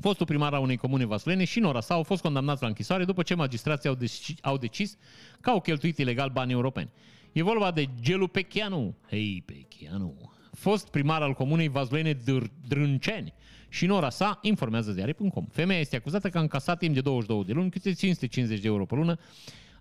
Fostul 0.00 0.26
primar 0.26 0.54
al 0.54 0.62
unei 0.62 0.76
comune 0.76 1.04
vaslene 1.04 1.44
și 1.44 1.60
nora 1.60 1.80
sa 1.80 1.94
au 1.94 2.02
fost 2.02 2.22
condamnați 2.22 2.62
la 2.62 2.68
închisoare 2.68 3.04
după 3.04 3.22
ce 3.22 3.34
magistrații 3.34 3.88
au, 3.88 3.94
deci- 3.94 4.34
au 4.42 4.56
decis 4.56 4.96
că 5.40 5.50
au 5.50 5.60
cheltuit 5.60 5.98
ilegal 5.98 6.30
bani 6.30 6.52
europeni. 6.52 6.90
E 7.32 7.42
vorba 7.42 7.70
de 7.70 7.88
Gelu 8.00 8.26
Pechianu. 8.26 8.94
Hei, 9.08 9.42
Pechianu. 9.46 10.14
Fost 10.52 10.88
primar 10.88 11.22
al 11.22 11.32
comunei 11.32 11.68
vaslene 11.68 12.14
Dr- 12.14 12.50
Drânceni 12.68 13.34
și 13.68 13.86
nora 13.86 14.10
sa 14.10 14.38
informează 14.42 14.92
ziare.com. 14.92 15.46
Femeia 15.52 15.80
este 15.80 15.96
acuzată 15.96 16.28
că 16.28 16.38
a 16.38 16.40
încasat 16.40 16.78
timp 16.78 16.94
de 16.94 17.00
22 17.00 17.44
de 17.44 17.52
luni 17.52 17.70
câte 17.70 17.92
550 17.92 18.60
de 18.60 18.66
euro 18.68 18.84
pe 18.84 18.94
lună 18.94 19.18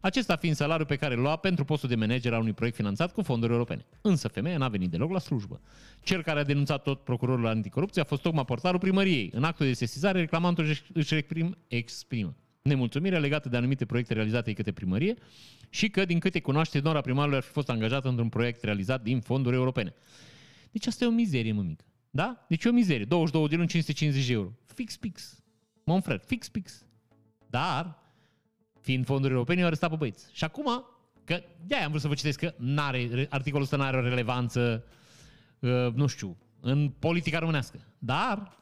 acesta 0.06 0.36
fiind 0.36 0.56
salariul 0.56 0.88
pe 0.88 0.96
care 0.96 1.14
îl 1.14 1.22
lua 1.22 1.36
pentru 1.36 1.64
postul 1.66 1.90
de 1.90 1.96
manager 1.96 2.34
al 2.34 2.40
unui 2.40 2.54
proiect 2.54 2.76
finanțat 2.78 3.14
cu 3.14 3.22
fonduri 3.22 3.52
europene. 3.52 3.86
Însă 4.02 4.28
femeia 4.28 4.58
n-a 4.58 4.68
venit 4.68 4.90
deloc 4.90 5.12
la 5.12 5.20
slujbă. 5.20 5.62
Cel 6.04 6.24
care 6.24 6.40
a 6.40 6.44
denunțat 6.44 6.84
tot 6.84 7.04
procurorul 7.04 7.48
anticorupție 7.48 8.02
a 8.02 8.06
fost 8.06 8.22
tocmai 8.22 8.46
portarul 8.46 8.80
primăriei. 8.80 9.30
În 9.34 9.44
actul 9.44 9.66
de 9.66 9.74
sesizare, 9.74 10.20
reclamantul 10.20 10.66
își- 10.66 10.84
își 10.94 11.16
exprim, 11.16 11.58
exprimă 11.68 12.36
nemulțumirea 12.62 13.20
legată 13.20 13.50
de 13.50 13.58
anumite 13.58 13.86
proiecte 13.86 14.14
realizate 14.14 14.44
de 14.50 14.54
către 14.54 14.72
primărie 14.72 15.14
și 15.70 15.90
că, 15.90 16.06
din 16.06 16.20
câte 16.20 16.40
cunoaște, 16.40 16.80
nora 16.80 17.02
primarului 17.02 17.38
ar 17.38 17.44
fi 17.44 17.52
fost 17.52 17.70
angajată 17.70 18.08
într-un 18.08 18.30
proiect 18.30 18.64
realizat 18.64 19.02
din 19.04 19.20
fonduri 19.22 19.56
europene. 19.56 19.94
Deci 20.72 20.88
asta 20.88 21.04
e 21.04 21.08
o 21.08 21.12
mizerie, 21.12 21.52
mă 21.52 21.62
mică. 21.62 21.84
Da? 22.10 22.46
Deci 22.50 22.64
e 22.64 22.70
o 22.70 22.72
mizerie. 22.72 23.06
22 23.06 23.48
de 23.48 23.56
luni, 23.56 23.68
550 23.68 24.28
de 24.28 24.34
euro. 24.34 24.52
Fix, 24.74 24.98
fix. 24.98 25.40
Mon 25.84 26.02
frère, 26.02 26.20
fix, 26.26 26.50
fix. 26.50 26.86
Dar, 27.50 28.04
fiind 28.86 29.06
fonduri 29.06 29.34
europene, 29.34 29.62
au 29.62 29.68
arestat 29.68 29.90
pe 29.90 29.96
băieți. 29.96 30.30
Și 30.32 30.44
acum, 30.44 30.86
că 31.24 31.44
de 31.66 31.76
am 31.76 31.90
vrut 31.90 32.02
să 32.02 32.08
vă 32.08 32.14
citesc 32.14 32.40
că 32.40 32.54
n-are, 32.58 33.28
articolul 33.30 33.64
ăsta 33.64 33.78
nu 33.78 33.84
are 33.84 33.98
o 33.98 34.02
relevanță, 34.02 34.84
uh, 35.60 35.94
nu 35.94 36.08
știu, 36.08 36.38
în 36.60 36.90
politica 36.90 37.40
românească. 37.40 37.80
Dar, 37.98 38.58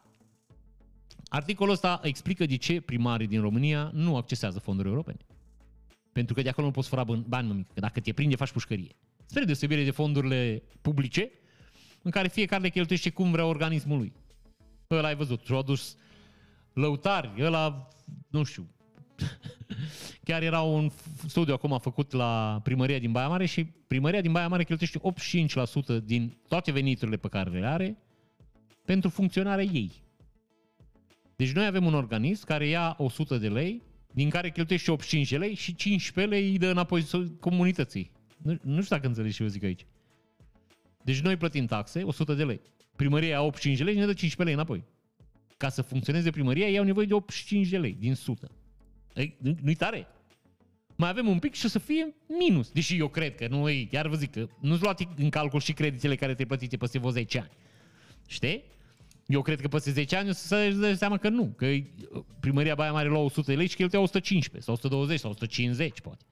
articolul 1.28 1.72
ăsta 1.72 2.00
explică 2.02 2.46
de 2.46 2.56
ce 2.56 2.80
primarii 2.80 3.26
din 3.26 3.40
România 3.40 3.90
nu 3.94 4.16
accesează 4.16 4.58
fonduri 4.58 4.88
europene. 4.88 5.18
Pentru 6.12 6.34
că 6.34 6.42
de 6.42 6.48
acolo 6.48 6.66
nu 6.66 6.72
poți 6.72 6.88
fura 6.88 7.04
bani, 7.04 7.24
bani 7.28 7.48
mămică, 7.48 7.70
că 7.74 7.80
dacă 7.80 8.00
te 8.00 8.12
prinde, 8.12 8.36
faci 8.36 8.52
pușcărie. 8.52 8.96
Spre 9.26 9.44
deosebire 9.44 9.84
de 9.84 9.90
fondurile 9.90 10.62
publice, 10.80 11.30
în 12.02 12.10
care 12.10 12.28
fiecare 12.28 12.62
le 12.62 12.68
cheltuiește 12.68 13.10
cum 13.10 13.30
vrea 13.30 13.46
organismul 13.46 13.98
lui. 13.98 14.12
Ăla 14.90 15.08
ai 15.08 15.16
văzut, 15.16 15.40
și-au 15.44 15.58
adus 15.58 15.96
lăutari, 16.72 17.32
ăla, 17.38 17.88
nu 18.28 18.42
știu, 18.42 18.73
Chiar 20.24 20.42
era 20.42 20.60
un 20.60 20.90
f- 20.90 21.26
studiu 21.26 21.54
acum 21.54 21.78
făcut 21.78 22.12
la 22.12 22.60
primăria 22.62 22.98
din 22.98 23.12
Baia 23.12 23.28
Mare 23.28 23.46
și 23.46 23.64
primăria 23.64 24.20
din 24.20 24.32
Baia 24.32 24.48
Mare 24.48 24.64
cheltuiește 24.64 25.00
85% 25.98 26.04
din 26.04 26.36
toate 26.48 26.72
veniturile 26.72 27.16
pe 27.16 27.28
care 27.28 27.50
le 27.50 27.66
are 27.66 27.98
pentru 28.84 29.08
funcționarea 29.10 29.64
ei. 29.64 29.92
Deci 31.36 31.52
noi 31.52 31.66
avem 31.66 31.86
un 31.86 31.94
organism 31.94 32.46
care 32.46 32.66
ia 32.66 32.94
100 32.98 33.38
de 33.38 33.48
lei, 33.48 33.82
din 34.12 34.30
care 34.30 34.50
cheltuiește 34.50 34.90
85 34.90 35.30
de 35.30 35.36
lei 35.36 35.54
și 35.54 35.74
15 35.74 36.34
lei 36.34 36.50
îi 36.50 36.58
dă 36.58 36.70
înapoi 36.70 37.02
so- 37.02 37.40
comunității. 37.40 38.10
Nu, 38.36 38.58
nu 38.62 38.82
știu 38.82 38.96
dacă 38.96 39.06
înțelegi 39.06 39.36
ce 39.36 39.42
eu 39.42 39.48
zic 39.48 39.62
aici. 39.62 39.86
Deci 41.02 41.20
noi 41.20 41.36
plătim 41.36 41.66
taxe, 41.66 42.02
100 42.02 42.34
de 42.34 42.44
lei. 42.44 42.60
Primăria 42.96 43.28
ia 43.28 43.42
85 43.42 43.78
de 43.78 43.84
lei 43.84 43.92
și 43.92 43.98
ne 43.98 44.06
dă 44.06 44.12
15 44.12 44.42
lei 44.42 44.54
înapoi. 44.54 44.84
Ca 45.56 45.68
să 45.68 45.82
funcționeze 45.82 46.30
primăria, 46.30 46.66
ei 46.66 46.78
au 46.78 46.84
nevoie 46.84 47.06
de 47.06 47.14
85 47.14 47.68
de 47.68 47.78
lei 47.78 47.96
din 47.98 48.10
100. 48.10 48.50
Ei, 49.14 49.36
nu- 49.40 49.56
nu-i 49.62 49.74
tare? 49.74 50.06
Mai 50.96 51.08
avem 51.08 51.28
un 51.28 51.38
pic 51.38 51.54
și 51.54 51.66
o 51.66 51.68
să 51.68 51.78
fie 51.78 52.14
minus. 52.38 52.70
Deși 52.70 52.96
eu 52.96 53.08
cred 53.08 53.34
că 53.34 53.46
nu 53.48 53.68
e, 53.68 53.84
chiar 53.84 54.08
vă 54.08 54.16
zic 54.16 54.30
că 54.30 54.46
nu-ți 54.60 54.82
luate 54.82 55.08
în 55.16 55.28
calcul 55.28 55.60
și 55.60 55.72
creditele 55.72 56.16
care 56.16 56.34
te 56.34 56.44
plătite 56.44 56.76
peste 56.76 56.98
vreo 56.98 57.10
10 57.10 57.38
ani. 57.38 57.50
Știi? 58.26 58.62
Eu 59.26 59.42
cred 59.42 59.60
că 59.60 59.68
peste 59.68 59.90
10 59.90 60.16
ani 60.16 60.28
o 60.28 60.32
să 60.32 60.46
se 60.46 60.76
dea 60.80 60.94
seama 60.94 61.16
că 61.16 61.28
nu. 61.28 61.54
Că 61.56 61.66
primăria 62.40 62.74
Baia 62.74 62.92
Mare 62.92 63.08
lua 63.08 63.18
100 63.18 63.50
de 63.50 63.56
lei 63.56 63.66
și 63.66 63.76
cheltuia 63.76 64.00
115 64.02 64.64
sau 64.64 64.74
120 64.74 65.18
sau 65.18 65.30
150 65.30 66.00
poate. 66.00 66.24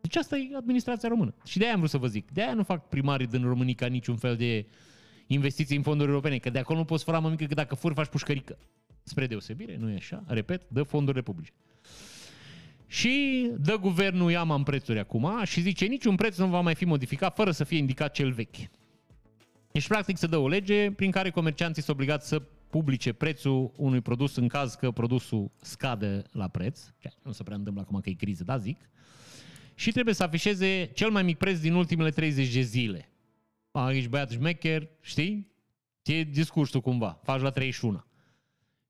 Deci 0.00 0.16
asta 0.16 0.36
e 0.36 0.56
administrația 0.56 1.08
română. 1.08 1.34
Și 1.44 1.58
de 1.58 1.64
aia 1.64 1.72
am 1.72 1.78
vrut 1.78 1.90
să 1.90 1.98
vă 1.98 2.06
zic. 2.06 2.30
De 2.30 2.42
aia 2.42 2.54
nu 2.54 2.62
fac 2.62 2.88
primarii 2.88 3.26
din 3.26 3.42
România 3.42 3.86
niciun 3.88 4.16
fel 4.16 4.36
de 4.36 4.66
investiții 5.26 5.76
în 5.76 5.82
fonduri 5.82 6.08
europene. 6.08 6.38
Că 6.38 6.50
de 6.50 6.58
acolo 6.58 6.78
nu 6.78 6.84
poți 6.84 7.04
fura 7.04 7.18
mămică 7.18 7.44
că 7.44 7.54
dacă 7.54 7.74
furi 7.74 7.94
faci 7.94 8.06
pușcărică. 8.08 8.58
Spre 9.02 9.26
deosebire, 9.26 9.76
nu 9.76 9.90
e 9.90 9.94
așa? 9.94 10.24
Repet, 10.26 10.68
dă 10.68 10.82
fondurile 10.82 11.22
publice. 11.22 11.52
Și 12.94 13.50
dă 13.58 13.76
guvernul 13.76 14.30
iama 14.30 14.54
în 14.54 14.62
prețuri 14.62 14.98
acum 14.98 15.44
și 15.44 15.60
zice 15.60 15.84
niciun 15.84 16.14
preț 16.14 16.36
nu 16.36 16.46
va 16.46 16.60
mai 16.60 16.74
fi 16.74 16.84
modificat 16.84 17.34
fără 17.34 17.50
să 17.50 17.64
fie 17.64 17.78
indicat 17.78 18.12
cel 18.12 18.32
vechi. 18.32 18.56
Deci, 19.72 19.86
practic, 19.86 20.16
se 20.16 20.26
dă 20.26 20.36
o 20.36 20.48
lege 20.48 20.90
prin 20.90 21.10
care 21.10 21.30
comercianții 21.30 21.82
sunt 21.82 21.96
obligați 21.96 22.28
să 22.28 22.42
publice 22.70 23.12
prețul 23.12 23.72
unui 23.76 24.00
produs 24.00 24.36
în 24.36 24.48
caz 24.48 24.74
că 24.74 24.90
produsul 24.90 25.50
scade 25.60 26.22
la 26.30 26.48
preț. 26.48 26.80
Ce 26.98 27.10
Nu 27.22 27.32
se 27.32 27.42
prea 27.42 27.56
întâmplă 27.56 27.82
acum 27.82 28.00
că 28.00 28.08
e 28.08 28.12
criză, 28.12 28.44
da, 28.44 28.56
zic. 28.56 28.78
Și 29.74 29.92
trebuie 29.92 30.14
să 30.14 30.22
afișeze 30.22 30.90
cel 30.94 31.10
mai 31.10 31.22
mic 31.22 31.38
preț 31.38 31.58
din 31.58 31.74
ultimele 31.74 32.10
30 32.10 32.52
de 32.52 32.60
zile. 32.60 33.08
A, 33.70 33.92
ești 33.92 34.08
băiat 34.08 34.30
șmecher, 34.30 34.88
știi? 35.00 35.52
E 36.02 36.22
discursul 36.22 36.80
cumva, 36.80 37.20
faci 37.22 37.40
la 37.40 37.50
31. 37.50 38.04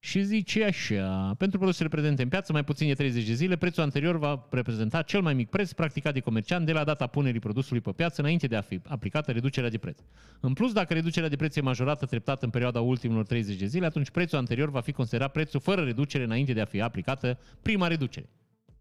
Și 0.04 0.22
zice 0.22 0.64
așa, 0.64 1.34
pentru 1.38 1.58
produsele 1.58 1.88
prezente 1.88 2.22
în 2.22 2.28
piață 2.28 2.52
mai 2.52 2.64
puțin 2.64 2.86
de 2.86 2.94
30 2.94 3.26
de 3.26 3.32
zile, 3.32 3.56
prețul 3.56 3.82
anterior 3.82 4.18
va 4.18 4.46
reprezenta 4.50 5.02
cel 5.02 5.20
mai 5.20 5.34
mic 5.34 5.48
preț 5.48 5.72
practicat 5.72 6.12
de 6.12 6.20
comerciant 6.20 6.66
de 6.66 6.72
la 6.72 6.84
data 6.84 7.06
punerii 7.06 7.40
produsului 7.40 7.80
pe 7.80 7.92
piață 7.92 8.20
înainte 8.20 8.46
de 8.46 8.56
a 8.56 8.60
fi 8.60 8.80
aplicată 8.88 9.32
reducerea 9.32 9.70
de 9.70 9.78
preț. 9.78 9.98
În 10.40 10.52
plus, 10.52 10.72
dacă 10.72 10.94
reducerea 10.94 11.28
de 11.28 11.36
preț 11.36 11.56
e 11.56 11.60
majorată 11.60 12.06
treptat 12.06 12.42
în 12.42 12.50
perioada 12.50 12.80
ultimilor 12.80 13.26
30 13.26 13.56
de 13.56 13.66
zile, 13.66 13.86
atunci 13.86 14.10
prețul 14.10 14.38
anterior 14.38 14.70
va 14.70 14.80
fi 14.80 14.92
considerat 14.92 15.32
prețul 15.32 15.60
fără 15.60 15.82
reducere 15.82 16.24
înainte 16.24 16.52
de 16.52 16.60
a 16.60 16.64
fi 16.64 16.80
aplicată 16.80 17.38
prima 17.62 17.86
reducere. 17.86 18.28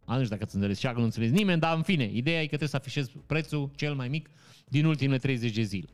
A, 0.06 0.12
nu 0.14 0.24
știu 0.24 0.30
dacă 0.30 0.44
ați 0.44 0.56
înțeles 0.56 0.78
și 0.78 0.84
dacă 0.84 0.98
nu 0.98 1.04
înțeles 1.04 1.32
nimeni, 1.32 1.60
dar 1.60 1.76
în 1.76 1.84
fine, 1.84 2.10
ideea 2.14 2.38
e 2.38 2.42
că 2.42 2.48
trebuie 2.48 2.70
să 2.70 2.76
afișezi 2.76 3.12
prețul 3.26 3.72
cel 3.76 3.94
mai 3.94 4.08
mic 4.08 4.30
din 4.68 4.86
ultimele 4.86 5.18
30 5.18 5.52
de 5.52 5.62
zile. 5.62 5.88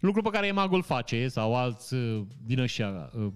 Lucru 0.00 0.22
pe 0.22 0.30
care 0.30 0.46
EMAG-ul 0.46 0.82
face, 0.82 1.28
sau 1.28 1.56
alți 1.56 1.94
uh, 1.94 2.22
din 2.44 2.58
ăștia, 2.58 3.10
uh, 3.14 3.32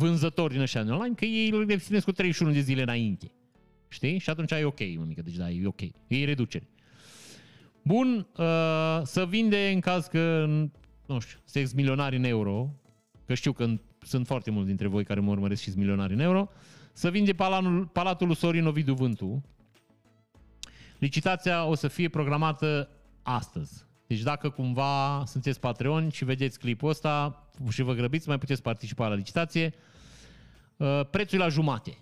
vânzători 0.00 0.52
din 0.52 0.62
ăștia 0.62 0.80
online, 0.80 1.14
că 1.14 1.24
ei 1.24 1.50
le 1.50 1.76
ținesc 1.76 2.04
cu 2.04 2.12
31 2.12 2.52
de 2.52 2.60
zile 2.60 2.82
înainte. 2.82 3.30
Știi? 3.88 4.18
Și 4.18 4.30
atunci 4.30 4.50
e 4.50 4.64
ok, 4.64 4.78
mă 4.96 5.04
mică, 5.06 5.22
deci 5.22 5.36
da, 5.36 5.50
e 5.50 5.66
ok. 5.66 5.80
E 6.06 6.24
reducere. 6.24 6.68
Bun, 7.82 8.26
uh, 8.36 9.00
să 9.02 9.26
vinde 9.28 9.70
în 9.74 9.80
caz 9.80 10.06
că, 10.06 10.46
nu 11.06 11.18
știu, 11.18 11.38
sunteți 11.44 11.76
milionari 11.76 12.16
în 12.16 12.24
euro, 12.24 12.74
că 13.26 13.34
știu 13.34 13.52
că 13.52 13.74
sunt 14.02 14.26
foarte 14.26 14.50
mulți 14.50 14.68
dintre 14.68 14.86
voi 14.86 15.04
care 15.04 15.20
mă 15.20 15.30
urmăresc 15.30 15.60
și 15.60 15.68
sunt 15.68 15.80
milionari 15.80 16.12
în 16.12 16.20
euro, 16.20 16.48
să 16.92 17.10
vinde 17.10 17.32
palatul, 17.32 17.86
palatul 17.86 18.26
lui 18.26 18.36
Sorin 18.36 18.66
Ovidiu 18.66 18.94
Vântu, 18.94 19.42
Licitația 21.00 21.64
o 21.64 21.74
să 21.74 21.88
fie 21.88 22.08
programată 22.08 22.88
astăzi. 23.22 23.84
Deci 24.06 24.20
dacă 24.20 24.50
cumva 24.50 25.22
sunteți 25.26 25.60
Patreon 25.60 26.08
și 26.08 26.24
vedeți 26.24 26.58
clipul 26.58 26.88
ăsta 26.88 27.46
și 27.70 27.82
vă 27.82 27.92
grăbiți, 27.92 28.28
mai 28.28 28.38
puteți 28.38 28.62
participa 28.62 29.08
la 29.08 29.14
licitație. 29.14 29.74
Uh, 30.80 31.00
prețul 31.10 31.38
e 31.38 31.42
la 31.42 31.48
jumate. 31.48 31.98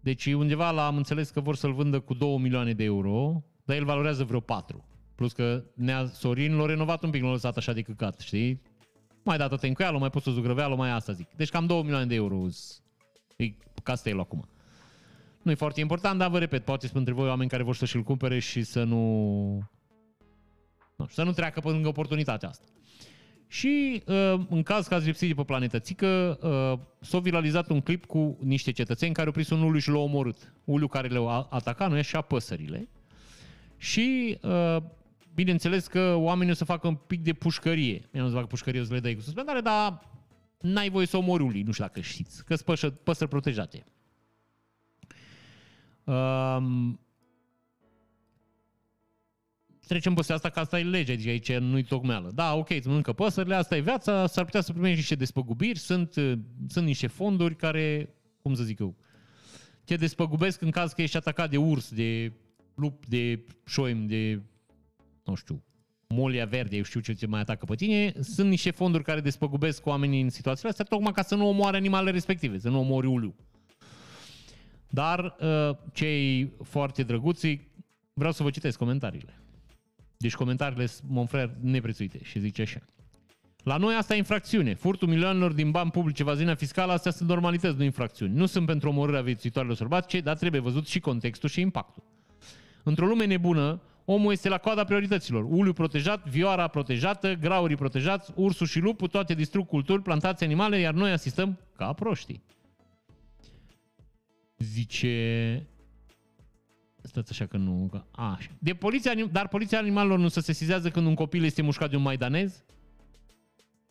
Deci 0.00 0.26
undeva 0.26 0.70
la, 0.70 0.86
am 0.86 0.96
înțeles 0.96 1.30
că 1.30 1.40
vor 1.40 1.56
să-l 1.56 1.72
vândă 1.72 2.00
cu 2.00 2.14
2 2.14 2.38
milioane 2.38 2.72
de 2.72 2.84
euro, 2.84 3.42
dar 3.64 3.76
el 3.76 3.84
valorează 3.84 4.24
vreo 4.24 4.40
4. 4.40 4.84
Plus 5.14 5.32
că 5.32 5.64
Nea 5.74 6.06
Sorin 6.06 6.56
l-a 6.56 6.66
renovat 6.66 7.02
un 7.02 7.10
pic, 7.10 7.20
nu 7.20 7.26
l-a 7.26 7.32
lăsat 7.32 7.56
așa 7.56 7.72
de 7.72 7.82
căcat, 7.82 8.20
știi? 8.20 8.62
Mai 9.22 9.36
dată 9.36 9.56
tencuială, 9.56 9.98
mai 9.98 10.10
pus 10.10 10.24
o 10.24 10.30
zugrăveală, 10.30 10.74
mai 10.74 10.90
asta 10.90 11.12
zic. 11.12 11.28
Deci 11.36 11.48
cam 11.48 11.66
2 11.66 11.82
milioane 11.82 12.06
de 12.06 12.14
euro 12.14 12.46
e 13.36 13.52
castelul 13.82 14.20
acum. 14.20 14.48
Nu 15.42 15.50
e 15.50 15.54
foarte 15.54 15.80
important, 15.80 16.18
dar 16.18 16.30
vă 16.30 16.38
repet, 16.38 16.64
poate 16.64 16.86
sunt 16.86 16.98
între 16.98 17.12
voi 17.12 17.28
oameni 17.28 17.50
care 17.50 17.62
vor 17.62 17.74
să 17.74 17.84
și-l 17.84 18.02
cumpere 18.02 18.38
și 18.38 18.62
să 18.62 18.84
nu... 18.84 19.02
nu 20.96 21.06
să 21.06 21.22
nu 21.22 21.32
treacă 21.32 21.60
pe 21.60 21.68
lângă 21.68 21.88
oportunitatea 21.88 22.48
asta. 22.48 22.66
Și 23.48 24.02
uh, 24.06 24.34
în 24.48 24.62
caz 24.62 24.86
că 24.86 24.94
ați 24.94 25.06
lipsit 25.06 25.28
de 25.28 25.34
pe 25.34 25.42
planetă 25.42 25.78
Țică, 25.78 26.38
uh, 26.42 26.86
s-a 27.00 27.18
viralizat 27.18 27.68
un 27.70 27.80
clip 27.80 28.04
cu 28.04 28.38
niște 28.40 28.72
cetățeni 28.72 29.12
care 29.12 29.26
au 29.26 29.32
prins 29.32 29.50
un 29.50 29.62
uliu 29.62 29.78
și 29.78 29.90
l-au 29.90 30.02
omorât. 30.02 30.52
Uliu 30.64 30.86
care 30.86 31.08
le-au 31.08 31.48
atacat, 31.50 31.90
nu 31.90 31.96
e 31.96 31.98
așa 31.98 32.20
păsările. 32.20 32.88
Și 33.76 34.38
uh, 34.42 34.76
bineînțeles 35.34 35.86
că 35.86 36.14
oamenii 36.14 36.52
o 36.52 36.56
să 36.56 36.64
facă 36.64 36.86
un 36.88 36.94
pic 36.94 37.22
de 37.22 37.32
pușcărie. 37.32 38.08
Nu 38.10 38.28
să 38.28 38.34
facă 38.34 38.46
pușcărie, 38.46 38.80
o 38.80 38.84
să 38.84 38.92
le 38.92 39.00
dai 39.00 39.14
cu 39.14 39.20
suspendare, 39.20 39.60
dar 39.60 40.00
n-ai 40.60 40.90
voie 40.90 41.06
să 41.06 41.16
omori 41.16 41.42
ulii, 41.42 41.62
nu 41.62 41.72
știu 41.72 41.84
dacă 41.84 42.00
știți, 42.00 42.44
că 42.44 42.54
sunt 42.54 42.98
păsări 42.98 43.30
protejate. 43.30 43.86
Um, 46.04 47.00
trecem 49.86 50.14
peste 50.14 50.32
asta 50.32 50.48
că 50.48 50.60
asta 50.60 50.78
e 50.78 50.82
legea, 50.82 51.14
deci 51.14 51.26
aici 51.26 51.52
nu-i 51.52 51.84
tocmeală. 51.84 52.30
Da, 52.34 52.54
ok, 52.54 52.70
îți 52.70 52.86
mănâncă 52.86 53.12
păsările, 53.12 53.54
asta 53.54 53.76
e 53.76 53.80
viața, 53.80 54.26
s-ar 54.26 54.44
putea 54.44 54.60
să 54.60 54.72
primești 54.72 54.96
niște 54.96 55.14
despăgubiri, 55.14 55.78
sunt, 55.78 56.12
sunt 56.68 56.86
niște 56.86 57.06
fonduri 57.06 57.56
care, 57.56 58.14
cum 58.42 58.54
să 58.54 58.62
zic 58.62 58.78
eu, 58.78 58.96
te 59.84 59.96
despăgubesc 59.96 60.60
în 60.60 60.70
caz 60.70 60.92
că 60.92 61.02
ești 61.02 61.16
atacat 61.16 61.50
de 61.50 61.56
urs, 61.56 61.90
de 61.90 62.32
lup, 62.74 63.06
de 63.06 63.44
șoim, 63.66 64.06
de, 64.06 64.42
nu 65.24 65.34
știu, 65.34 65.64
molia 66.08 66.44
verde, 66.44 66.76
eu 66.76 66.82
știu 66.82 67.00
ce 67.00 67.12
ți 67.12 67.26
mai 67.26 67.40
atacă 67.40 67.64
pe 67.64 67.74
tine, 67.74 68.12
sunt 68.20 68.48
niște 68.48 68.70
fonduri 68.70 69.04
care 69.04 69.20
despăgubesc 69.20 69.86
oamenii 69.86 70.20
în 70.20 70.30
situațiile 70.30 70.70
astea, 70.70 70.84
tocmai 70.84 71.12
ca 71.12 71.22
să 71.22 71.34
nu 71.34 71.48
omoare 71.48 71.76
animalele 71.76 72.10
respective, 72.10 72.58
să 72.58 72.68
nu 72.68 72.78
omori 72.78 73.06
uliu. 73.06 73.34
Dar 74.88 75.36
uh, 75.40 75.76
cei 75.92 76.52
foarte 76.62 77.02
drăguți, 77.02 77.60
vreau 78.12 78.32
să 78.32 78.42
vă 78.42 78.50
citesc 78.50 78.78
comentariile. 78.78 79.40
Deci 80.26 80.34
comentariile 80.34 80.86
Monfrer 81.08 81.50
neprețuite 81.60 82.20
și 82.22 82.38
zice 82.38 82.62
așa. 82.62 82.80
La 83.62 83.76
noi 83.76 83.94
asta 83.94 84.14
e 84.14 84.16
infracțiune. 84.16 84.74
Furtul 84.74 85.08
milioanelor 85.08 85.52
din 85.52 85.70
bani 85.70 85.90
publici, 85.90 86.18
evaziunea 86.18 86.54
fiscală, 86.54 86.92
astea 86.92 87.12
sunt 87.12 87.28
normalități, 87.28 87.76
nu 87.76 87.84
infracțiuni. 87.84 88.34
Nu 88.34 88.46
sunt 88.46 88.66
pentru 88.66 88.88
omorârea 88.88 89.20
viețuitoarelor 89.20 89.76
sălbatice, 89.76 90.20
dar 90.20 90.36
trebuie 90.36 90.60
văzut 90.60 90.86
și 90.86 91.00
contextul 91.00 91.48
și 91.48 91.60
impactul. 91.60 92.02
Într-o 92.82 93.06
lume 93.06 93.24
nebună, 93.24 93.80
omul 94.04 94.32
este 94.32 94.48
la 94.48 94.58
coada 94.58 94.84
priorităților. 94.84 95.44
Uliu 95.48 95.72
protejat, 95.72 96.28
vioara 96.28 96.68
protejată, 96.68 97.34
graurii 97.34 97.76
protejați, 97.76 98.32
ursul 98.34 98.66
și 98.66 98.78
lupul, 98.78 99.08
toate 99.08 99.34
distrug 99.34 99.66
culturi, 99.66 100.02
plantații 100.02 100.46
animale, 100.46 100.78
iar 100.78 100.94
noi 100.94 101.10
asistăm 101.10 101.58
ca 101.76 101.92
proștii. 101.92 102.42
Zice... 104.58 105.66
Stați 107.16 107.32
așa 107.32 107.46
că 107.46 107.56
nu... 107.56 107.88
Că... 107.90 108.04
A, 108.10 108.34
așa. 108.34 108.50
De 108.58 108.74
poliția, 108.74 109.12
dar 109.32 109.48
poliția 109.48 109.78
animalelor 109.78 110.18
nu 110.18 110.28
se 110.28 110.40
sesizează 110.40 110.90
când 110.90 111.06
un 111.06 111.14
copil 111.14 111.44
este 111.44 111.62
mușcat 111.62 111.90
de 111.90 111.96
un 111.96 112.02
maidanez? 112.02 112.64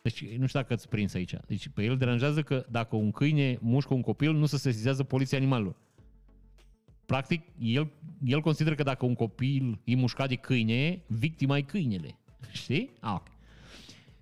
Deci 0.02 0.38
nu 0.38 0.45
știu 0.47 0.60
dacă 0.60 0.73
ați 0.73 0.89
prins 0.89 1.14
aici. 1.14 1.34
Deci 1.47 1.68
pe 1.68 1.84
el 1.84 1.97
deranjează 1.97 2.41
că 2.41 2.65
dacă 2.69 2.95
un 2.95 3.11
câine 3.11 3.57
mușcă 3.61 3.93
un 3.93 4.02
copil, 4.02 4.34
nu 4.34 4.45
se 4.45 4.57
sesizează 4.57 5.03
poliția 5.03 5.38
animalelor. 5.38 5.76
Practic, 7.06 7.41
el, 7.60 7.91
el 8.23 8.41
consideră 8.41 8.76
că 8.76 8.84
dacă 8.84 9.06
un 9.06 9.15
copil 9.15 9.80
e 9.84 9.95
mușcat 9.95 10.30
de 10.30 10.35
câine, 10.35 11.03
victima 11.07 11.57
e 11.57 11.61
câinele. 11.61 12.19
Știi? 12.52 12.91
A, 12.99 13.14
ok. 13.14 13.27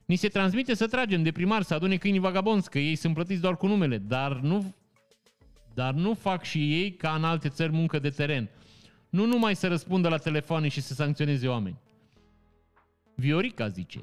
Ni 0.06 0.16
se 0.16 0.28
transmite 0.28 0.74
să 0.74 0.88
tragem 0.88 1.24
de 1.24 1.32
primar, 1.32 1.62
să 1.62 1.74
adune 1.74 1.98
câinii 1.98 2.20
vagabonți, 2.20 2.70
că 2.70 2.80
ei 2.80 2.96
sunt 2.96 3.14
plătiți 3.14 3.42
doar 3.42 3.58
cu 3.58 3.68
numele, 3.68 3.98
dar 3.98 4.40
nu 4.40 4.74
dar 5.74 5.94
nu 5.94 6.14
fac 6.14 6.44
și 6.44 6.74
ei 6.74 6.96
ca 6.96 7.14
în 7.16 7.24
alte 7.24 7.50
țări 7.50 7.72
muncă 7.72 8.00
de 8.00 8.10
teren. 8.10 8.50
Nu 9.14 9.26
numai 9.26 9.56
să 9.56 9.68
răspundă 9.68 10.10
la 10.10 10.18
telefoane 10.18 10.68
și 10.68 10.81
să 10.81 10.94
sancționeze 10.94 11.48
oameni. 11.48 11.80
Viorica 13.15 13.68
zice, 13.68 13.99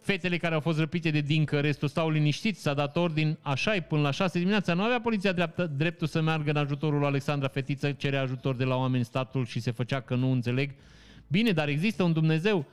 fetele 0.00 0.36
care 0.36 0.54
au 0.54 0.60
fost 0.60 0.78
răpite 0.78 1.10
de 1.10 1.20
dincă, 1.20 1.60
restul 1.60 1.88
stau 1.88 2.10
liniștiți, 2.10 2.60
s-a 2.60 2.74
dat 2.74 2.96
ordin, 2.96 3.38
așa 3.42 3.74
e, 3.74 3.80
până 3.80 4.02
la 4.02 4.10
6 4.10 4.38
dimineața. 4.38 4.74
Nu 4.74 4.82
avea 4.82 5.00
poliția 5.00 5.32
dreaptă, 5.32 5.66
dreptul 5.66 6.06
să 6.06 6.20
meargă 6.20 6.50
în 6.50 6.56
ajutorul 6.56 6.98
lui 6.98 7.06
Alexandra 7.06 7.48
Fetiță, 7.48 7.92
cerea 7.92 8.20
ajutor 8.20 8.54
de 8.54 8.64
la 8.64 8.76
oameni 8.76 9.04
statul 9.04 9.46
și 9.46 9.60
se 9.60 9.70
făcea 9.70 10.00
că 10.00 10.14
nu 10.14 10.30
înțeleg. 10.30 10.70
Bine, 11.28 11.50
dar 11.50 11.68
există 11.68 12.02
un 12.02 12.12
Dumnezeu, 12.12 12.66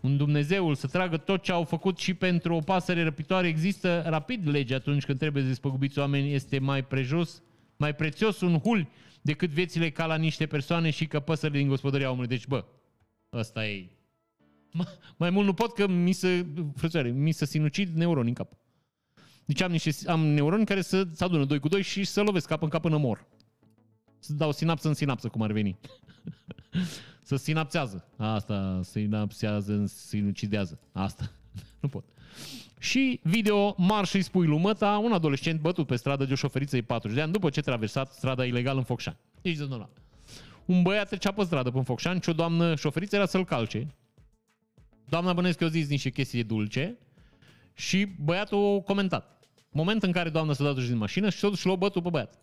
un 0.00 0.16
Dumnezeul 0.16 0.74
să 0.74 0.86
tragă 0.86 1.16
tot 1.16 1.42
ce 1.42 1.52
au 1.52 1.64
făcut 1.64 1.98
și 1.98 2.14
pentru 2.14 2.54
o 2.54 2.60
pasăre 2.60 3.02
răpitoare. 3.02 3.46
Există 3.46 4.02
rapid 4.06 4.48
lege 4.48 4.74
atunci 4.74 5.04
când 5.04 5.18
trebuie 5.18 5.42
să 5.42 5.48
despăgubiți 5.48 5.98
oameni, 5.98 6.32
este 6.32 6.58
mai 6.58 6.84
prejos 6.84 7.42
mai 7.76 7.94
prețios 7.94 8.40
un 8.40 8.58
hul 8.58 8.88
decât 9.26 9.50
viețile 9.50 9.90
ca 9.90 10.06
la 10.06 10.16
niște 10.16 10.46
persoane 10.46 10.90
și 10.90 11.06
că 11.06 11.20
păsările 11.20 11.58
din 11.58 11.68
gospodăria 11.68 12.10
omului. 12.10 12.28
Deci, 12.28 12.46
bă, 12.46 12.64
ăsta 13.32 13.66
e... 13.66 13.90
Mai 15.16 15.30
mult 15.30 15.46
nu 15.46 15.54
pot 15.54 15.74
că 15.74 15.86
mi 15.86 16.12
se, 16.12 16.46
frățioare, 16.74 17.10
mi 17.10 17.32
se 17.32 17.44
sinucid 17.44 17.96
neuroni 17.96 18.28
în 18.28 18.34
cap. 18.34 18.52
Deci 19.44 19.60
am, 19.60 19.70
niște, 19.70 20.10
am 20.10 20.26
neuroni 20.26 20.64
care 20.64 20.82
să 20.82 21.08
se 21.12 21.24
adună 21.24 21.44
2 21.44 21.58
cu 21.58 21.68
2 21.68 21.82
și 21.82 22.04
să 22.04 22.22
lovesc 22.22 22.46
cap 22.46 22.62
în 22.62 22.68
cap 22.68 22.82
până 22.82 22.96
mor. 22.96 23.26
Să 24.18 24.32
dau 24.32 24.52
sinapsă 24.52 24.88
în 24.88 24.94
sinapsă, 24.94 25.28
cum 25.28 25.42
ar 25.42 25.52
veni. 25.52 25.78
să 27.22 27.36
sinapsează. 27.36 28.08
Asta, 28.16 28.80
sinapsează, 28.82 29.86
sinucidează. 29.86 30.80
Asta. 30.92 31.32
nu 31.80 31.88
pot. 31.88 32.04
Și 32.78 33.20
video 33.22 33.74
marș 33.78 34.08
și 34.08 34.22
spui 34.22 34.46
lui 34.46 34.58
măta, 34.58 35.00
un 35.02 35.12
adolescent 35.12 35.60
bătut 35.60 35.86
pe 35.86 35.96
stradă 35.96 36.24
de 36.24 36.32
o 36.32 36.36
șoferiță 36.36 36.76
de 36.76 36.82
40 36.82 37.16
de 37.16 37.22
ani 37.22 37.32
după 37.32 37.50
ce 37.50 37.58
a 37.58 37.62
traversat 37.62 38.12
strada 38.12 38.44
ilegal 38.44 38.76
în 38.76 38.82
Focșani. 38.82 39.16
Deci, 39.42 39.56
de 39.56 39.86
Un 40.64 40.82
băiat 40.82 41.08
trecea 41.08 41.32
pe 41.32 41.44
stradă 41.44 41.70
pe 41.70 41.80
Focșani 41.80 42.20
și 42.20 42.28
o 42.28 42.32
doamnă 42.32 42.74
șoferiță 42.74 43.16
era 43.16 43.26
să-l 43.26 43.44
calce. 43.44 43.86
Doamna 45.08 45.32
bănesc 45.32 45.58
că 45.58 45.64
eu 45.64 45.70
zis 45.70 45.88
niște 45.88 46.10
chestii 46.10 46.44
dulce 46.44 46.98
și 47.74 48.06
băiatul 48.24 48.76
a 48.78 48.82
comentat. 48.82 49.44
Moment 49.70 50.02
în 50.02 50.12
care 50.12 50.28
doamna 50.28 50.52
s-a 50.52 50.64
dat 50.64 50.74
din 50.74 50.96
mașină 50.96 51.30
și 51.30 51.38
s-a 51.38 51.48
dus 51.48 51.58
și 51.58 51.66
l-a 51.66 51.74
bătut 51.74 52.02
pe 52.02 52.08
băiat. 52.08 52.38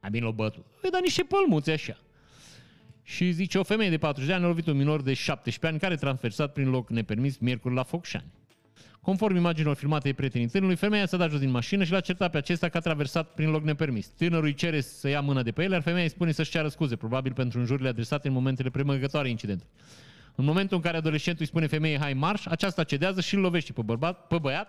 A 0.00 0.08
bine 0.08 0.24
l-a 0.24 0.30
bătut. 0.30 0.66
Îi 0.82 0.90
da 0.90 0.98
niște 1.00 1.22
pălmuțe 1.22 1.72
așa. 1.72 1.98
Și 3.02 3.30
zice, 3.30 3.58
o 3.58 3.62
femeie 3.62 3.90
de 3.90 3.98
40 3.98 4.28
de 4.28 4.34
ani 4.34 4.44
a 4.44 4.46
lovit 4.46 4.66
un 4.66 4.76
minor 4.76 5.02
de 5.02 5.14
17 5.14 5.66
ani 5.66 5.78
care 5.78 5.94
a 5.94 5.96
transfersat 5.96 6.52
prin 6.52 6.70
loc 6.70 6.90
nepermis 6.90 7.38
miercuri 7.38 7.74
la 7.74 7.82
Focșani. 7.82 8.32
Conform 9.08 9.36
imaginilor 9.36 9.76
filmate 9.76 10.08
de 10.08 10.14
prietenii 10.14 10.46
tânărului, 10.46 10.76
femeia 10.76 11.06
s-a 11.06 11.16
dat 11.16 11.30
jos 11.30 11.38
din 11.38 11.50
mașină 11.50 11.84
și 11.84 11.92
l-a 11.92 12.00
certat 12.00 12.30
pe 12.30 12.36
acesta 12.36 12.68
că 12.68 12.76
a 12.76 12.80
traversat 12.80 13.34
prin 13.34 13.50
loc 13.50 13.62
nepermis. 13.62 14.06
Tânărul 14.06 14.44
îi 14.44 14.54
cere 14.54 14.80
să 14.80 15.08
ia 15.08 15.20
mâna 15.20 15.42
de 15.42 15.50
pe 15.50 15.62
el, 15.62 15.70
iar 15.70 15.82
femeia 15.82 16.02
îi 16.02 16.10
spune 16.10 16.32
să-și 16.32 16.50
ceară 16.50 16.68
scuze, 16.68 16.96
probabil 16.96 17.32
pentru 17.32 17.58
înjurile 17.58 17.88
adresate 17.88 18.28
în 18.28 18.34
momentele 18.34 18.70
premăgătoare 18.70 19.28
incidentului. 19.28 19.72
În 20.34 20.44
momentul 20.44 20.76
în 20.76 20.82
care 20.82 20.96
adolescentul 20.96 21.42
îi 21.42 21.48
spune 21.48 21.66
femeii 21.66 21.98
hai 21.98 22.12
marș, 22.12 22.46
aceasta 22.46 22.84
cedează 22.84 23.20
și 23.20 23.34
îl 23.34 23.40
lovește 23.40 23.72
pe, 23.72 23.82
bărbat, 23.82 24.26
pe 24.26 24.38
băiat, 24.38 24.68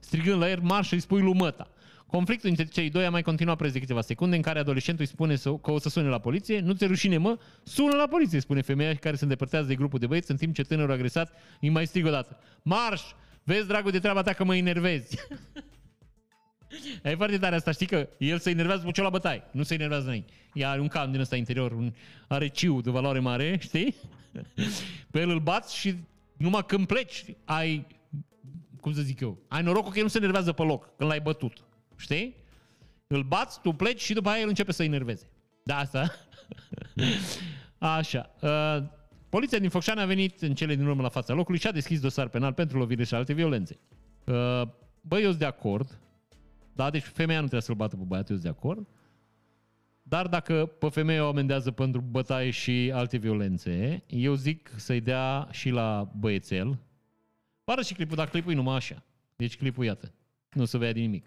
strigând 0.00 0.40
la 0.40 0.50
el 0.50 0.60
marș 0.62 0.86
și 0.86 0.94
îi 0.94 1.00
spui 1.00 1.20
lui 1.20 1.34
măta. 1.34 1.70
Conflictul 2.06 2.48
între 2.48 2.64
cei 2.64 2.90
doi 2.90 3.04
a 3.04 3.10
mai 3.10 3.22
continuat 3.22 3.56
preț 3.56 3.72
de 3.72 3.78
câteva 3.78 4.00
secunde 4.00 4.36
în 4.36 4.42
care 4.42 4.58
adolescentul 4.58 5.04
îi 5.04 5.10
spune 5.10 5.58
că 5.62 5.70
o 5.70 5.78
să 5.78 5.88
sune 5.88 6.08
la 6.08 6.18
poliție. 6.18 6.60
Nu 6.60 6.72
ți 6.72 6.86
rușine, 6.86 7.16
mă? 7.16 7.38
Sună 7.62 7.96
la 7.96 8.06
poliție, 8.06 8.40
spune 8.40 8.60
femeia 8.60 8.94
care 8.94 9.16
se 9.16 9.22
îndepărtează 9.22 9.66
de 9.66 9.74
grupul 9.74 9.98
de 9.98 10.06
băieți 10.06 10.30
în 10.30 10.36
timp 10.36 10.54
ce 10.54 10.62
tânărul 10.62 10.92
agresat 10.92 11.32
îi 11.60 11.68
mai 11.68 11.86
strigă 11.86 12.08
o 12.08 12.10
dată. 12.10 12.38
Marș! 12.62 13.02
Vezi, 13.50 13.66
dragul, 13.66 13.90
de 13.90 13.98
treaba 13.98 14.22
ta 14.22 14.32
că 14.32 14.44
mă 14.44 14.56
enervezi. 14.56 15.16
e 17.02 17.14
foarte 17.14 17.38
tare 17.38 17.54
asta, 17.54 17.70
știi 17.70 17.86
că 17.86 18.08
el 18.18 18.38
se 18.38 18.50
enervează 18.50 18.80
după 18.80 18.92
ce 18.92 19.02
la 19.02 19.10
bătaie, 19.10 19.42
nu 19.52 19.62
se 19.62 19.74
enervează 19.74 20.06
noi. 20.06 20.24
Ea 20.52 20.70
are 20.70 20.80
un 20.80 20.88
cam 20.88 21.10
din 21.10 21.20
ăsta 21.20 21.36
interior, 21.36 21.72
un, 21.72 21.92
are 22.28 22.48
ciu 22.48 22.80
de 22.80 22.90
valoare 22.90 23.18
mare, 23.18 23.58
știi? 23.60 23.94
Pe 25.10 25.20
el 25.20 25.28
îl 25.28 25.40
bați 25.40 25.76
și 25.76 25.94
numai 26.36 26.64
când 26.66 26.86
pleci 26.86 27.24
ai, 27.44 27.86
cum 28.80 28.92
să 28.92 29.00
zic 29.00 29.20
eu, 29.20 29.38
ai 29.48 29.62
norocul 29.62 29.90
că 29.90 29.98
el 29.98 30.04
nu 30.04 30.10
se 30.10 30.18
enervează 30.18 30.52
pe 30.52 30.62
loc 30.62 30.96
când 30.96 31.10
l-ai 31.10 31.20
bătut. 31.20 31.64
Știi? 31.96 32.36
Îl 33.06 33.22
bați, 33.22 33.60
tu 33.60 33.72
pleci 33.72 34.00
și 34.00 34.12
după 34.12 34.28
aia 34.28 34.40
el 34.40 34.48
începe 34.48 34.72
să 34.72 34.82
enerveze. 34.82 35.30
Da, 35.62 35.76
asta. 35.76 36.14
Așa. 37.78 38.30
Uh, 38.40 38.99
Poliția 39.30 39.58
din 39.58 39.68
Focșani 39.68 40.00
a 40.00 40.06
venit 40.06 40.40
în 40.40 40.54
cele 40.54 40.74
din 40.74 40.86
urmă 40.86 41.02
la 41.02 41.08
fața 41.08 41.34
locului 41.34 41.60
și 41.60 41.66
a 41.66 41.72
deschis 41.72 42.00
dosar 42.00 42.28
penal 42.28 42.52
pentru 42.52 42.78
lovire 42.78 43.04
și 43.04 43.14
alte 43.14 43.32
violențe. 43.32 43.78
Uh, 44.24 44.62
băi, 45.00 45.22
eu 45.22 45.28
sunt 45.28 45.38
de 45.38 45.44
acord. 45.44 46.00
Da, 46.72 46.90
deci 46.90 47.02
femeia 47.02 47.38
nu 47.40 47.46
trebuie 47.46 47.62
să-l 47.62 47.74
bată 47.74 47.96
pe 47.96 48.02
băiat, 48.06 48.28
eu 48.28 48.36
sunt 48.36 48.52
de 48.52 48.58
acord. 48.58 48.86
Dar 50.02 50.26
dacă 50.26 50.66
pe 50.66 50.88
femeie 50.88 51.20
o 51.20 51.28
amendează 51.28 51.70
pentru 51.70 52.00
bătaie 52.00 52.50
și 52.50 52.90
alte 52.94 53.16
violențe, 53.16 54.04
eu 54.06 54.34
zic 54.34 54.70
să-i 54.76 55.00
dea 55.00 55.48
și 55.50 55.70
la 55.70 56.12
băiețel. 56.18 56.78
Pară 57.64 57.82
și 57.82 57.94
clipul, 57.94 58.16
dar 58.16 58.28
clipul 58.28 58.52
e 58.52 58.54
numai 58.54 58.76
așa. 58.76 59.04
Deci 59.36 59.56
clipul, 59.56 59.84
iată, 59.84 60.14
nu 60.52 60.64
se 60.64 60.78
vede 60.78 61.00
nimic. 61.00 61.24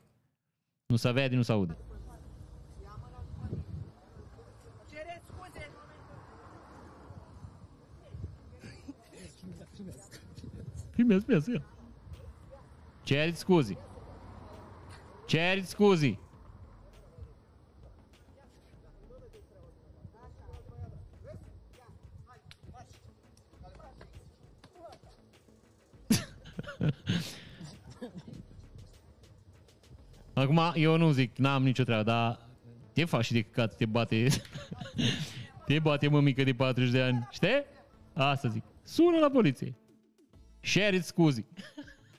Nu 0.85 0.95
se 0.95 1.11
vede, 1.11 1.35
nu 1.35 1.41
se 1.41 1.51
aude. 1.51 1.77
Filmează, 10.94 11.24
filmează, 11.24 11.52
ia. 11.52 11.64
Cereți 13.03 13.40
scuzi. 13.40 13.78
Cereți 15.26 15.70
scuzi. 15.70 16.18
Acum, 30.34 30.60
eu 30.74 30.98
nu 30.98 31.11
zic, 31.11 31.38
n-am 31.38 31.64
nicio 31.64 31.84
treabă, 31.84 32.03
dar 32.03 32.40
te 32.94 33.06
faci 33.06 33.26
și 33.26 33.34
de 33.34 33.41
căcat, 33.41 33.76
te 33.76 33.86
bate, 33.86 34.28
te 35.65 35.80
bate 35.80 36.07
mămică 36.07 36.44
de 36.44 36.53
40 36.53 36.91
de 36.91 37.02
ani, 37.02 37.28
știi? 37.32 37.64
Asta 38.14 38.48
zic. 38.48 38.64
Sună 38.84 39.20
la 39.20 39.30
poliție. 39.30 39.76
Share 40.64 40.95
it 40.95 41.03
scuzi. 41.03 41.45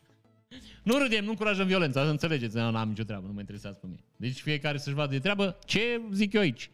nu 0.82 0.98
râdem, 0.98 1.24
nu 1.24 1.30
încurajăm 1.30 1.66
violența, 1.66 2.04
să 2.04 2.10
înțelegeți, 2.10 2.56
nu 2.56 2.76
am 2.76 2.88
nicio 2.88 3.02
treabă, 3.02 3.26
nu 3.26 3.32
mă 3.32 3.40
interesează 3.40 3.78
pe 3.80 3.86
mine. 3.86 4.04
Deci 4.16 4.40
fiecare 4.40 4.78
să-și 4.78 4.94
vadă 4.94 5.10
de 5.10 5.18
treabă 5.18 5.58
ce 5.64 6.00
zic 6.12 6.32
eu 6.32 6.40
aici. 6.40 6.70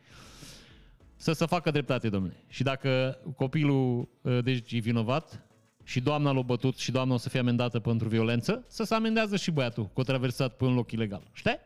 Să 1.17 1.33
se 1.33 1.47
facă 1.47 1.71
dreptate, 1.71 2.09
domnule. 2.09 2.45
Și 2.49 2.63
dacă 2.63 3.19
copilul 3.37 4.09
uh, 4.21 4.39
deci, 4.45 4.73
e 4.73 4.79
vinovat 4.79 5.45
și 5.85 6.01
doamna 6.01 6.33
l-a 6.33 6.43
bătut 6.43 6.79
și 6.79 6.91
doamna 6.91 7.15
o 7.15 7.17
să 7.17 7.29
fie 7.29 7.39
amendată 7.39 7.81
pentru 7.81 8.09
violență, 8.09 8.65
să 8.69 8.85
se 8.85 8.95
amendează 8.95 9.37
și 9.37 9.51
băiatul 9.51 9.91
că 9.95 10.01
a 10.01 10.03
traversat 10.03 10.57
pe 10.57 10.65
un 10.65 10.75
loc 10.75 10.93
ilegal. 10.93 11.23
Știi? 11.33 11.59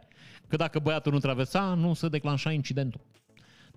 Că 0.48 0.56
dacă 0.56 0.78
băiatul 0.78 1.12
nu 1.12 1.18
traversa, 1.18 1.74
nu 1.74 1.94
se 1.94 2.08
declanșa 2.08 2.52
incidentul. 2.52 3.00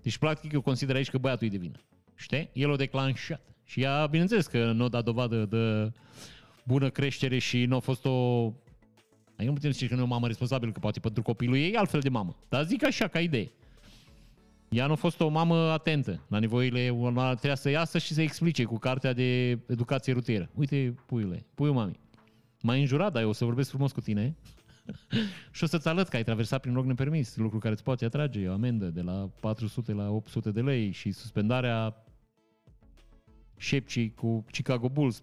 Deci, 0.02 0.18
practic, 0.18 0.52
eu 0.52 0.62
consider 0.62 0.96
aici 0.96 1.10
că 1.10 1.18
băiatul 1.18 1.48
e 1.48 1.50
de 1.50 1.58
vină. 1.58 1.80
Știi? 2.16 2.50
El 2.54 2.70
o 2.70 2.76
declanșat. 2.76 3.42
Și 3.68 3.82
ea, 3.82 4.08
bineînțeles 4.10 4.48
că 4.48 4.72
nu 4.72 4.84
a 4.84 4.88
dat 4.88 5.04
dovadă 5.04 5.46
de 5.46 5.92
bună 6.64 6.90
creștere 6.90 7.38
și 7.38 7.66
nu 7.66 7.76
a 7.76 7.80
fost 7.80 8.06
o... 8.06 8.10
Eu 9.38 9.46
nu 9.46 9.54
putem 9.54 9.72
zice 9.72 9.88
că 9.88 9.94
nu 9.94 10.00
e 10.00 10.04
o 10.04 10.08
mamă 10.08 10.28
responsabilă, 10.28 10.72
că 10.72 10.80
poate 10.80 11.00
pentru 11.00 11.22
copilul 11.22 11.56
ei 11.56 11.72
e 11.72 11.78
altfel 11.78 12.00
de 12.00 12.10
mamă. 12.10 12.36
Dar 12.50 12.66
zic 12.66 12.86
așa, 12.86 13.08
ca 13.08 13.20
idee. 13.20 13.52
Ea 14.70 14.86
nu 14.86 14.92
a 14.92 14.96
fost 14.96 15.20
o 15.20 15.28
mamă 15.28 15.56
atentă 15.56 16.26
la 16.28 16.40
nevoile 16.40 16.90
urmă, 16.90 17.30
trebuia 17.30 17.56
să 17.56 17.70
iasă 17.70 17.98
și 17.98 18.14
să 18.14 18.22
explice 18.22 18.64
cu 18.64 18.78
cartea 18.78 19.14
de 19.14 19.60
educație 19.68 20.14
rutieră. 20.14 20.50
Uite, 20.54 20.96
puiule, 21.06 21.46
puiul 21.54 21.74
mami, 21.74 22.00
m-ai 22.62 22.80
înjurat, 22.80 23.12
dar 23.12 23.22
eu 23.22 23.30
o 23.30 23.34
să 23.34 23.46
vorbesc 23.46 23.70
frumos 23.70 23.92
cu 23.92 24.02
tine 24.02 24.36
și 25.56 25.64
o 25.64 25.68
să-ți 25.68 25.88
arăt 25.88 26.08
că 26.08 26.16
ai 26.16 26.24
traversat 26.24 26.62
prin 26.62 26.74
loc 26.74 26.86
nepermis, 26.86 27.36
lucru 27.36 27.58
care 27.58 27.74
îți 27.74 27.84
poate 27.84 28.06
atrage 28.06 28.48
o 28.48 28.54
amendă 28.54 28.86
de 28.86 29.02
la 29.02 29.30
400 29.40 29.94
la 29.94 30.10
800 30.10 30.52
de 30.52 30.62
lei 30.62 30.92
și 30.92 31.12
suspendarea 31.12 32.07
șepcii 33.58 34.14
cu 34.14 34.46
Chicago 34.52 34.90
Bulls. 34.90 35.22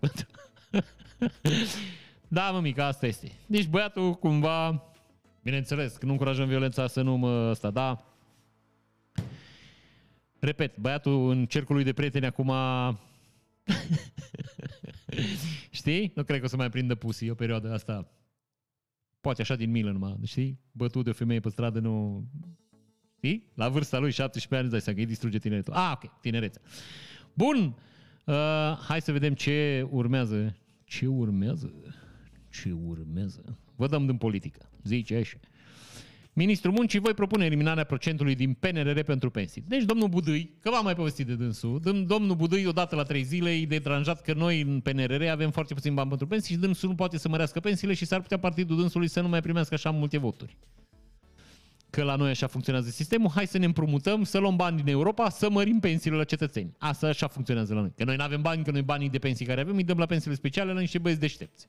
da, 2.28 2.50
mămica, 2.50 2.86
asta 2.86 3.06
este. 3.06 3.32
Deci 3.46 3.66
băiatul 3.66 4.14
cumva, 4.14 4.82
bineînțeles, 5.42 5.96
că 5.96 6.06
nu 6.06 6.12
încurajăm 6.12 6.48
violența 6.48 6.86
să 6.86 7.02
nu 7.02 7.16
mă 7.16 7.48
ăsta, 7.50 7.70
da, 7.70 8.14
Repet, 10.44 10.76
băiatul 10.76 11.30
în 11.30 11.46
cercul 11.46 11.74
lui 11.74 11.84
de 11.84 11.92
prieteni 11.92 12.26
acum... 12.26 12.50
știi? 15.70 16.12
Nu 16.14 16.24
cred 16.24 16.38
că 16.38 16.44
o 16.44 16.48
să 16.48 16.56
mai 16.56 16.70
prindă 16.70 16.94
pusi 16.94 17.30
o 17.30 17.34
perioadă 17.34 17.72
asta. 17.72 18.12
Poate 19.20 19.42
așa 19.42 19.56
din 19.56 19.70
milă 19.70 19.90
numai, 19.90 20.16
știi? 20.24 20.60
Bătut 20.72 21.04
de 21.04 21.10
o 21.10 21.12
femeie 21.12 21.40
pe 21.40 21.48
stradă 21.48 21.78
nu... 21.78 22.24
Știi? 23.16 23.50
La 23.54 23.68
vârsta 23.68 23.98
lui, 23.98 24.10
17 24.10 24.54
ani, 24.54 24.62
îți 24.62 24.72
dai 24.72 24.80
seama 24.80 24.98
că 24.98 25.04
îi 25.04 25.10
distruge 25.10 25.38
tineretul. 25.38 25.72
Ah, 25.72 25.92
ok, 25.94 26.20
tinerețea. 26.20 26.62
Bun, 27.34 27.76
uh, 28.24 28.34
hai 28.88 29.00
să 29.00 29.12
vedem 29.12 29.34
ce 29.34 29.86
urmează. 29.90 30.56
Ce 30.84 31.06
urmează? 31.06 31.72
Ce 32.50 32.72
urmează? 32.86 33.58
Vă 33.76 33.86
dăm 33.86 34.06
din 34.06 34.16
politică. 34.16 34.70
Zice 34.82 35.16
așa. 35.16 35.38
Ministrul 36.36 36.72
Muncii 36.72 36.98
voi 36.98 37.14
propune 37.14 37.44
eliminarea 37.44 37.84
procentului 37.84 38.34
din 38.34 38.52
PNRR 38.52 39.00
pentru 39.00 39.30
pensii. 39.30 39.64
Deci 39.66 39.82
domnul 39.82 40.08
Budâi, 40.08 40.54
că 40.60 40.70
v-am 40.70 40.84
mai 40.84 40.94
povestit 40.94 41.26
de 41.26 41.34
dânsul, 41.34 41.80
domnul 42.06 42.36
Budâi 42.36 42.66
odată 42.66 42.96
la 42.96 43.02
trei 43.02 43.22
zile 43.22 43.50
e 43.50 43.66
detranjat 43.66 44.20
că 44.20 44.32
noi 44.32 44.60
în 44.60 44.80
PNRR 44.80 45.22
avem 45.28 45.50
foarte 45.50 45.74
puțin 45.74 45.94
bani 45.94 46.08
pentru 46.08 46.26
pensii 46.26 46.54
și 46.54 46.60
dânsul 46.60 46.88
nu 46.88 46.94
poate 46.94 47.18
să 47.18 47.28
mărească 47.28 47.60
pensiile 47.60 47.94
și 47.94 48.04
s-ar 48.04 48.20
putea 48.20 48.38
partidul 48.38 48.76
dânsului 48.76 49.08
să 49.08 49.20
nu 49.20 49.28
mai 49.28 49.40
primească 49.40 49.74
așa 49.74 49.90
multe 49.90 50.18
voturi. 50.18 50.56
Că 51.94 52.02
la 52.02 52.16
noi 52.16 52.30
așa 52.30 52.46
funcționează 52.46 52.90
sistemul, 52.90 53.30
hai 53.30 53.46
să 53.46 53.58
ne 53.58 53.64
împrumutăm, 53.64 54.24
să 54.24 54.38
luăm 54.38 54.56
bani 54.56 54.76
din 54.76 54.92
Europa, 54.92 55.28
să 55.30 55.50
mărim 55.50 55.80
pensiile 55.80 56.16
la 56.16 56.24
cetățeni. 56.24 56.74
Asta 56.78 57.06
așa 57.06 57.26
funcționează 57.26 57.74
la 57.74 57.80
noi. 57.80 57.92
Că 57.96 58.04
noi 58.04 58.16
nu 58.16 58.22
avem 58.22 58.42
bani, 58.42 58.64
că 58.64 58.70
noi 58.70 58.82
banii 58.82 59.10
de 59.10 59.18
pensii 59.18 59.46
care 59.46 59.60
avem 59.60 59.76
îi 59.76 59.84
dăm 59.84 59.98
la 59.98 60.06
pensiile 60.06 60.36
speciale 60.36 60.72
la 60.72 60.80
niște 60.80 60.98
băieți 60.98 61.20
deștepți 61.20 61.68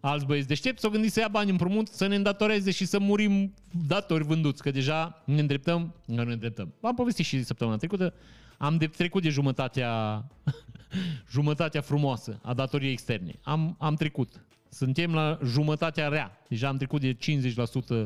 alți 0.00 0.26
băieți 0.26 0.48
deștepți 0.48 0.80
s-au 0.80 0.90
gândit 0.90 1.12
să 1.12 1.20
ia 1.20 1.28
bani 1.28 1.50
împrumut, 1.50 1.88
să 1.88 2.06
ne 2.06 2.14
îndatoreze 2.14 2.70
și 2.70 2.84
să 2.84 2.98
murim 2.98 3.54
datori 3.86 4.24
vânduți, 4.24 4.62
că 4.62 4.70
deja 4.70 5.22
ne 5.26 5.40
îndreptăm, 5.40 5.94
nu 6.04 6.22
ne 6.22 6.32
îndreptăm. 6.32 6.72
V-am 6.80 6.94
povestit 6.94 7.24
și 7.24 7.44
săptămâna 7.44 7.76
trecută, 7.76 8.14
am 8.58 8.76
de 8.76 8.86
trecut 8.86 9.22
de 9.22 9.28
jumătatea, 9.28 10.24
jumătatea 11.32 11.80
frumoasă 11.80 12.38
a 12.42 12.54
datoriei 12.54 12.92
externe. 12.92 13.38
Am, 13.42 13.76
am 13.78 13.94
trecut. 13.94 14.44
Suntem 14.68 15.14
la 15.14 15.38
jumătatea 15.44 16.08
rea. 16.08 16.42
Deja 16.48 16.68
am 16.68 16.76
trecut 16.76 17.00
de 17.00 17.16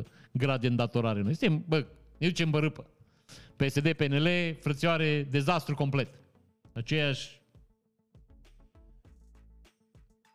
50% 0.00 0.02
grad 0.36 0.60
de 0.60 0.66
îndatorare. 0.66 1.20
Noi 1.20 1.34
suntem, 1.34 1.64
bă, 1.68 1.86
ne 2.18 2.26
ducem 2.26 2.50
bărâpă. 2.50 2.86
PSD, 3.56 3.92
PNL, 3.92 4.28
frățioare, 4.60 5.22
dezastru 5.30 5.74
complet. 5.74 6.08
Aceeași... 6.72 7.40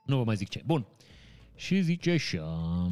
Nu 0.05 0.17
vă 0.17 0.23
mai 0.23 0.35
zic 0.35 0.49
ce. 0.49 0.61
Bun 0.65 0.85
și 1.61 1.81
zice 1.81 2.11
așa... 2.11 2.91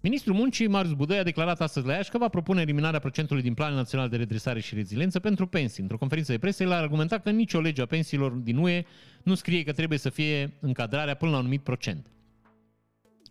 Ministrul 0.00 0.34
Muncii, 0.34 0.66
Marius 0.66 0.94
Budăi, 0.94 1.18
a 1.18 1.22
declarat 1.22 1.60
astăzi 1.60 1.86
la 1.86 1.92
Iași 1.92 2.10
că 2.10 2.18
va 2.18 2.28
propune 2.28 2.60
eliminarea 2.60 2.98
procentului 2.98 3.42
din 3.42 3.54
Planul 3.54 3.76
Național 3.76 4.08
de 4.08 4.16
Redresare 4.16 4.60
și 4.60 4.74
Reziliență 4.74 5.20
pentru 5.20 5.46
pensii. 5.46 5.82
Într-o 5.82 5.98
conferință 5.98 6.32
de 6.32 6.38
presă, 6.38 6.62
el 6.62 6.72
a 6.72 6.76
argumentat 6.76 7.22
că 7.22 7.30
nicio 7.30 7.60
lege 7.60 7.82
a 7.82 7.86
pensiilor 7.86 8.32
din 8.32 8.56
UE 8.56 8.84
nu 9.22 9.34
scrie 9.34 9.62
că 9.62 9.72
trebuie 9.72 9.98
să 9.98 10.10
fie 10.10 10.56
încadrarea 10.60 11.14
până 11.14 11.30
la 11.30 11.36
un 11.36 11.42
anumit 11.42 11.62
procent. 11.62 12.06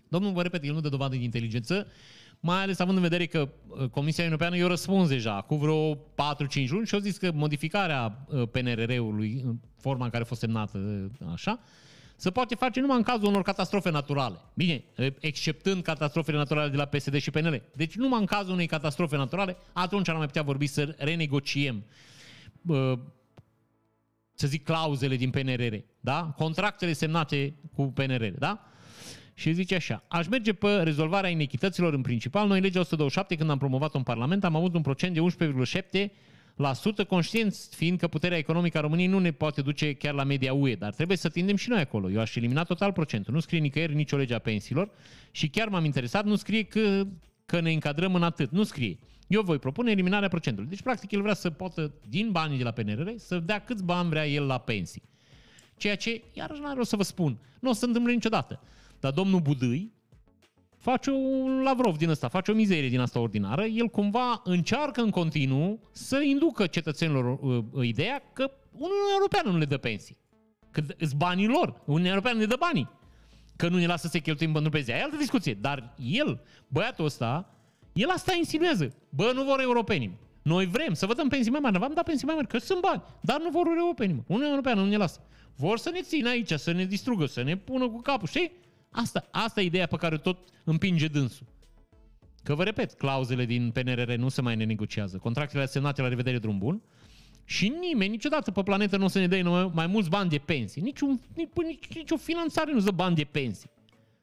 Domnul, 0.07 0.31
vă 0.31 0.41
repet, 0.41 0.63
el 0.63 0.73
nu 0.73 0.79
dă 0.79 0.89
dovadă 0.89 1.15
de 1.15 1.23
inteligență, 1.23 1.87
mai 2.45 2.61
ales 2.61 2.79
având 2.79 2.97
în 2.97 3.03
vedere 3.03 3.25
că 3.25 3.49
uh, 3.67 3.89
Comisia 3.89 4.23
Europeană 4.23 4.57
i-a 4.57 4.67
răspuns 4.67 5.09
deja 5.09 5.41
cu 5.41 5.55
vreo 5.55 5.95
4-5 5.95 5.97
luni 6.67 6.85
și 6.85 6.95
a 6.95 6.99
zis 6.99 7.17
că 7.17 7.31
modificarea 7.31 8.25
uh, 8.27 8.47
PNRR-ului, 8.51 9.41
în 9.45 9.57
forma 9.79 10.03
în 10.03 10.09
care 10.09 10.23
a 10.23 10.25
fost 10.25 10.39
semnată 10.39 10.77
uh, 10.77 11.27
așa, 11.33 11.59
se 12.15 12.31
poate 12.31 12.55
face 12.55 12.79
numai 12.79 12.97
în 12.97 13.03
cazul 13.03 13.27
unor 13.27 13.41
catastrofe 13.41 13.89
naturale. 13.89 14.35
Bine, 14.53 14.83
exceptând 15.19 15.83
catastrofele 15.83 16.37
naturale 16.37 16.69
de 16.69 16.77
la 16.77 16.85
PSD 16.85 17.15
și 17.15 17.31
PNL. 17.31 17.61
Deci 17.75 17.95
numai 17.95 18.19
în 18.19 18.25
cazul 18.25 18.53
unei 18.53 18.67
catastrofe 18.67 19.17
naturale, 19.17 19.57
atunci 19.73 20.09
am 20.09 20.17
mai 20.17 20.25
putea 20.25 20.41
vorbi 20.41 20.67
să 20.67 20.95
renegociem 20.97 21.83
să 24.33 24.47
zic, 24.47 24.63
clauzele 24.63 25.15
din 25.15 25.29
PNRR, 25.29 25.75
da? 25.99 26.33
Contractele 26.37 26.93
semnate 26.93 27.53
cu 27.73 27.83
PNRR, 27.83 28.25
da? 28.37 28.65
Și 29.37 29.53
zice 29.53 29.75
așa, 29.75 30.03
aș 30.07 30.27
merge 30.27 30.53
pe 30.53 30.67
rezolvarea 30.67 31.29
inechităților 31.29 31.93
în 31.93 32.01
principal. 32.01 32.47
Noi, 32.47 32.61
legea 32.61 32.79
127, 32.79 33.35
când 33.35 33.49
am 33.49 33.57
promovat-o 33.57 33.97
în 33.97 34.03
Parlament, 34.03 34.43
am 34.43 34.55
avut 34.55 34.73
un 34.73 34.81
procent 34.81 35.13
de 35.13 35.19
11,7 36.05 36.11
la 36.55 36.73
sută, 36.73 37.03
conștienți 37.03 37.75
fiind 37.75 37.99
că 37.99 38.07
puterea 38.07 38.37
economică 38.37 38.77
a 38.77 38.81
României 38.81 39.07
nu 39.07 39.19
ne 39.19 39.31
poate 39.31 39.61
duce 39.61 39.93
chiar 39.93 40.13
la 40.13 40.23
media 40.23 40.53
UE, 40.53 40.75
dar 40.75 40.93
trebuie 40.93 41.17
să 41.17 41.29
tindem 41.29 41.55
și 41.55 41.69
noi 41.69 41.79
acolo. 41.79 42.11
Eu 42.11 42.19
aș 42.19 42.35
elimina 42.35 42.63
total 42.63 42.91
procentul. 42.91 43.33
Nu 43.33 43.39
scrie 43.39 43.59
nicăieri 43.59 43.95
nicio 43.95 44.17
lege 44.17 44.33
a 44.33 44.39
pensiilor 44.39 44.89
și 45.31 45.49
chiar 45.49 45.67
m-am 45.67 45.85
interesat, 45.85 46.25
nu 46.25 46.35
scrie 46.35 46.63
că, 46.63 47.03
că 47.45 47.59
ne 47.59 47.71
încadrăm 47.71 48.15
în 48.15 48.23
atât. 48.23 48.51
Nu 48.51 48.63
scrie. 48.63 48.97
Eu 49.27 49.41
voi 49.41 49.59
propune 49.59 49.91
eliminarea 49.91 50.27
procentului. 50.27 50.69
Deci, 50.69 50.81
practic, 50.81 51.11
el 51.11 51.21
vrea 51.21 51.33
să 51.33 51.49
poată, 51.49 51.93
din 52.09 52.31
banii 52.31 52.57
de 52.57 52.63
la 52.63 52.71
PNRR, 52.71 53.09
să 53.15 53.39
dea 53.39 53.59
câți 53.59 53.83
bani 53.83 54.09
vrea 54.09 54.27
el 54.27 54.45
la 54.45 54.57
pensii. 54.57 55.03
Ceea 55.77 55.95
ce, 55.95 56.21
iarăși 56.33 56.61
n-are 56.61 56.79
o 56.79 56.83
să 56.83 56.95
vă 56.95 57.03
spun, 57.03 57.37
nu 57.59 57.69
o 57.69 57.73
să 57.73 57.79
se 57.79 57.85
întâmple 57.85 58.13
niciodată. 58.13 58.59
Dar 59.05 59.13
domnul 59.13 59.39
Budâi, 59.39 59.91
face 60.77 61.11
un 61.11 61.61
Lavrov 61.61 61.97
din 61.97 62.09
ăsta, 62.09 62.27
face 62.27 62.51
o 62.51 62.53
mizerie 62.53 62.89
din 62.89 62.99
asta 62.99 63.19
ordinară, 63.19 63.63
el 63.63 63.87
cumva 63.87 64.41
încearcă 64.43 65.01
în 65.01 65.09
continuu 65.09 65.89
să 65.91 66.21
inducă 66.21 66.67
cetățenilor 66.67 67.39
uh, 67.41 67.63
uh 67.71 67.87
ideea 67.87 68.21
că 68.33 68.51
Uniunea 68.71 69.13
Europeană 69.13 69.49
nu 69.49 69.57
le 69.57 69.65
dă 69.65 69.77
pensii. 69.77 70.17
Că 70.71 70.81
sunt 70.97 71.13
banii 71.13 71.47
lor. 71.47 71.81
Uniunea 71.85 72.09
Europeană 72.09 72.39
ne 72.39 72.45
dă 72.45 72.55
banii. 72.59 72.89
Că 73.55 73.67
nu 73.67 73.77
ne 73.77 73.85
lasă 73.85 74.07
să 74.07 74.17
cheltuim 74.17 74.51
pentru 74.51 74.71
pensii. 74.71 74.93
E 74.93 75.01
altă 75.01 75.17
discuție. 75.17 75.53
Dar 75.53 75.93
el, 75.97 76.41
băiatul 76.67 77.05
ăsta, 77.05 77.55
el 77.93 78.09
asta 78.09 78.33
insinuează. 78.35 78.95
Bă, 79.09 79.31
nu 79.35 79.43
vor 79.43 79.59
europenii. 79.61 80.17
Noi 80.41 80.65
vrem 80.65 80.93
să 80.93 81.05
vă 81.05 81.13
dăm 81.13 81.27
pensii 81.27 81.51
mai 81.51 81.59
mari, 81.59 81.77
v-am 81.77 81.93
dat 81.93 82.05
pensii 82.05 82.25
mai 82.25 82.35
mari, 82.35 82.47
că 82.47 82.57
sunt 82.57 82.81
bani, 82.81 83.01
dar 83.21 83.41
nu 83.41 83.49
vor 83.49 83.67
europeni, 83.77 84.13
mă. 84.13 84.21
Uniunea 84.27 84.49
Europeană 84.49 84.81
nu 84.81 84.87
ne 84.87 84.97
lasă. 84.97 85.19
Vor 85.55 85.77
să 85.77 85.89
ne 85.89 86.01
țină 86.01 86.29
aici, 86.29 86.51
să 86.53 86.71
ne 86.71 86.85
distrugă, 86.85 87.25
să 87.25 87.43
ne 87.43 87.57
pună 87.57 87.89
cu 87.89 88.01
capul, 88.01 88.27
știi? 88.27 88.63
Asta, 88.95 89.27
asta 89.31 89.61
e 89.61 89.65
ideea 89.65 89.85
pe 89.85 89.95
care 89.95 90.17
tot 90.17 90.37
împinge 90.63 91.07
dânsul. 91.07 91.45
Că 92.43 92.55
vă 92.55 92.63
repet, 92.63 92.93
clauzele 92.93 93.45
din 93.45 93.71
PNRR 93.71 94.13
nu 94.13 94.29
se 94.29 94.41
mai 94.41 94.55
nenegociază. 94.55 95.17
Contractele 95.17 95.65
semnate 95.65 96.01
la 96.01 96.07
revedere 96.07 96.37
drum 96.37 96.57
bun. 96.57 96.81
Și 97.45 97.73
nimeni, 97.79 98.11
niciodată 98.11 98.51
pe 98.51 98.63
planetă 98.63 98.97
nu 98.97 99.05
o 99.05 99.07
să 99.07 99.19
ne 99.19 99.27
dea 99.27 99.65
mai 99.73 99.87
mulți 99.87 100.09
bani 100.09 100.29
de 100.29 100.37
pensii. 100.37 100.81
Niciun, 100.81 101.21
nici, 101.35 101.49
nici, 101.55 101.95
nici 101.95 102.11
o 102.11 102.17
finanțare 102.17 102.71
nu 102.71 102.79
dă 102.79 102.91
bani 102.91 103.15
de 103.15 103.23
pensii. 103.23 103.69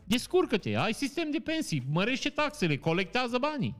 Descurcă-te, 0.04 0.76
ai 0.76 0.94
sistem 0.94 1.30
de 1.30 1.38
pensii, 1.38 1.82
mărește 1.90 2.28
taxele, 2.28 2.76
colectează 2.76 3.38
banii. 3.38 3.76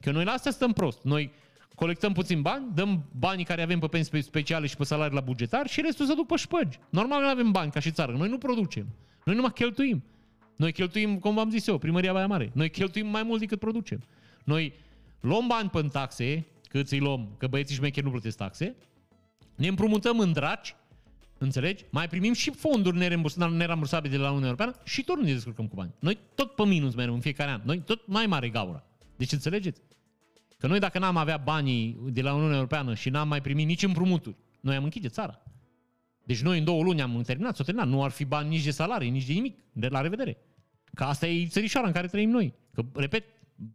Că 0.00 0.10
noi 0.10 0.24
la 0.24 0.32
asta 0.32 0.50
stăm 0.50 0.72
prost. 0.72 1.02
Noi 1.02 1.32
colectăm 1.74 2.12
puțin 2.12 2.42
bani, 2.42 2.66
dăm 2.74 3.04
banii 3.18 3.44
care 3.44 3.62
avem 3.62 3.78
pe 3.78 3.86
pensii 3.86 4.22
speciale 4.22 4.66
și 4.66 4.76
pe 4.76 4.84
salarii 4.84 5.14
la 5.14 5.20
bugetar 5.20 5.66
și 5.66 5.80
restul 5.80 6.06
se 6.06 6.14
duc 6.14 6.26
pe 6.26 6.36
șpăgi. 6.36 6.78
Normal 6.90 7.18
că 7.18 7.24
nu 7.24 7.30
avem 7.30 7.50
bani 7.50 7.70
ca 7.70 7.80
și 7.80 7.90
țară. 7.90 8.12
Noi 8.12 8.28
nu 8.28 8.38
producem. 8.38 8.86
Noi 9.24 9.34
numai 9.34 9.52
cheltuim. 9.52 10.04
Noi 10.56 10.72
cheltuim, 10.72 11.18
cum 11.18 11.34
v-am 11.34 11.50
zis 11.50 11.66
eu, 11.66 11.78
primăria 11.78 12.12
Baia 12.12 12.26
Mare. 12.26 12.50
Noi 12.54 12.70
cheltuim 12.70 13.06
mai 13.06 13.22
mult 13.22 13.40
decât 13.40 13.58
producem. 13.58 14.02
Noi 14.44 14.72
luăm 15.20 15.46
bani 15.46 15.68
pe 15.68 15.82
taxe, 15.82 16.46
cât 16.68 16.90
îi 16.90 16.98
luăm, 16.98 17.28
că 17.38 17.46
băieții 17.46 17.76
șmecheri 17.76 18.04
nu 18.04 18.10
plătesc 18.10 18.36
taxe, 18.36 18.76
ne 19.54 19.66
împrumutăm 19.66 20.18
în 20.18 20.32
draci, 20.32 20.74
înțelegi? 21.38 21.84
Mai 21.90 22.08
primim 22.08 22.32
și 22.32 22.50
fonduri 22.50 22.96
nerambursabile 23.50 24.16
de 24.16 24.22
la 24.22 24.28
Uniunea 24.28 24.48
Europeană 24.48 24.74
și 24.84 25.04
tot 25.04 25.16
nu 25.16 25.22
ne 25.22 25.32
descurcăm 25.32 25.66
cu 25.66 25.74
bani. 25.74 25.94
Noi 25.98 26.18
tot 26.34 26.54
pe 26.54 26.64
minus 26.64 26.94
mergem 26.94 27.14
în 27.14 27.20
fiecare 27.20 27.50
an. 27.50 27.60
Noi 27.64 27.78
tot 27.78 28.06
mai 28.06 28.26
mare 28.26 28.48
gaura. 28.48 28.84
Deci 29.16 29.32
înțelegeți? 29.32 29.80
Că 30.58 30.66
noi 30.66 30.78
dacă 30.78 30.98
n-am 30.98 31.16
avea 31.16 31.36
banii 31.36 31.98
de 32.10 32.22
la 32.22 32.34
Uniunea 32.34 32.56
Europeană 32.56 32.94
și 32.94 33.10
n-am 33.10 33.28
mai 33.28 33.40
primit 33.40 33.66
nici 33.66 33.82
împrumuturi, 33.82 34.36
noi 34.60 34.76
am 34.76 34.84
închide 34.84 35.08
țara. 35.08 35.42
Deci 36.24 36.42
noi 36.42 36.58
în 36.58 36.64
două 36.64 36.82
luni 36.82 37.02
am 37.02 37.22
terminat, 37.26 37.56
s-o 37.56 37.62
terminat. 37.62 37.88
Nu 37.88 38.04
ar 38.04 38.10
fi 38.10 38.24
bani 38.24 38.48
nici 38.48 38.64
de 38.64 38.70
salarii, 38.70 39.10
nici 39.10 39.26
de 39.26 39.32
nimic. 39.32 39.58
De 39.72 39.88
la 39.88 40.00
revedere. 40.00 40.36
Că 40.94 41.04
asta 41.04 41.26
e 41.26 41.46
țărișoara 41.46 41.86
în 41.86 41.92
care 41.92 42.06
trăim 42.06 42.30
noi. 42.30 42.54
Că, 42.72 42.82
repet, 42.94 43.24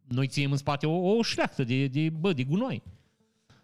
noi 0.07 0.27
ținem 0.27 0.51
în 0.51 0.57
spate 0.57 0.85
o, 0.88 1.15
o 1.15 1.21
șleachtă 1.21 1.63
de, 1.63 1.88
de, 1.88 2.09
bă, 2.09 2.34
de 2.34 2.43
gunoi. 2.43 2.84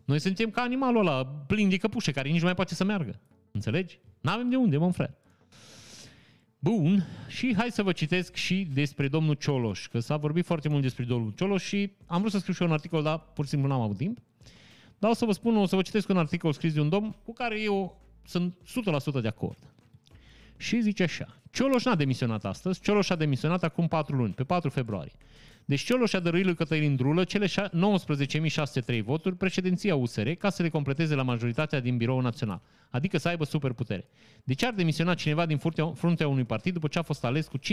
Noi 0.05 0.19
suntem 0.19 0.49
ca 0.49 0.61
animalul 0.61 1.07
ăla, 1.07 1.25
plin 1.25 1.69
de 1.69 1.77
căpușe, 1.77 2.11
care 2.11 2.29
nici 2.29 2.39
nu 2.39 2.45
mai 2.45 2.55
poate 2.55 2.75
să 2.75 2.83
meargă. 2.83 3.19
Înțelegi? 3.51 3.99
N-avem 4.21 4.49
de 4.49 4.55
unde, 4.55 4.77
mă, 4.77 4.91
frate. 4.91 5.17
Bun, 6.59 7.05
și 7.27 7.53
hai 7.57 7.71
să 7.71 7.83
vă 7.83 7.91
citesc 7.91 8.35
și 8.35 8.67
despre 8.73 9.07
domnul 9.07 9.33
Cioloș, 9.33 9.87
că 9.87 9.99
s-a 9.99 10.17
vorbit 10.17 10.45
foarte 10.45 10.69
mult 10.69 10.81
despre 10.81 11.03
domnul 11.03 11.33
Cioloș 11.35 11.63
și 11.63 11.91
am 12.05 12.19
vrut 12.19 12.31
să 12.31 12.37
scriu 12.37 12.53
și 12.53 12.61
eu 12.61 12.67
un 12.67 12.73
articol, 12.73 13.03
dar 13.03 13.19
pur 13.19 13.43
și 13.43 13.49
simplu 13.49 13.69
n-am 13.69 13.81
avut 13.81 13.97
timp. 13.97 14.17
Dar 14.99 15.09
o 15.11 15.13
să 15.13 15.25
vă 15.25 15.31
spun, 15.31 15.57
o 15.57 15.65
să 15.65 15.75
vă 15.75 15.81
citesc 15.81 16.09
un 16.09 16.17
articol 16.17 16.53
scris 16.53 16.73
de 16.73 16.81
un 16.81 16.89
domn 16.89 17.15
cu 17.25 17.33
care 17.33 17.61
eu 17.61 18.01
sunt 18.25 18.55
100% 19.17 19.21
de 19.21 19.27
acord. 19.27 19.57
Și 20.57 20.81
zice 20.81 21.03
așa, 21.03 21.41
Cioloș 21.51 21.83
n-a 21.83 21.95
demisionat 21.95 22.45
astăzi, 22.45 22.81
Cioloș 22.81 23.09
a 23.09 23.15
demisionat 23.15 23.63
acum 23.63 23.87
4 23.87 24.15
luni, 24.15 24.33
pe 24.33 24.43
4 24.43 24.69
februarie. 24.69 25.11
Deci 25.65 25.81
Cioloș 25.81 26.13
a 26.13 26.19
dăruit 26.19 26.45
lui 26.45 26.55
Cătălin 26.55 26.95
Drulă 26.95 27.23
cele 27.23 27.47
19.603 27.47 29.01
voturi, 29.03 29.35
președinția 29.35 29.95
USR, 29.95 30.29
ca 30.29 30.49
să 30.49 30.61
le 30.61 30.69
completeze 30.69 31.15
la 31.15 31.23
majoritatea 31.23 31.79
din 31.79 31.97
Biroul 31.97 32.21
Național, 32.21 32.61
adică 32.89 33.17
să 33.17 33.27
aibă 33.27 33.43
superputere. 33.43 34.07
De 34.43 34.53
ce 34.53 34.65
ar 34.65 34.73
demisiona 34.73 35.13
cineva 35.13 35.45
din 35.45 35.57
fruntea 35.93 36.27
unui 36.27 36.43
partid 36.43 36.73
după 36.73 36.87
ce 36.87 36.99
a 36.99 37.01
fost 37.01 37.23
ales 37.23 37.47
cu 37.47 37.57
50,9% 37.57 37.63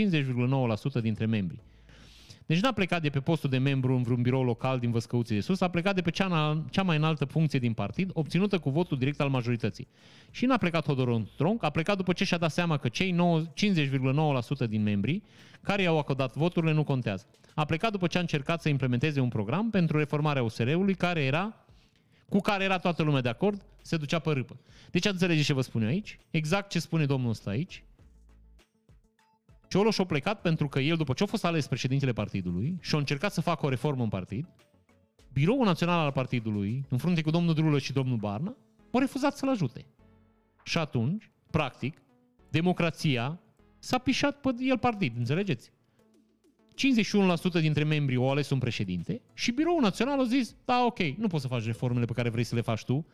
dintre 1.01 1.25
membri? 1.25 1.59
Deci 2.45 2.59
n-a 2.59 2.71
plecat 2.71 3.01
de 3.01 3.09
pe 3.09 3.19
postul 3.19 3.49
de 3.49 3.57
membru 3.57 3.95
în 3.95 4.01
vreun 4.01 4.21
birou 4.21 4.43
local 4.43 4.79
din 4.79 4.91
Văscăuții 4.91 5.35
de 5.35 5.41
Sus, 5.41 5.61
a 5.61 5.67
plecat 5.67 5.95
de 5.95 6.01
pe 6.01 6.09
cea, 6.09 6.63
cea 6.69 6.83
mai 6.83 6.97
înaltă 6.97 7.25
funcție 7.25 7.59
din 7.59 7.73
partid, 7.73 8.09
obținută 8.13 8.59
cu 8.59 8.69
votul 8.69 8.97
direct 8.97 9.19
al 9.19 9.29
majorității. 9.29 9.87
Și 10.31 10.45
n-a 10.45 10.57
plecat 10.57 10.85
Hodoron 10.85 11.29
Tronc, 11.37 11.63
a 11.63 11.69
plecat 11.69 11.97
după 11.97 12.13
ce 12.13 12.23
și-a 12.23 12.37
dat 12.37 12.51
seama 12.51 12.77
că 12.77 12.89
cei 12.89 13.15
50,9% 13.53 14.69
din 14.69 14.83
membrii 14.83 15.23
care 15.61 15.81
i-au 15.81 15.97
acordat 15.97 16.35
voturile 16.35 16.71
nu 16.71 16.83
contează. 16.83 17.25
A 17.55 17.65
plecat 17.65 17.91
după 17.91 18.07
ce 18.07 18.17
a 18.17 18.21
încercat 18.21 18.61
să 18.61 18.69
implementeze 18.69 19.19
un 19.19 19.29
program 19.29 19.69
pentru 19.69 19.97
reformarea 19.97 20.43
USR-ului 20.43 20.95
care 20.95 21.23
era 21.23 21.65
cu 22.29 22.39
care 22.39 22.63
era 22.63 22.77
toată 22.77 23.03
lumea 23.03 23.21
de 23.21 23.29
acord, 23.29 23.65
se 23.81 23.97
ducea 23.97 24.19
pe 24.19 24.31
râpă. 24.31 24.57
Deci 24.91 25.05
înțelegeți 25.05 25.45
ce 25.45 25.53
vă 25.53 25.61
spun 25.61 25.81
eu 25.81 25.87
aici? 25.87 26.19
Exact 26.31 26.69
ce 26.69 26.79
spune 26.79 27.05
domnul 27.05 27.29
ăsta 27.29 27.49
aici. 27.49 27.83
Cioloș 29.73 29.97
a 29.97 30.05
plecat 30.05 30.41
pentru 30.41 30.67
că 30.67 30.79
el, 30.79 30.95
după 30.95 31.13
ce 31.13 31.23
a 31.23 31.25
fost 31.25 31.45
ales 31.45 31.67
președintele 31.67 32.11
partidului 32.11 32.77
și 32.81 32.95
a 32.95 32.97
încercat 32.97 33.33
să 33.33 33.41
facă 33.41 33.65
o 33.65 33.69
reformă 33.69 34.03
în 34.03 34.09
partid, 34.09 34.47
Biroul 35.31 35.65
Național 35.65 35.99
al 35.99 36.11
Partidului, 36.11 36.85
în 36.89 36.97
frunte 36.97 37.21
cu 37.21 37.29
domnul 37.29 37.53
Drulă 37.53 37.79
și 37.79 37.93
domnul 37.93 38.17
Barna, 38.17 38.55
au 38.91 38.99
refuzat 38.99 39.37
să-l 39.37 39.49
ajute. 39.49 39.85
Și 40.63 40.77
atunci, 40.77 41.31
practic, 41.51 42.01
democrația 42.49 43.39
s-a 43.79 43.97
pișat 43.97 44.39
pe 44.39 44.49
el 44.59 44.77
partid, 44.77 45.17
înțelegeți? 45.17 45.71
51% 47.57 47.61
dintre 47.61 47.83
membrii 47.83 48.17
au 48.17 48.31
ales 48.31 48.49
un 48.49 48.59
președinte 48.59 49.21
și 49.33 49.51
Biroul 49.51 49.81
Național 49.81 50.19
a 50.19 50.23
zis, 50.23 50.55
da, 50.65 50.83
ok, 50.85 50.99
nu 50.99 51.27
poți 51.27 51.41
să 51.41 51.47
faci 51.47 51.65
reformele 51.65 52.05
pe 52.05 52.13
care 52.13 52.29
vrei 52.29 52.43
să 52.43 52.55
le 52.55 52.61
faci 52.61 52.83
tu, 52.83 53.05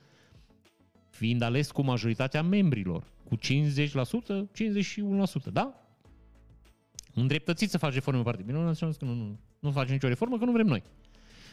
fiind 1.10 1.42
ales 1.42 1.72
cu 1.72 1.82
majoritatea 1.82 2.42
membrilor, 2.42 3.04
cu 3.24 3.38
50%, 3.38 3.40
51%, 5.48 5.52
da? 5.52 5.84
Îndreptățit 7.20 7.70
să 7.70 7.78
faci 7.78 7.94
reforme 7.94 8.18
în 8.20 8.26
partid. 8.26 8.46
Bine, 8.46 8.58
nu, 8.58 8.74
că 8.80 9.06
nu, 9.06 9.14
nu, 9.14 9.40
nu 9.60 9.72
faci 9.72 9.90
nicio 9.90 10.08
reformă, 10.08 10.38
că 10.38 10.46
nu 10.46 10.52
vrem 10.52 10.66
noi. 10.66 10.84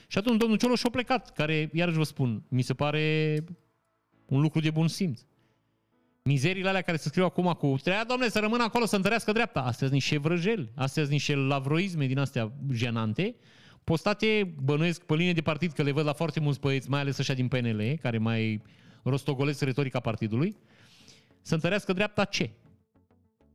Și 0.07 0.19
atunci 0.19 0.39
domnul 0.39 0.59
Cioloș 0.59 0.85
a 0.85 0.91
plecat, 0.91 1.33
care, 1.33 1.71
iarăși 1.73 1.97
vă 1.97 2.03
spun, 2.03 2.43
mi 2.49 2.63
se 2.63 2.75
pare 2.75 3.45
un 4.27 4.41
lucru 4.41 4.61
de 4.61 4.71
bun 4.71 4.89
simț. 4.89 5.21
Mizeriile 6.23 6.69
alea 6.69 6.83
care 6.83 6.97
se 6.97 7.09
scriu 7.09 7.25
acum 7.25 7.53
cu 7.53 7.77
treia, 7.83 8.05
domnule, 8.05 8.31
să 8.31 8.39
rămână 8.39 8.63
acolo, 8.63 8.85
să 8.85 8.97
întărească 8.97 9.33
dreapta. 9.33 9.61
Astea 9.61 9.87
sunt 9.87 9.93
niște 9.93 10.19
vrăjeli, 10.19 10.71
astea 10.75 11.03
sunt 11.03 11.15
niște 11.15 11.35
lavroisme 11.35 12.07
din 12.07 12.19
astea 12.19 12.53
jenante, 12.73 13.35
postate, 13.85 14.55
bănuiesc, 14.63 15.03
pe 15.03 15.15
linie 15.15 15.33
de 15.33 15.41
partid, 15.41 15.73
că 15.73 15.83
le 15.83 15.93
văd 15.93 16.05
la 16.05 16.13
foarte 16.13 16.41
mulți 16.41 16.61
băieți, 16.61 16.91
mai 16.91 17.01
ales 17.01 17.19
așa 17.19 17.35
din 17.35 17.49
PNL, 17.49 17.99
care 18.01 18.19
mai 18.19 18.63
rostogolesc 19.03 19.63
retorica 19.63 20.01
partidului, 20.01 20.57
să 21.43 21.55
întărească 21.55 21.93
dreapta 21.93 22.25
ce? 22.25 22.51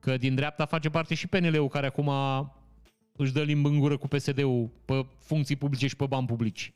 Că 0.02 0.18
din 0.18 0.36
dreapta 0.36 0.66
face 0.66 0.90
parte 0.90 1.14
și 1.14 1.28
PNL-ul, 1.28 1.68
care 1.68 1.86
acum 1.86 2.12
își 3.16 3.34
dă 3.34 3.42
limbă 3.42 3.70
în 3.70 3.80
gură 3.80 3.98
cu 3.98 4.08
PSD-ul 4.08 4.70
pe 4.86 5.06
funcții 5.18 5.56
publice 5.56 5.88
și 5.88 5.96
pe 5.96 6.06
bani 6.06 6.28
publici. 6.28 6.74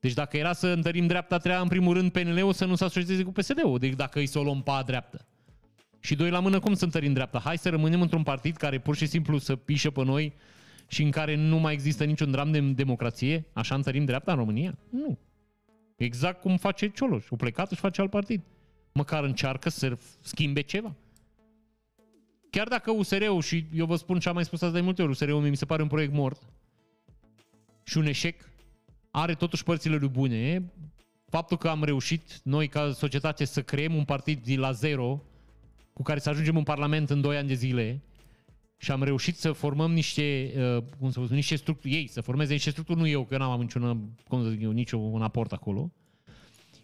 Deci 0.00 0.12
dacă 0.12 0.36
era 0.36 0.52
să 0.52 0.66
întărim 0.66 1.06
dreapta, 1.06 1.38
treia 1.38 1.60
în 1.60 1.68
primul 1.68 1.94
rând 1.94 2.12
PNL-ul 2.12 2.52
să 2.52 2.64
nu 2.64 2.74
se 2.74 2.84
asocieze 2.84 3.22
cu 3.22 3.32
PSD-ul, 3.32 3.78
deci 3.78 3.94
dacă 3.94 4.18
îi 4.18 4.26
să 4.26 4.38
o 4.38 4.42
luăm 4.42 4.62
pe 4.62 4.72
dreaptă. 4.86 5.26
Și 6.00 6.14
doi 6.14 6.30
la 6.30 6.40
mână, 6.40 6.58
cum 6.58 6.74
să 6.74 6.84
întărim 6.84 7.12
dreapta? 7.12 7.38
Hai 7.38 7.58
să 7.58 7.68
rămânem 7.68 8.00
într-un 8.00 8.22
partid 8.22 8.56
care 8.56 8.78
pur 8.78 8.96
și 8.96 9.06
simplu 9.06 9.38
să 9.38 9.56
pișă 9.56 9.90
pe 9.90 10.04
noi 10.04 10.34
și 10.86 11.02
în 11.02 11.10
care 11.10 11.34
nu 11.34 11.58
mai 11.58 11.72
există 11.72 12.04
niciun 12.04 12.30
dram 12.30 12.50
de 12.50 12.60
democrație? 12.60 13.46
Așa 13.52 13.74
întărim 13.74 14.04
dreapta 14.04 14.32
în 14.32 14.38
România? 14.38 14.78
Nu. 14.90 15.18
Exact 15.96 16.40
cum 16.40 16.56
face 16.56 16.88
Cioloș. 16.88 17.30
O 17.30 17.36
plecat 17.36 17.70
și 17.70 17.76
face 17.76 18.00
alt 18.00 18.10
partid. 18.10 18.42
Măcar 18.92 19.24
încearcă 19.24 19.70
să 19.70 19.98
schimbe 20.20 20.60
ceva. 20.60 20.94
Chiar 22.54 22.68
dacă 22.68 22.90
USR-ul, 22.90 23.42
și 23.42 23.64
eu 23.72 23.86
vă 23.86 23.96
spun 23.96 24.18
ce 24.18 24.28
am 24.28 24.34
mai 24.34 24.44
spus 24.44 24.62
asta 24.62 24.74
de 24.74 24.80
multe 24.80 25.02
ori, 25.02 25.10
USR-ul 25.10 25.40
mi 25.40 25.56
se 25.56 25.64
pare 25.64 25.82
un 25.82 25.88
proiect 25.88 26.12
mort 26.12 26.42
și 27.84 27.98
un 27.98 28.06
eșec, 28.06 28.48
are 29.10 29.34
totuși 29.34 29.62
părțile 29.62 29.96
lui 29.96 30.08
bune. 30.08 30.72
Faptul 31.28 31.56
că 31.56 31.68
am 31.68 31.84
reușit 31.84 32.40
noi 32.42 32.68
ca 32.68 32.92
societate 32.92 33.44
să 33.44 33.62
creăm 33.62 33.94
un 33.94 34.04
partid 34.04 34.44
de 34.44 34.56
la 34.56 34.72
zero 34.72 35.22
cu 35.92 36.02
care 36.02 36.18
să 36.18 36.28
ajungem 36.28 36.56
în 36.56 36.62
Parlament 36.62 37.10
în 37.10 37.20
2 37.20 37.36
ani 37.36 37.48
de 37.48 37.54
zile 37.54 38.02
și 38.76 38.90
am 38.90 39.02
reușit 39.02 39.36
să 39.36 39.52
formăm 39.52 39.92
niște, 39.92 40.52
uh, 40.56 40.82
cum 40.98 41.10
să 41.10 41.20
spun, 41.24 41.34
niște 41.36 41.56
structuri, 41.56 41.94
ei 41.94 42.06
să 42.06 42.20
formeze 42.20 42.52
niște 42.52 42.70
structuri, 42.70 42.98
nu 42.98 43.06
eu, 43.06 43.24
că 43.24 43.36
n-am 43.36 43.60
niciun, 43.60 44.10
cum 44.28 44.42
să 44.42 44.48
zic 44.48 44.62
eu, 44.62 44.70
niciun 44.70 45.22
aport 45.22 45.52
acolo, 45.52 45.92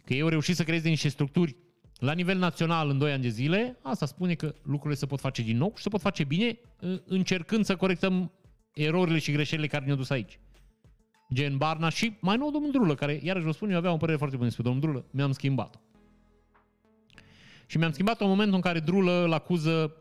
că 0.05 0.14
ei 0.14 0.20
au 0.20 0.28
reușit 0.28 0.56
să 0.56 0.64
creeze 0.64 0.88
niște 0.88 1.09
structuri 1.09 1.56
la 2.01 2.12
nivel 2.12 2.39
național 2.39 2.89
în 2.89 2.98
2 2.98 3.12
ani 3.12 3.22
de 3.22 3.28
zile, 3.28 3.78
asta 3.82 4.06
spune 4.06 4.35
că 4.35 4.55
lucrurile 4.62 4.98
se 4.98 5.06
pot 5.06 5.20
face 5.20 5.43
din 5.43 5.56
nou 5.56 5.72
și 5.77 5.82
se 5.82 5.89
pot 5.89 6.01
face 6.01 6.24
bine 6.24 6.59
încercând 7.05 7.64
să 7.64 7.77
corectăm 7.77 8.32
erorile 8.74 9.18
și 9.18 9.32
greșelile 9.32 9.66
care 9.66 9.85
ne-au 9.85 9.97
dus 9.97 10.10
aici. 10.10 10.39
Gen 11.32 11.56
Barna 11.56 11.89
și 11.89 12.16
mai 12.20 12.36
nou 12.36 12.51
domnul 12.51 12.70
Drulă, 12.70 12.94
care, 12.94 13.20
iarăși 13.22 13.44
vă 13.44 13.52
spun, 13.52 13.70
eu 13.70 13.77
aveam 13.77 13.94
o 13.94 13.97
părere 13.97 14.16
foarte 14.16 14.36
bună 14.36 14.48
despre 14.48 14.64
domnul 14.64 14.82
Drulă, 14.82 15.05
mi-am 15.10 15.32
schimbat 15.32 15.81
Și 17.66 17.78
mi-am 17.78 17.93
schimbat 17.93 18.20
în 18.20 18.28
momentul 18.28 18.55
în 18.55 18.60
care 18.60 18.81
Drulă 18.81 19.24
îl 19.24 19.32
acuză 19.32 19.94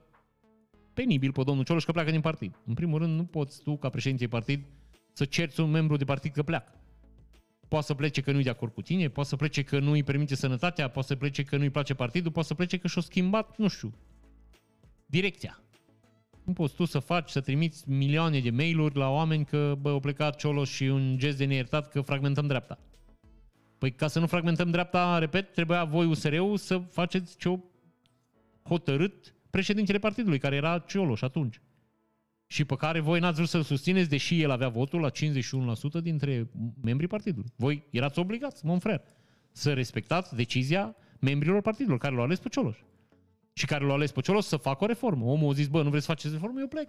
penibil 0.94 1.32
pe 1.32 1.44
domnul 1.44 1.64
Cioloș 1.64 1.86
că 1.86 1.92
pleacă 1.92 2.12
din 2.12 2.22
partid. 2.22 2.60
În 2.66 2.74
primul 2.74 3.00
rând, 3.00 3.16
nu 3.16 3.24
poți 3.24 3.62
tu, 3.62 3.78
ca 3.78 3.90
președinte 3.90 4.28
partid, 4.28 4.66
să 5.14 5.26
cerți 5.26 5.60
un 5.60 5.70
membru 5.70 5.98
de 5.98 6.04
partid 6.04 6.34
că 6.34 6.44
pleacă. 6.44 6.79
Poate 7.70 7.86
să 7.86 7.94
plece 7.94 8.22
că 8.22 8.32
nu-i 8.32 8.44
de 8.44 8.50
acord 8.50 8.74
cu 8.74 8.82
tine, 8.82 9.10
poate 9.10 9.30
să 9.30 9.36
plece 9.36 9.64
că 9.64 9.80
nu-i 9.80 10.04
permite 10.04 10.36
sănătatea, 10.36 10.88
poate 10.88 11.08
să 11.08 11.16
plece 11.16 11.44
că 11.44 11.58
nu-i 11.58 11.70
place 11.70 11.94
partidul, 11.94 12.32
poate 12.32 12.48
să 12.48 12.54
plece 12.54 12.78
că 12.78 12.88
și-o 12.88 13.02
schimbat, 13.02 13.58
nu 13.58 13.68
știu, 13.68 13.94
direcția. 15.06 15.62
Nu 16.44 16.54
poți 16.54 16.76
tu 16.76 16.86
să 16.86 17.00
faci, 17.00 17.30
să 17.30 17.42
trimiți 17.42 17.90
milioane 17.90 18.40
de 18.40 18.50
mail-uri 18.50 18.98
la 18.98 19.10
oameni 19.10 19.46
că, 19.46 19.76
bă, 19.82 19.90
au 19.90 20.00
plecat 20.00 20.36
Cioloș 20.36 20.70
și 20.70 20.84
un 20.84 21.18
gest 21.18 21.38
de 21.38 21.46
neiertat 21.46 21.90
că 21.90 22.02
fragmentăm 22.02 22.48
dreapta. 22.48 22.80
Păi 23.78 23.92
ca 23.92 24.08
să 24.08 24.20
nu 24.20 24.28
fragmentăm 24.28 24.72
dreapta, 24.72 25.18
repet, 25.18 25.54
trebuia 25.54 25.84
voi 25.84 26.06
USR-ul 26.06 26.58
să 26.58 26.78
faceți 26.78 27.38
ce 27.38 27.60
hotărât 28.64 29.36
președintele 29.50 30.00
partidului, 30.00 30.40
care 30.40 30.56
era 30.56 30.80
Cioloș 30.80 31.22
atunci. 31.22 31.62
Și 32.52 32.66
pe 32.66 32.76
care 32.76 33.00
voi 33.00 33.20
n-ați 33.20 33.36
vrut 33.36 33.50
să-l 33.50 33.64
susțineți, 33.64 34.10
deși 34.10 34.42
el 34.42 34.52
avea 34.52 34.70
votul 34.70 35.00
la 35.00 35.10
51% 35.10 35.12
dintre 36.02 36.50
membrii 36.82 37.08
partidului. 37.08 37.52
Voi 37.56 37.84
erați 37.90 38.20
obligați, 38.20 38.66
mon 38.66 38.80
frère, 38.80 39.02
să 39.52 39.74
respectați 39.74 40.36
decizia 40.36 40.96
membrilor 41.20 41.62
partidului 41.62 42.00
care 42.00 42.16
l-au 42.16 42.24
ales 42.24 42.40
pe 42.40 42.50
Cioloș. 42.50 42.78
Și 43.54 43.66
care 43.66 43.86
l-au 43.86 43.96
ales 43.96 44.12
pe 44.12 44.22
Cioloș 44.22 44.44
să 44.44 44.58
facă 44.58 44.84
o 44.84 44.88
reformă. 44.88 45.26
Omul 45.26 45.50
a 45.50 45.54
zis, 45.54 45.68
bă, 45.68 45.84
nu 45.84 45.90
vreți 45.90 46.06
să 46.06 46.12
faceți 46.12 46.34
reformă? 46.34 46.60
Eu 46.60 46.68
plec. 46.68 46.88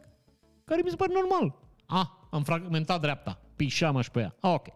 Care 0.64 0.82
mi 0.84 0.90
se 0.90 0.96
pare 0.96 1.12
normal. 1.12 1.58
Ah, 1.86 2.06
am 2.30 2.42
fragmentat 2.42 3.00
dreapta. 3.00 3.40
Pișeam 3.56 4.00
și 4.00 4.10
pe 4.10 4.20
ea. 4.20 4.36
Ah, 4.40 4.52
ok. 4.52 4.66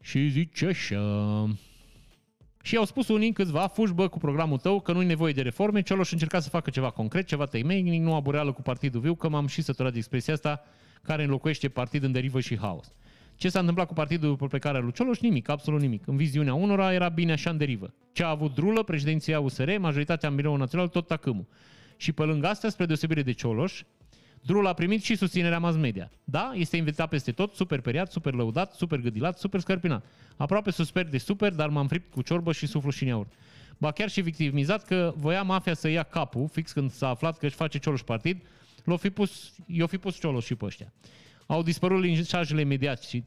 Și 0.00 0.28
zice 0.28 0.66
așa... 0.66 0.98
Și 2.68 2.76
au 2.76 2.84
spus 2.84 3.08
unii 3.08 3.32
câțiva, 3.32 3.66
fugi 3.66 3.92
bă 3.92 4.08
cu 4.08 4.18
programul 4.18 4.58
tău, 4.58 4.80
că 4.80 4.92
nu-i 4.92 5.04
nevoie 5.04 5.32
de 5.32 5.42
reforme, 5.42 5.82
Cioloș 5.82 6.12
încerca 6.12 6.40
să 6.40 6.48
facă 6.48 6.70
ceva 6.70 6.90
concret, 6.90 7.26
ceva 7.26 7.46
temeinic, 7.46 8.02
nu 8.02 8.14
abureală 8.14 8.52
cu 8.52 8.62
partidul 8.62 9.00
viu, 9.00 9.14
că 9.14 9.28
m-am 9.28 9.46
și 9.46 9.62
săturat 9.62 9.92
de 9.92 9.98
expresia 9.98 10.34
asta, 10.34 10.62
care 11.02 11.22
înlocuiește 11.22 11.68
partid 11.68 12.02
în 12.02 12.12
derivă 12.12 12.40
și 12.40 12.58
haos. 12.58 12.94
Ce 13.36 13.48
s-a 13.48 13.58
întâmplat 13.58 13.86
cu 13.86 13.92
partidul 13.92 14.36
pe 14.36 14.46
plecarea 14.46 14.80
lui 14.80 14.92
Cioloș? 14.92 15.18
Nimic, 15.18 15.48
absolut 15.48 15.80
nimic. 15.80 16.06
În 16.06 16.16
viziunea 16.16 16.54
unora 16.54 16.92
era 16.92 17.08
bine 17.08 17.32
așa 17.32 17.50
în 17.50 17.56
derivă. 17.56 17.94
Ce 18.12 18.24
a 18.24 18.28
avut 18.28 18.54
drulă, 18.54 18.82
președinția 18.82 19.40
USR, 19.40 19.78
majoritatea 19.78 20.28
în 20.28 20.34
biroul 20.34 20.58
național, 20.58 20.88
tot 20.88 21.06
tacâmul. 21.06 21.46
Și 21.96 22.12
pe 22.12 22.22
lângă 22.22 22.46
asta, 22.46 22.68
spre 22.68 22.86
deosebire 22.86 23.22
de 23.22 23.32
Cioloș, 23.32 23.82
Drul 24.42 24.66
a 24.66 24.72
primit 24.72 25.02
și 25.02 25.16
susținerea 25.16 25.58
mass 25.58 25.76
media. 25.76 26.10
Da, 26.24 26.52
este 26.54 26.76
invitat 26.76 27.08
peste 27.08 27.32
tot, 27.32 27.54
super 27.54 27.80
periat, 27.80 28.12
super 28.12 28.34
lăudat, 28.34 28.72
super 28.74 29.00
gâdilat, 29.00 29.38
super 29.38 29.60
scărpinat. 29.60 30.04
Aproape 30.36 30.70
suspect 30.70 31.10
de 31.10 31.18
super, 31.18 31.52
dar 31.52 31.68
m-am 31.68 31.88
fript 31.88 32.12
cu 32.12 32.22
ciorbă 32.22 32.52
și 32.52 32.66
suflu 32.66 32.90
și 32.90 33.04
neaur. 33.04 33.26
Ba 33.78 33.92
chiar 33.92 34.10
și 34.10 34.20
victimizat 34.20 34.84
că 34.84 35.12
voia 35.16 35.42
mafia 35.42 35.74
să 35.74 35.88
ia 35.88 36.02
capul, 36.02 36.48
fix 36.48 36.72
când 36.72 36.90
s-a 36.90 37.08
aflat 37.08 37.38
că 37.38 37.46
își 37.46 37.54
face 37.54 37.78
Cioloș 37.78 38.00
partid, 38.00 38.42
l-o 38.84 38.96
fi 38.96 39.10
pus, 39.10 39.52
i-o 39.66 39.86
fi 39.86 39.98
pus 39.98 40.18
Cioloș 40.18 40.44
și 40.44 40.54
pe 40.54 40.64
ăștia. 40.64 40.92
Au 41.46 41.62
dispărut 41.62 42.02
linșajele 42.02 42.60
imediat 42.60 43.02
și... 43.02 43.24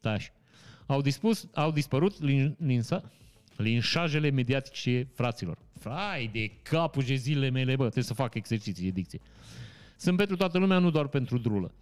Da, 0.00 0.16
au, 0.86 1.00
dispus, 1.00 1.48
au 1.54 1.72
dispărut 1.72 2.22
lin, 2.22 2.56
linsa, 2.58 3.10
linșajele 3.62 4.30
mediatice 4.30 5.08
fraților. 5.14 5.58
Frai 5.78 6.30
de 6.32 6.50
capul 6.62 7.02
de 7.02 7.14
zilele 7.14 7.50
mele, 7.50 7.76
bă, 7.76 7.82
trebuie 7.82 8.04
să 8.04 8.14
fac 8.14 8.34
exerciții 8.34 8.84
de 8.84 8.90
dicție. 8.90 9.20
Sunt 9.96 10.16
pentru 10.16 10.36
toată 10.36 10.58
lumea, 10.58 10.78
nu 10.78 10.90
doar 10.90 11.06
pentru 11.06 11.38
drulă. 11.38 11.72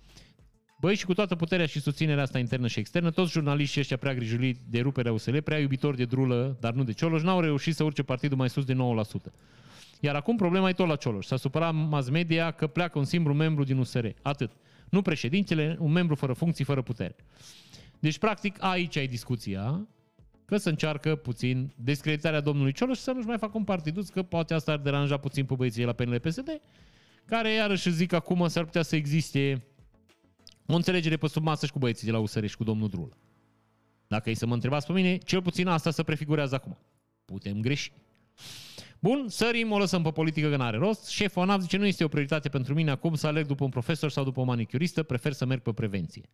Băi, 0.81 0.95
și 0.95 1.05
cu 1.05 1.15
toată 1.15 1.35
puterea 1.35 1.67
și 1.67 1.81
susținerea 1.81 2.23
asta 2.23 2.39
internă 2.39 2.67
și 2.67 2.79
externă, 2.79 3.11
toți 3.11 3.33
jurnaliștii 3.33 3.81
ăștia 3.81 3.97
prea 3.97 4.15
grijuli 4.15 4.57
de 4.69 4.81
ruperea 4.81 5.13
USL, 5.13 5.39
prea 5.39 5.59
iubitori 5.59 5.97
de 5.97 6.05
drulă, 6.05 6.57
dar 6.61 6.73
nu 6.73 6.85
de 6.85 6.93
Cioloș, 6.93 7.23
n-au 7.23 7.41
reușit 7.41 7.75
să 7.75 7.85
urce 7.85 8.03
partidul 8.03 8.37
mai 8.37 8.51
sus 8.51 8.65
de 8.65 8.75
9%. 8.75 8.77
Iar 10.01 10.15
acum 10.15 10.37
problema 10.37 10.69
e 10.69 10.73
tot 10.73 10.87
la 10.89 10.97
Cioloș. 10.97 11.27
S-a 11.27 11.37
supărat 11.37 11.75
mass 11.75 12.09
media 12.09 12.51
că 12.51 12.67
pleacă 12.67 12.99
un 12.99 13.05
simplu 13.05 13.35
membru 13.35 13.65
din 13.65 13.79
USR. 13.79 14.07
Atât. 14.23 14.51
Nu 14.89 15.03
președintele, 15.03 15.77
un 15.81 15.93
membru 15.93 16.15
fără 16.15 16.33
funcții, 16.33 16.65
fără 16.65 16.83
putere. 16.83 17.17
Deci, 17.99 18.19
practic, 18.19 18.57
aici 18.63 18.97
ai 18.97 19.07
discuția 19.07 19.87
că 20.47 20.57
să 20.57 20.69
încearcă 20.69 21.17
puțin 21.17 21.73
descreditarea 21.77 22.41
domnului 22.41 22.73
Cioloș 22.73 22.97
și 22.97 23.03
să 23.03 23.11
nu-și 23.11 23.27
mai 23.27 23.39
facă 23.39 23.57
un 23.57 23.65
partidus, 23.65 24.09
că 24.09 24.23
poate 24.23 24.55
asta 24.55 24.73
ar 24.73 24.79
deranja 24.79 25.17
puțin 25.17 25.45
pe 25.45 25.55
băieții 25.55 25.85
la 25.85 25.93
PNL 25.93 26.21
PSD, 26.21 26.61
care 27.25 27.53
iarăși 27.53 27.91
zic 27.91 28.13
acum 28.13 28.49
s-ar 28.49 28.65
putea 28.65 28.83
să 28.83 28.97
existe 28.97 29.67
o 30.67 30.75
înțelegere 30.75 31.17
pe 31.17 31.29
sub 31.29 31.43
masă 31.43 31.67
și 31.67 31.73
cu 31.73 31.79
băieții 31.79 32.07
de 32.07 32.13
la 32.13 32.19
USR 32.19 32.45
și 32.45 32.57
cu 32.57 32.65
domnul 32.65 32.89
Drulă. 32.89 33.17
Dacă 34.07 34.31
e 34.31 34.35
să 34.35 34.47
mă 34.47 34.55
întrebați 34.55 34.87
pe 34.87 34.93
mine, 34.93 35.17
cel 35.17 35.43
puțin 35.43 35.67
asta 35.67 35.91
se 35.91 36.03
prefigurează 36.03 36.55
acum. 36.55 36.79
Putem 37.25 37.61
greși. 37.61 37.93
Bun, 38.99 39.25
sărim, 39.29 39.71
o 39.71 39.79
lăsăm 39.79 40.03
pe 40.03 40.11
politică 40.11 40.49
că 40.49 40.57
n-are 40.57 40.77
rost. 40.77 41.09
Șeful 41.09 41.43
ANAF 41.43 41.61
zice, 41.61 41.77
nu 41.77 41.87
este 41.87 42.05
o 42.05 42.09
prioritate 42.09 42.49
pentru 42.49 42.75
mine 42.75 42.91
acum 42.91 43.15
să 43.15 43.27
alerg 43.27 43.47
după 43.47 43.65
un 43.65 43.71
profesor 43.71 44.11
sau 44.11 44.25
după 44.25 44.41
o 44.41 44.45
manicuristă, 44.45 45.03
prefer 45.03 45.33
să 45.33 45.45
merg 45.45 45.63
pe 45.63 45.73
prevenție. 45.73 46.29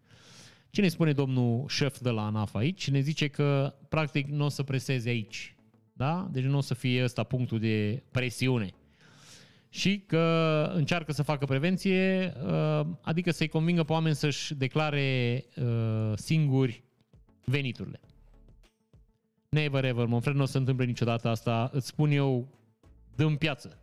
Ce 0.74 0.80
ne 0.80 0.88
spune 0.88 1.12
domnul 1.12 1.64
șef 1.68 1.98
de 1.98 2.10
la 2.10 2.26
ANAF 2.26 2.54
aici? 2.54 2.90
Ne 2.90 3.00
zice 3.00 3.28
că, 3.28 3.74
practic, 3.88 4.26
nu 4.28 4.44
o 4.44 4.48
să 4.48 4.62
preseze 4.62 5.08
aici. 5.08 5.56
Da? 5.92 6.28
Deci 6.30 6.44
nu 6.44 6.56
o 6.56 6.60
să 6.60 6.74
fie 6.74 7.04
ăsta 7.04 7.22
punctul 7.22 7.58
de 7.58 8.02
presiune. 8.10 8.70
Și 9.68 9.98
că 10.06 10.70
încearcă 10.74 11.12
să 11.12 11.22
facă 11.22 11.44
prevenție, 11.44 12.32
uh, 12.46 12.86
adică 13.00 13.30
să-i 13.30 13.48
convingă 13.48 13.82
pe 13.82 13.92
oameni 13.92 14.14
să-și 14.14 14.54
declare 14.54 15.44
uh, 15.56 16.12
singuri 16.14 16.82
veniturile. 17.44 18.00
Never 19.48 19.84
ever, 19.84 20.06
mă 20.06 20.20
nu 20.32 20.42
o 20.42 20.46
să 20.46 20.58
întâmple 20.58 20.84
niciodată 20.84 21.28
asta. 21.28 21.70
Îți 21.72 21.86
spun 21.86 22.10
eu, 22.10 22.48
dăm 23.14 23.36
piață. 23.36 23.81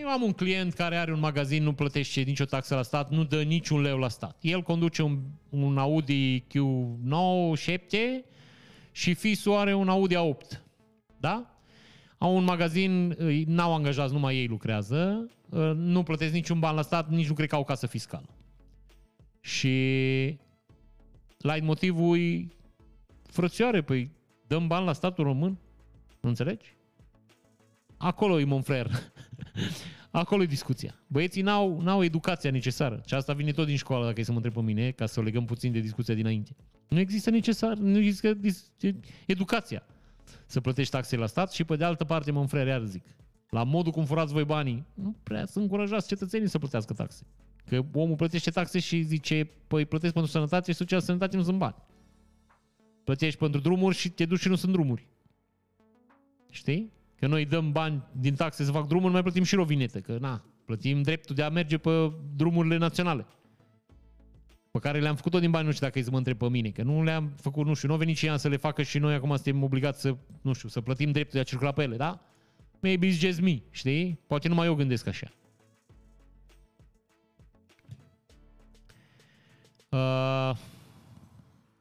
Eu 0.00 0.08
am 0.08 0.22
un 0.22 0.32
client 0.32 0.74
care 0.74 0.96
are 0.96 1.12
un 1.12 1.18
magazin, 1.18 1.62
nu 1.62 1.72
plătește 1.72 2.20
nicio 2.20 2.44
taxă 2.44 2.74
la 2.74 2.82
stat, 2.82 3.10
nu 3.10 3.24
dă 3.24 3.42
niciun 3.42 3.80
leu 3.80 3.98
la 3.98 4.08
stat. 4.08 4.36
El 4.40 4.62
conduce 4.62 5.02
un, 5.02 5.20
un 5.48 5.78
Audi 5.78 6.40
Q9 6.40 7.56
7 7.56 8.24
și 8.92 9.14
fisul 9.14 9.56
are 9.56 9.74
un 9.74 9.88
Audi 9.88 10.14
A8. 10.14 10.60
Da? 11.16 11.60
Au 12.18 12.36
un 12.36 12.44
magazin, 12.44 13.16
n-au 13.46 13.74
angajați, 13.74 14.12
numai 14.12 14.36
ei 14.36 14.46
lucrează, 14.46 15.30
nu 15.74 16.02
plătesc 16.02 16.32
niciun 16.32 16.58
ban 16.58 16.74
la 16.74 16.82
stat, 16.82 17.10
nici 17.10 17.28
nu 17.28 17.34
cred 17.34 17.48
că 17.48 17.54
au 17.54 17.64
casă 17.64 17.86
fiscală. 17.86 18.28
Și 19.40 19.68
light 21.36 21.62
motivul 21.62 22.18
e 22.18 22.46
frățioare, 23.22 23.82
păi 23.82 24.10
dăm 24.46 24.66
bani 24.66 24.86
la 24.86 24.92
statul 24.92 25.24
român, 25.24 25.58
nu 26.20 26.28
înțelegi? 26.28 26.76
Acolo 27.96 28.40
e 28.40 28.44
Monfrer. 28.44 28.90
Acolo 30.10 30.42
e 30.42 30.46
discuția. 30.46 30.94
Băieții 31.06 31.42
n-au, 31.42 31.80
n-au 31.80 32.04
educația 32.04 32.50
necesară. 32.50 33.02
Și 33.06 33.14
asta 33.14 33.32
vine 33.32 33.52
tot 33.52 33.66
din 33.66 33.76
școală, 33.76 34.04
dacă 34.04 34.20
e 34.20 34.22
să 34.22 34.30
mă 34.30 34.36
întreb 34.36 34.54
pe 34.54 34.60
mine, 34.60 34.90
ca 34.90 35.06
să 35.06 35.20
o 35.20 35.22
legăm 35.22 35.44
puțin 35.44 35.72
de 35.72 35.78
discuția 35.78 36.14
dinainte. 36.14 36.56
Nu 36.88 36.98
există 36.98 37.30
necesar, 37.30 37.76
nu 37.76 37.98
există 37.98 38.38
educația 39.26 39.82
să 40.46 40.60
plătești 40.60 40.92
taxe 40.92 41.16
la 41.16 41.26
stat 41.26 41.52
și 41.52 41.64
pe 41.64 41.76
de 41.76 41.84
altă 41.84 42.04
parte, 42.04 42.30
mă 42.30 42.46
iar 42.52 42.84
zic, 42.84 43.04
la 43.50 43.64
modul 43.64 43.92
cum 43.92 44.04
furați 44.04 44.32
voi 44.32 44.44
banii, 44.44 44.84
nu 44.94 45.16
prea 45.22 45.46
să 45.46 45.58
încurajați 45.58 46.08
cetățenii 46.08 46.48
să 46.48 46.58
plătească 46.58 46.92
taxe. 46.92 47.26
Că 47.64 47.84
omul 47.92 48.16
plătește 48.16 48.50
taxe 48.50 48.78
și 48.78 49.02
zice, 49.02 49.50
păi 49.66 49.86
plătesc 49.86 50.12
pentru 50.12 50.30
sănătate 50.30 50.72
și 50.72 50.78
socială 50.78 51.02
sănătate 51.02 51.36
nu 51.36 51.42
sunt 51.42 51.58
bani. 51.58 51.74
Plătești 53.04 53.38
pentru 53.38 53.60
drumuri 53.60 53.96
și 53.96 54.10
te 54.10 54.24
duci 54.24 54.40
și 54.40 54.48
nu 54.48 54.54
sunt 54.54 54.72
drumuri. 54.72 55.06
Știi? 56.50 56.92
Că 57.18 57.26
noi 57.26 57.44
dăm 57.44 57.72
bani 57.72 58.02
din 58.12 58.34
taxe 58.34 58.64
să 58.64 58.72
fac 58.72 58.86
drumuri, 58.86 59.12
mai 59.12 59.22
plătim 59.22 59.42
și 59.42 59.54
rovinete, 59.54 60.00
că 60.00 60.16
na, 60.20 60.44
plătim 60.64 61.02
dreptul 61.02 61.34
de 61.34 61.42
a 61.42 61.48
merge 61.48 61.78
pe 61.78 62.12
drumurile 62.36 62.76
naționale. 62.76 63.26
Pe 64.70 64.78
care 64.78 65.00
le-am 65.00 65.16
făcut 65.16 65.32
tot 65.32 65.40
din 65.40 65.50
bani, 65.50 65.66
nu 65.66 65.72
știu 65.72 65.86
dacă 65.86 65.98
îi 65.98 66.04
să 66.04 66.10
mă 66.10 66.16
întreb 66.16 66.38
pe 66.38 66.48
mine, 66.48 66.70
că 66.70 66.82
nu 66.82 67.02
le-am 67.02 67.32
făcut, 67.36 67.66
nu 67.66 67.74
știu, 67.74 67.88
nu 67.88 67.94
a 67.94 67.96
venit 67.96 68.16
și 68.16 68.38
să 68.38 68.48
le 68.48 68.56
facă 68.56 68.82
și 68.82 68.98
noi 68.98 69.14
acum 69.14 69.34
suntem 69.34 69.62
obligați 69.62 70.00
să, 70.00 70.16
nu 70.42 70.52
știu, 70.52 70.68
să 70.68 70.80
plătim 70.80 71.10
dreptul 71.10 71.32
de 71.32 71.40
a 71.40 71.42
circula 71.42 71.72
pe 71.72 71.82
ele, 71.82 71.96
da? 71.96 72.20
Maybe 72.80 73.08
it's 73.08 73.18
just 73.18 73.40
me, 73.40 73.62
știi? 73.70 74.20
Poate 74.26 74.48
numai 74.48 74.66
eu 74.66 74.74
gândesc 74.74 75.06
așa. 75.06 75.32
Uh, 79.88 80.56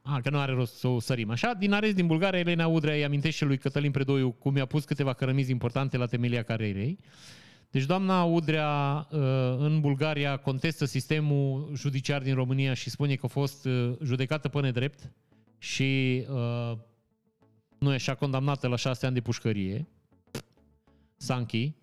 a, 0.10 0.22
că 0.22 0.30
nu 0.30 0.40
are 0.40 0.52
rost 0.52 0.78
să 0.78 0.88
o 0.88 1.00
sărim. 1.00 1.30
Așa, 1.30 1.54
din 1.54 1.74
arest 1.74 1.96
din 1.96 2.08
Bulgaria, 2.08 2.40
Elena 2.40 2.68
Udrea 2.68 2.94
îi 2.94 3.04
amintește 3.04 3.46
lui 3.46 3.58
Cătălin 3.58 3.92
Predoiu 3.92 4.32
cum 4.32 4.56
i-a 4.56 4.66
pus 4.66 4.84
câteva 4.84 5.14
cărămizi 5.14 5.52
importante 5.52 5.98
la 5.98 6.06
temelia 6.06 6.44
carierei. 6.44 7.00
Deci 7.72 7.86
doamna 7.86 8.24
Udrea 8.24 9.08
uh, 9.12 9.20
în 9.58 9.80
Bulgaria 9.80 10.38
contestă 10.38 10.86
sistemul 10.86 11.72
judiciar 11.76 12.22
din 12.22 12.34
România 12.34 12.74
și 12.74 12.90
spune 12.90 13.16
că 13.16 13.26
a 13.26 13.28
fost 13.28 13.66
uh, 13.66 13.94
judecată 14.04 14.48
pe 14.48 14.60
nedrept 14.60 15.12
și 15.58 16.24
uh, 16.30 16.78
nu 17.78 17.92
e 17.92 17.96
așa 17.96 18.16
condamnată 18.16 18.68
la 18.68 18.76
șase 18.76 19.06
ani 19.06 19.16
de 19.16 19.22
pușcărie. 19.22 19.88
Sanchi. 21.18 21.74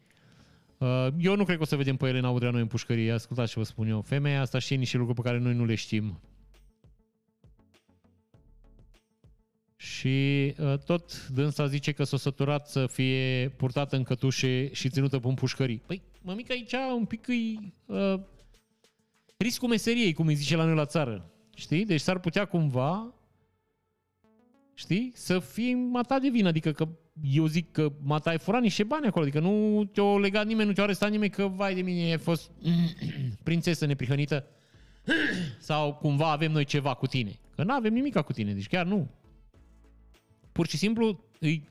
Eu 1.18 1.36
nu 1.36 1.44
cred 1.44 1.56
că 1.56 1.62
o 1.62 1.66
să 1.66 1.76
vedem 1.76 1.96
pe 1.96 2.08
Elena 2.08 2.30
Udrea 2.30 2.50
noi 2.50 2.60
în 2.60 2.66
pușcărie. 2.66 3.12
Ascultați 3.12 3.52
ce 3.52 3.58
vă 3.58 3.64
spun 3.64 3.88
eu. 3.88 4.00
Femeia 4.00 4.40
asta 4.40 4.58
știe 4.58 4.76
niște 4.76 4.96
lucruri 4.96 5.20
pe 5.20 5.28
care 5.28 5.42
noi 5.42 5.54
nu 5.54 5.64
le 5.64 5.74
știm. 5.74 6.20
Și 9.84 10.54
uh, 10.58 10.78
tot 10.78 11.28
dânsa 11.28 11.66
zice 11.66 11.92
că 11.92 12.04
s-a 12.04 12.16
săturat 12.16 12.68
să 12.68 12.86
fie 12.86 13.52
purtată 13.56 13.96
în 13.96 14.02
cătușe 14.02 14.72
și 14.72 14.88
ținută 14.88 15.18
pe 15.18 15.26
un 15.26 15.34
pușcării. 15.34 15.82
Păi, 15.86 16.02
mămica 16.22 16.54
aici 16.54 16.74
un 16.96 17.04
pic 17.04 17.28
îi, 17.28 17.72
uh, 17.86 18.20
riscul 19.36 19.68
meseriei, 19.68 20.12
cum 20.12 20.26
îi 20.26 20.34
zice 20.34 20.56
la 20.56 20.64
noi 20.64 20.74
la 20.74 20.86
țară. 20.86 21.30
Știi? 21.54 21.84
Deci 21.84 22.00
s-ar 22.00 22.18
putea 22.18 22.44
cumva 22.44 23.14
știi? 24.74 25.12
Să 25.14 25.38
fie 25.38 25.74
mata 25.74 26.18
de 26.18 26.28
vină. 26.28 26.48
Adică 26.48 26.72
că 26.72 26.88
eu 27.22 27.46
zic 27.46 27.72
că 27.72 27.92
mata 28.02 28.30
ai 28.30 28.38
furat 28.38 28.60
niște 28.60 28.82
bani 28.82 29.06
acolo. 29.06 29.24
Adică 29.24 29.40
nu 29.40 29.84
te-o 29.84 30.18
legat 30.18 30.46
nimeni, 30.46 30.68
nu 30.68 30.74
te-o 30.74 30.84
arestat 30.84 31.10
nimeni 31.10 31.30
că, 31.30 31.46
vai 31.46 31.74
de 31.74 31.82
mine, 31.82 32.10
ai 32.10 32.18
fost 32.18 32.50
prințesă 33.42 33.86
neprihănită 33.86 34.46
Sau 35.58 35.94
cumva 35.94 36.30
avem 36.30 36.52
noi 36.52 36.64
ceva 36.64 36.94
cu 36.94 37.06
tine. 37.06 37.38
Că 37.54 37.62
nu 37.64 37.74
avem 37.74 37.92
nimic 37.92 38.20
cu 38.20 38.32
tine, 38.32 38.52
deci 38.52 38.68
chiar 38.68 38.86
nu. 38.86 39.10
Pur 40.54 40.66
și 40.66 40.76
simplu, 40.76 41.24
îi, 41.40 41.68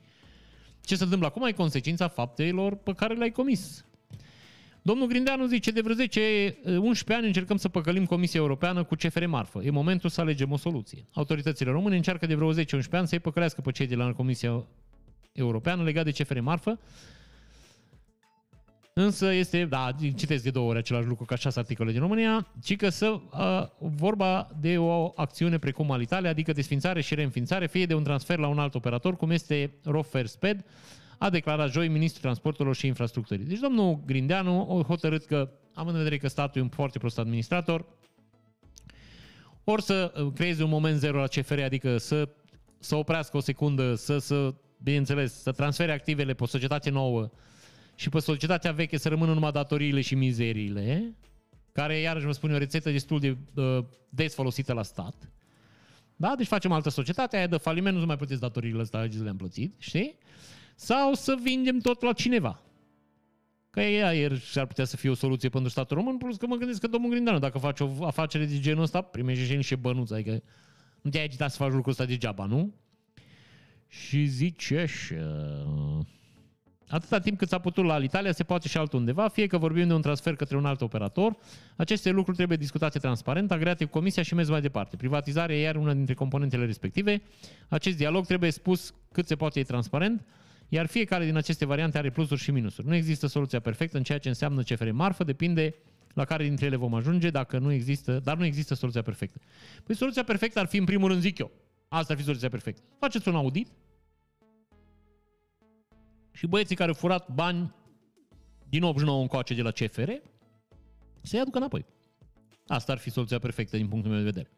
ce 0.82 0.96
se 0.96 1.04
întâmplă 1.04 1.28
acum 1.28 1.46
e 1.46 1.52
consecința 1.52 2.08
faptelor 2.08 2.76
pe 2.76 2.94
care 2.94 3.14
le-ai 3.14 3.32
comis. 3.32 3.86
Domnul 4.82 5.08
Grindeanu 5.08 5.46
zice, 5.46 5.72
de 5.72 5.82
vreo 5.82 5.96
10-11 5.96 6.08
ani 7.08 7.26
încercăm 7.26 7.58
să 7.58 7.70
păcălim 7.70 8.06
Comisia 8.06 8.40
Europeană 8.40 8.84
cu 8.84 8.96
CFR 8.96 9.26
Marfă. 9.26 9.62
E 9.64 9.70
momentul 9.70 10.10
să 10.10 10.22
alegem 10.22 10.52
o 10.52 10.58
soluție. 10.58 11.06
Autoritățile 11.14 11.72
române 11.72 11.96
încearcă 11.96 12.26
de 12.26 12.36
vreo 12.36 12.54
10-11 12.54 12.58
ani 12.92 13.08
să-i 13.08 13.20
păcălească 13.20 13.62
pe 13.62 13.72
cei 13.72 13.88
de 13.88 13.96
la 13.96 14.14
Comisia 14.14 14.66
Europeană 15.32 15.84
legat 15.84 16.04
de 16.04 16.12
CFR 16.12 16.40
Marfă. 16.40 16.80
Însă 18.96 19.34
este, 19.34 19.66
da, 19.66 19.90
citesc 20.16 20.44
de 20.44 20.50
două 20.50 20.70
ori 20.70 20.78
același 20.78 21.08
lucru 21.08 21.26
ca 21.26 21.36
șase 21.36 21.60
articole 21.60 21.92
din 21.92 22.00
România, 22.00 22.48
ci 22.64 22.76
că 22.76 22.90
să 22.90 23.08
uh, 23.12 23.68
vorba 23.78 24.50
de 24.60 24.78
o 24.78 25.12
acțiune 25.16 25.58
precum 25.58 25.92
al 25.92 26.02
Italia, 26.02 26.30
adică 26.30 26.52
desfințare 26.52 27.02
și 27.02 27.16
reînființare, 27.16 27.68
fie 27.68 27.86
de 27.86 27.94
un 27.94 28.04
transfer 28.04 28.38
la 28.38 28.48
un 28.48 28.60
alt 28.60 28.76
operator, 28.76 29.16
cum 29.16 29.32
este 29.32 29.74
Rofer 29.84 30.26
Sped, 30.26 30.66
a 31.18 31.30
declarat 31.30 31.72
joi 31.72 31.88
ministrul 31.88 32.22
transporturilor 32.22 32.76
și 32.76 32.88
infrastructurii. 32.88 33.46
Deci 33.46 33.60
domnul 33.60 34.00
Grindeanu 34.06 34.78
a 34.80 34.84
hotărât 34.88 35.26
că, 35.26 35.50
având 35.74 35.96
în 35.96 36.04
vedere 36.04 36.18
că 36.18 36.28
statul 36.28 36.62
e 36.62 36.64
un 36.64 36.70
foarte 36.70 37.00
prost 37.00 37.20
administrator, 37.20 37.86
ori 39.64 39.82
să 39.82 40.14
uh, 40.16 40.32
creeze 40.34 40.64
un 40.64 40.70
moment 40.70 41.00
zero 41.00 41.20
la 41.20 41.28
CFR, 41.28 41.60
adică 41.60 41.98
să, 41.98 42.30
să 42.80 42.96
oprească 42.96 43.38
o 43.38 43.40
secundă, 43.40 43.96
să, 43.96 44.18
să, 44.18 44.54
bineînțeles, 44.84 45.42
să 45.42 45.52
transfere 45.52 45.92
activele 45.92 46.34
pe 46.34 46.44
o 46.44 46.48
societate 46.48 46.90
nouă 46.90 47.30
și 47.96 48.10
pe 48.10 48.20
societatea 48.20 48.72
veche 48.72 48.98
să 48.98 49.10
rămână 49.10 49.34
numai 49.34 49.52
datoriile 49.52 50.02
și 50.02 50.16
mizeriile, 50.16 51.16
care, 51.72 52.00
iarăși 52.00 52.26
vă 52.26 52.32
spun, 52.32 52.52
e 52.52 52.54
o 52.54 52.58
rețetă 52.58 52.92
destul 52.92 53.20
de 53.20 53.38
uh, 53.54 53.86
des 54.10 54.34
folosită 54.34 54.74
la 54.74 54.84
stat. 54.84 55.32
Da? 56.16 56.36
Deci 56.36 56.48
facem 56.48 56.72
altă 56.72 56.90
societate, 56.90 57.38
aia 57.38 57.48
de 57.48 57.58
faliment, 57.58 57.98
nu 57.98 58.06
mai 58.06 58.18
plătiți 58.18 58.40
datoriile 58.40 58.82
astea, 58.82 59.08
le-am 59.22 59.38
plătit, 59.38 59.76
știi? 59.78 60.18
sau 60.76 61.14
să 61.14 61.38
vindem 61.42 61.80
tot 61.80 62.02
la 62.02 62.14
cineva. 62.14 62.62
Că 63.70 63.82
ea 63.82 64.14
ieri 64.14 64.52
ar 64.56 64.66
putea 64.66 64.86
să 64.86 64.98
fie 64.98 65.10
o 65.10 65.14
soluție 65.14 65.50
pentru 65.50 65.70
statul 65.70 65.98
român, 65.98 66.18
plus 66.18 66.38
că 66.38 66.48
mă 66.48 66.56
gândesc 66.56 66.80
că 66.80 66.88
domnul 66.88 67.10
Grindeanu, 67.10 67.40
dacă 67.40 67.58
faci 67.58 67.80
o 67.80 68.06
afacere 68.06 68.46
de 68.46 68.60
genul 68.60 68.84
ăsta, 68.84 69.02
primește 69.02 69.46
și 69.46 69.56
niște 69.56 69.76
bănuți, 69.76 70.14
adică 70.14 70.44
nu 71.02 71.10
te-ai 71.10 71.24
agitat 71.24 71.52
să 71.52 71.58
faci 71.58 71.72
lucrul 71.72 71.92
ăsta 71.92 72.06
degeaba, 72.06 72.46
nu? 72.46 72.74
Și 73.88 74.26
zice 74.26 74.78
așa... 74.78 75.16
Atâta 76.94 77.20
timp 77.20 77.38
cât 77.38 77.50
s-a 77.50 77.60
putut 77.60 77.86
la 77.86 77.98
Italia, 77.98 78.32
se 78.32 78.44
poate 78.44 78.68
și 78.68 78.78
altundeva, 78.78 79.28
fie 79.28 79.48
că 79.48 79.58
vorbim 79.58 79.88
de 79.88 79.94
un 79.94 80.02
transfer 80.02 80.36
către 80.36 80.58
un 80.58 80.66
alt 80.66 80.82
operator. 80.82 81.38
Aceste 81.76 82.10
lucruri 82.10 82.36
trebuie 82.38 82.58
discutate 82.58 83.00
transparent, 83.00 83.52
agreate 83.52 83.86
cu 83.86 83.92
Comisia 83.92 84.24
și 84.24 84.34
mers 84.34 84.50
mai 84.50 84.62
departe. 84.62 84.96
Privatizarea 84.96 85.56
e 85.56 85.62
iar 85.62 85.76
una 85.76 85.94
dintre 85.94 86.14
componentele 86.14 86.66
respective. 86.66 87.22
Acest 87.68 87.98
dialog 87.98 88.26
trebuie 88.26 88.52
spus 88.52 88.94
cât 89.12 89.28
se 89.28 89.36
poate 89.36 89.64
transparent, 89.64 90.26
iar 90.70 90.86
fiecare 90.86 91.26
din 91.26 91.36
aceste 91.36 91.66
variante 91.66 91.98
are 91.98 92.10
plusuri 92.10 92.42
și 92.42 92.52
minusuri. 92.52 92.88
Nu 92.88 92.96
există 92.96 93.28
soluția 93.28 93.60
perfectă 93.60 93.98
în 93.98 94.04
ceea 94.04 94.18
ce 94.18 94.28
înseamnă 94.28 94.62
CFR 94.62 94.90
marfă, 94.90 95.24
depinde 95.24 95.76
la 96.14 96.26
care 96.26 96.44
dintre 96.44 96.66
ele 96.66 96.76
vom 96.76 96.94
ajunge, 96.94 97.30
dacă 97.30 97.58
nu 97.58 97.72
există, 97.72 98.20
dar 98.24 98.38
nu 98.38 98.46
există 98.46 98.74
soluția 98.74 99.02
perfectă. 99.02 99.40
Păi 99.84 99.96
soluția 99.96 100.24
perfectă 100.24 100.60
ar 100.60 100.66
fi, 100.66 100.78
în 100.78 100.86
primul 100.86 101.10
rând, 101.10 101.22
zic 101.22 101.38
eu, 101.38 101.52
asta 101.88 102.14
ar 102.14 102.20
fi 102.20 102.26
soluția 102.26 102.50
perfectă. 102.50 102.82
Faceți 103.00 103.28
un 103.28 103.36
audit 103.36 103.68
și 106.34 106.48
băieții 106.48 106.76
care 106.76 106.90
au 106.90 106.96
furat 106.96 107.30
bani 107.34 107.74
din 108.70 108.84
89 108.84 109.22
încoace 109.22 109.54
de 109.54 109.62
la 109.62 109.72
CFR 109.72 110.12
să-i 111.22 111.40
aducă 111.40 111.58
înapoi. 111.58 111.86
Asta 112.68 112.92
ar 112.92 112.98
fi 112.98 113.10
soluția 113.10 113.40
perfectă 113.40 113.78
din 113.78 113.88
punctul 113.88 114.12
meu 114.12 114.20
de 114.20 114.26
vedere. 114.26 114.52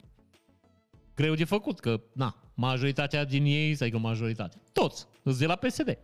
Greu 1.15 1.33
de 1.33 1.43
făcut, 1.43 1.79
că, 1.79 2.01
na, 2.13 2.35
majoritatea 2.53 3.25
din 3.25 3.45
ei, 3.45 3.75
să 3.75 3.89
că 3.89 3.97
majoritatea, 3.97 4.61
toți, 4.73 5.07
îți 5.23 5.39
de 5.39 5.45
la 5.45 5.55
PSD. 5.55 5.97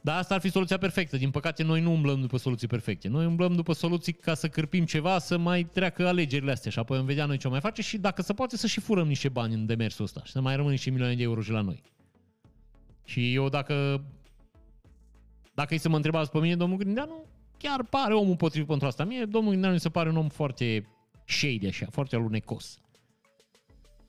Dar 0.00 0.18
asta 0.18 0.34
ar 0.34 0.40
fi 0.40 0.50
soluția 0.50 0.78
perfectă. 0.78 1.16
Din 1.16 1.30
păcate, 1.30 1.62
noi 1.62 1.80
nu 1.80 1.92
umblăm 1.92 2.20
după 2.20 2.36
soluții 2.36 2.66
perfecte. 2.66 3.08
Noi 3.08 3.26
umblăm 3.26 3.54
după 3.54 3.72
soluții 3.72 4.12
ca 4.12 4.34
să 4.34 4.48
cârpim 4.48 4.84
ceva, 4.84 5.18
să 5.18 5.36
mai 5.36 5.64
treacă 5.64 6.06
alegerile 6.06 6.50
astea 6.50 6.70
și 6.70 6.78
apoi 6.78 6.96
vom 6.96 7.06
vedea 7.06 7.26
noi 7.26 7.36
ce 7.36 7.46
o 7.46 7.50
mai 7.50 7.60
face 7.60 7.82
și 7.82 7.98
dacă 7.98 8.22
se 8.22 8.32
poate 8.32 8.56
să 8.56 8.66
și 8.66 8.80
furăm 8.80 9.06
niște 9.06 9.28
bani 9.28 9.54
în 9.54 9.66
demersul 9.66 10.04
ăsta 10.04 10.22
și 10.24 10.32
să 10.32 10.40
mai 10.40 10.56
rămân 10.56 10.70
niște 10.70 10.90
milioane 10.90 11.14
de 11.14 11.22
euro 11.22 11.40
și 11.40 11.50
la 11.50 11.60
noi. 11.60 11.82
Și 13.06 13.34
eu 13.34 13.48
dacă 13.48 14.04
dacă 15.54 15.72
îi 15.72 15.80
să 15.80 15.88
mă 15.88 15.96
întrebați 15.96 16.30
pe 16.30 16.38
mine, 16.38 16.56
domnul 16.56 16.78
Grindeanu, 16.78 17.24
chiar 17.58 17.84
pare 17.84 18.14
omul 18.14 18.36
potrivit 18.36 18.68
pentru 18.68 18.86
asta. 18.86 19.04
Mie, 19.04 19.24
domnul 19.24 19.50
Grindeanu 19.50 19.74
mi 19.74 19.80
se 19.80 19.88
pare 19.88 20.08
un 20.08 20.16
om 20.16 20.28
foarte 20.28 20.86
shady 21.24 21.66
așa, 21.66 21.86
foarte 21.90 22.16
alunecos 22.16 22.80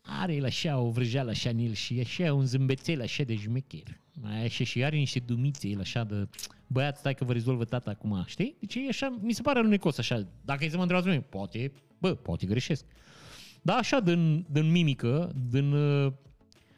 are 0.07 0.33
el 0.33 0.45
așa 0.45 0.79
o 0.79 0.89
vrăjeală 0.89 1.29
așa 1.29 1.49
în 1.49 1.57
el 1.57 1.73
și 1.73 1.99
așa 1.99 2.33
un 2.33 2.45
zâmbețel 2.45 3.01
așa 3.01 3.23
de 3.23 3.35
jmecher. 3.35 3.99
Mai 4.21 4.45
așa 4.45 4.63
și 4.63 4.83
are 4.83 4.95
niște 4.95 5.19
dumițe 5.19 5.67
el 5.67 5.79
așa 5.79 6.03
de 6.03 6.27
băiat, 6.67 6.97
stai 6.97 7.13
că 7.15 7.23
vă 7.23 7.33
rezolvă 7.33 7.65
tata 7.65 7.89
acum, 7.89 8.23
știi? 8.25 8.55
Deci 8.59 8.75
e 8.75 8.87
așa, 8.89 9.17
mi 9.21 9.33
se 9.33 9.41
pare 9.41 9.59
alunecos 9.59 9.97
așa. 9.97 10.27
Dacă 10.45 10.63
îi 10.63 10.69
să 10.69 10.75
mă 10.75 10.81
întrebați 10.81 11.09
mine, 11.09 11.21
poate, 11.21 11.71
bă, 11.97 12.13
poate 12.15 12.45
greșesc. 12.45 12.85
Da, 13.61 13.75
așa 13.75 13.99
din, 13.99 14.45
din 14.49 14.71
mimică, 14.71 15.31
din 15.49 15.71
uh, 15.71 16.13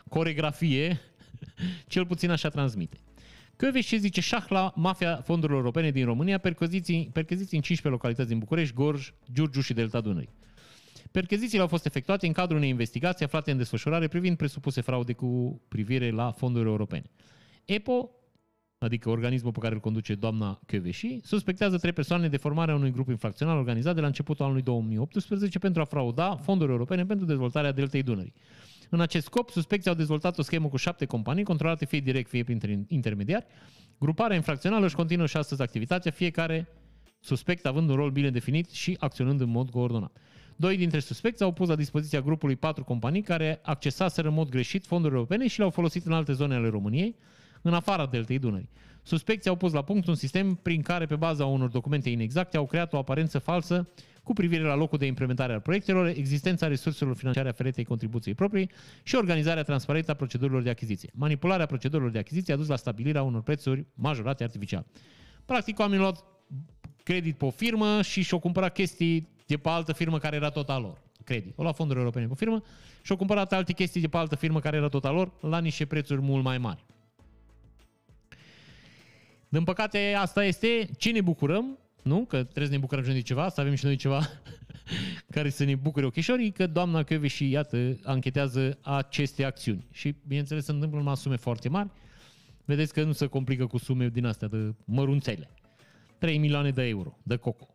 coregrafie, 0.09 0.99
cel 1.87 2.05
puțin 2.05 2.29
așa 2.29 2.49
transmite. 2.49 2.97
ce 3.81 3.97
zice 3.97 4.21
șah 4.21 4.45
la 4.49 4.73
mafia 4.75 5.21
fondurilor 5.21 5.59
europene 5.59 5.91
din 5.91 6.05
România, 6.05 6.37
percheziții, 6.37 7.09
percheziții 7.13 7.57
în 7.57 7.63
15 7.63 7.87
localități 7.87 8.29
din 8.29 8.39
București, 8.39 8.73
Gorj, 8.73 9.13
Giurgiu 9.33 9.61
și 9.61 9.73
Delta 9.73 10.01
Dunării. 10.01 10.29
Perchezițiile 11.11 11.61
au 11.61 11.67
fost 11.67 11.85
efectuate 11.85 12.27
în 12.27 12.33
cadrul 12.33 12.57
unei 12.57 12.69
investigații 12.69 13.25
aflate 13.25 13.51
în 13.51 13.57
desfășurare 13.57 14.07
privind 14.07 14.37
presupuse 14.37 14.81
fraude 14.81 15.13
cu 15.13 15.61
privire 15.67 16.11
la 16.11 16.31
fonduri 16.31 16.67
europene. 16.67 17.11
EPO, 17.65 18.09
adică 18.77 19.09
organismul 19.09 19.51
pe 19.51 19.59
care 19.59 19.73
îl 19.73 19.79
conduce 19.79 20.15
doamna 20.15 20.59
Căveși, 20.65 21.19
suspectează 21.23 21.77
trei 21.77 21.93
persoane 21.93 22.27
de 22.27 22.37
formarea 22.37 22.75
unui 22.75 22.91
grup 22.91 23.09
infracțional 23.09 23.57
organizat 23.57 23.95
de 23.95 24.01
la 24.01 24.07
începutul 24.07 24.45
anului 24.45 24.61
2018 24.61 25.59
pentru 25.59 25.81
a 25.81 25.85
frauda 25.85 26.35
fonduri 26.35 26.71
europene 26.71 27.05
pentru 27.05 27.25
dezvoltarea 27.25 27.71
deltei 27.71 28.03
Dunării. 28.03 28.33
În 28.89 29.01
acest 29.01 29.25
scop, 29.25 29.49
suspecții 29.49 29.89
au 29.89 29.95
dezvoltat 29.95 30.37
o 30.37 30.41
schemă 30.41 30.67
cu 30.67 30.77
șapte 30.77 31.05
companii, 31.05 31.43
controlate 31.43 31.85
fie 31.85 31.99
direct, 31.99 32.29
fie 32.29 32.43
prin 32.43 32.85
intermediari. 32.87 33.45
Gruparea 33.99 34.35
infracțională 34.35 34.85
își 34.85 34.95
continuă 34.95 35.25
și 35.25 35.37
astăzi 35.37 35.61
activitatea, 35.61 36.11
fiecare 36.11 36.67
suspect 37.19 37.65
având 37.65 37.89
un 37.89 37.95
rol 37.95 38.11
bine 38.11 38.29
definit 38.29 38.69
și 38.69 38.97
acționând 38.99 39.41
în 39.41 39.49
mod 39.49 39.69
coordonat. 39.69 40.17
Doi 40.55 40.77
dintre 40.77 40.99
suspecți 40.99 41.43
au 41.43 41.51
pus 41.51 41.67
la 41.67 41.75
dispoziția 41.75 42.21
grupului 42.21 42.55
patru 42.55 42.83
companii 42.83 43.21
care 43.21 43.59
accesaseră 43.63 44.27
în 44.27 44.33
mod 44.33 44.49
greșit 44.49 44.85
fonduri 44.85 45.13
europene 45.13 45.47
și 45.47 45.57
le-au 45.57 45.69
folosit 45.69 46.05
în 46.05 46.13
alte 46.13 46.33
zone 46.33 46.55
ale 46.55 46.67
României, 46.67 47.15
în 47.61 47.73
afara 47.73 48.05
deltei 48.05 48.39
Dunării. 48.39 48.69
Suspecții 49.03 49.49
au 49.49 49.55
pus 49.55 49.71
la 49.71 49.81
punct 49.81 50.07
un 50.07 50.15
sistem 50.15 50.55
prin 50.55 50.81
care, 50.81 51.05
pe 51.05 51.15
baza 51.15 51.45
unor 51.45 51.69
documente 51.69 52.09
inexacte, 52.09 52.57
au 52.57 52.65
creat 52.65 52.93
o 52.93 52.97
aparență 52.97 53.39
falsă 53.39 53.89
cu 54.23 54.33
privire 54.33 54.63
la 54.63 54.75
locul 54.75 54.97
de 54.97 55.05
implementare 55.05 55.53
al 55.53 55.59
proiectelor, 55.59 56.07
existența 56.07 56.67
resurselor 56.67 57.15
financiare 57.15 57.49
aferente 57.49 57.83
contribuției 57.83 58.35
proprii 58.35 58.71
și 59.03 59.15
organizarea 59.15 59.63
transparentă 59.63 60.11
a 60.11 60.13
procedurilor 60.13 60.61
de 60.61 60.69
achiziție. 60.69 61.09
Manipularea 61.13 61.65
procedurilor 61.65 62.11
de 62.11 62.19
achiziție 62.19 62.53
a 62.53 62.57
dus 62.57 62.67
la 62.67 62.75
stabilirea 62.75 63.23
unor 63.23 63.41
prețuri 63.41 63.85
majorate 63.93 64.43
artificial. 64.43 64.85
Practic, 65.45 65.79
oamenii 65.79 66.05
au 66.05 66.11
luat 66.11 66.25
credit 67.03 67.37
pe 67.37 67.45
o 67.45 67.49
firmă 67.49 68.01
și 68.01 68.21
și-au 68.21 68.39
cumpărat 68.39 68.73
chestii 68.73 69.29
de 69.45 69.57
pe 69.57 69.69
altă 69.69 69.93
firmă 69.93 70.17
care 70.17 70.35
era 70.35 70.49
tot 70.49 70.69
a 70.69 70.77
lor. 70.77 71.01
Credit. 71.23 71.53
O 71.55 71.63
la 71.63 71.71
fonduri 71.71 71.99
europene 71.99 72.27
pe 72.27 72.33
firmă 72.35 72.63
și 73.01 73.11
au 73.11 73.17
cumpărat 73.17 73.53
alte 73.53 73.73
chestii 73.73 74.01
de 74.01 74.07
pe 74.07 74.17
altă 74.17 74.35
firmă 74.35 74.59
care 74.59 74.77
era 74.77 74.87
tot 74.87 75.05
a 75.05 75.11
lor 75.11 75.31
la 75.41 75.59
niște 75.59 75.85
prețuri 75.85 76.21
mult 76.21 76.43
mai 76.43 76.57
mari. 76.57 76.85
Din 79.49 79.63
păcate, 79.63 80.13
asta 80.17 80.45
este 80.45 80.89
ce 80.97 81.11
ne 81.11 81.21
bucurăm, 81.21 81.77
nu? 82.03 82.25
Că 82.25 82.43
trebuie 82.43 82.65
să 82.65 82.71
ne 82.71 82.77
bucurăm 82.77 83.03
și 83.03 83.09
noi 83.09 83.17
de 83.17 83.23
ceva, 83.23 83.49
să 83.49 83.61
avem 83.61 83.73
și 83.73 83.85
noi 83.85 83.95
ceva 83.95 84.21
care 85.35 85.49
să 85.49 85.63
ne 85.63 85.75
bucure 85.75 86.05
ochișorii, 86.05 86.51
că 86.51 86.67
doamna 86.67 87.03
Căve 87.03 87.27
și 87.27 87.49
iată, 87.49 87.97
anchetează 88.03 88.77
aceste 88.81 89.43
acțiuni. 89.43 89.87
Și, 89.91 90.15
bineînțeles, 90.27 90.65
se 90.65 90.71
întâmplă 90.71 90.97
numai 90.97 91.17
sume 91.17 91.35
foarte 91.35 91.69
mari. 91.69 91.89
Vedeți 92.65 92.93
că 92.93 93.03
nu 93.03 93.11
se 93.11 93.25
complică 93.25 93.65
cu 93.65 93.77
sume 93.77 94.07
din 94.07 94.25
astea 94.25 94.47
de 94.47 94.73
mărunțele. 94.85 95.49
3 96.17 96.37
milioane 96.37 96.71
de 96.71 96.83
euro 96.83 97.17
de 97.23 97.35
coco. 97.35 97.67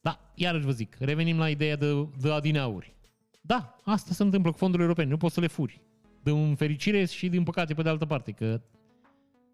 Da, 0.00 0.32
iarăși 0.34 0.64
vă 0.64 0.70
zic, 0.70 0.96
revenim 0.98 1.38
la 1.38 1.48
ideea 1.48 1.76
de, 1.76 2.08
de 2.20 2.30
adineauri. 2.30 2.94
Da, 3.40 3.76
asta 3.84 4.12
se 4.12 4.22
întâmplă 4.22 4.50
cu 4.50 4.56
fondurile 4.56 4.88
europene, 4.88 5.10
nu 5.10 5.16
poți 5.16 5.34
să 5.34 5.40
le 5.40 5.46
furi. 5.46 5.82
Din 6.22 6.54
fericire 6.54 7.04
și 7.04 7.28
din 7.28 7.42
păcate 7.42 7.74
pe 7.74 7.82
de 7.82 7.88
altă 7.88 8.06
parte, 8.06 8.32
că 8.32 8.60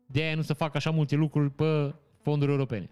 de 0.07 0.23
aia 0.23 0.35
nu 0.35 0.43
se 0.43 0.53
fac 0.53 0.75
așa 0.75 0.91
multe 0.91 1.17
lucruri 1.17 1.51
pe 1.51 1.95
fonduri 2.23 2.51
europene. 2.51 2.91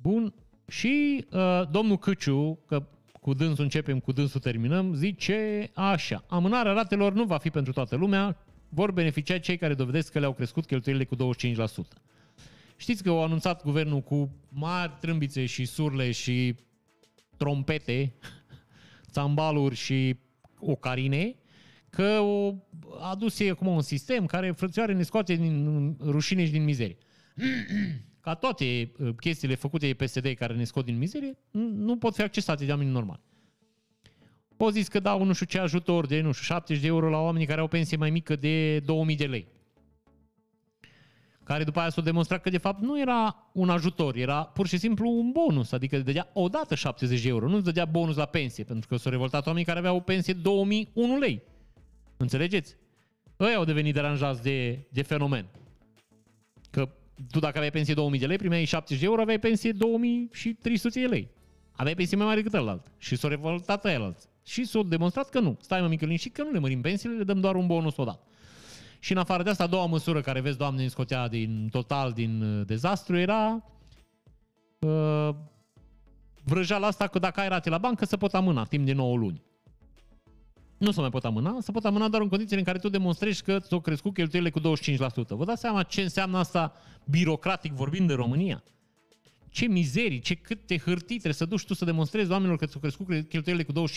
Bun, 0.00 0.34
și 0.68 1.24
uh, 1.30 1.62
domnul 1.70 1.98
Căciu, 1.98 2.58
că 2.66 2.86
cu 3.20 3.34
dânsul 3.34 3.64
începem, 3.64 4.00
cu 4.00 4.12
dânsul 4.12 4.40
terminăm, 4.40 4.94
zice 4.94 5.70
așa, 5.74 6.24
amânarea 6.28 6.72
ratelor 6.72 7.12
nu 7.12 7.24
va 7.24 7.38
fi 7.38 7.50
pentru 7.50 7.72
toată 7.72 7.96
lumea, 7.96 8.36
vor 8.68 8.92
beneficia 8.92 9.38
cei 9.38 9.56
care 9.56 9.74
dovedesc 9.74 10.12
că 10.12 10.18
le-au 10.18 10.32
crescut 10.32 10.66
cheltuielile 10.66 11.04
cu 11.04 11.16
25%. 11.16 11.58
Știți 12.76 13.02
că 13.02 13.08
au 13.08 13.22
anunțat 13.22 13.62
guvernul 13.62 14.00
cu 14.00 14.30
mari 14.48 14.96
trâmbițe 15.00 15.46
și 15.46 15.64
surle 15.64 16.10
și 16.10 16.54
trompete, 17.36 18.14
țambaluri 19.12 19.74
și 19.74 20.16
ocarine, 20.58 21.36
că 21.90 22.18
o 22.20 22.54
adus 23.00 23.38
ei 23.38 23.50
acum 23.50 23.66
un 23.66 23.82
sistem 23.82 24.26
care 24.26 24.50
frățioare 24.50 24.92
ne 24.92 25.02
scoate 25.02 25.34
din 25.34 25.96
rușine 26.00 26.44
și 26.44 26.50
din 26.50 26.64
mizerie. 26.64 26.96
Ca 28.28 28.34
toate 28.34 28.92
uh, 28.98 29.14
chestiile 29.20 29.54
făcute 29.54 29.86
de 29.86 30.04
PSD 30.04 30.26
care 30.26 30.54
ne 30.54 30.64
scot 30.64 30.84
din 30.84 30.98
mizerie, 30.98 31.38
nu 31.50 31.96
pot 31.96 32.14
fi 32.14 32.22
accesate 32.22 32.64
de 32.64 32.70
oameni 32.70 32.90
normali. 32.90 33.20
O 34.56 34.70
zis 34.70 34.88
că 34.88 35.00
dau 35.00 35.24
nu 35.24 35.32
știu 35.32 35.46
ce 35.46 35.58
ajutor 35.58 36.06
de, 36.06 36.20
nu 36.20 36.32
știu, 36.32 36.44
70 36.44 36.82
de 36.82 36.86
euro 36.86 37.08
la 37.08 37.20
oamenii 37.20 37.46
care 37.46 37.60
au 37.60 37.66
pensie 37.66 37.96
mai 37.96 38.10
mică 38.10 38.36
de 38.36 38.80
2000 38.80 39.16
de 39.16 39.26
lei. 39.26 39.46
Care 41.42 41.64
după 41.64 41.80
aia 41.80 41.90
s-a 41.90 42.00
demonstrat 42.00 42.42
că 42.42 42.50
de 42.50 42.58
fapt 42.58 42.80
nu 42.80 43.00
era 43.00 43.50
un 43.52 43.70
ajutor, 43.70 44.16
era 44.16 44.42
pur 44.44 44.66
și 44.66 44.78
simplu 44.78 45.10
un 45.10 45.30
bonus, 45.30 45.72
adică 45.72 45.98
dădea 45.98 46.30
odată 46.32 46.74
70 46.74 47.22
de 47.22 47.28
euro, 47.28 47.48
nu 47.48 47.60
dădea 47.60 47.84
bonus 47.84 48.16
la 48.16 48.26
pensie, 48.26 48.64
pentru 48.64 48.88
că 48.88 48.96
s-au 48.96 49.10
revoltat 49.10 49.46
oamenii 49.46 49.66
care 49.66 49.78
aveau 49.78 49.96
o 49.96 50.00
pensie 50.00 50.32
2001 50.32 51.18
lei. 51.18 51.42
Înțelegeți? 52.16 52.76
Ăia 53.40 53.56
au 53.56 53.64
devenit 53.64 53.94
deranjați 53.94 54.42
de, 54.42 54.86
de 54.90 55.02
fenomen. 55.02 55.46
Că 57.18 57.24
tu 57.30 57.38
dacă 57.38 57.56
aveai 57.56 57.70
pensie 57.70 57.94
2000 57.94 58.20
de 58.20 58.26
lei, 58.26 58.36
primeai 58.36 58.64
70 58.64 58.98
de 58.98 59.04
euro, 59.04 59.20
aveai 59.20 59.38
pensie 59.38 59.72
2300 59.72 61.00
de 61.00 61.06
lei. 61.06 61.28
Aveai 61.72 61.94
pensie 61.94 62.16
mai 62.16 62.26
mare 62.26 62.40
decât 62.40 62.58
ălalt. 62.58 62.92
Și 62.98 63.16
s-au 63.16 63.30
revoltat 63.30 63.84
ăia 63.84 64.14
Și 64.42 64.64
s-au 64.64 64.82
demonstrat 64.82 65.28
că 65.28 65.40
nu. 65.40 65.56
Stai 65.60 65.80
mă 65.80 65.88
mică 65.88 66.14
și 66.14 66.28
că 66.28 66.42
nu 66.42 66.50
le 66.50 66.58
mărim 66.58 66.80
pensiile, 66.80 67.16
le 67.16 67.24
dăm 67.24 67.40
doar 67.40 67.54
un 67.54 67.66
bonus 67.66 67.96
odată. 67.96 68.22
Și 68.98 69.12
în 69.12 69.18
afară 69.18 69.42
de 69.42 69.50
asta, 69.50 69.64
a 69.64 69.66
doua 69.66 69.86
măsură 69.86 70.20
care 70.20 70.40
vezi, 70.40 70.58
Doamne, 70.58 70.82
în 70.82 70.88
scotea 70.88 71.28
din 71.28 71.68
total 71.70 72.12
din 72.12 72.42
uh, 72.42 72.66
dezastru 72.66 73.16
era 73.16 73.64
uh, 74.78 75.28
vrăjeala 76.44 76.86
asta 76.86 77.06
că 77.06 77.18
dacă 77.18 77.40
ai 77.40 77.48
rate 77.48 77.70
la 77.70 77.78
bancă 77.78 78.04
să 78.04 78.16
pot 78.16 78.34
amâna 78.34 78.64
timp 78.64 78.86
de 78.86 78.92
9 78.92 79.16
luni 79.16 79.42
nu 80.78 80.90
se 80.90 81.00
mai 81.00 81.10
pot 81.10 81.24
amâna, 81.24 81.56
se 81.60 81.72
pot 81.72 81.84
amâna 81.84 82.08
doar 82.08 82.22
în 82.22 82.28
condițiile 82.28 82.58
în 82.58 82.64
care 82.64 82.78
tu 82.78 82.88
demonstrezi 82.88 83.42
că 83.42 83.58
ți-au 83.58 83.80
crescut 83.80 84.14
cheltuielile 84.14 84.52
cu 84.52 84.60
25%. 84.60 84.62
Vă 85.28 85.44
dați 85.44 85.60
seama 85.60 85.82
ce 85.82 86.02
înseamnă 86.02 86.38
asta 86.38 86.72
birocratic 87.04 87.72
vorbind 87.72 88.08
de 88.08 88.14
România? 88.14 88.62
Ce 89.50 89.66
mizerii, 89.66 90.20
ce 90.20 90.34
câte 90.34 90.78
hârtii 90.78 91.06
trebuie 91.06 91.32
să 91.32 91.44
duci 91.44 91.64
tu 91.64 91.74
să 91.74 91.84
demonstrezi 91.84 92.30
oamenilor 92.30 92.58
că 92.58 92.66
ți-au 92.66 92.80
crescut 92.80 93.06
cheltuielile 93.06 93.64
cu 93.64 93.88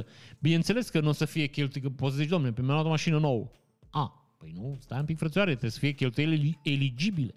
25%? 0.00 0.04
Bineînțeles 0.38 0.88
că 0.88 1.00
nu 1.00 1.08
o 1.08 1.12
să 1.12 1.24
fie 1.24 1.46
cheltuieli, 1.46 1.88
că 1.88 1.94
poți 1.96 2.14
să 2.14 2.20
zici, 2.20 2.30
domnule, 2.30 2.52
pe 2.52 2.60
mi-am 2.60 2.72
luat 2.72 2.86
o 2.86 2.88
mașină 2.88 3.18
nouă. 3.18 3.50
A, 3.90 4.34
păi 4.38 4.52
nu, 4.54 4.76
stai 4.80 4.98
un 4.98 5.04
pic 5.04 5.18
frățioare, 5.18 5.50
trebuie 5.50 5.70
să 5.70 5.78
fie 5.78 5.90
cheltuieli 5.90 6.58
eligibile. 6.62 7.34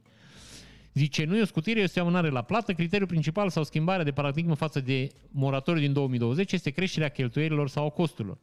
Zice, 0.94 1.24
nu 1.24 1.38
e 1.38 1.41
o 1.41 1.45
scutire, 1.45 1.80
este 1.80 1.99
o 1.99 2.03
amânare 2.03 2.30
la 2.30 2.41
plată. 2.41 2.74
Criteriul 2.74 3.07
principal 3.07 3.49
sau 3.49 3.64
schimbarea 3.64 4.03
de 4.03 4.11
paradigmă 4.11 4.53
față 4.53 4.80
de 4.80 5.07
moratoriu 5.32 5.82
din 5.82 5.94
2020 5.94 6.52
este 6.52 6.69
creșterea 6.69 7.10
cheltuielilor 7.10 7.69
sau 7.69 7.90
costurilor. 7.90 8.38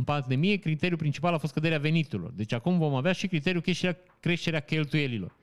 În 0.00 0.06
pandemie, 0.06 0.56
criteriul 0.56 0.98
principal 0.98 1.34
a 1.34 1.38
fost 1.38 1.52
scăderea 1.52 1.78
veniturilor. 1.78 2.32
Deci 2.32 2.52
acum 2.52 2.78
vom 2.78 2.94
avea 2.94 3.12
și 3.12 3.26
criteriul 3.26 3.62
creșterea, 3.62 3.96
creșterea 4.20 4.60
cheltuielilor, 4.60 5.36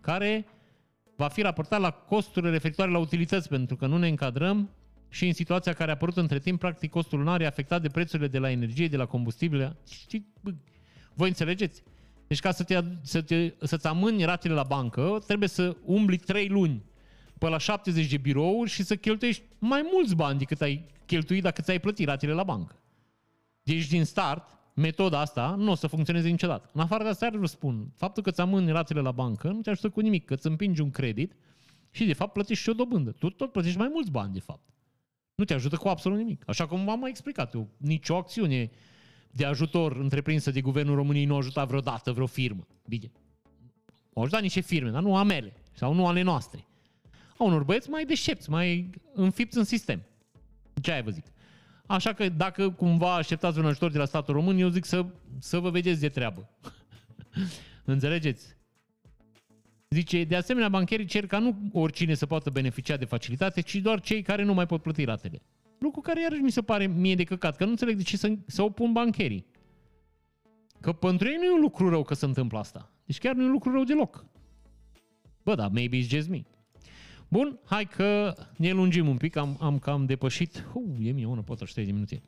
care 0.00 0.46
va 1.16 1.28
fi 1.28 1.42
raportat 1.42 1.80
la 1.80 1.90
costurile 1.90 2.50
referitoare 2.50 2.90
la 2.90 2.98
utilități, 2.98 3.48
pentru 3.48 3.76
că 3.76 3.86
nu 3.86 3.98
ne 3.98 4.08
încadrăm 4.08 4.70
și 5.08 5.26
în 5.26 5.32
situația 5.32 5.72
care 5.72 5.90
a 5.90 5.94
apărut 5.94 6.16
între 6.16 6.38
timp, 6.38 6.58
practic 6.58 6.90
costul 6.90 7.18
lunar 7.18 7.40
e 7.40 7.46
afectat 7.46 7.82
de 7.82 7.88
prețurile 7.88 8.28
de 8.28 8.38
la 8.38 8.50
energie, 8.50 8.88
de 8.88 8.96
la 8.96 9.06
combustibile. 9.06 9.76
Știi, 9.90 10.26
voi 11.14 11.28
înțelegeți? 11.28 11.82
Deci 12.26 12.40
ca 12.40 12.50
să 12.50 12.62
te, 12.62 12.80
să 13.02 13.22
te, 13.22 13.54
să-ți 13.62 13.86
amâni 13.86 14.24
ratele 14.24 14.54
la 14.54 14.62
bancă, 14.62 15.18
trebuie 15.26 15.48
să 15.48 15.76
umbli 15.84 16.16
3 16.16 16.48
luni 16.48 16.82
pe 17.38 17.48
la 17.48 17.58
70 17.58 18.06
de 18.06 18.16
birouri 18.16 18.70
și 18.70 18.82
să 18.82 18.96
cheltuiești 18.96 19.42
mai 19.58 19.88
mulți 19.92 20.14
bani 20.14 20.38
decât 20.38 20.60
ai 20.60 20.84
cheltuit 21.06 21.42
dacă 21.42 21.62
ți-ai 21.62 21.78
plătit 21.80 22.06
ratele 22.06 22.32
la 22.32 22.42
bancă. 22.42 22.76
Deci 23.68 23.86
din 23.86 24.04
start, 24.04 24.58
metoda 24.74 25.20
asta 25.20 25.54
nu 25.58 25.70
o 25.70 25.74
să 25.74 25.86
funcționeze 25.86 26.28
niciodată. 26.28 26.70
În 26.72 26.80
afară 26.80 27.02
de 27.02 27.08
asta, 27.08 27.30
vă 27.32 27.46
spun, 27.46 27.92
faptul 27.96 28.22
că 28.22 28.30
ți 28.30 28.40
amâni 28.40 28.70
ratele 28.70 29.00
la 29.00 29.10
bancă 29.10 29.48
nu 29.48 29.60
te 29.60 29.70
ajută 29.70 29.88
cu 29.88 30.00
nimic, 30.00 30.24
că 30.24 30.34
îți 30.34 30.46
împingi 30.46 30.80
un 30.80 30.90
credit 30.90 31.32
și 31.90 32.04
de 32.04 32.12
fapt 32.12 32.32
plătești 32.32 32.62
și 32.62 32.68
o 32.68 32.72
dobândă. 32.72 33.10
Tu 33.10 33.30
tot 33.30 33.52
plătești 33.52 33.78
mai 33.78 33.88
mulți 33.92 34.10
bani, 34.10 34.32
de 34.32 34.40
fapt. 34.40 34.62
Nu 35.34 35.44
te 35.44 35.54
ajută 35.54 35.76
cu 35.76 35.88
absolut 35.88 36.18
nimic. 36.18 36.42
Așa 36.46 36.66
cum 36.66 36.84
v-am 36.84 36.98
mai 36.98 37.10
explicat 37.10 37.54
eu, 37.54 37.68
nicio 37.76 38.16
acțiune 38.16 38.70
de 39.30 39.44
ajutor 39.44 39.96
întreprinsă 39.96 40.50
de 40.50 40.60
Guvernul 40.60 40.94
României 40.94 41.24
nu 41.24 41.34
a 41.34 41.36
ajutat 41.36 41.66
vreodată 41.66 42.12
vreo 42.12 42.26
firmă. 42.26 42.66
Bine. 42.86 43.10
Au 44.14 44.22
ajutat 44.22 44.42
niște 44.42 44.60
firme, 44.60 44.90
dar 44.90 45.02
nu 45.02 45.16
a 45.16 45.22
mele 45.22 45.52
sau 45.72 45.94
nu 45.94 46.06
ale 46.06 46.22
noastre. 46.22 46.64
A 47.38 47.44
unor 47.44 47.64
băieți 47.64 47.90
mai 47.90 48.04
deștepți, 48.04 48.50
mai 48.50 48.90
înfipți 49.14 49.58
în 49.58 49.64
sistem. 49.64 50.02
Ce 50.82 50.92
ai 50.92 51.02
vă 51.02 51.10
zic? 51.10 51.24
Așa 51.88 52.12
că 52.12 52.28
dacă 52.28 52.70
cumva 52.70 53.14
așteptați 53.14 53.58
un 53.58 53.66
ajutor 53.66 53.90
de 53.90 53.98
la 53.98 54.04
statul 54.04 54.34
român, 54.34 54.58
eu 54.58 54.68
zic 54.68 54.84
să, 54.84 55.06
să 55.38 55.58
vă 55.58 55.70
vedeți 55.70 56.00
de 56.00 56.08
treabă. 56.08 56.48
Înțelegeți? 57.84 58.56
Zice, 59.88 60.24
de 60.24 60.36
asemenea, 60.36 60.68
bancherii 60.68 61.06
cer 61.06 61.26
ca 61.26 61.38
nu 61.38 61.56
oricine 61.72 62.14
să 62.14 62.26
poată 62.26 62.50
beneficia 62.50 62.96
de 62.96 63.04
facilitate, 63.04 63.60
ci 63.60 63.76
doar 63.76 64.00
cei 64.00 64.22
care 64.22 64.42
nu 64.42 64.54
mai 64.54 64.66
pot 64.66 64.82
plăti 64.82 65.04
ratele. 65.04 65.42
Lucru 65.78 66.00
care 66.00 66.20
iarăși 66.20 66.40
mi 66.40 66.50
se 66.50 66.62
pare 66.62 66.86
mie 66.86 67.14
de 67.14 67.24
căcat, 67.24 67.56
că 67.56 67.64
nu 67.64 67.70
înțeleg 67.70 67.96
de 67.96 68.02
ce 68.02 68.16
să, 68.16 68.32
să 68.46 68.62
opun 68.62 68.92
bancherii. 68.92 69.46
Că 70.80 70.92
pentru 70.92 71.28
ei 71.28 71.36
nu 71.36 71.44
e 71.44 71.52
un 71.52 71.60
lucru 71.60 71.88
rău 71.88 72.02
că 72.02 72.14
se 72.14 72.24
întâmplă 72.24 72.58
asta. 72.58 72.92
Deci 73.04 73.18
chiar 73.18 73.34
nu 73.34 73.42
e 73.42 73.46
un 73.46 73.52
lucru 73.52 73.72
rău 73.72 73.84
deloc. 73.84 74.26
Bă, 75.42 75.54
da, 75.54 75.68
maybe 75.68 75.98
it's 75.98 76.08
just 76.08 76.28
me. 76.28 76.44
Bun, 77.30 77.58
hai 77.64 77.86
că 77.86 78.34
ne 78.56 78.70
lungim 78.70 79.08
un 79.08 79.16
pic, 79.16 79.36
am, 79.36 79.56
am 79.60 79.78
cam 79.78 80.06
depășit. 80.06 80.66
Uh, 80.74 81.06
e 81.06 81.10
mie, 81.10 81.26
una, 81.26 81.42
pot 81.42 81.74
de 81.74 81.82
minute. 81.82 82.22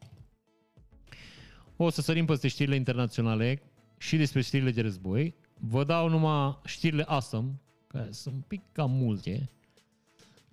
O 1.76 1.90
să 1.90 2.00
sărim 2.00 2.24
peste 2.24 2.48
știrile 2.48 2.76
internaționale 2.76 3.62
și 3.98 4.16
despre 4.16 4.40
știrile 4.40 4.70
de 4.70 4.80
război. 4.80 5.34
Vă 5.58 5.84
dau 5.84 6.08
numai 6.08 6.58
știrile 6.64 7.02
awesome, 7.06 7.60
care 7.86 8.08
sunt 8.10 8.34
un 8.34 8.40
pic 8.40 8.62
cam 8.72 8.90
multe. 8.90 9.50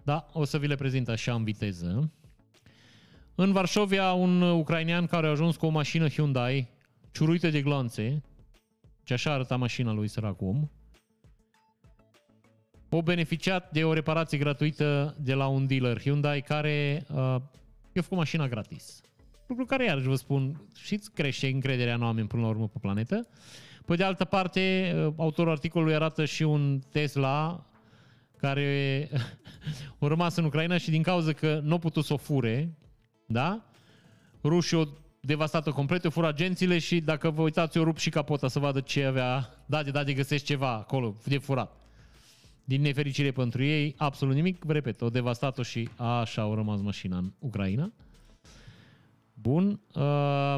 Da, 0.03 0.27
o 0.33 0.43
să 0.43 0.59
vi 0.59 0.67
le 0.67 0.75
prezint 0.75 1.07
așa 1.07 1.33
în 1.33 1.43
viteză. 1.43 2.11
În 3.35 3.51
Varșovia, 3.51 4.13
un 4.13 4.41
ucrainean 4.41 5.05
care 5.05 5.27
a 5.27 5.29
ajuns 5.29 5.55
cu 5.55 5.65
o 5.65 5.69
mașină 5.69 6.09
Hyundai 6.09 6.69
ciuruită 7.11 7.49
de 7.49 7.61
glanțe, 7.61 8.23
ce 9.03 9.13
așa 9.13 9.33
arăta 9.33 9.55
mașina 9.55 9.91
lui 9.91 10.07
săracul 10.07 10.69
om, 12.89 12.99
o 12.99 13.01
beneficiat 13.01 13.71
de 13.71 13.83
o 13.83 13.93
reparație 13.93 14.37
gratuită 14.37 15.15
de 15.19 15.33
la 15.33 15.47
un 15.47 15.67
dealer 15.67 16.01
Hyundai 16.01 16.41
care 16.41 17.05
uh, 17.09 17.15
i-a 17.91 18.01
făcut 18.01 18.17
mașina 18.17 18.47
gratis. 18.47 19.01
Lucru 19.47 19.65
care, 19.65 19.85
iarăși 19.85 20.07
vă 20.07 20.15
spun, 20.15 20.67
și 20.75 20.99
crește 21.13 21.47
încrederea 21.47 21.93
în 21.93 22.03
oameni 22.03 22.27
până 22.27 22.41
la 22.41 22.47
urmă 22.47 22.67
pe 22.67 22.77
planetă. 22.81 23.27
Pe 23.85 23.95
de 23.95 24.03
altă 24.03 24.25
parte, 24.25 24.93
uh, 24.95 25.13
autorul 25.17 25.51
articolului 25.51 25.95
arată 25.95 26.25
și 26.25 26.43
un 26.43 26.79
Tesla 26.91 27.65
care 28.37 29.09
a 29.99 30.07
rămas 30.07 30.35
în 30.35 30.45
Ucraina 30.45 30.77
și 30.77 30.89
din 30.89 31.01
cauza 31.01 31.33
că 31.33 31.59
nu 31.63 31.73
a 31.73 31.77
putut 31.77 32.05
să 32.05 32.13
o 32.13 32.17
fure, 32.17 32.77
da? 33.25 33.65
Rușii 34.43 34.77
au 34.77 34.97
devastat-o 35.21 35.73
complet, 35.73 36.05
o 36.05 36.09
fură 36.09 36.27
agențiile 36.27 36.77
și 36.77 36.99
dacă 36.99 37.29
vă 37.29 37.41
uitați, 37.41 37.77
o 37.77 37.83
rup 37.83 37.97
și 37.97 38.09
capota 38.09 38.47
să 38.47 38.59
vadă 38.59 38.79
ce 38.79 39.05
avea, 39.05 39.49
da, 39.65 39.83
de 39.83 39.91
da, 39.91 40.03
de 40.03 40.13
găsești 40.13 40.45
ceva 40.45 40.71
acolo, 40.71 41.15
de 41.23 41.37
furat. 41.37 41.86
Din 42.67 42.81
nefericire 42.81 43.31
pentru 43.31 43.63
ei, 43.63 43.93
absolut 43.97 44.35
nimic. 44.35 44.63
Vă 44.63 44.73
repet, 44.73 45.01
o 45.01 45.09
devastat-o 45.09 45.63
și 45.63 45.89
așa 45.95 46.41
au 46.41 46.55
rămas 46.55 46.81
mașina 46.81 47.17
în 47.17 47.31
Ucraina. 47.39 47.91
Bun. 49.33 49.79
Uh, 49.93 50.55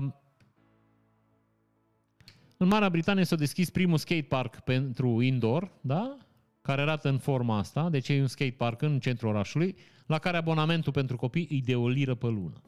în 2.57 2.67
Marea 2.67 2.89
Britanie 2.89 3.23
s-a 3.23 3.35
deschis 3.35 3.69
primul 3.69 3.97
skatepark 3.97 4.59
pentru 4.59 5.21
indoor, 5.21 5.71
da? 5.81 6.17
care 6.61 6.81
arată 6.81 7.09
în 7.09 7.17
forma 7.17 7.57
asta, 7.57 7.89
deci 7.89 8.09
e 8.09 8.21
un 8.21 8.27
skatepark 8.27 8.81
în 8.81 8.99
centrul 8.99 9.29
orașului, 9.29 9.75
la 10.05 10.19
care 10.19 10.37
abonamentul 10.37 10.91
pentru 10.91 11.15
copii 11.15 11.47
e 11.51 11.61
de 11.65 11.75
o 11.75 11.87
liră 11.87 12.15
pe 12.15 12.27
lună. 12.27 12.61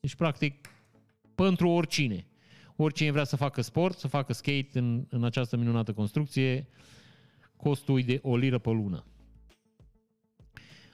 Deci, 0.00 0.14
practic, 0.14 0.68
pentru 1.34 1.68
oricine. 1.68 2.26
Oricine 2.76 3.10
vrea 3.10 3.24
să 3.24 3.36
facă 3.36 3.60
sport, 3.60 3.98
să 3.98 4.08
facă 4.08 4.32
skate 4.32 4.68
în, 4.72 5.06
în 5.08 5.24
această 5.24 5.56
minunată 5.56 5.92
construcție, 5.92 6.68
costul 7.56 8.02
de 8.02 8.18
o 8.22 8.36
liră 8.36 8.58
pe 8.58 8.70
lună. 8.70 9.04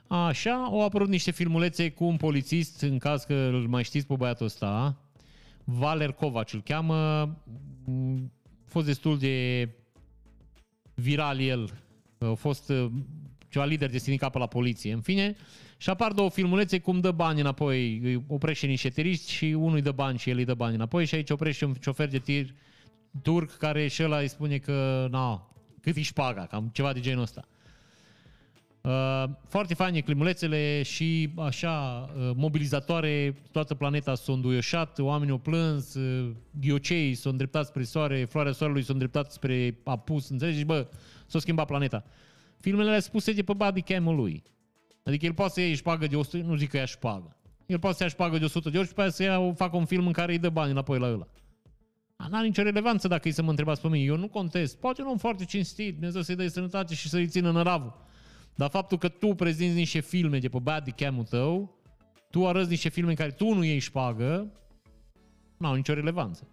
Așa, 0.06 0.64
au 0.64 0.84
apărut 0.84 1.08
niște 1.08 1.30
filmulețe 1.30 1.90
cu 1.90 2.04
un 2.04 2.16
polițist, 2.16 2.80
în 2.80 2.98
caz 2.98 3.24
că 3.24 3.34
îl 3.34 3.66
mai 3.68 3.84
știți 3.84 4.06
pe 4.06 4.14
băiatul 4.14 4.46
ăsta, 4.46 4.96
Valer 5.64 6.12
Kovac 6.12 6.52
îl 6.52 6.62
cheamă, 6.62 6.94
a 6.94 7.36
fost 8.64 8.86
destul 8.86 9.18
de 9.18 9.68
viral 10.94 11.40
el, 11.40 11.82
a 12.18 12.32
fost 12.32 12.68
uh, 12.68 12.90
ceva 13.48 13.64
lider 13.64 13.90
de 13.90 13.98
sindicat 13.98 14.32
pe 14.32 14.38
la 14.38 14.46
poliție, 14.46 14.92
în 14.92 15.00
fine, 15.00 15.36
și 15.76 15.90
apar 15.90 16.12
două 16.12 16.30
filmulețe 16.30 16.78
cum 16.78 17.00
dă 17.00 17.10
bani 17.10 17.40
înapoi, 17.40 17.98
îi 17.98 18.24
oprește 18.26 18.66
niște 18.66 18.88
teriști 18.88 19.30
și 19.30 19.44
unul 19.44 19.74
îi 19.74 19.82
dă 19.82 19.92
bani 19.92 20.18
și 20.18 20.30
el 20.30 20.36
îi 20.36 20.44
dă 20.44 20.54
bani 20.54 20.74
înapoi 20.74 21.04
și 21.04 21.14
aici 21.14 21.30
oprește 21.30 21.64
un 21.64 21.74
șofer 21.80 22.08
de 22.08 22.18
tir 22.18 22.54
turc 23.22 23.56
care 23.56 23.86
și 23.86 24.02
ăla 24.02 24.18
îi 24.18 24.28
spune 24.28 24.58
că, 24.58 25.08
na, 25.10 25.50
cât 25.80 25.96
îi 25.96 26.02
șpaga, 26.02 26.46
cam 26.46 26.70
ceva 26.72 26.92
de 26.92 27.00
genul 27.00 27.22
ăsta. 27.22 27.44
Uh, 28.80 29.24
foarte 29.48 29.74
faine 29.74 30.00
climulețele 30.00 30.82
și 30.82 31.30
așa 31.36 32.08
uh, 32.16 32.30
mobilizatoare, 32.34 33.34
toată 33.50 33.74
planeta 33.74 34.14
s-a 34.14 34.32
înduioșat, 34.32 34.98
oamenii 34.98 35.32
au 35.32 35.38
plâns, 35.38 35.94
uh, 35.94 36.30
ghiocei 36.60 37.14
s-au 37.14 37.30
îndreptat 37.30 37.66
spre 37.66 37.82
soare, 37.82 38.24
floarea 38.24 38.52
soarelui 38.52 38.82
s-a 38.82 38.92
îndreptat 38.92 39.32
spre 39.32 39.78
apus, 39.84 40.28
înțelegi? 40.28 40.64
Bă, 40.64 40.86
s-a 41.26 41.38
schimbat 41.38 41.66
planeta. 41.66 42.04
Filmele 42.60 42.88
alea 42.88 43.00
spuse 43.00 43.32
de 43.32 43.42
pe 43.42 43.52
body 43.52 43.80
cam 43.80 44.14
lui. 44.14 44.42
Adică 45.02 45.26
el 45.26 45.34
poate 45.34 45.52
să 45.52 45.60
ia 45.60 45.74
șpagă 45.74 46.06
de 46.06 46.16
100, 46.16 46.46
nu 46.46 46.56
zic 46.56 46.70
că 46.70 46.76
ia 46.76 46.84
șpagă. 46.84 47.36
El 47.66 47.78
poate 47.78 47.96
să 47.96 48.02
ia 48.02 48.08
șpagă 48.08 48.38
de 48.38 48.44
100 48.44 48.70
de 48.70 48.78
ori 48.78 48.86
și 48.86 48.94
pe 48.94 49.00
aia 49.00 49.10
să 49.10 49.22
ia, 49.22 49.52
facă 49.52 49.76
un 49.76 49.84
film 49.84 50.06
în 50.06 50.12
care 50.12 50.32
îi 50.32 50.38
dă 50.38 50.48
bani 50.48 50.70
înapoi 50.70 50.98
la 50.98 51.06
ăla. 51.06 51.28
N-are 52.28 52.46
nicio 52.46 52.62
relevanță 52.62 53.08
dacă 53.08 53.22
îi 53.24 53.32
să 53.32 53.42
mă 53.42 53.50
întrebați 53.50 53.80
pe 53.80 53.88
mine. 53.88 54.04
Eu 54.04 54.16
nu 54.16 54.28
contest. 54.28 54.76
Poate 54.76 55.02
un 55.02 55.08
om 55.08 55.16
foarte 55.16 55.44
cinstit, 55.44 55.92
Dumnezeu 55.92 56.22
să-i 56.22 56.36
dea 56.36 56.48
sănătate 56.48 56.94
și 56.94 57.08
să-i 57.08 57.26
țină 57.26 57.50
năravul. 57.50 58.08
Dar 58.54 58.70
faptul 58.70 58.98
că 58.98 59.08
tu 59.08 59.34
prezinți 59.34 59.76
niște 59.76 60.00
filme 60.00 60.38
de 60.38 60.48
pe 60.48 60.58
body 60.58 60.90
cam-ul 60.90 61.24
tău, 61.24 61.78
tu 62.30 62.46
arăți 62.46 62.68
niște 62.68 62.88
filme 62.88 63.10
în 63.10 63.16
care 63.16 63.30
tu 63.30 63.54
nu 63.54 63.64
iei 63.64 63.78
șpagă, 63.78 64.52
nu 65.56 65.66
au 65.66 65.74
nicio 65.74 65.94
relevanță. 65.94 66.48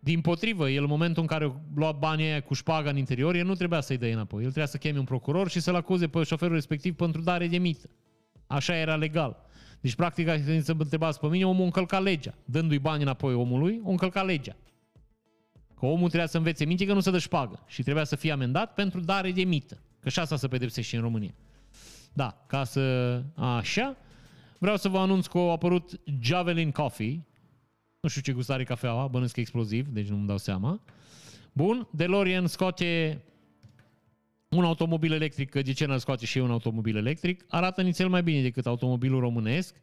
Din 0.00 0.20
potrivă, 0.20 0.70
el 0.70 0.82
în 0.82 0.88
momentul 0.88 1.22
în 1.22 1.28
care 1.28 1.52
lua 1.74 1.92
banii 1.92 2.24
aia 2.24 2.42
cu 2.42 2.54
șpaga 2.54 2.90
în 2.90 2.96
interior, 2.96 3.34
el 3.34 3.46
nu 3.46 3.54
trebuia 3.54 3.80
să-i 3.80 3.98
dea 3.98 4.12
înapoi. 4.12 4.38
El 4.38 4.48
trebuia 4.48 4.66
să 4.66 4.76
cheme 4.76 4.98
un 4.98 5.04
procuror 5.04 5.48
și 5.48 5.60
să-l 5.60 5.74
acuze 5.74 6.08
pe 6.08 6.22
șoferul 6.22 6.54
respectiv 6.54 6.94
pentru 6.94 7.20
dare 7.20 7.46
de 7.46 7.58
mită. 7.58 7.88
Așa 8.46 8.76
era 8.76 8.96
legal. 8.96 9.36
Deci, 9.80 9.94
practic, 9.94 10.26
când 10.26 10.62
să 10.62 10.74
mă 10.74 10.82
întrebați 10.82 11.20
pe 11.20 11.26
mine, 11.26 11.46
omul 11.46 11.64
încălca 11.64 12.00
legea. 12.00 12.34
Dându-i 12.44 12.78
bani 12.78 13.02
înapoi 13.02 13.34
omului, 13.34 13.80
o 13.84 13.90
încălca 13.90 14.22
legea. 14.22 14.56
Că 15.78 15.86
omul 15.86 16.08
trebuia 16.08 16.26
să 16.26 16.36
învețe 16.36 16.64
minte 16.64 16.86
că 16.86 16.92
nu 16.92 17.00
se 17.00 17.10
dă 17.10 17.18
șpagă 17.18 17.64
și 17.66 17.82
trebuia 17.82 18.04
să 18.04 18.16
fie 18.16 18.32
amendat 18.32 18.74
pentru 18.74 19.00
dare 19.00 19.32
de 19.32 19.44
mită. 19.44 19.82
Că 20.00 20.08
și 20.08 20.18
asta 20.18 20.36
se 20.36 20.48
pedepsește 20.48 20.96
în 20.96 21.02
România. 21.02 21.34
Da, 22.12 22.44
ca 22.46 22.64
să... 22.64 23.22
Așa. 23.34 23.96
Vreau 24.58 24.76
să 24.76 24.88
vă 24.88 24.98
anunț 24.98 25.26
că 25.26 25.38
a 25.38 25.50
apărut 25.50 26.00
Javelin 26.20 26.70
Coffee. 26.70 27.26
Nu 28.00 28.08
știu 28.08 28.20
ce 28.20 28.32
gust 28.32 28.50
are 28.50 28.64
cafeaua, 28.64 29.06
bănesc 29.06 29.36
exploziv, 29.36 29.86
deci 29.86 30.08
nu-mi 30.08 30.26
dau 30.26 30.38
seama. 30.38 30.80
Bun, 31.52 31.88
DeLorean 31.90 32.46
scoate 32.46 33.22
un 34.56 34.64
automobil 34.64 35.12
electric, 35.12 35.50
că 35.50 35.62
de 35.62 35.72
ce 35.72 35.86
n 35.86 35.98
scoate 35.98 36.26
și 36.26 36.38
un 36.38 36.50
automobil 36.50 36.96
electric, 36.96 37.44
arată 37.48 37.82
nițel 37.82 38.08
mai 38.08 38.22
bine 38.22 38.42
decât 38.42 38.66
automobilul 38.66 39.20
românesc. 39.20 39.74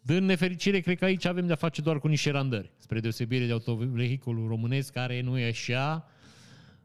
Din 0.00 0.24
nefericire, 0.24 0.80
cred 0.80 0.98
că 0.98 1.04
aici 1.04 1.24
avem 1.24 1.46
de-a 1.46 1.56
face 1.56 1.82
doar 1.82 1.98
cu 1.98 2.08
niște 2.08 2.30
randări, 2.30 2.72
spre 2.78 3.00
deosebire 3.00 3.46
de 3.46 3.52
autovehiculul 3.52 4.48
românesc, 4.48 4.92
care 4.92 5.20
nu 5.20 5.38
e 5.38 5.48
așa, 5.48 6.08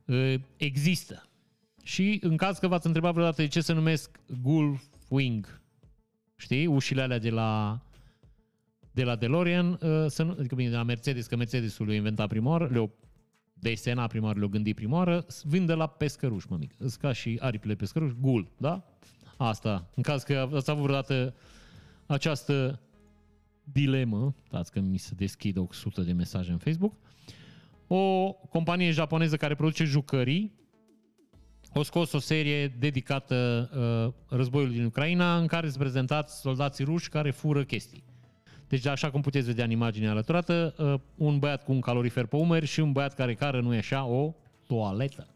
ă, 0.08 0.36
există. 0.58 1.30
Și 1.84 2.20
în 2.22 2.38
caz 2.38 2.58
că 2.58 2.68
v-ați 2.68 2.86
întrebat 2.86 3.14
vreodată 3.14 3.42
de 3.42 3.48
ce 3.48 3.62
se 3.62 3.74
numesc 3.74 4.20
Gulf 4.42 4.84
Wing, 5.08 5.62
știi, 6.36 6.66
ușile 6.66 7.02
alea 7.02 7.20
de 7.20 7.30
la 7.30 7.82
de 8.92 9.04
la 9.04 9.16
DeLorean, 9.16 9.80
ă, 9.82 10.08
să 10.08 10.24
nu, 10.24 10.36
adică 10.40 10.56
bine, 10.56 10.70
de 10.70 10.76
la 10.76 10.84
Mercedes, 10.84 11.28
că 11.28 11.36
Mercedesul 11.36 11.88
le-a 11.88 11.96
inventat 11.96 12.28
prima 12.28 12.50
oară, 12.50 12.70
le-a 12.72 12.90
desena 13.60 14.08
prima 14.08 14.26
oară, 14.26 14.40
le-a 14.40 14.48
gândit 14.48 14.76
prima 14.76 14.98
oară, 14.98 15.26
vinde 15.44 15.74
la 15.74 15.88
pescăruș, 15.88 16.46
mă 16.46 16.58
mic. 16.58 16.74
Îți 16.78 17.00
ca 17.00 17.12
și 17.12 17.38
aripile 17.42 17.76
pescăruș, 17.76 18.12
gul, 18.20 18.52
da? 18.58 18.84
Asta, 19.38 19.90
în 19.96 20.04
caz 20.04 20.24
că 20.24 20.50
ați 20.54 20.70
avut 20.70 20.84
vreodată 20.84 21.36
această 22.06 22.80
dilemă, 23.64 24.36
dați 24.50 24.72
că 24.72 24.80
mi 24.80 24.98
se 24.98 25.14
deschid 25.16 25.58
100 25.58 26.02
de 26.02 26.12
mesaje 26.12 26.52
în 26.52 26.58
Facebook, 26.58 26.94
o 27.88 28.32
companie 28.32 28.92
japoneză 28.92 29.38
care 29.38 29.56
produce 29.56 29.84
jucării 29.84 30.60
o 31.74 31.84
scos 31.84 32.12
o 32.12 32.20
serie 32.20 32.68
dedicată 32.68 33.70
uh, 33.74 34.38
războiului 34.38 34.76
din 34.76 34.86
Ucraina 34.86 35.38
în 35.38 35.48
care 35.48 35.68
sunt 35.68 35.80
prezentați 35.80 36.40
soldații 36.40 36.84
ruși 36.84 37.10
care 37.10 37.32
fură 37.32 37.64
chestii. 37.64 38.04
Deci, 38.70 38.86
așa 38.86 39.12
cum 39.12 39.22
puteți 39.22 39.46
vedea 39.46 39.66
în 39.66 39.72
imaginea 39.72 40.12
alăturată, 40.12 40.76
uh, 40.78 40.94
un 41.16 41.40
băiat 41.40 41.64
cu 41.64 41.72
un 41.72 41.80
calorifer 41.80 42.26
pe 42.26 42.36
umeri 42.36 42.66
și 42.66 42.80
un 42.80 42.92
băiat 42.92 43.14
care 43.14 43.34
cară, 43.34 43.62
nu 43.62 43.74
e 43.74 43.78
așa, 43.78 44.06
o 44.06 44.34
toaletă. 44.68 45.28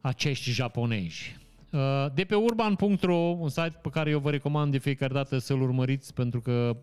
Acești 0.00 0.50
japonezi. 0.50 1.36
Uh, 1.70 1.80
de 2.14 2.24
pe 2.24 2.34
urban.ro, 2.34 3.16
un 3.16 3.48
site 3.48 3.78
pe 3.82 3.88
care 3.88 4.10
eu 4.10 4.18
vă 4.18 4.30
recomand 4.30 4.72
de 4.72 4.78
fiecare 4.78 5.12
dată 5.12 5.38
să-l 5.38 5.60
urmăriți 5.60 6.14
pentru 6.14 6.40
că 6.40 6.76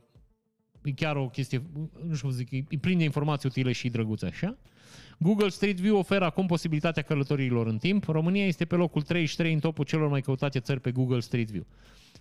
e 0.84 0.92
chiar 0.92 1.16
o 1.16 1.30
chestie, 1.30 1.62
nu 2.08 2.16
știu 2.16 2.28
cum 2.28 2.38
zic, 2.38 2.52
e 2.52 2.78
plin 2.82 2.98
de 2.98 3.04
informații 3.04 3.50
utile 3.50 3.72
și 3.72 3.90
drăguțe 3.90 4.26
așa. 4.26 4.58
Google 5.18 5.50
Street 5.50 5.80
View 5.80 5.98
oferă 5.98 6.26
acum 6.26 6.46
posibilitatea 6.46 7.04
călătoriilor 7.04 7.68
în 7.68 7.78
timp. 7.78 8.04
România 8.04 8.46
este 8.46 8.66
pe 8.66 8.76
locul 8.76 9.02
33 9.02 9.54
în 9.54 9.60
topul 9.60 9.86
celor 9.86 10.10
mai 10.10 10.22
căutate 10.22 10.60
țări 10.60 10.80
pe 10.80 10.92
Google 10.92 11.20
Street 11.20 11.50
View. 11.50 11.66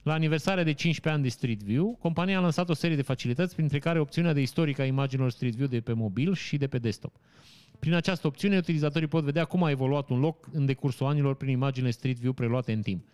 La 0.02 0.12
aniversarea 0.12 0.64
de 0.64 0.72
15 0.72 1.08
ani 1.08 1.22
de 1.22 1.28
Street 1.28 1.62
View, 1.62 1.98
compania 2.00 2.38
a 2.38 2.40
lansat 2.40 2.68
o 2.68 2.74
serie 2.74 2.96
de 2.96 3.02
facilități, 3.02 3.54
printre 3.54 3.78
care 3.78 3.98
opțiunea 3.98 4.32
de 4.32 4.40
istorică 4.40 4.82
a 4.82 4.84
imaginilor 4.84 5.30
Street 5.30 5.54
View 5.54 5.68
de 5.68 5.80
pe 5.80 5.92
mobil 5.92 6.34
și 6.34 6.56
de 6.56 6.66
pe 6.66 6.78
desktop. 6.78 7.16
Prin 7.78 7.94
această 7.94 8.26
opțiune, 8.26 8.56
utilizatorii 8.56 9.08
pot 9.08 9.24
vedea 9.24 9.44
cum 9.44 9.62
a 9.62 9.70
evoluat 9.70 10.08
un 10.08 10.18
loc 10.18 10.48
în 10.52 10.66
decursul 10.66 11.06
anilor 11.06 11.34
prin 11.34 11.50
imaginile 11.50 11.90
Street 11.90 12.16
View 12.16 12.32
preluate 12.32 12.72
în 12.72 12.82
timp. 12.82 13.04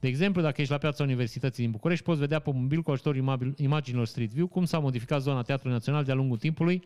De 0.00 0.08
exemplu, 0.08 0.42
dacă 0.42 0.60
ești 0.60 0.72
la 0.72 0.78
piața 0.78 1.02
Universității 1.02 1.62
din 1.62 1.72
București, 1.72 2.04
poți 2.04 2.20
vedea 2.20 2.38
pe 2.38 2.50
mobil 2.52 2.82
cu 2.82 2.90
ajutorul 2.90 3.54
imaginilor 3.56 4.06
Street 4.06 4.30
View 4.30 4.46
cum 4.46 4.64
s-a 4.64 4.78
modificat 4.78 5.20
zona 5.20 5.42
Teatrului 5.42 5.72
Național 5.72 6.04
de-a 6.04 6.14
lungul 6.14 6.38
timpului, 6.38 6.84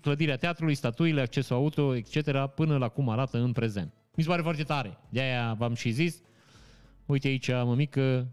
clădirea 0.00 0.36
teatrului, 0.36 0.74
statuile, 0.74 1.20
accesul 1.20 1.56
auto, 1.56 1.94
etc., 1.94 2.46
până 2.54 2.76
la 2.76 2.88
cum 2.88 3.08
arată 3.08 3.38
în 3.38 3.52
prezent. 3.52 3.92
Mi 4.14 4.22
se 4.22 4.28
pare 4.28 4.42
foarte 4.42 4.62
tare. 4.62 4.98
De-aia 5.08 5.54
v-am 5.58 5.74
și 5.74 5.90
zis. 5.90 6.20
Uite 7.06 7.28
aici, 7.28 7.48
mămică, 7.48 8.28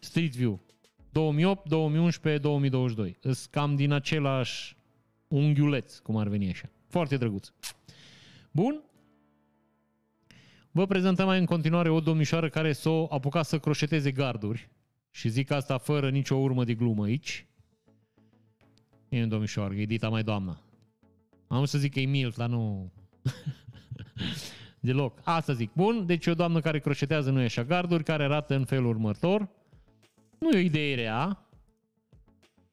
Street 0.00 0.36
View. 0.36 0.60
2008, 1.12 1.68
2011, 1.68 2.42
2022. 2.42 3.16
Îs 3.20 3.46
cam 3.46 3.76
din 3.76 3.92
același 3.92 4.76
unghiuleț, 5.28 5.98
cum 5.98 6.16
ar 6.16 6.28
veni 6.28 6.50
așa. 6.50 6.70
Foarte 6.86 7.16
drăguț. 7.16 7.52
Bun. 8.50 8.82
Vă 10.70 10.86
prezentăm 10.86 11.26
mai 11.26 11.38
în 11.38 11.44
continuare 11.44 11.88
o 11.88 12.00
domnișoară 12.00 12.48
care 12.48 12.72
s-o 12.72 13.06
apucat 13.10 13.46
să 13.46 13.58
croșeteze 13.58 14.10
garduri. 14.10 14.68
Și 15.10 15.28
zic 15.28 15.50
asta 15.50 15.78
fără 15.78 16.10
nicio 16.10 16.34
urmă 16.34 16.64
de 16.64 16.74
glumă 16.74 17.04
aici. 17.04 17.46
E 19.08 19.22
un 19.22 19.28
domnișoară, 19.28 19.74
e 19.74 19.84
dita 19.84 20.08
mai 20.08 20.22
doamna. 20.22 20.60
Am 21.46 21.64
să 21.64 21.78
zic 21.78 21.92
că 21.92 22.00
e 22.00 22.06
milf, 22.06 22.36
dar 22.36 22.48
nu... 22.48 22.92
Deloc. 24.80 25.20
Asta 25.24 25.52
zic. 25.52 25.72
Bun, 25.72 26.06
deci 26.06 26.26
o 26.26 26.34
doamnă 26.34 26.60
care 26.60 26.78
croșetează 26.78 27.30
nu 27.30 27.40
e 27.40 27.44
așa 27.44 27.64
garduri, 27.64 28.04
care 28.04 28.24
arată 28.24 28.54
în 28.54 28.64
felul 28.64 28.88
următor. 28.88 29.48
Nu 30.40 30.50
e 30.50 30.56
o 30.56 30.58
idee 30.58 30.94
rea. 30.94 31.46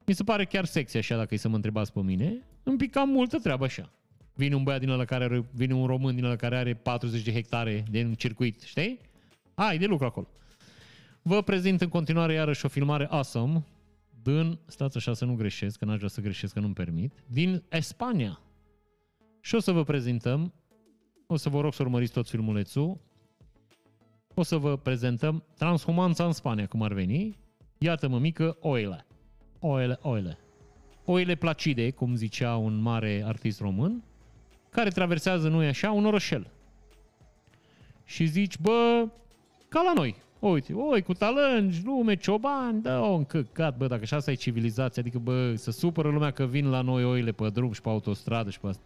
Mi 0.06 0.14
se 0.14 0.24
pare 0.24 0.44
chiar 0.44 0.64
sexy 0.64 0.96
așa, 0.96 1.16
dacă 1.16 1.34
e 1.34 1.36
să 1.36 1.48
mă 1.48 1.54
întrebați 1.54 1.92
pe 1.92 2.00
mine. 2.00 2.42
Îmi 2.62 2.76
pic 2.76 2.90
cam 2.90 3.08
multă 3.08 3.38
treabă 3.38 3.64
așa. 3.64 3.92
Vine 4.34 4.54
un 4.54 4.62
băiat 4.62 4.80
din 4.80 4.88
ăla 4.88 5.04
care 5.04 5.24
are, 5.24 5.44
vine 5.52 5.74
un 5.74 5.86
român 5.86 6.14
din 6.14 6.24
ăla 6.24 6.36
care 6.36 6.56
are 6.56 6.74
40 6.74 7.22
de 7.22 7.32
hectare 7.32 7.84
de 7.90 8.04
un 8.04 8.14
circuit, 8.14 8.60
știi? 8.60 9.00
Ai, 9.54 9.78
de 9.78 9.86
lucru 9.86 10.06
acolo. 10.06 10.28
Vă 11.22 11.42
prezint 11.42 11.80
în 11.80 11.88
continuare 11.88 12.32
iarăși 12.32 12.64
o 12.64 12.68
filmare 12.68 13.06
awesome 13.10 13.64
din, 14.22 14.58
stați 14.66 14.96
așa 14.96 15.14
să 15.14 15.24
nu 15.24 15.34
greșesc, 15.34 15.78
că 15.78 15.84
n-aș 15.84 15.96
vrea 15.96 16.08
să 16.08 16.20
greșesc, 16.20 16.52
că 16.52 16.60
nu-mi 16.60 16.74
permit, 16.74 17.12
din 17.26 17.62
Spania. 17.80 18.40
Și 19.40 19.54
o 19.54 19.58
să 19.58 19.72
vă 19.72 19.84
prezentăm, 19.84 20.52
o 21.26 21.36
să 21.36 21.48
vă 21.48 21.60
rog 21.60 21.74
să 21.74 21.82
urmăriți 21.82 22.12
tot 22.12 22.28
filmulețul, 22.28 23.00
o 24.34 24.42
să 24.42 24.56
vă 24.56 24.76
prezentăm 24.76 25.44
transhumanța 25.56 26.24
în 26.24 26.32
Spania, 26.32 26.66
cum 26.66 26.82
ar 26.82 26.92
veni. 26.92 27.38
Iată, 27.78 28.08
mică, 28.08 28.56
oile. 28.60 29.06
Oile, 29.60 29.98
oile. 30.02 30.38
Oile 31.04 31.34
placide, 31.34 31.90
cum 31.90 32.14
zicea 32.14 32.56
un 32.56 32.80
mare 32.80 33.22
artist 33.26 33.60
român, 33.60 34.02
care 34.70 34.90
traversează, 34.90 35.48
nu 35.48 35.58
așa, 35.58 35.90
un 35.90 36.04
orășel. 36.04 36.50
Și 38.04 38.26
zici, 38.26 38.58
bă, 38.58 39.08
ca 39.68 39.82
la 39.82 39.92
noi, 39.92 40.16
Uite, 40.38 40.72
oi, 40.72 41.02
cu 41.02 41.12
talângi, 41.12 41.82
lume, 41.84 42.16
ciobani, 42.16 42.82
da, 42.82 43.00
o 43.00 43.14
încăcat, 43.14 43.76
bă, 43.76 43.86
dacă 43.86 44.00
așa 44.02 44.16
asta 44.16 44.30
e 44.30 44.34
civilizația, 44.34 45.02
adică, 45.02 45.18
bă, 45.18 45.54
să 45.54 45.70
supără 45.70 46.08
lumea 46.08 46.30
că 46.30 46.44
vin 46.44 46.70
la 46.70 46.80
noi 46.80 47.04
oile 47.04 47.32
pe 47.32 47.48
drum 47.48 47.72
și 47.72 47.80
pe 47.80 47.88
autostradă 47.88 48.50
și 48.50 48.60
pe 48.60 48.66
asta. 48.66 48.82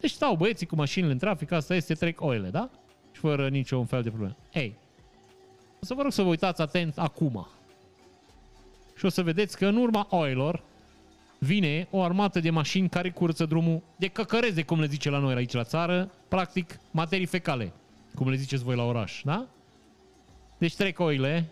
Deci 0.00 0.10
stau 0.10 0.36
băieții 0.36 0.66
cu 0.66 0.76
mașinile 0.76 1.12
în 1.12 1.18
trafic, 1.18 1.50
asta 1.50 1.74
este, 1.74 1.94
trec 1.94 2.20
oile, 2.20 2.48
da? 2.48 2.70
Și 3.12 3.20
fără 3.20 3.48
niciun 3.48 3.84
fel 3.84 4.02
de 4.02 4.08
problemă. 4.08 4.36
Ei, 4.52 4.78
o 5.82 5.84
să 5.84 5.94
vă 5.94 6.02
rog 6.02 6.12
să 6.12 6.22
vă 6.22 6.28
uitați 6.28 6.60
atent 6.60 6.98
acum. 6.98 7.48
Și 8.96 9.04
o 9.04 9.08
să 9.08 9.22
vedeți 9.22 9.56
că 9.56 9.66
în 9.66 9.76
urma 9.76 10.06
oilor 10.10 10.62
vine 11.38 11.88
o 11.90 12.02
armată 12.02 12.40
de 12.40 12.50
mașini 12.50 12.88
care 12.88 13.10
curăță 13.10 13.46
drumul 13.46 13.82
de 13.96 14.06
căcăreze, 14.08 14.62
cum 14.62 14.80
le 14.80 14.86
zice 14.86 15.10
la 15.10 15.18
noi 15.18 15.34
aici 15.34 15.52
la 15.52 15.64
țară, 15.64 16.10
practic 16.28 16.78
materii 16.90 17.26
fecale, 17.26 17.72
cum 18.14 18.28
le 18.28 18.36
ziceți 18.36 18.64
voi 18.64 18.76
la 18.76 18.84
oraș, 18.84 19.22
da? 19.24 19.46
Deci 20.58 20.74
trec 20.74 20.98
oile 20.98 21.48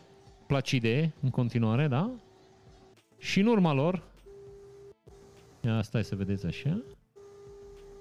placide 0.46 1.12
în 1.20 1.30
continuare, 1.30 1.88
da? 1.88 2.10
Și 3.18 3.40
în 3.40 3.46
urma 3.46 3.72
lor, 3.72 4.02
ia 5.60 5.82
stai 5.82 6.04
să 6.04 6.14
vedeți 6.14 6.46
așa, 6.46 6.82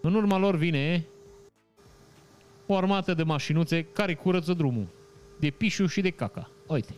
în 0.02 0.14
urma 0.14 0.38
lor 0.38 0.56
vine 0.56 1.06
o 2.65 2.76
armată 2.76 3.14
de 3.14 3.24
mașinuțe 3.24 3.84
care 3.84 4.15
curăță 4.15 4.53
drumul. 4.53 4.88
De 5.40 5.49
pișu 5.49 5.86
și 5.86 6.02
de 6.02 6.10
caca. 6.10 6.49
Uite. 6.68 6.94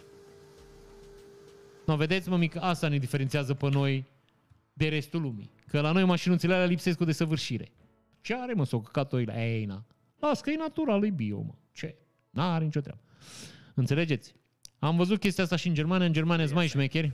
No, 1.85 1.95
vedeți, 1.95 2.29
mă, 2.29 2.37
mică, 2.37 2.59
asta 2.61 2.87
ne 2.87 2.97
diferențiază 2.97 3.53
pe 3.53 3.69
noi 3.69 4.05
de 4.73 4.87
restul 4.87 5.21
lumii. 5.21 5.51
Că 5.67 5.81
la 5.81 5.91
noi 5.91 6.03
mașinuțele 6.03 6.53
alea 6.53 6.65
lipsesc 6.65 6.97
cu 6.97 7.03
desăvârșire. 7.03 7.71
Ce 8.21 8.35
are, 8.35 8.53
mă, 8.53 8.65
s-o 8.65 8.79
căcat 8.79 9.13
oile? 9.13 9.53
Ei, 9.57 9.65
na. 9.65 9.85
Las 10.19 10.41
că 10.41 10.49
e 10.49 10.55
natural, 10.55 11.05
e 11.05 11.09
bio, 11.09 11.41
mă. 11.41 11.53
Ce? 11.71 11.95
N-are 12.29 12.63
nicio 12.63 12.79
treabă. 12.79 13.01
Înțelegeți? 13.73 14.35
Am 14.79 14.95
văzut 14.95 15.19
chestia 15.19 15.43
asta 15.43 15.55
și 15.55 15.67
în 15.67 15.73
Germania. 15.73 16.05
În 16.05 16.13
Germania 16.13 16.43
sunt 16.45 16.57
mai 16.57 16.67
șmecheri. 16.67 17.11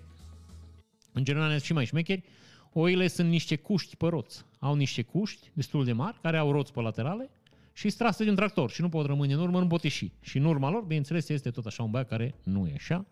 În 1.12 1.24
Germania 1.24 1.52
sunt 1.52 1.64
și 1.64 1.74
mai 1.74 1.86
șmecheri. 1.86 2.24
Oile 2.74 3.08
sunt 3.08 3.30
niște 3.30 3.56
cuști 3.56 3.96
pe 3.96 4.08
roți. 4.08 4.46
Au 4.60 4.76
niște 4.76 5.02
cuști 5.02 5.52
destul 5.54 5.86
de 5.86 5.92
mari, 5.92 6.20
care 6.22 6.38
au 6.38 6.52
roți 6.52 6.74
pe 6.74 6.82
laterale 6.82 7.30
și 7.74 7.90
strase 7.90 8.24
de 8.24 8.30
un 8.30 8.36
tractor 8.36 8.70
și 8.70 8.82
nu 8.82 8.90
pot 8.90 9.06
rămâne 9.06 9.34
în 9.34 9.40
urmă, 9.40 9.60
nu 9.60 9.68
pot 9.68 9.84
ieși. 9.84 10.12
Și 10.22 10.38
în 10.38 10.46
urma 10.46 10.70
lor, 10.70 10.82
bineînțeles, 10.82 11.30
este 11.30 11.52
tot 11.52 11.66
așa 11.66 11.84
un 11.84 11.92
băiat 11.92 12.08
care 12.08 12.36
nu 12.44 12.68
e 12.68 12.74
așa, 12.76 13.06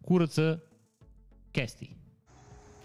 curăță 0.00 0.62
chestii. 1.50 1.96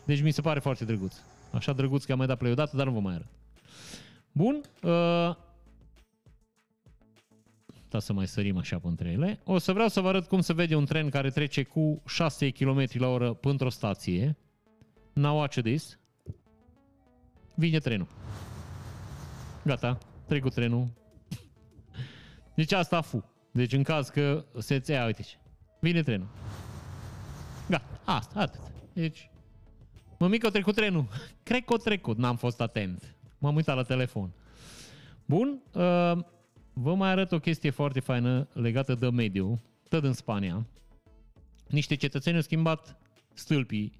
Deci 0.05 0.21
mi 0.21 0.31
se 0.31 0.41
pare 0.41 0.59
foarte 0.59 0.85
drăguț. 0.85 1.15
Așa 1.51 1.73
drăguț 1.73 2.03
că 2.03 2.11
am 2.11 2.17
mai 2.17 2.27
dat 2.27 2.37
play 2.37 2.51
odată, 2.51 2.77
dar 2.77 2.85
nu 2.85 2.91
vă 2.91 2.99
mai 2.99 3.13
arăt. 3.13 3.27
Bun. 4.31 4.61
Uh, 4.83 5.35
da 7.89 7.99
să 7.99 8.13
mai 8.13 8.27
sărim 8.27 8.57
așa 8.57 8.79
pe 8.79 8.87
între 8.87 9.09
ele. 9.11 9.39
O 9.43 9.57
să 9.57 9.73
vreau 9.73 9.87
să 9.87 10.01
vă 10.01 10.07
arăt 10.07 10.27
cum 10.27 10.41
se 10.41 10.53
vede 10.53 10.75
un 10.75 10.85
tren 10.85 11.09
care 11.09 11.29
trece 11.29 11.63
cu 11.63 12.01
6 12.07 12.49
km 12.49 12.85
la 12.91 13.07
oră 13.07 13.33
până 13.33 13.65
o 13.65 13.69
stație. 13.69 14.37
Now 15.13 15.37
watch 15.37 15.61
this. 15.61 15.99
Vine 17.55 17.79
trenul. 17.79 18.07
Gata, 19.63 19.97
trecut 20.27 20.53
trenul. 20.53 20.87
Deci 22.55 22.71
asta 22.71 23.01
fu. 23.01 23.29
Deci 23.51 23.73
în 23.73 23.83
caz 23.83 24.09
că 24.09 24.45
se 24.57 24.79
țea, 24.79 25.05
uite 25.05 25.21
ce. 25.21 25.35
Vine 25.79 26.01
trenul. 26.01 26.27
Gata, 27.69 28.01
asta, 28.03 28.39
atât. 28.39 28.61
Deci, 28.93 29.29
mămică, 30.19 30.47
a 30.47 30.49
trecut 30.49 30.75
trenul. 30.75 31.07
Cred 31.43 31.63
că 31.65 31.73
a 31.73 31.77
trecut, 31.77 32.17
n-am 32.17 32.35
fost 32.35 32.61
atent. 32.61 33.15
M-am 33.37 33.55
uitat 33.55 33.75
la 33.75 33.83
telefon. 33.83 34.31
Bun, 35.25 35.61
uh, 35.73 36.17
vă 36.73 36.95
mai 36.95 37.09
arăt 37.09 37.31
o 37.31 37.39
chestie 37.39 37.69
foarte 37.69 37.99
faină 37.99 38.47
legată 38.53 38.95
de 38.95 39.09
mediu, 39.09 39.61
tot 39.89 40.03
în 40.03 40.13
Spania. 40.13 40.65
Niște 41.67 41.95
cetățeni 41.95 42.35
au 42.35 42.41
schimbat 42.41 42.97
stâlpii 43.33 43.93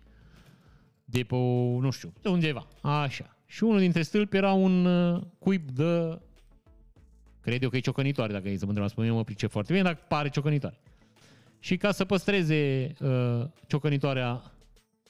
de 1.05 1.23
pe, 1.23 1.35
nu 1.79 1.89
știu, 1.89 2.13
de 2.21 2.29
undeva. 2.29 2.67
Așa. 2.81 3.35
Și 3.45 3.63
unul 3.63 3.79
dintre 3.79 4.01
stâlpi 4.01 4.35
era 4.35 4.51
un 4.53 4.85
uh, 4.85 5.21
cuib 5.39 5.69
de 5.69 6.19
Cred 7.45 7.63
eu 7.63 7.69
că 7.69 7.77
e 7.77 7.79
ciocănitoare, 7.79 8.33
dacă 8.33 8.49
e 8.49 8.57
să 8.57 8.63
mă 8.63 8.67
întrebați 8.67 8.95
pe 8.95 9.01
mine, 9.01 9.13
mă 9.13 9.23
pricep 9.23 9.51
foarte 9.51 9.71
bine, 9.71 9.83
dar 9.83 9.95
pare 9.95 10.29
ciocănitoare. 10.29 10.79
Și 11.59 11.77
ca 11.77 11.91
să 11.91 12.05
păstreze 12.05 12.93
uh, 12.99 13.45
ciocănitoarea 13.67 14.51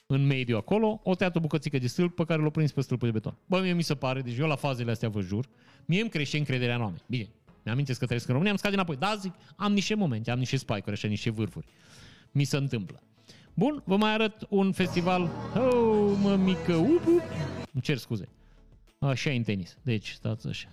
în 0.06 0.26
mediu 0.26 0.56
acolo, 0.56 1.00
o 1.04 1.14
tăiat 1.14 1.36
o 1.36 1.40
bucățică 1.40 1.78
de 1.78 1.86
stâlp 1.86 2.14
pe 2.14 2.24
care 2.24 2.42
l-o 2.42 2.50
prins 2.50 2.72
pe 2.72 2.80
stâlpul 2.80 3.08
de 3.10 3.18
beton. 3.18 3.36
Bă, 3.46 3.60
mie 3.60 3.72
mi 3.72 3.82
se 3.82 3.94
pare, 3.94 4.20
deci 4.20 4.38
eu 4.38 4.46
la 4.46 4.56
fazele 4.56 4.90
astea 4.90 5.08
vă 5.08 5.20
jur, 5.20 5.48
mie 5.84 6.00
îmi 6.00 6.10
crește 6.10 6.38
încrederea 6.38 6.74
în 6.74 6.80
oameni. 6.80 7.02
Bine, 7.06 7.28
mi-amintesc 7.64 7.98
că 7.98 8.04
trăiesc 8.04 8.26
în 8.26 8.32
România, 8.32 8.52
am 8.52 8.58
scade 8.58 8.74
înapoi. 8.74 8.96
Da, 8.96 9.14
zic, 9.20 9.32
am 9.56 9.72
niște 9.72 9.94
momente, 9.94 10.30
am 10.30 10.38
niște 10.38 10.56
spike 10.56 10.90
așa, 10.90 11.08
niște 11.08 11.30
vârfuri. 11.30 11.66
Mi 12.32 12.44
se 12.44 12.56
întâmplă. 12.56 13.00
Bun, 13.54 13.82
vă 13.84 13.96
mai 13.96 14.12
arăt 14.12 14.46
un 14.48 14.72
festival. 14.72 15.30
Oh, 15.54 16.18
mă, 16.22 16.36
mică, 16.36 16.74
up, 16.74 17.06
up. 17.06 17.22
Îmi 17.72 17.82
cer 17.82 17.96
scuze. 17.96 18.28
Așa 18.98 19.30
e 19.30 19.36
în 19.36 19.42
tenis. 19.42 19.76
Deci, 19.82 20.10
stați 20.10 20.48
așa. 20.48 20.68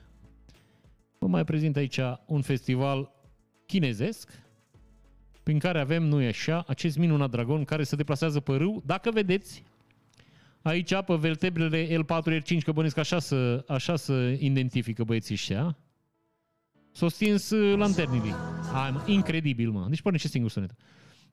Vă 1.20 1.28
mai 1.28 1.44
prezint 1.44 1.76
aici 1.76 2.00
un 2.26 2.42
festival 2.42 3.12
chinezesc, 3.66 4.43
prin 5.44 5.60
care 5.60 5.80
avem, 5.80 6.04
nu 6.04 6.22
e 6.22 6.28
așa, 6.28 6.64
acest 6.68 6.98
minunat 6.98 7.30
dragon 7.30 7.64
care 7.64 7.84
se 7.84 7.96
deplasează 7.96 8.40
pe 8.40 8.56
râu. 8.56 8.84
Dacă 8.86 9.12
vedeți, 9.12 9.64
aici 10.62 10.96
pe 11.06 11.16
vertebrele 11.16 11.98
L4-R5, 11.98 12.58
că 12.64 12.72
bănesc 12.72 12.98
așa 12.98 13.20
să, 13.20 13.64
așa 13.68 13.96
să 13.96 14.36
identifică 14.40 15.04
băieții 15.04 15.34
ăștia, 15.34 15.78
s-au 16.92 17.08
stins 17.08 17.50
uh, 17.50 17.78
lanternile. 17.78 18.32
Hai, 18.72 18.92
mă, 18.92 19.04
incredibil, 19.06 19.70
mă. 19.70 19.86
Deci 19.90 20.02
pornește 20.02 20.28
singur 20.28 20.52
sunetul. 20.52 20.76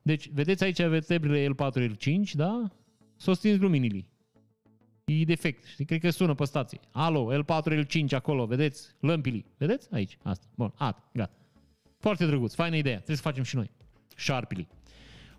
Deci, 0.01 0.29
vedeți 0.29 0.63
aici 0.63 0.81
vertebrele 0.81 1.47
L4-L5, 1.53 2.31
da? 2.33 2.71
S-au 3.15 3.33
stins 3.33 3.59
luminile. 3.59 4.05
E 5.05 5.23
defect. 5.23 5.65
Știi? 5.65 5.85
Cred 5.85 5.99
că 5.99 6.09
sună 6.09 6.33
pe 6.33 6.45
stație. 6.45 6.79
Alo, 6.91 7.43
L4, 7.43 7.85
L5 7.85 8.05
acolo, 8.09 8.45
vedeți? 8.45 8.87
Lămpili. 8.99 9.45
Vedeți? 9.57 9.87
Aici. 9.91 10.17
Asta. 10.23 10.45
Bun. 10.55 10.73
At. 10.77 11.09
Gata. 11.13 11.35
Foarte 11.99 12.25
drăguț. 12.25 12.53
Faină 12.53 12.75
idee. 12.75 12.93
Trebuie 12.93 13.15
să 13.15 13.21
facem 13.21 13.43
și 13.43 13.55
noi. 13.55 13.71
Șarpili. 14.21 14.67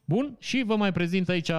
Bun. 0.05 0.37
Și 0.39 0.63
vă 0.67 0.77
mai 0.77 0.93
prezint 0.93 1.29
aici 1.29 1.51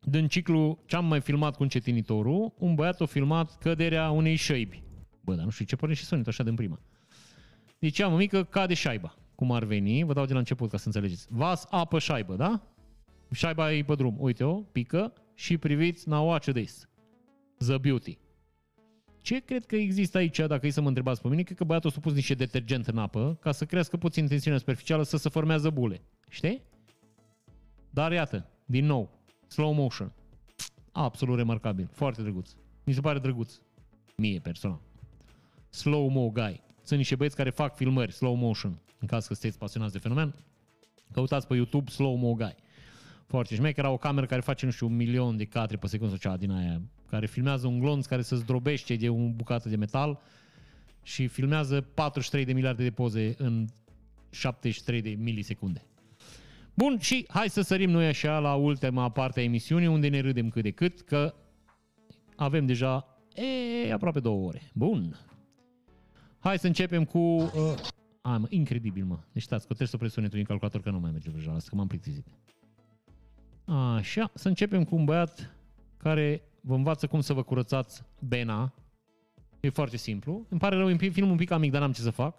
din 0.00 0.28
ciclu 0.28 0.78
ce 0.86 0.96
am 0.96 1.04
mai 1.04 1.20
filmat 1.20 1.56
cu 1.56 1.62
încetinitorul, 1.62 2.54
un 2.58 2.74
băiat 2.74 3.00
a 3.00 3.04
filmat 3.04 3.58
căderea 3.58 4.10
unei 4.10 4.34
șăibi. 4.34 4.82
Bă, 5.20 5.34
dar 5.34 5.44
nu 5.44 5.50
știu 5.50 5.64
ce 5.64 5.76
pare 5.76 5.94
și 5.94 6.04
sunet 6.04 6.26
așa 6.26 6.42
din 6.42 6.54
prima. 6.54 6.80
Deci 7.78 8.00
am 8.00 8.12
o 8.12 8.16
mică, 8.16 8.44
cade 8.44 8.74
șaiba. 8.74 9.14
Cum 9.34 9.52
ar 9.52 9.64
veni, 9.64 10.02
vă 10.02 10.12
dau 10.12 10.24
de 10.24 10.32
la 10.32 10.38
început 10.38 10.70
ca 10.70 10.76
să 10.76 10.86
înțelegeți. 10.86 11.26
Vas, 11.30 11.66
apă, 11.70 11.98
șaibă, 11.98 12.36
da? 12.36 12.62
Șaiba 13.32 13.72
e 13.72 13.82
pe 13.82 13.94
drum. 13.94 14.16
Uite-o, 14.18 14.54
pică, 14.54 15.12
și 15.34 15.58
priviți 15.58 16.08
Now 16.08 16.28
Watch 16.28 16.50
This, 16.52 16.88
The 17.58 17.78
Beauty. 17.78 18.18
Ce 19.20 19.38
cred 19.38 19.66
că 19.66 19.76
există 19.76 20.18
aici, 20.18 20.38
dacă 20.38 20.66
e 20.66 20.70
să 20.70 20.80
mă 20.80 20.88
întrebați 20.88 21.22
pe 21.22 21.28
mine? 21.28 21.42
Cred 21.42 21.56
că 21.56 21.64
băiatul 21.64 21.92
a 21.96 22.00
pus 22.00 22.12
niște 22.12 22.34
detergent 22.34 22.86
în 22.86 22.98
apă 22.98 23.38
ca 23.40 23.52
să 23.52 23.64
crească 23.64 23.96
puțin 23.96 24.26
tensiunea 24.26 24.58
superficială, 24.58 25.02
să 25.02 25.16
se 25.16 25.28
formează 25.28 25.70
bule. 25.70 26.02
Știi? 26.28 26.62
Dar 27.90 28.12
iată, 28.12 28.50
din 28.64 28.86
nou, 28.86 29.10
slow 29.46 29.72
motion. 29.72 30.12
Absolut 30.92 31.36
remarcabil. 31.36 31.88
Foarte 31.92 32.22
drăguț. 32.22 32.50
Mi 32.84 32.92
se 32.92 33.00
pare 33.00 33.18
drăguț. 33.18 33.58
Mie, 34.16 34.38
personal. 34.38 34.80
Slow-mo 35.70 36.30
guy. 36.30 36.62
Sunt 36.82 36.98
niște 36.98 37.16
băieți 37.16 37.36
care 37.36 37.50
fac 37.50 37.76
filmări 37.76 38.12
slow 38.12 38.34
motion. 38.34 38.78
În 38.98 39.06
caz 39.06 39.26
că 39.26 39.34
sunteți 39.34 39.58
pasionați 39.58 39.92
de 39.92 39.98
fenomen, 39.98 40.34
căutați 41.12 41.46
pe 41.46 41.54
YouTube 41.54 41.90
slow-mo 41.90 42.34
guy 42.34 42.56
foarte 43.28 43.54
șmecher. 43.54 43.84
Era 43.84 43.92
o 43.92 43.96
cameră 43.96 44.26
care 44.26 44.40
face, 44.40 44.64
nu 44.64 44.70
știu, 44.70 44.86
un 44.86 44.96
milion 44.96 45.36
de 45.36 45.44
cadre 45.44 45.76
pe 45.76 45.86
secundă 45.86 46.10
sau 46.10 46.18
ceva 46.18 46.36
din 46.36 46.50
aia, 46.50 46.80
care 47.10 47.26
filmează 47.26 47.66
un 47.66 47.78
glonț 47.78 48.06
care 48.06 48.22
se 48.22 48.36
zdrobește 48.36 48.94
de 48.94 49.08
o 49.08 49.14
bucată 49.14 49.68
de 49.68 49.76
metal 49.76 50.20
și 51.02 51.26
filmează 51.26 51.80
43 51.80 52.44
de 52.44 52.52
miliarde 52.52 52.82
de 52.82 52.90
poze 52.90 53.34
în 53.38 53.66
73 54.30 55.02
de 55.02 55.22
milisecunde. 55.22 55.82
Bun, 56.74 56.98
și 56.98 57.24
hai 57.28 57.48
să 57.48 57.60
sărim 57.60 57.90
noi 57.90 58.06
așa 58.06 58.38
la 58.38 58.54
ultima 58.54 59.10
parte 59.10 59.40
a 59.40 59.42
emisiunii, 59.42 59.86
unde 59.86 60.08
ne 60.08 60.20
râdem 60.20 60.48
cât 60.48 60.62
de 60.62 60.70
cât, 60.70 61.00
că 61.00 61.34
avem 62.36 62.66
deja 62.66 63.18
e, 63.34 63.92
aproape 63.92 64.20
două 64.20 64.46
ore. 64.46 64.70
Bun. 64.74 65.18
Hai 66.38 66.58
să 66.58 66.66
începem 66.66 67.04
cu... 67.04 67.18
Uh, 67.18 67.50
a, 68.20 68.36
mă, 68.36 68.46
incredibil, 68.48 69.04
mă. 69.04 69.18
Deci 69.32 69.42
stați, 69.42 69.60
că 69.60 69.66
trebuie 69.66 69.88
să 69.88 69.94
opresc 69.96 70.14
sunetul 70.14 70.36
din 70.36 70.46
calculator, 70.46 70.80
că 70.80 70.90
nu 70.90 70.98
mai 70.98 71.10
merge 71.10 71.30
deja, 71.30 71.56
că 71.66 71.74
m-am 71.74 71.86
plictisit. 71.86 72.26
Așa, 73.64 74.30
să 74.34 74.48
începem 74.48 74.84
cu 74.84 74.96
un 74.96 75.04
băiat 75.04 75.56
care 75.96 76.42
vă 76.68 76.74
învață 76.74 77.06
cum 77.06 77.20
să 77.20 77.32
vă 77.32 77.42
curățați 77.42 78.02
bena. 78.18 78.72
E 79.60 79.68
foarte 79.68 79.96
simplu. 79.96 80.46
Îmi 80.48 80.60
pare 80.60 80.76
rău, 80.76 80.96
film 80.96 81.30
un 81.30 81.36
pic 81.36 81.50
amic, 81.50 81.70
dar 81.70 81.80
n-am 81.80 81.92
ce 81.92 82.00
să 82.00 82.10
fac. 82.10 82.34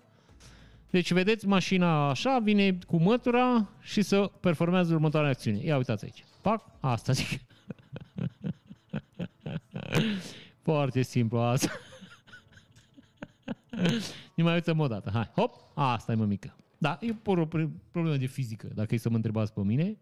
Deci, 0.89 1.13
vedeți, 1.13 1.47
mașina 1.47 2.09
așa, 2.09 2.39
vine 2.39 2.77
cu 2.87 2.97
mătura 2.97 3.69
și 3.81 4.01
să 4.01 4.31
performează 4.39 4.93
următoarea 4.93 5.29
acțiune. 5.29 5.57
Ia 5.57 5.77
uitați 5.77 6.03
aici. 6.03 6.23
Pac, 6.41 6.63
asta 6.79 7.13
zic. 7.13 7.41
Foarte 10.67 11.01
simplu 11.01 11.39
asta. 11.39 11.71
Ne 14.35 14.43
mai 14.43 14.53
uităm 14.53 14.79
o 14.79 14.87
dată. 14.87 15.09
Hai, 15.13 15.29
hop, 15.35 15.55
asta 15.73 16.11
e 16.11 16.15
mămică. 16.15 16.55
Da, 16.77 16.97
e 17.01 17.13
pur 17.13 17.37
o 17.37 17.45
problemă 17.91 18.17
de 18.17 18.25
fizică, 18.25 18.67
dacă 18.73 18.95
e 18.95 18.97
să 18.97 19.09
mă 19.09 19.15
întrebați 19.15 19.53
pe 19.53 19.61
mine. 19.61 19.97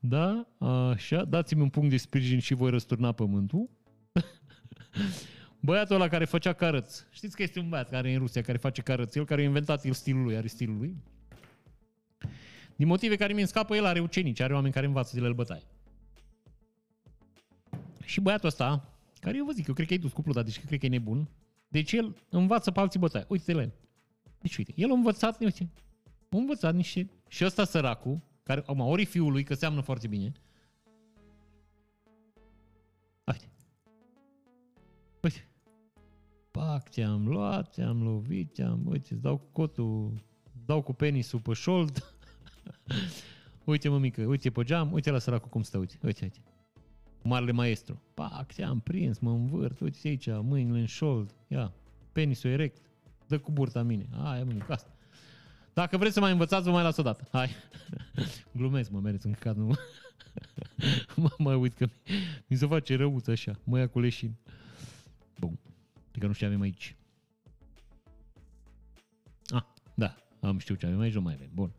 Da? 0.00 0.48
Așa, 0.58 1.24
dați-mi 1.24 1.62
un 1.62 1.68
punct 1.68 1.90
de 1.90 1.96
sprijin 1.96 2.38
și 2.38 2.54
voi 2.54 2.70
răsturna 2.70 3.12
pământul. 3.12 3.70
Băiatul 5.60 5.94
ăla 5.94 6.08
care 6.08 6.24
făcea 6.24 6.52
carăți. 6.52 7.04
Știți 7.10 7.36
că 7.36 7.42
este 7.42 7.58
un 7.58 7.68
băiat 7.68 7.90
care 7.90 8.10
e 8.10 8.12
în 8.12 8.18
Rusia, 8.18 8.42
care 8.42 8.58
face 8.58 8.82
carăți. 8.82 9.18
El 9.18 9.24
care 9.24 9.40
a 9.40 9.44
inventat 9.44 9.84
el 9.84 9.92
stilul 9.92 10.22
lui, 10.22 10.36
are 10.36 10.46
stilul 10.46 10.76
lui. 10.76 10.96
Din 12.76 12.86
motive 12.86 13.16
care 13.16 13.32
mi 13.32 13.46
scapă, 13.46 13.76
el 13.76 13.84
are 13.84 14.00
ucenici, 14.00 14.40
are 14.40 14.54
oameni 14.54 14.72
care 14.72 14.86
învață 14.86 15.14
de 15.14 15.20
la 15.20 15.26
el 15.26 15.34
bătaie. 15.34 15.62
Și 18.04 18.20
băiatul 18.20 18.48
ăsta, 18.48 18.98
care 19.20 19.36
eu 19.36 19.44
vă 19.44 19.52
zic, 19.52 19.66
eu 19.66 19.74
cred 19.74 19.86
că 19.86 19.94
e 19.94 19.98
dus 19.98 20.12
cu 20.12 20.22
pluta, 20.22 20.42
deci 20.42 20.60
cred 20.60 20.78
că 20.78 20.86
e 20.86 20.88
nebun. 20.88 21.28
Deci 21.68 21.92
el 21.92 22.16
învață 22.28 22.70
pe 22.70 22.80
alții 22.80 23.00
bătaie. 23.00 23.24
Uite-te 23.28 23.52
la 23.52 23.60
el. 23.60 23.72
Deci 24.40 24.56
uite, 24.56 24.72
el 24.76 24.90
a 24.90 24.94
învățat, 24.94 25.40
uite, 25.40 25.70
a 26.30 26.36
învățat 26.36 26.74
niște... 26.74 27.10
Și 27.28 27.44
ăsta 27.44 27.64
săracul, 27.64 28.20
care, 28.48 28.60
acum, 28.60 28.80
ori 28.80 29.04
fiul 29.04 29.32
lui, 29.32 29.44
că 29.44 29.54
seamănă 29.54 29.80
foarte 29.80 30.06
bine. 30.06 30.32
Uite. 33.26 33.50
Uite. 35.22 35.48
pac, 36.50 36.88
te-am 36.88 37.28
luat, 37.28 37.74
te-am 37.74 38.02
lovit, 38.02 38.52
te-am, 38.52 38.86
uite, 38.86 39.12
îți 39.12 39.22
dau 39.22 39.36
cu 39.36 39.46
cotul, 39.52 40.24
dau 40.64 40.82
cu 40.82 40.92
penisul 40.92 41.40
pe 41.40 41.52
șold. 41.52 42.14
uite, 43.64 43.88
mă 43.88 43.98
mică, 43.98 44.22
uite 44.22 44.50
pe 44.50 44.62
geam, 44.62 44.92
uite 44.92 45.10
la 45.10 45.18
săracul 45.18 45.48
cum 45.48 45.62
stă, 45.62 45.78
uite, 45.78 45.98
uite, 46.02 46.24
uite. 46.24 46.40
Marele 47.22 47.52
maestru. 47.52 48.02
Pac, 48.14 48.52
te-am 48.52 48.80
prins, 48.80 49.18
mă 49.18 49.30
învârt, 49.30 49.80
uite 49.80 50.08
aici, 50.08 50.26
mâinile 50.26 50.78
în 50.78 50.86
șold, 50.86 51.34
ia, 51.48 51.72
penisul 52.12 52.50
erect, 52.50 52.80
dă 53.26 53.38
cu 53.38 53.52
burta 53.52 53.80
în 53.80 53.86
mine. 53.86 54.08
Aia, 54.12 54.44
mă 54.44 54.52
mică, 54.52 54.72
asta. 54.72 54.97
Dacă 55.78 55.96
vreți 55.96 56.14
să 56.14 56.20
mai 56.20 56.32
învățați, 56.32 56.64
vă 56.64 56.70
mai 56.70 56.82
las 56.82 56.96
o 56.96 57.02
dată. 57.02 57.28
Hai. 57.32 57.48
Glumesc, 58.52 58.90
mă, 58.90 59.00
mereți 59.00 59.26
în 59.26 59.32
căcat, 59.32 59.56
nu 59.56 59.76
mă 61.14 61.30
mai 61.38 61.54
uit 61.54 61.74
că 61.74 61.84
mi, 61.84 62.14
mi 62.46 62.56
se 62.56 62.66
face 62.66 62.96
răuț 62.96 63.26
așa. 63.26 63.58
Mă 63.64 63.78
ia 63.78 63.88
cu 63.88 64.00
leșin. 64.00 64.34
Bun. 65.38 65.58
Că 66.18 66.26
nu 66.26 66.32
știu 66.32 66.46
ce 66.46 66.52
avem 66.52 66.60
aici. 66.60 66.96
Ah, 69.48 69.62
da, 69.94 70.16
am 70.40 70.58
știu 70.58 70.74
ce 70.74 70.86
avem 70.86 71.00
aici, 71.00 71.14
nu 71.14 71.20
mai 71.20 71.34
avem. 71.34 71.50
Bun. 71.54 71.72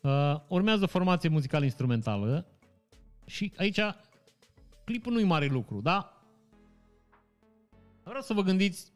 Uh, 0.00 0.40
urmează 0.48 0.84
o 0.84 0.86
formație 0.86 1.28
muzicală 1.28 1.64
instrumentală 1.64 2.46
și 3.26 3.52
aici 3.56 3.80
clipul 4.84 5.12
nu-i 5.12 5.24
mare 5.24 5.46
lucru, 5.46 5.80
da? 5.80 6.22
Vreau 8.02 8.22
să 8.22 8.32
vă 8.32 8.42
gândiți 8.42 8.92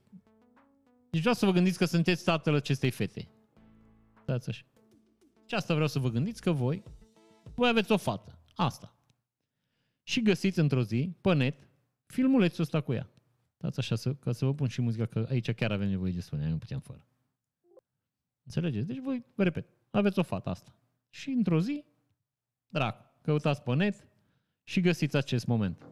deci 1.11 1.20
vreau 1.20 1.35
să 1.35 1.47
vă 1.47 1.53
gândiți 1.53 1.78
că 1.78 1.85
sunteți 1.85 2.24
tatăl 2.24 2.55
acestei 2.55 2.90
fete. 2.90 3.28
Stați 4.28 4.48
așa. 4.48 4.64
Și 5.46 5.55
asta 5.55 5.74
vreau 5.74 5.88
să 5.88 5.98
vă 5.98 6.09
gândiți 6.09 6.40
că 6.40 6.52
voi, 6.52 6.82
voi 7.55 7.68
aveți 7.68 7.92
o 7.92 7.96
fată. 7.96 8.38
Asta. 8.55 8.96
Și 10.02 10.22
găsiți 10.22 10.59
într-o 10.59 10.82
zi, 10.82 11.16
pe 11.20 11.34
net, 11.34 11.68
filmulețul 12.06 12.62
ăsta 12.62 12.80
cu 12.80 12.92
ea. 12.92 13.10
Stați 13.56 13.78
așa, 13.78 13.94
să, 13.94 14.14
ca 14.14 14.32
să 14.32 14.44
vă 14.44 14.55
pun 14.55 14.68
și 14.68 14.80
muzica, 14.80 15.06
că 15.06 15.26
aici 15.30 15.52
chiar 15.52 15.72
avem 15.72 15.88
nevoie 15.88 16.12
de 16.12 16.20
sunet, 16.20 16.48
nu 16.48 16.59
puteam 16.59 16.80
fără. 16.80 17.06
Înțelegeți? 18.42 18.86
Deci 18.86 18.98
voi, 18.98 19.24
vă 19.34 19.42
repet, 19.42 19.68
aveți 19.90 20.18
o 20.18 20.22
fată 20.22 20.48
asta. 20.48 20.74
Și 21.10 21.30
într-o 21.30 21.60
zi, 21.60 21.84
dracu, 22.68 23.05
căutați 23.22 23.62
pe 23.62 23.74
net 23.74 24.06
și 24.64 24.80
găsiți 24.80 25.16
acest 25.16 25.46
moment. 25.46 25.86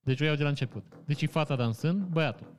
Deci 0.00 0.20
o 0.20 0.24
iau 0.24 0.36
de 0.36 0.42
la 0.42 0.48
început. 0.48 0.84
Deci 1.04 1.22
e 1.22 1.26
fata 1.26 1.56
dansând, 1.56 2.06
băiatul. 2.06 2.53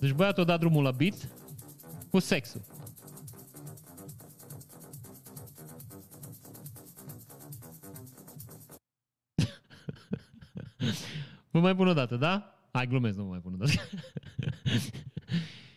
Deci 0.00 0.12
băiatul 0.12 0.42
a 0.42 0.46
dat 0.46 0.58
drumul 0.58 0.82
la 0.82 0.90
beat 0.90 1.28
cu 2.10 2.18
sexul. 2.18 2.60
Vă 11.50 11.60
mai 11.60 11.76
pun 11.76 11.88
o 11.88 11.92
dată, 11.92 12.16
da? 12.16 12.54
Hai, 12.72 12.86
glumesc, 12.86 13.16
nu 13.16 13.22
vă 13.22 13.28
mai 13.28 13.38
pun 13.38 13.52
o 13.52 13.56
dată. 13.56 13.72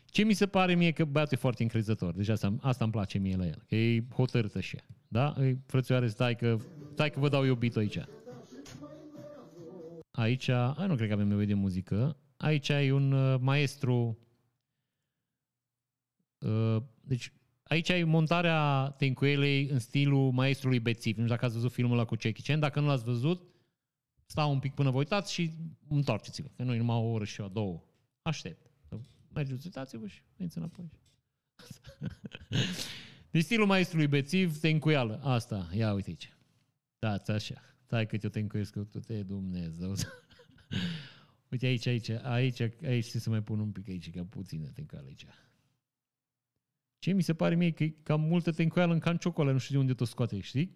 Ce 0.05 0.23
mi 0.23 0.33
se 0.33 0.47
pare 0.47 0.75
mie 0.75 0.91
că 0.91 1.05
băiatul 1.05 1.37
e 1.37 1.41
foarte 1.41 1.63
încrezător. 1.63 2.13
Deci 2.13 2.27
asta, 2.27 2.55
asta 2.61 2.83
îmi 2.83 2.93
place 2.93 3.17
mie 3.17 3.35
la 3.35 3.45
el. 3.45 3.63
Că 3.67 3.75
e 3.75 4.03
hotărât 4.13 4.55
așa. 4.55 4.77
Da? 5.07 5.35
E, 5.39 5.57
frățioare, 5.65 6.07
stai 6.07 6.35
că, 6.35 6.57
stai 6.93 7.09
că 7.09 7.19
vă 7.19 7.29
dau 7.29 7.45
eu 7.45 7.55
beat 7.55 7.75
aici. 7.75 7.99
Aici, 10.11 10.47
ai, 10.47 10.87
nu 10.87 10.95
cred 10.95 11.07
că 11.07 11.13
avem 11.13 11.27
nevoie 11.27 11.45
de 11.45 11.53
muzică. 11.53 12.17
Aici 12.43 12.69
ai 12.69 12.91
un 12.91 13.11
uh, 13.11 13.39
maestru. 13.39 14.17
Uh, 16.37 16.77
deci, 17.01 17.33
aici 17.63 17.89
ai 17.89 18.03
montarea 18.03 18.89
tencuelei 18.97 19.67
în 19.67 19.79
stilul 19.79 20.31
maestrului 20.31 20.79
Bețiv. 20.79 21.15
Nu 21.15 21.21
știu 21.23 21.35
dacă 21.35 21.45
ați 21.45 21.53
văzut 21.53 21.71
filmul 21.71 21.97
ăla 21.97 22.05
cu 22.05 22.15
Jackie 22.19 22.43
Chan. 22.43 22.59
Dacă 22.59 22.79
nu 22.79 22.87
l-ați 22.87 23.03
văzut, 23.03 23.41
stau 24.25 24.51
un 24.51 24.59
pic 24.59 24.73
până 24.73 24.89
vă 24.89 24.97
uitați 24.97 25.33
și 25.33 25.51
întoarceți-vă. 25.87 26.47
Că 26.55 26.63
nu 26.63 26.73
e 26.73 26.77
numai 26.77 26.97
o 26.97 27.11
oră 27.11 27.23
și 27.23 27.41
o 27.41 27.47
două. 27.47 27.83
Aștept. 28.21 28.71
Mergeți, 29.33 29.65
uitați-vă 29.65 30.07
și 30.07 30.21
veniți 30.37 30.57
înapoi. 30.57 30.91
De 33.31 33.39
stilul 33.39 33.67
maestrului 33.67 34.07
Bețiv, 34.07 34.59
tencuială. 34.59 35.19
Asta, 35.23 35.69
ia 35.73 35.93
uite 35.93 36.09
aici. 36.09 36.33
Dați 36.99 37.31
așa. 37.31 37.61
Stai 37.85 38.05
că 38.05 38.17
te-o 38.17 38.29
tencuiesc 38.29 38.73
cu 38.73 38.99
te 38.99 39.23
Dumnezeu. 39.23 39.93
uite 41.53 41.65
aici, 41.65 41.85
aici, 41.85 42.09
aici, 42.09 42.61
aici, 42.83 43.05
să 43.05 43.29
mai 43.29 43.43
pun 43.43 43.59
un 43.59 43.71
pic 43.71 43.89
aici, 43.89 44.11
ca 44.11 44.25
puțină 44.25 44.67
tencuială 44.67 45.07
aici. 45.07 45.25
Ce 46.99 47.11
mi 47.11 47.21
se 47.21 47.33
pare 47.33 47.55
mie 47.55 47.71
că 47.71 47.83
e 47.83 47.95
cam 48.03 48.21
multă 48.21 48.51
tencuială 48.51 48.93
în 48.93 48.99
can 48.99 49.17
ciocolă, 49.17 49.51
nu 49.51 49.57
știu 49.57 49.73
de 49.73 49.81
unde 49.81 49.93
tot 49.93 50.07
scoate, 50.07 50.39
știi? 50.39 50.71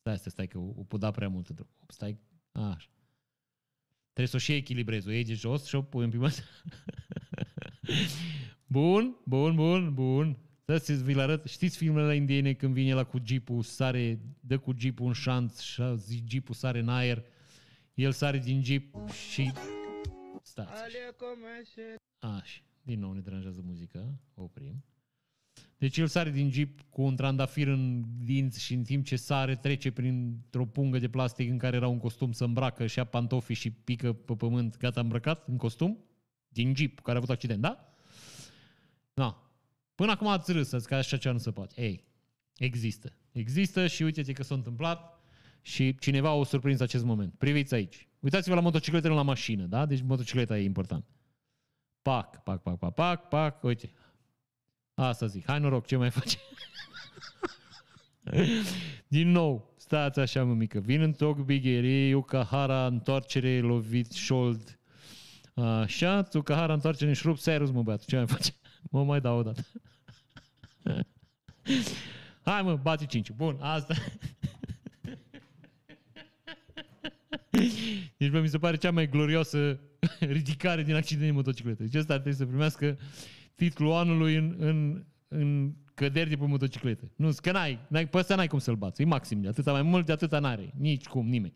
Stai, 0.00 0.18
stai, 0.18 0.30
stai, 0.30 0.46
că 0.46 0.58
o, 0.58 0.72
o 0.76 0.84
puda 0.84 1.10
prea 1.10 1.28
mult. 1.28 1.50
Stai, 1.86 2.18
așa. 2.52 2.90
Trebuie 4.12 4.26
să 4.26 4.36
o 4.36 4.38
și 4.38 4.52
echilibrezi. 4.52 5.08
O 5.08 5.10
iei 5.10 5.24
de 5.24 5.34
jos 5.34 5.64
și 5.64 5.74
o 5.74 5.82
pui 5.82 6.04
în 6.04 6.10
prima 6.10 6.28
Bun, 8.66 9.16
bun, 9.24 9.54
bun, 9.54 9.94
bun. 9.94 10.38
Să 10.64 10.76
să 10.76 10.92
vi-l 10.92 11.18
arăt. 11.18 11.46
Știți 11.46 11.76
filmele 11.76 12.14
indiene 12.14 12.52
când 12.52 12.74
vine 12.74 12.94
la 12.94 13.04
cu 13.04 13.18
jeepul, 13.24 13.62
sare, 13.62 14.20
dă 14.40 14.58
cu 14.58 14.74
jeepul 14.78 15.06
un 15.06 15.12
șanț 15.12 15.60
și 15.60 16.24
jeepul 16.26 16.54
sare 16.54 16.78
în 16.78 16.88
aer, 16.88 17.24
el 17.96 18.12
sare 18.12 18.38
din 18.38 18.62
jeep 18.62 19.10
și... 19.10 19.52
Stați. 20.42 20.82
Așa. 22.18 22.60
Din 22.82 22.98
nou 22.98 23.12
ne 23.12 23.20
deranjează 23.20 23.60
muzica. 23.64 24.18
Oprim. 24.34 24.84
Deci 25.78 25.96
el 25.96 26.06
sare 26.06 26.30
din 26.30 26.50
jeep 26.50 26.80
cu 26.90 27.02
un 27.02 27.16
trandafir 27.16 27.68
în 27.68 28.04
dinți 28.24 28.62
și 28.62 28.74
în 28.74 28.82
timp 28.82 29.04
ce 29.04 29.16
sare 29.16 29.56
trece 29.56 29.90
printr-o 29.90 30.66
pungă 30.66 30.98
de 30.98 31.08
plastic 31.08 31.50
în 31.50 31.58
care 31.58 31.76
era 31.76 31.88
un 31.88 31.98
costum 31.98 32.32
să 32.32 32.44
îmbracă 32.44 32.86
și 32.86 32.98
ia 32.98 33.04
pantofi 33.04 33.52
și 33.52 33.70
pică 33.70 34.12
pe 34.12 34.34
pământ 34.34 34.76
gata 34.76 35.00
îmbrăcat 35.00 35.48
în 35.48 35.56
costum 35.56 35.98
din 36.48 36.74
jeep 36.76 37.00
care 37.00 37.16
a 37.16 37.20
avut 37.20 37.30
accident, 37.30 37.60
da? 37.60 37.94
Da. 39.14 39.50
Până 39.94 40.10
acum 40.10 40.26
ați 40.26 40.52
râs, 40.52 40.70
că 40.70 40.94
așa 40.94 41.16
ceva 41.16 41.34
nu 41.34 41.40
se 41.40 41.52
poate. 41.52 41.82
Ei, 41.82 42.04
există. 42.56 43.16
Există 43.32 43.86
și 43.86 44.02
uite 44.02 44.32
că 44.32 44.42
s-a 44.42 44.54
întâmplat 44.54 45.15
și 45.66 45.94
cineva 45.94 46.32
o 46.32 46.44
surprins 46.44 46.80
acest 46.80 47.04
moment. 47.04 47.34
Priviți 47.38 47.74
aici. 47.74 48.08
Uitați-vă 48.20 48.54
la 48.54 48.60
motocicletele 48.60 49.14
la 49.14 49.22
mașină, 49.22 49.64
da? 49.64 49.86
Deci 49.86 50.02
motocicleta 50.02 50.58
e 50.58 50.62
important. 50.64 51.04
Pac, 52.02 52.42
pac, 52.42 52.62
pac, 52.62 52.78
pac, 52.78 52.94
pac, 52.94 53.28
pac, 53.28 53.62
uite. 53.62 53.90
Asta 54.94 55.26
zic. 55.26 55.44
Hai 55.46 55.60
noroc, 55.60 55.86
ce 55.86 55.96
mai 55.96 56.10
face? 56.10 56.38
Din 59.08 59.30
nou, 59.30 59.74
stați 59.76 60.20
așa, 60.20 60.44
mă 60.44 60.54
mică. 60.54 60.80
Vin 60.80 61.00
în 61.00 61.12
toc 61.12 61.38
bigherie, 61.38 62.14
Ukahara, 62.14 62.86
întoarcere, 62.86 63.60
lovit, 63.60 64.12
șold. 64.12 64.78
Așa, 65.54 66.28
Ukahara, 66.32 66.72
întoarcere 66.72 67.08
în 67.08 67.14
șrup, 67.14 67.38
serus, 67.38 67.70
mă 67.70 67.82
băiat. 67.82 68.04
Ce 68.04 68.16
mai 68.16 68.26
face? 68.26 68.52
Mă 68.90 69.04
mai 69.04 69.20
dau 69.20 69.38
o 69.38 69.42
dată. 69.42 69.62
Hai 72.44 72.62
mă, 72.62 72.76
bate 72.76 73.06
5. 73.06 73.30
Bun, 73.30 73.58
asta. 73.60 73.94
Deci 78.18 78.30
bă, 78.30 78.40
mi 78.40 78.48
se 78.48 78.58
pare 78.58 78.76
cea 78.76 78.90
mai 78.90 79.08
glorioasă 79.08 79.80
ridicare 80.20 80.82
din 80.82 80.94
accident 80.94 81.26
de 81.26 81.32
motocicletă. 81.32 81.82
Deci 81.82 81.94
asta 81.94 82.12
ar 82.12 82.18
trebui 82.18 82.38
să 82.38 82.46
primească 82.46 82.98
titlul 83.54 83.92
anului 83.92 84.34
în, 84.34 84.54
în, 84.58 85.04
în 85.28 85.74
căderi 85.94 86.28
de 86.28 86.36
pe 86.36 86.46
motocicletă. 86.46 87.10
Nu, 87.16 87.30
că 87.42 87.52
n-ai, 87.52 87.78
n-ai, 87.88 88.08
pe 88.08 88.18
ăsta 88.18 88.34
n-ai 88.34 88.46
cum 88.46 88.58
să-l 88.58 88.74
bați. 88.74 89.02
E 89.02 89.04
maxim 89.04 89.40
de 89.40 89.48
atâta, 89.48 89.72
mai 89.72 89.82
mult 89.82 90.06
de 90.06 90.12
atâta 90.12 90.38
n-are. 90.38 90.72
Nici 90.78 91.06
cum, 91.06 91.28
nimeni. 91.28 91.54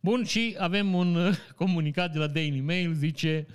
Bun, 0.00 0.24
și 0.24 0.56
avem 0.58 0.94
un 0.94 1.32
comunicat 1.56 2.12
de 2.12 2.18
la 2.18 2.26
Daily 2.26 2.60
Mail, 2.60 2.92
zice 2.92 3.46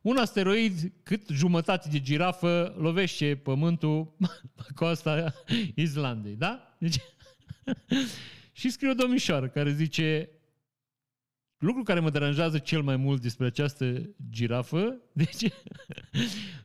un 0.00 0.16
asteroid 0.16 0.92
cât 1.02 1.28
jumătate 1.28 1.88
de 1.88 2.00
girafă 2.00 2.74
lovește 2.78 3.36
pământul 3.36 4.16
pe 4.54 4.62
coasta 4.74 5.34
Islandei, 5.74 6.34
da? 6.34 6.76
Deci, 6.78 6.96
și 8.56 8.70
scrie 8.70 8.90
o 8.90 8.94
domnișoară 8.94 9.48
care 9.48 9.72
zice 9.72 10.30
lucru 11.58 11.82
care 11.82 12.00
mă 12.00 12.10
deranjează 12.10 12.58
cel 12.58 12.82
mai 12.82 12.96
mult 12.96 13.22
despre 13.22 13.46
această 13.46 14.14
girafă 14.30 14.96
deci, 15.12 15.52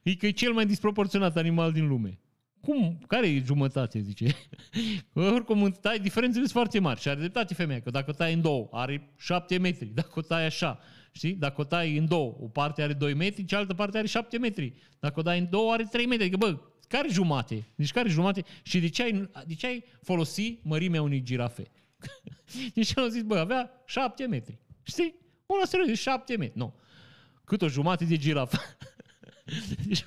e 0.04 0.16
că 0.16 0.26
e 0.26 0.32
cel 0.32 0.54
mai 0.54 0.66
disproporționat 0.66 1.38
animal 1.38 1.72
din 1.72 1.88
lume. 1.88 2.20
Cum? 2.62 3.00
Care 3.08 3.28
e 3.28 3.44
jumătate, 3.46 4.00
zice? 4.00 4.36
Oricum, 5.14 5.72
tai, 5.72 6.00
diferențele 6.00 6.44
sunt 6.44 6.54
foarte 6.54 6.80
mari 6.80 7.00
și 7.00 7.10
are 7.10 7.20
dreptate 7.20 7.54
femeia, 7.54 7.82
că 7.82 7.90
dacă 7.90 8.12
tai 8.12 8.34
în 8.34 8.42
două, 8.42 8.70
are 8.72 9.14
șapte 9.18 9.58
metri, 9.58 9.86
dacă 9.86 10.12
o 10.14 10.22
tai 10.22 10.46
așa, 10.46 10.80
Știi? 11.12 11.34
Dacă 11.34 11.62
o 11.62 11.64
tai 11.64 11.98
în 11.98 12.08
două, 12.08 12.36
o 12.40 12.48
parte 12.48 12.82
are 12.82 12.94
2 12.94 13.14
metri, 13.14 13.46
cealaltă 13.46 13.74
parte 13.74 13.98
are 13.98 14.08
7 14.08 14.38
metri. 14.38 14.74
Dacă 15.00 15.20
o 15.20 15.22
dai 15.22 15.40
în 15.40 15.48
două, 15.50 15.72
are 15.72 15.84
3 15.84 16.06
metri. 16.06 16.24
Adică, 16.24 16.38
bă, 16.38 16.60
care 16.88 17.08
jumate? 17.12 17.68
Deci 17.76 17.92
care 17.92 18.10
jumate? 18.10 18.44
Și 18.64 18.80
de 18.80 18.90
ce 18.90 19.04
ai, 19.04 19.30
de 19.48 19.54
ce 19.54 19.68
ai 19.68 19.84
folosi 20.02 20.60
mărimea 20.62 21.02
unei 21.02 21.24
girafe? 21.24 21.72
deci 22.76 22.98
am 22.98 23.10
zis, 23.10 23.22
bă, 23.22 23.38
avea 23.38 23.72
7 23.86 24.26
metri. 24.26 24.58
Știi? 24.84 25.16
Un 25.46 25.66
serios, 25.66 26.00
7 26.00 26.38
metri. 26.38 26.58
Nu. 26.58 26.74
Cât 27.44 27.62
o 27.62 27.68
jumate 27.68 28.06
de 28.06 28.18
girafă. 28.18 28.58
deci, 29.86 30.06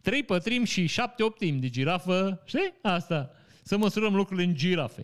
3 0.00 0.22
pătrimi 0.22 0.66
și 0.66 0.86
7 0.86 1.22
optimi 1.22 1.60
de 1.60 1.68
girafă. 1.68 2.42
Știi? 2.44 2.74
Asta. 2.82 3.30
Să 3.62 3.76
măsurăm 3.76 4.14
lucrurile 4.14 4.46
în 4.46 4.54
girafe. 4.54 5.02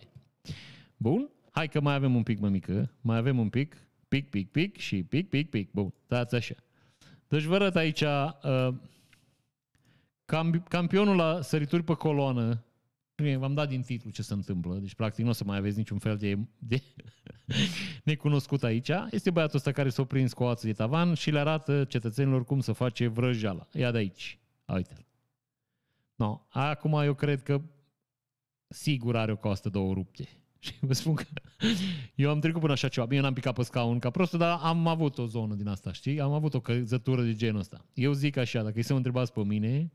Bun. 0.97 1.29
Hai 1.51 1.69
că 1.69 1.81
mai 1.81 1.93
avem 1.93 2.15
un 2.15 2.23
pic, 2.23 2.39
mămică. 2.39 2.91
Mai 3.01 3.17
avem 3.17 3.39
un 3.39 3.49
pic. 3.49 3.77
Pic, 4.07 4.29
pic, 4.29 4.51
pic 4.51 4.77
și 4.77 5.03
pic, 5.03 5.29
pic, 5.29 5.49
pic. 5.49 5.71
Bun, 5.71 5.93
dați 6.07 6.35
așa. 6.35 6.55
Deci 7.27 7.43
vă 7.43 7.55
arăt 7.55 7.75
aici 7.75 8.01
uh, 8.01 8.73
cam, 10.25 10.63
campionul 10.69 11.15
la 11.15 11.41
sărituri 11.41 11.83
pe 11.83 11.93
coloană. 11.93 12.63
Bine, 13.23 13.37
V-am 13.37 13.53
dat 13.53 13.67
din 13.67 13.81
titlu 13.81 14.09
ce 14.09 14.21
se 14.21 14.33
întâmplă, 14.33 14.75
deci 14.75 14.95
practic 14.95 15.23
nu 15.23 15.29
o 15.29 15.33
să 15.33 15.43
mai 15.43 15.57
aveți 15.57 15.77
niciun 15.77 15.97
fel 15.97 16.17
de, 16.17 16.37
de 16.57 16.81
necunoscut 18.03 18.63
aici. 18.63 18.89
Este 19.11 19.31
băiatul 19.31 19.55
ăsta 19.55 19.71
care 19.71 19.89
s-a 19.89 20.03
prins 20.03 20.33
cu 20.33 20.43
o 20.43 20.47
ață 20.47 20.65
de 20.65 20.73
tavan 20.73 21.13
și 21.13 21.31
le 21.31 21.39
arată 21.39 21.83
cetățenilor 21.83 22.45
cum 22.45 22.59
să 22.59 22.71
face 22.71 23.07
vrăjeala. 23.07 23.67
Ia 23.73 23.91
de 23.91 23.97
aici. 23.97 24.39
Uite-l. 24.65 25.05
No, 26.15 26.41
acum 26.49 26.93
eu 26.93 27.13
cred 27.13 27.43
că 27.43 27.61
sigur 28.67 29.15
are 29.15 29.31
o 29.31 29.37
costă 29.37 29.69
două 29.69 29.93
rupte. 29.93 30.27
Și 30.59 30.73
vă 30.79 30.93
spun 30.93 31.13
că 31.13 31.23
eu 32.15 32.29
am 32.29 32.39
trecut 32.39 32.59
până 32.61 32.73
așa 32.73 32.87
ceva. 32.87 33.05
Bine, 33.05 33.21
n-am 33.21 33.33
picat 33.33 33.53
pe 33.53 33.63
scaun 33.63 33.99
ca 33.99 34.09
prostul, 34.09 34.39
dar 34.39 34.59
am 34.61 34.87
avut 34.87 35.17
o 35.17 35.25
zonă 35.25 35.55
din 35.55 35.67
asta, 35.67 35.91
știi? 35.91 36.19
Am 36.19 36.31
avut 36.31 36.53
o 36.53 36.59
căzătură 36.59 37.21
de 37.21 37.33
genul 37.33 37.59
ăsta. 37.59 37.85
Eu 37.93 38.13
zic 38.13 38.37
așa, 38.37 38.63
dacă 38.63 38.73
îi 38.75 38.83
să 38.83 38.91
mă 38.91 38.97
întrebați 38.97 39.33
pe 39.33 39.43
mine, 39.43 39.91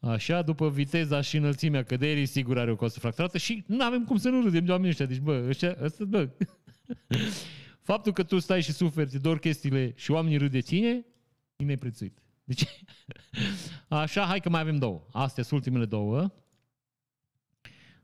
așa, 0.00 0.42
după 0.42 0.70
viteza 0.70 1.20
și 1.20 1.36
înălțimea 1.36 1.82
căderii, 1.82 2.26
sigur 2.26 2.58
are 2.58 2.70
o 2.70 2.76
costă 2.76 2.98
fracturată 2.98 3.38
și 3.38 3.64
nu 3.66 3.84
avem 3.84 4.04
cum 4.04 4.16
să 4.16 4.28
nu 4.28 4.42
râdem 4.42 4.64
de 4.64 4.70
oamenii 4.70 4.90
ăștia. 4.90 5.06
Deci, 5.06 5.18
bă, 5.18 5.44
ăștia, 5.48 5.76
ăsta, 5.82 6.04
bă. 6.04 6.28
Faptul 7.90 8.12
că 8.12 8.22
tu 8.22 8.38
stai 8.38 8.62
și 8.62 8.72
suferi, 8.72 9.10
te 9.10 9.18
dor 9.18 9.38
chestiile 9.38 9.92
și 9.96 10.10
oamenii 10.10 10.38
râd 10.38 10.50
de 10.50 10.60
tine, 10.60 11.06
e 11.56 11.64
neprețuit. 11.64 12.22
Deci, 12.44 12.64
așa, 13.88 14.24
hai 14.24 14.40
că 14.40 14.48
mai 14.48 14.60
avem 14.60 14.78
două. 14.78 15.06
Astea 15.12 15.42
sunt 15.42 15.60
ultimele 15.60 15.84
două. 15.84 16.32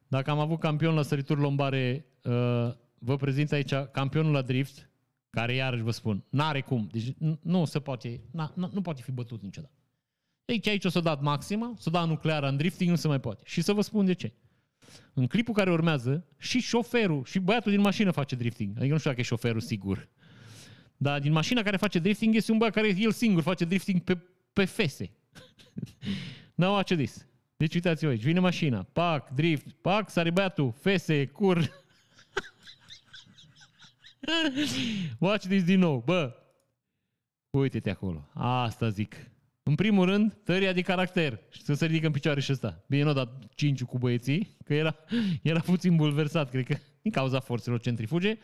Dacă 0.09 0.31
am 0.31 0.39
avut 0.39 0.61
campion 0.61 0.95
la 0.95 1.03
sărituri 1.03 1.41
lombare, 1.41 2.07
uh, 2.23 2.73
vă 2.99 3.17
prezint 3.17 3.53
aici 3.53 3.75
campionul 3.93 4.33
la 4.33 4.43
drift, 4.43 4.91
care 5.31 5.55
iarăși 5.55 5.83
vă 5.83 5.91
spun, 5.91 6.25
n-are 6.29 6.61
cum. 6.61 6.89
Deci 6.93 7.13
nu 7.41 7.65
se 7.65 7.81
poate, 7.81 8.21
nu 8.55 8.81
poate 8.83 9.03
fi 9.03 9.13
bătut 9.13 9.43
niciodată. 9.43 9.84
Deci 10.45 10.67
aici 10.69 10.85
o 10.85 10.89
să 10.89 11.01
dat 11.01 11.21
maxima, 11.21 11.75
să 11.79 11.91
da 11.91 12.05
nucleară 12.05 12.49
în 12.49 12.57
drifting, 12.57 12.91
nu 12.91 12.97
se 12.97 13.09
mai 13.09 13.21
poate. 13.21 13.43
Și 13.47 13.61
să 13.61 13.73
vă 13.73 13.81
spun 13.81 14.05
de 14.05 14.13
ce. 14.13 14.33
În 15.13 15.27
clipul 15.27 15.55
care 15.55 15.71
urmează, 15.71 16.27
și 16.39 16.61
șoferul, 16.61 17.25
și 17.25 17.39
băiatul 17.39 17.73
din 17.73 17.81
mașină 17.81 18.11
face 18.11 18.35
drifting. 18.35 18.77
Adică 18.77 18.93
nu 18.93 18.99
știu 18.99 19.11
dacă 19.11 19.23
e 19.23 19.25
șoferul 19.25 19.61
sigur. 19.61 20.09
Dar 20.97 21.21
din 21.21 21.33
mașina 21.33 21.63
care 21.63 21.77
face 21.77 21.99
drifting 21.99 22.35
este 22.35 22.53
un 22.53 22.59
băiat 22.59 22.75
care 22.75 22.95
el 22.99 23.13
singur 23.13 23.43
face 23.43 23.65
drifting 23.65 24.01
pe, 24.01 24.19
pe 24.53 24.65
fese. 24.65 25.11
N-au 26.55 26.77
acedis. 26.77 27.27
Deci 27.57 27.75
uitați-vă 27.75 28.11
aici, 28.11 28.23
vine 28.23 28.41
mașina, 28.41 28.83
pac, 28.83 29.31
drift, 29.31 29.67
pac, 29.81 30.11
sare 30.11 30.31
băiatul, 30.31 30.73
fese, 30.73 31.27
cur. 31.27 31.59
Watch 35.19 35.47
this 35.47 35.65
din 35.65 35.79
nou, 35.79 36.03
bă. 36.05 36.37
Uite-te 37.51 37.91
acolo. 37.91 38.29
Asta 38.33 38.89
zic. 38.89 39.17
În 39.67 39.75
primul 39.75 40.05
rând, 40.05 40.37
tăria 40.45 40.73
de 40.73 40.81
caracter. 40.81 41.39
Și 41.51 41.63
să 41.63 41.75
se 41.75 41.87
ridică 41.87 42.07
în 42.07 42.13
picioare 42.13 42.41
și 42.41 42.53
ăsta. 42.53 42.85
Bine, 42.89 43.03
nu 43.03 43.09
a 43.09 43.13
dat 43.13 43.43
5 43.55 43.83
cu 43.83 43.99
băieții, 43.99 44.57
că 44.65 44.75
era, 44.75 44.97
era 45.43 45.61
puțin 45.61 45.97
bulversat, 45.97 46.51
cred 46.51 46.67
că, 46.67 46.77
din 47.03 47.11
cauza 47.11 47.41
forțelor 47.41 47.81
centrifuge 47.81 48.39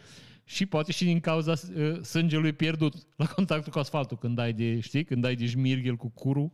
și 0.45 0.67
poate 0.67 0.93
și 0.93 1.05
din 1.05 1.21
cauza 1.21 1.53
uh, 1.53 2.03
sângelui 2.03 2.53
pierdut 2.53 2.95
la 3.17 3.27
contactul 3.27 3.73
cu 3.73 3.79
asfaltul 3.79 4.17
când 4.17 4.39
ai 4.39 4.53
de, 4.53 4.81
știi, 4.81 5.05
când 5.05 5.25
ai 5.25 5.35
de 5.35 5.47
șmirghel 5.47 5.97
cu 5.97 6.09
curul. 6.09 6.53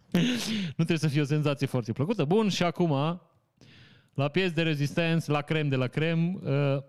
nu 0.76 0.84
trebuie 0.84 0.98
să 0.98 1.08
fie 1.08 1.20
o 1.20 1.24
senzație 1.24 1.66
foarte 1.66 1.92
plăcută. 1.92 2.24
Bun, 2.24 2.48
și 2.48 2.62
acum, 2.62 3.20
la 4.14 4.28
pies 4.28 4.52
de 4.52 4.62
rezistență, 4.62 5.32
la 5.32 5.40
crem 5.40 5.68
de 5.68 5.76
la 5.76 5.86
crem, 5.86 6.34
uh, 6.34 6.82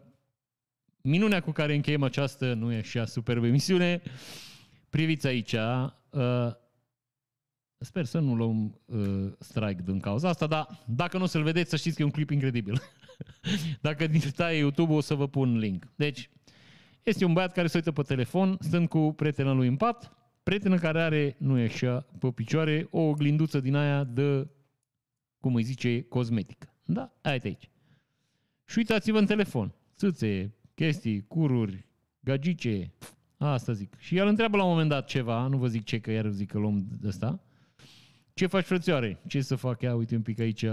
minunea 1.01 1.39
cu 1.39 1.51
care 1.51 1.76
încheiem 1.76 2.03
această, 2.03 2.53
nu 2.53 2.72
e 2.72 2.77
așa 2.77 3.05
superbă 3.05 3.47
emisiune, 3.47 4.01
priviți 4.89 5.27
aici, 5.27 5.55
uh, 6.18 6.53
sper 7.77 8.06
să 8.06 8.19
nu 8.19 8.35
luăm 8.35 8.81
uh, 8.85 9.31
strike 9.39 9.81
din 9.85 9.99
cauza 9.99 10.30
asta, 10.30 10.48
dar 10.48 10.84
dacă 10.85 11.18
nu 11.18 11.23
o 11.23 11.27
să-l 11.27 11.44
vedeți, 11.44 11.69
să 11.69 11.76
știți 11.76 11.95
că 11.95 12.02
e 12.02 12.06
un 12.06 12.11
clip 12.11 12.30
incredibil. 12.30 12.81
dacă 13.81 14.07
din 14.07 14.22
taie 14.35 14.57
YouTube 14.57 14.94
o 14.94 15.02
să 15.02 15.14
vă 15.14 15.27
pun 15.27 15.57
link. 15.57 15.88
Deci, 15.95 16.30
este 17.03 17.26
un 17.26 17.34
băiat 17.34 17.53
care 17.53 17.68
se 17.68 17.77
uită 17.77 17.91
pe 17.91 18.02
telefon, 18.02 18.57
stând 18.60 18.88
cu 18.88 19.14
prietena 19.14 19.52
lui 19.52 19.68
în 19.68 19.76
pat, 19.76 20.11
prietenă 20.44 20.77
care 20.77 21.02
are, 21.02 21.35
nu 21.39 21.60
e 21.60 21.64
așa, 21.64 22.06
pe 22.19 22.31
picioare, 22.31 22.88
o 22.91 22.99
oglinduță 22.99 23.60
din 23.60 23.76
aia 23.76 24.03
de, 24.03 24.48
cum 25.39 25.56
îi 25.56 25.64
zice, 25.64 26.02
cosmetică. 26.02 26.73
Da? 26.84 27.18
Aia 27.22 27.39
aici. 27.44 27.69
Și 28.65 28.77
uitați-vă 28.77 29.18
în 29.18 29.26
telefon. 29.26 29.73
Țâțe, 29.95 30.56
chestii, 30.73 31.27
cururi, 31.27 31.88
gagice, 32.19 32.94
asta 33.38 33.73
zic. 33.73 33.93
Și 33.99 34.18
el 34.18 34.27
întreabă 34.27 34.57
la 34.57 34.64
un 34.64 34.69
moment 34.69 34.89
dat 34.89 35.07
ceva, 35.07 35.47
nu 35.47 35.57
vă 35.57 35.68
zic 35.68 35.84
ce, 35.84 35.99
că 35.99 36.11
iar 36.11 36.30
zic 36.30 36.51
că 36.51 36.57
luăm 36.57 36.88
de 37.01 37.07
asta. 37.07 37.39
Ce 38.34 38.45
faci, 38.45 38.65
frățioare? 38.65 39.19
Ce 39.27 39.41
să 39.41 39.55
fac? 39.55 39.81
Ia, 39.81 39.95
uite 39.95 40.15
un 40.15 40.22
pic 40.22 40.39
aici, 40.39 40.65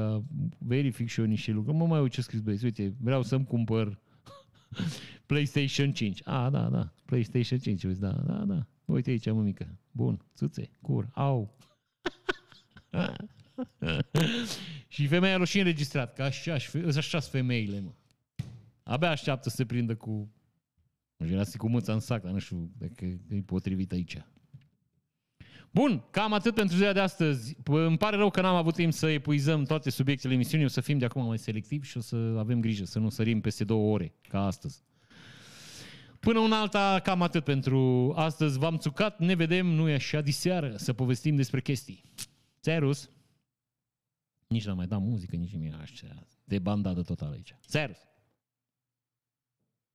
verific 0.58 1.08
și 1.08 1.20
eu 1.20 1.26
niște 1.26 1.50
lucruri. 1.50 1.76
Mă 1.76 1.86
mai 1.86 2.00
uit 2.00 2.12
ce 2.12 2.22
scris 2.22 2.40
băieți, 2.40 2.64
uite, 2.64 2.94
vreau 3.00 3.22
să-mi 3.22 3.44
cumpăr 3.44 3.98
PlayStation 5.26 5.92
5. 5.92 6.20
Ah, 6.24 6.50
da, 6.50 6.68
da, 6.68 6.92
PlayStation 7.04 7.58
5, 7.58 7.84
uite, 7.84 7.98
da, 8.00 8.10
da, 8.10 8.34
da. 8.34 8.66
Uite 8.84 9.10
aici, 9.10 9.30
mică. 9.30 9.78
Bun, 9.90 10.24
țâțe, 10.34 10.70
cur, 10.80 11.08
au. 11.12 11.56
și 14.88 15.06
femeia 15.06 15.36
l-a 15.36 15.44
și 15.44 15.58
înregistrat, 15.58 16.14
că 16.14 16.22
așa, 16.22 16.52
așa 16.86 17.20
sunt 17.20 17.22
femeile, 17.22 17.80
mă. 17.80 17.92
Abia 18.82 19.10
așteaptă 19.10 19.48
să 19.48 19.56
se 19.56 19.64
prindă 19.64 19.94
cu... 19.94 20.32
Era 21.16 21.42
cu 21.56 21.68
mâța 21.68 21.92
în 21.92 22.00
sac, 22.00 22.22
dar 22.22 22.32
nu 22.32 22.38
știu 22.38 22.70
dacă 22.78 23.04
e 23.04 23.42
potrivit 23.46 23.92
aici. 23.92 24.24
Bun, 25.70 26.04
cam 26.10 26.32
atât 26.32 26.54
pentru 26.54 26.76
ziua 26.76 26.92
de 26.92 27.00
astăzi. 27.00 27.56
Îmi 27.64 27.96
pare 27.96 28.16
rău 28.16 28.30
că 28.30 28.40
n-am 28.40 28.54
avut 28.54 28.74
timp 28.74 28.92
să 28.92 29.06
epuizăm 29.06 29.64
toate 29.64 29.90
subiectele 29.90 30.34
emisiunii, 30.34 30.66
o 30.66 30.68
să 30.68 30.80
fim 30.80 30.98
de 30.98 31.04
acum 31.04 31.26
mai 31.26 31.38
selectivi 31.38 31.86
și 31.86 31.96
o 31.96 32.00
să 32.00 32.16
avem 32.38 32.60
grijă 32.60 32.84
să 32.84 32.98
nu 32.98 33.08
sărim 33.08 33.40
peste 33.40 33.64
două 33.64 33.92
ore, 33.92 34.14
ca 34.28 34.46
astăzi. 34.46 34.82
Până 36.20 36.38
un 36.38 36.52
alta, 36.52 37.00
cam 37.02 37.22
atât 37.22 37.44
pentru 37.44 38.12
astăzi. 38.16 38.58
V-am 38.58 38.78
țucat, 38.78 39.18
ne 39.18 39.34
vedem, 39.34 39.66
nu 39.66 39.88
e 39.88 39.94
așa, 39.94 40.20
diseară, 40.20 40.76
să 40.76 40.92
povestim 40.92 41.36
despre 41.36 41.60
chestii. 41.60 42.02
Serus! 42.60 43.10
Nici 44.46 44.64
n-am 44.64 44.76
mai 44.76 44.86
dat 44.86 45.00
muzică, 45.00 45.36
nici 45.36 45.52
nimic 45.52 45.74
așa. 45.80 46.26
De 46.44 46.58
bandadă 46.58 47.02
totală 47.02 47.32
aici. 47.32 47.56
Serus! 47.66 47.98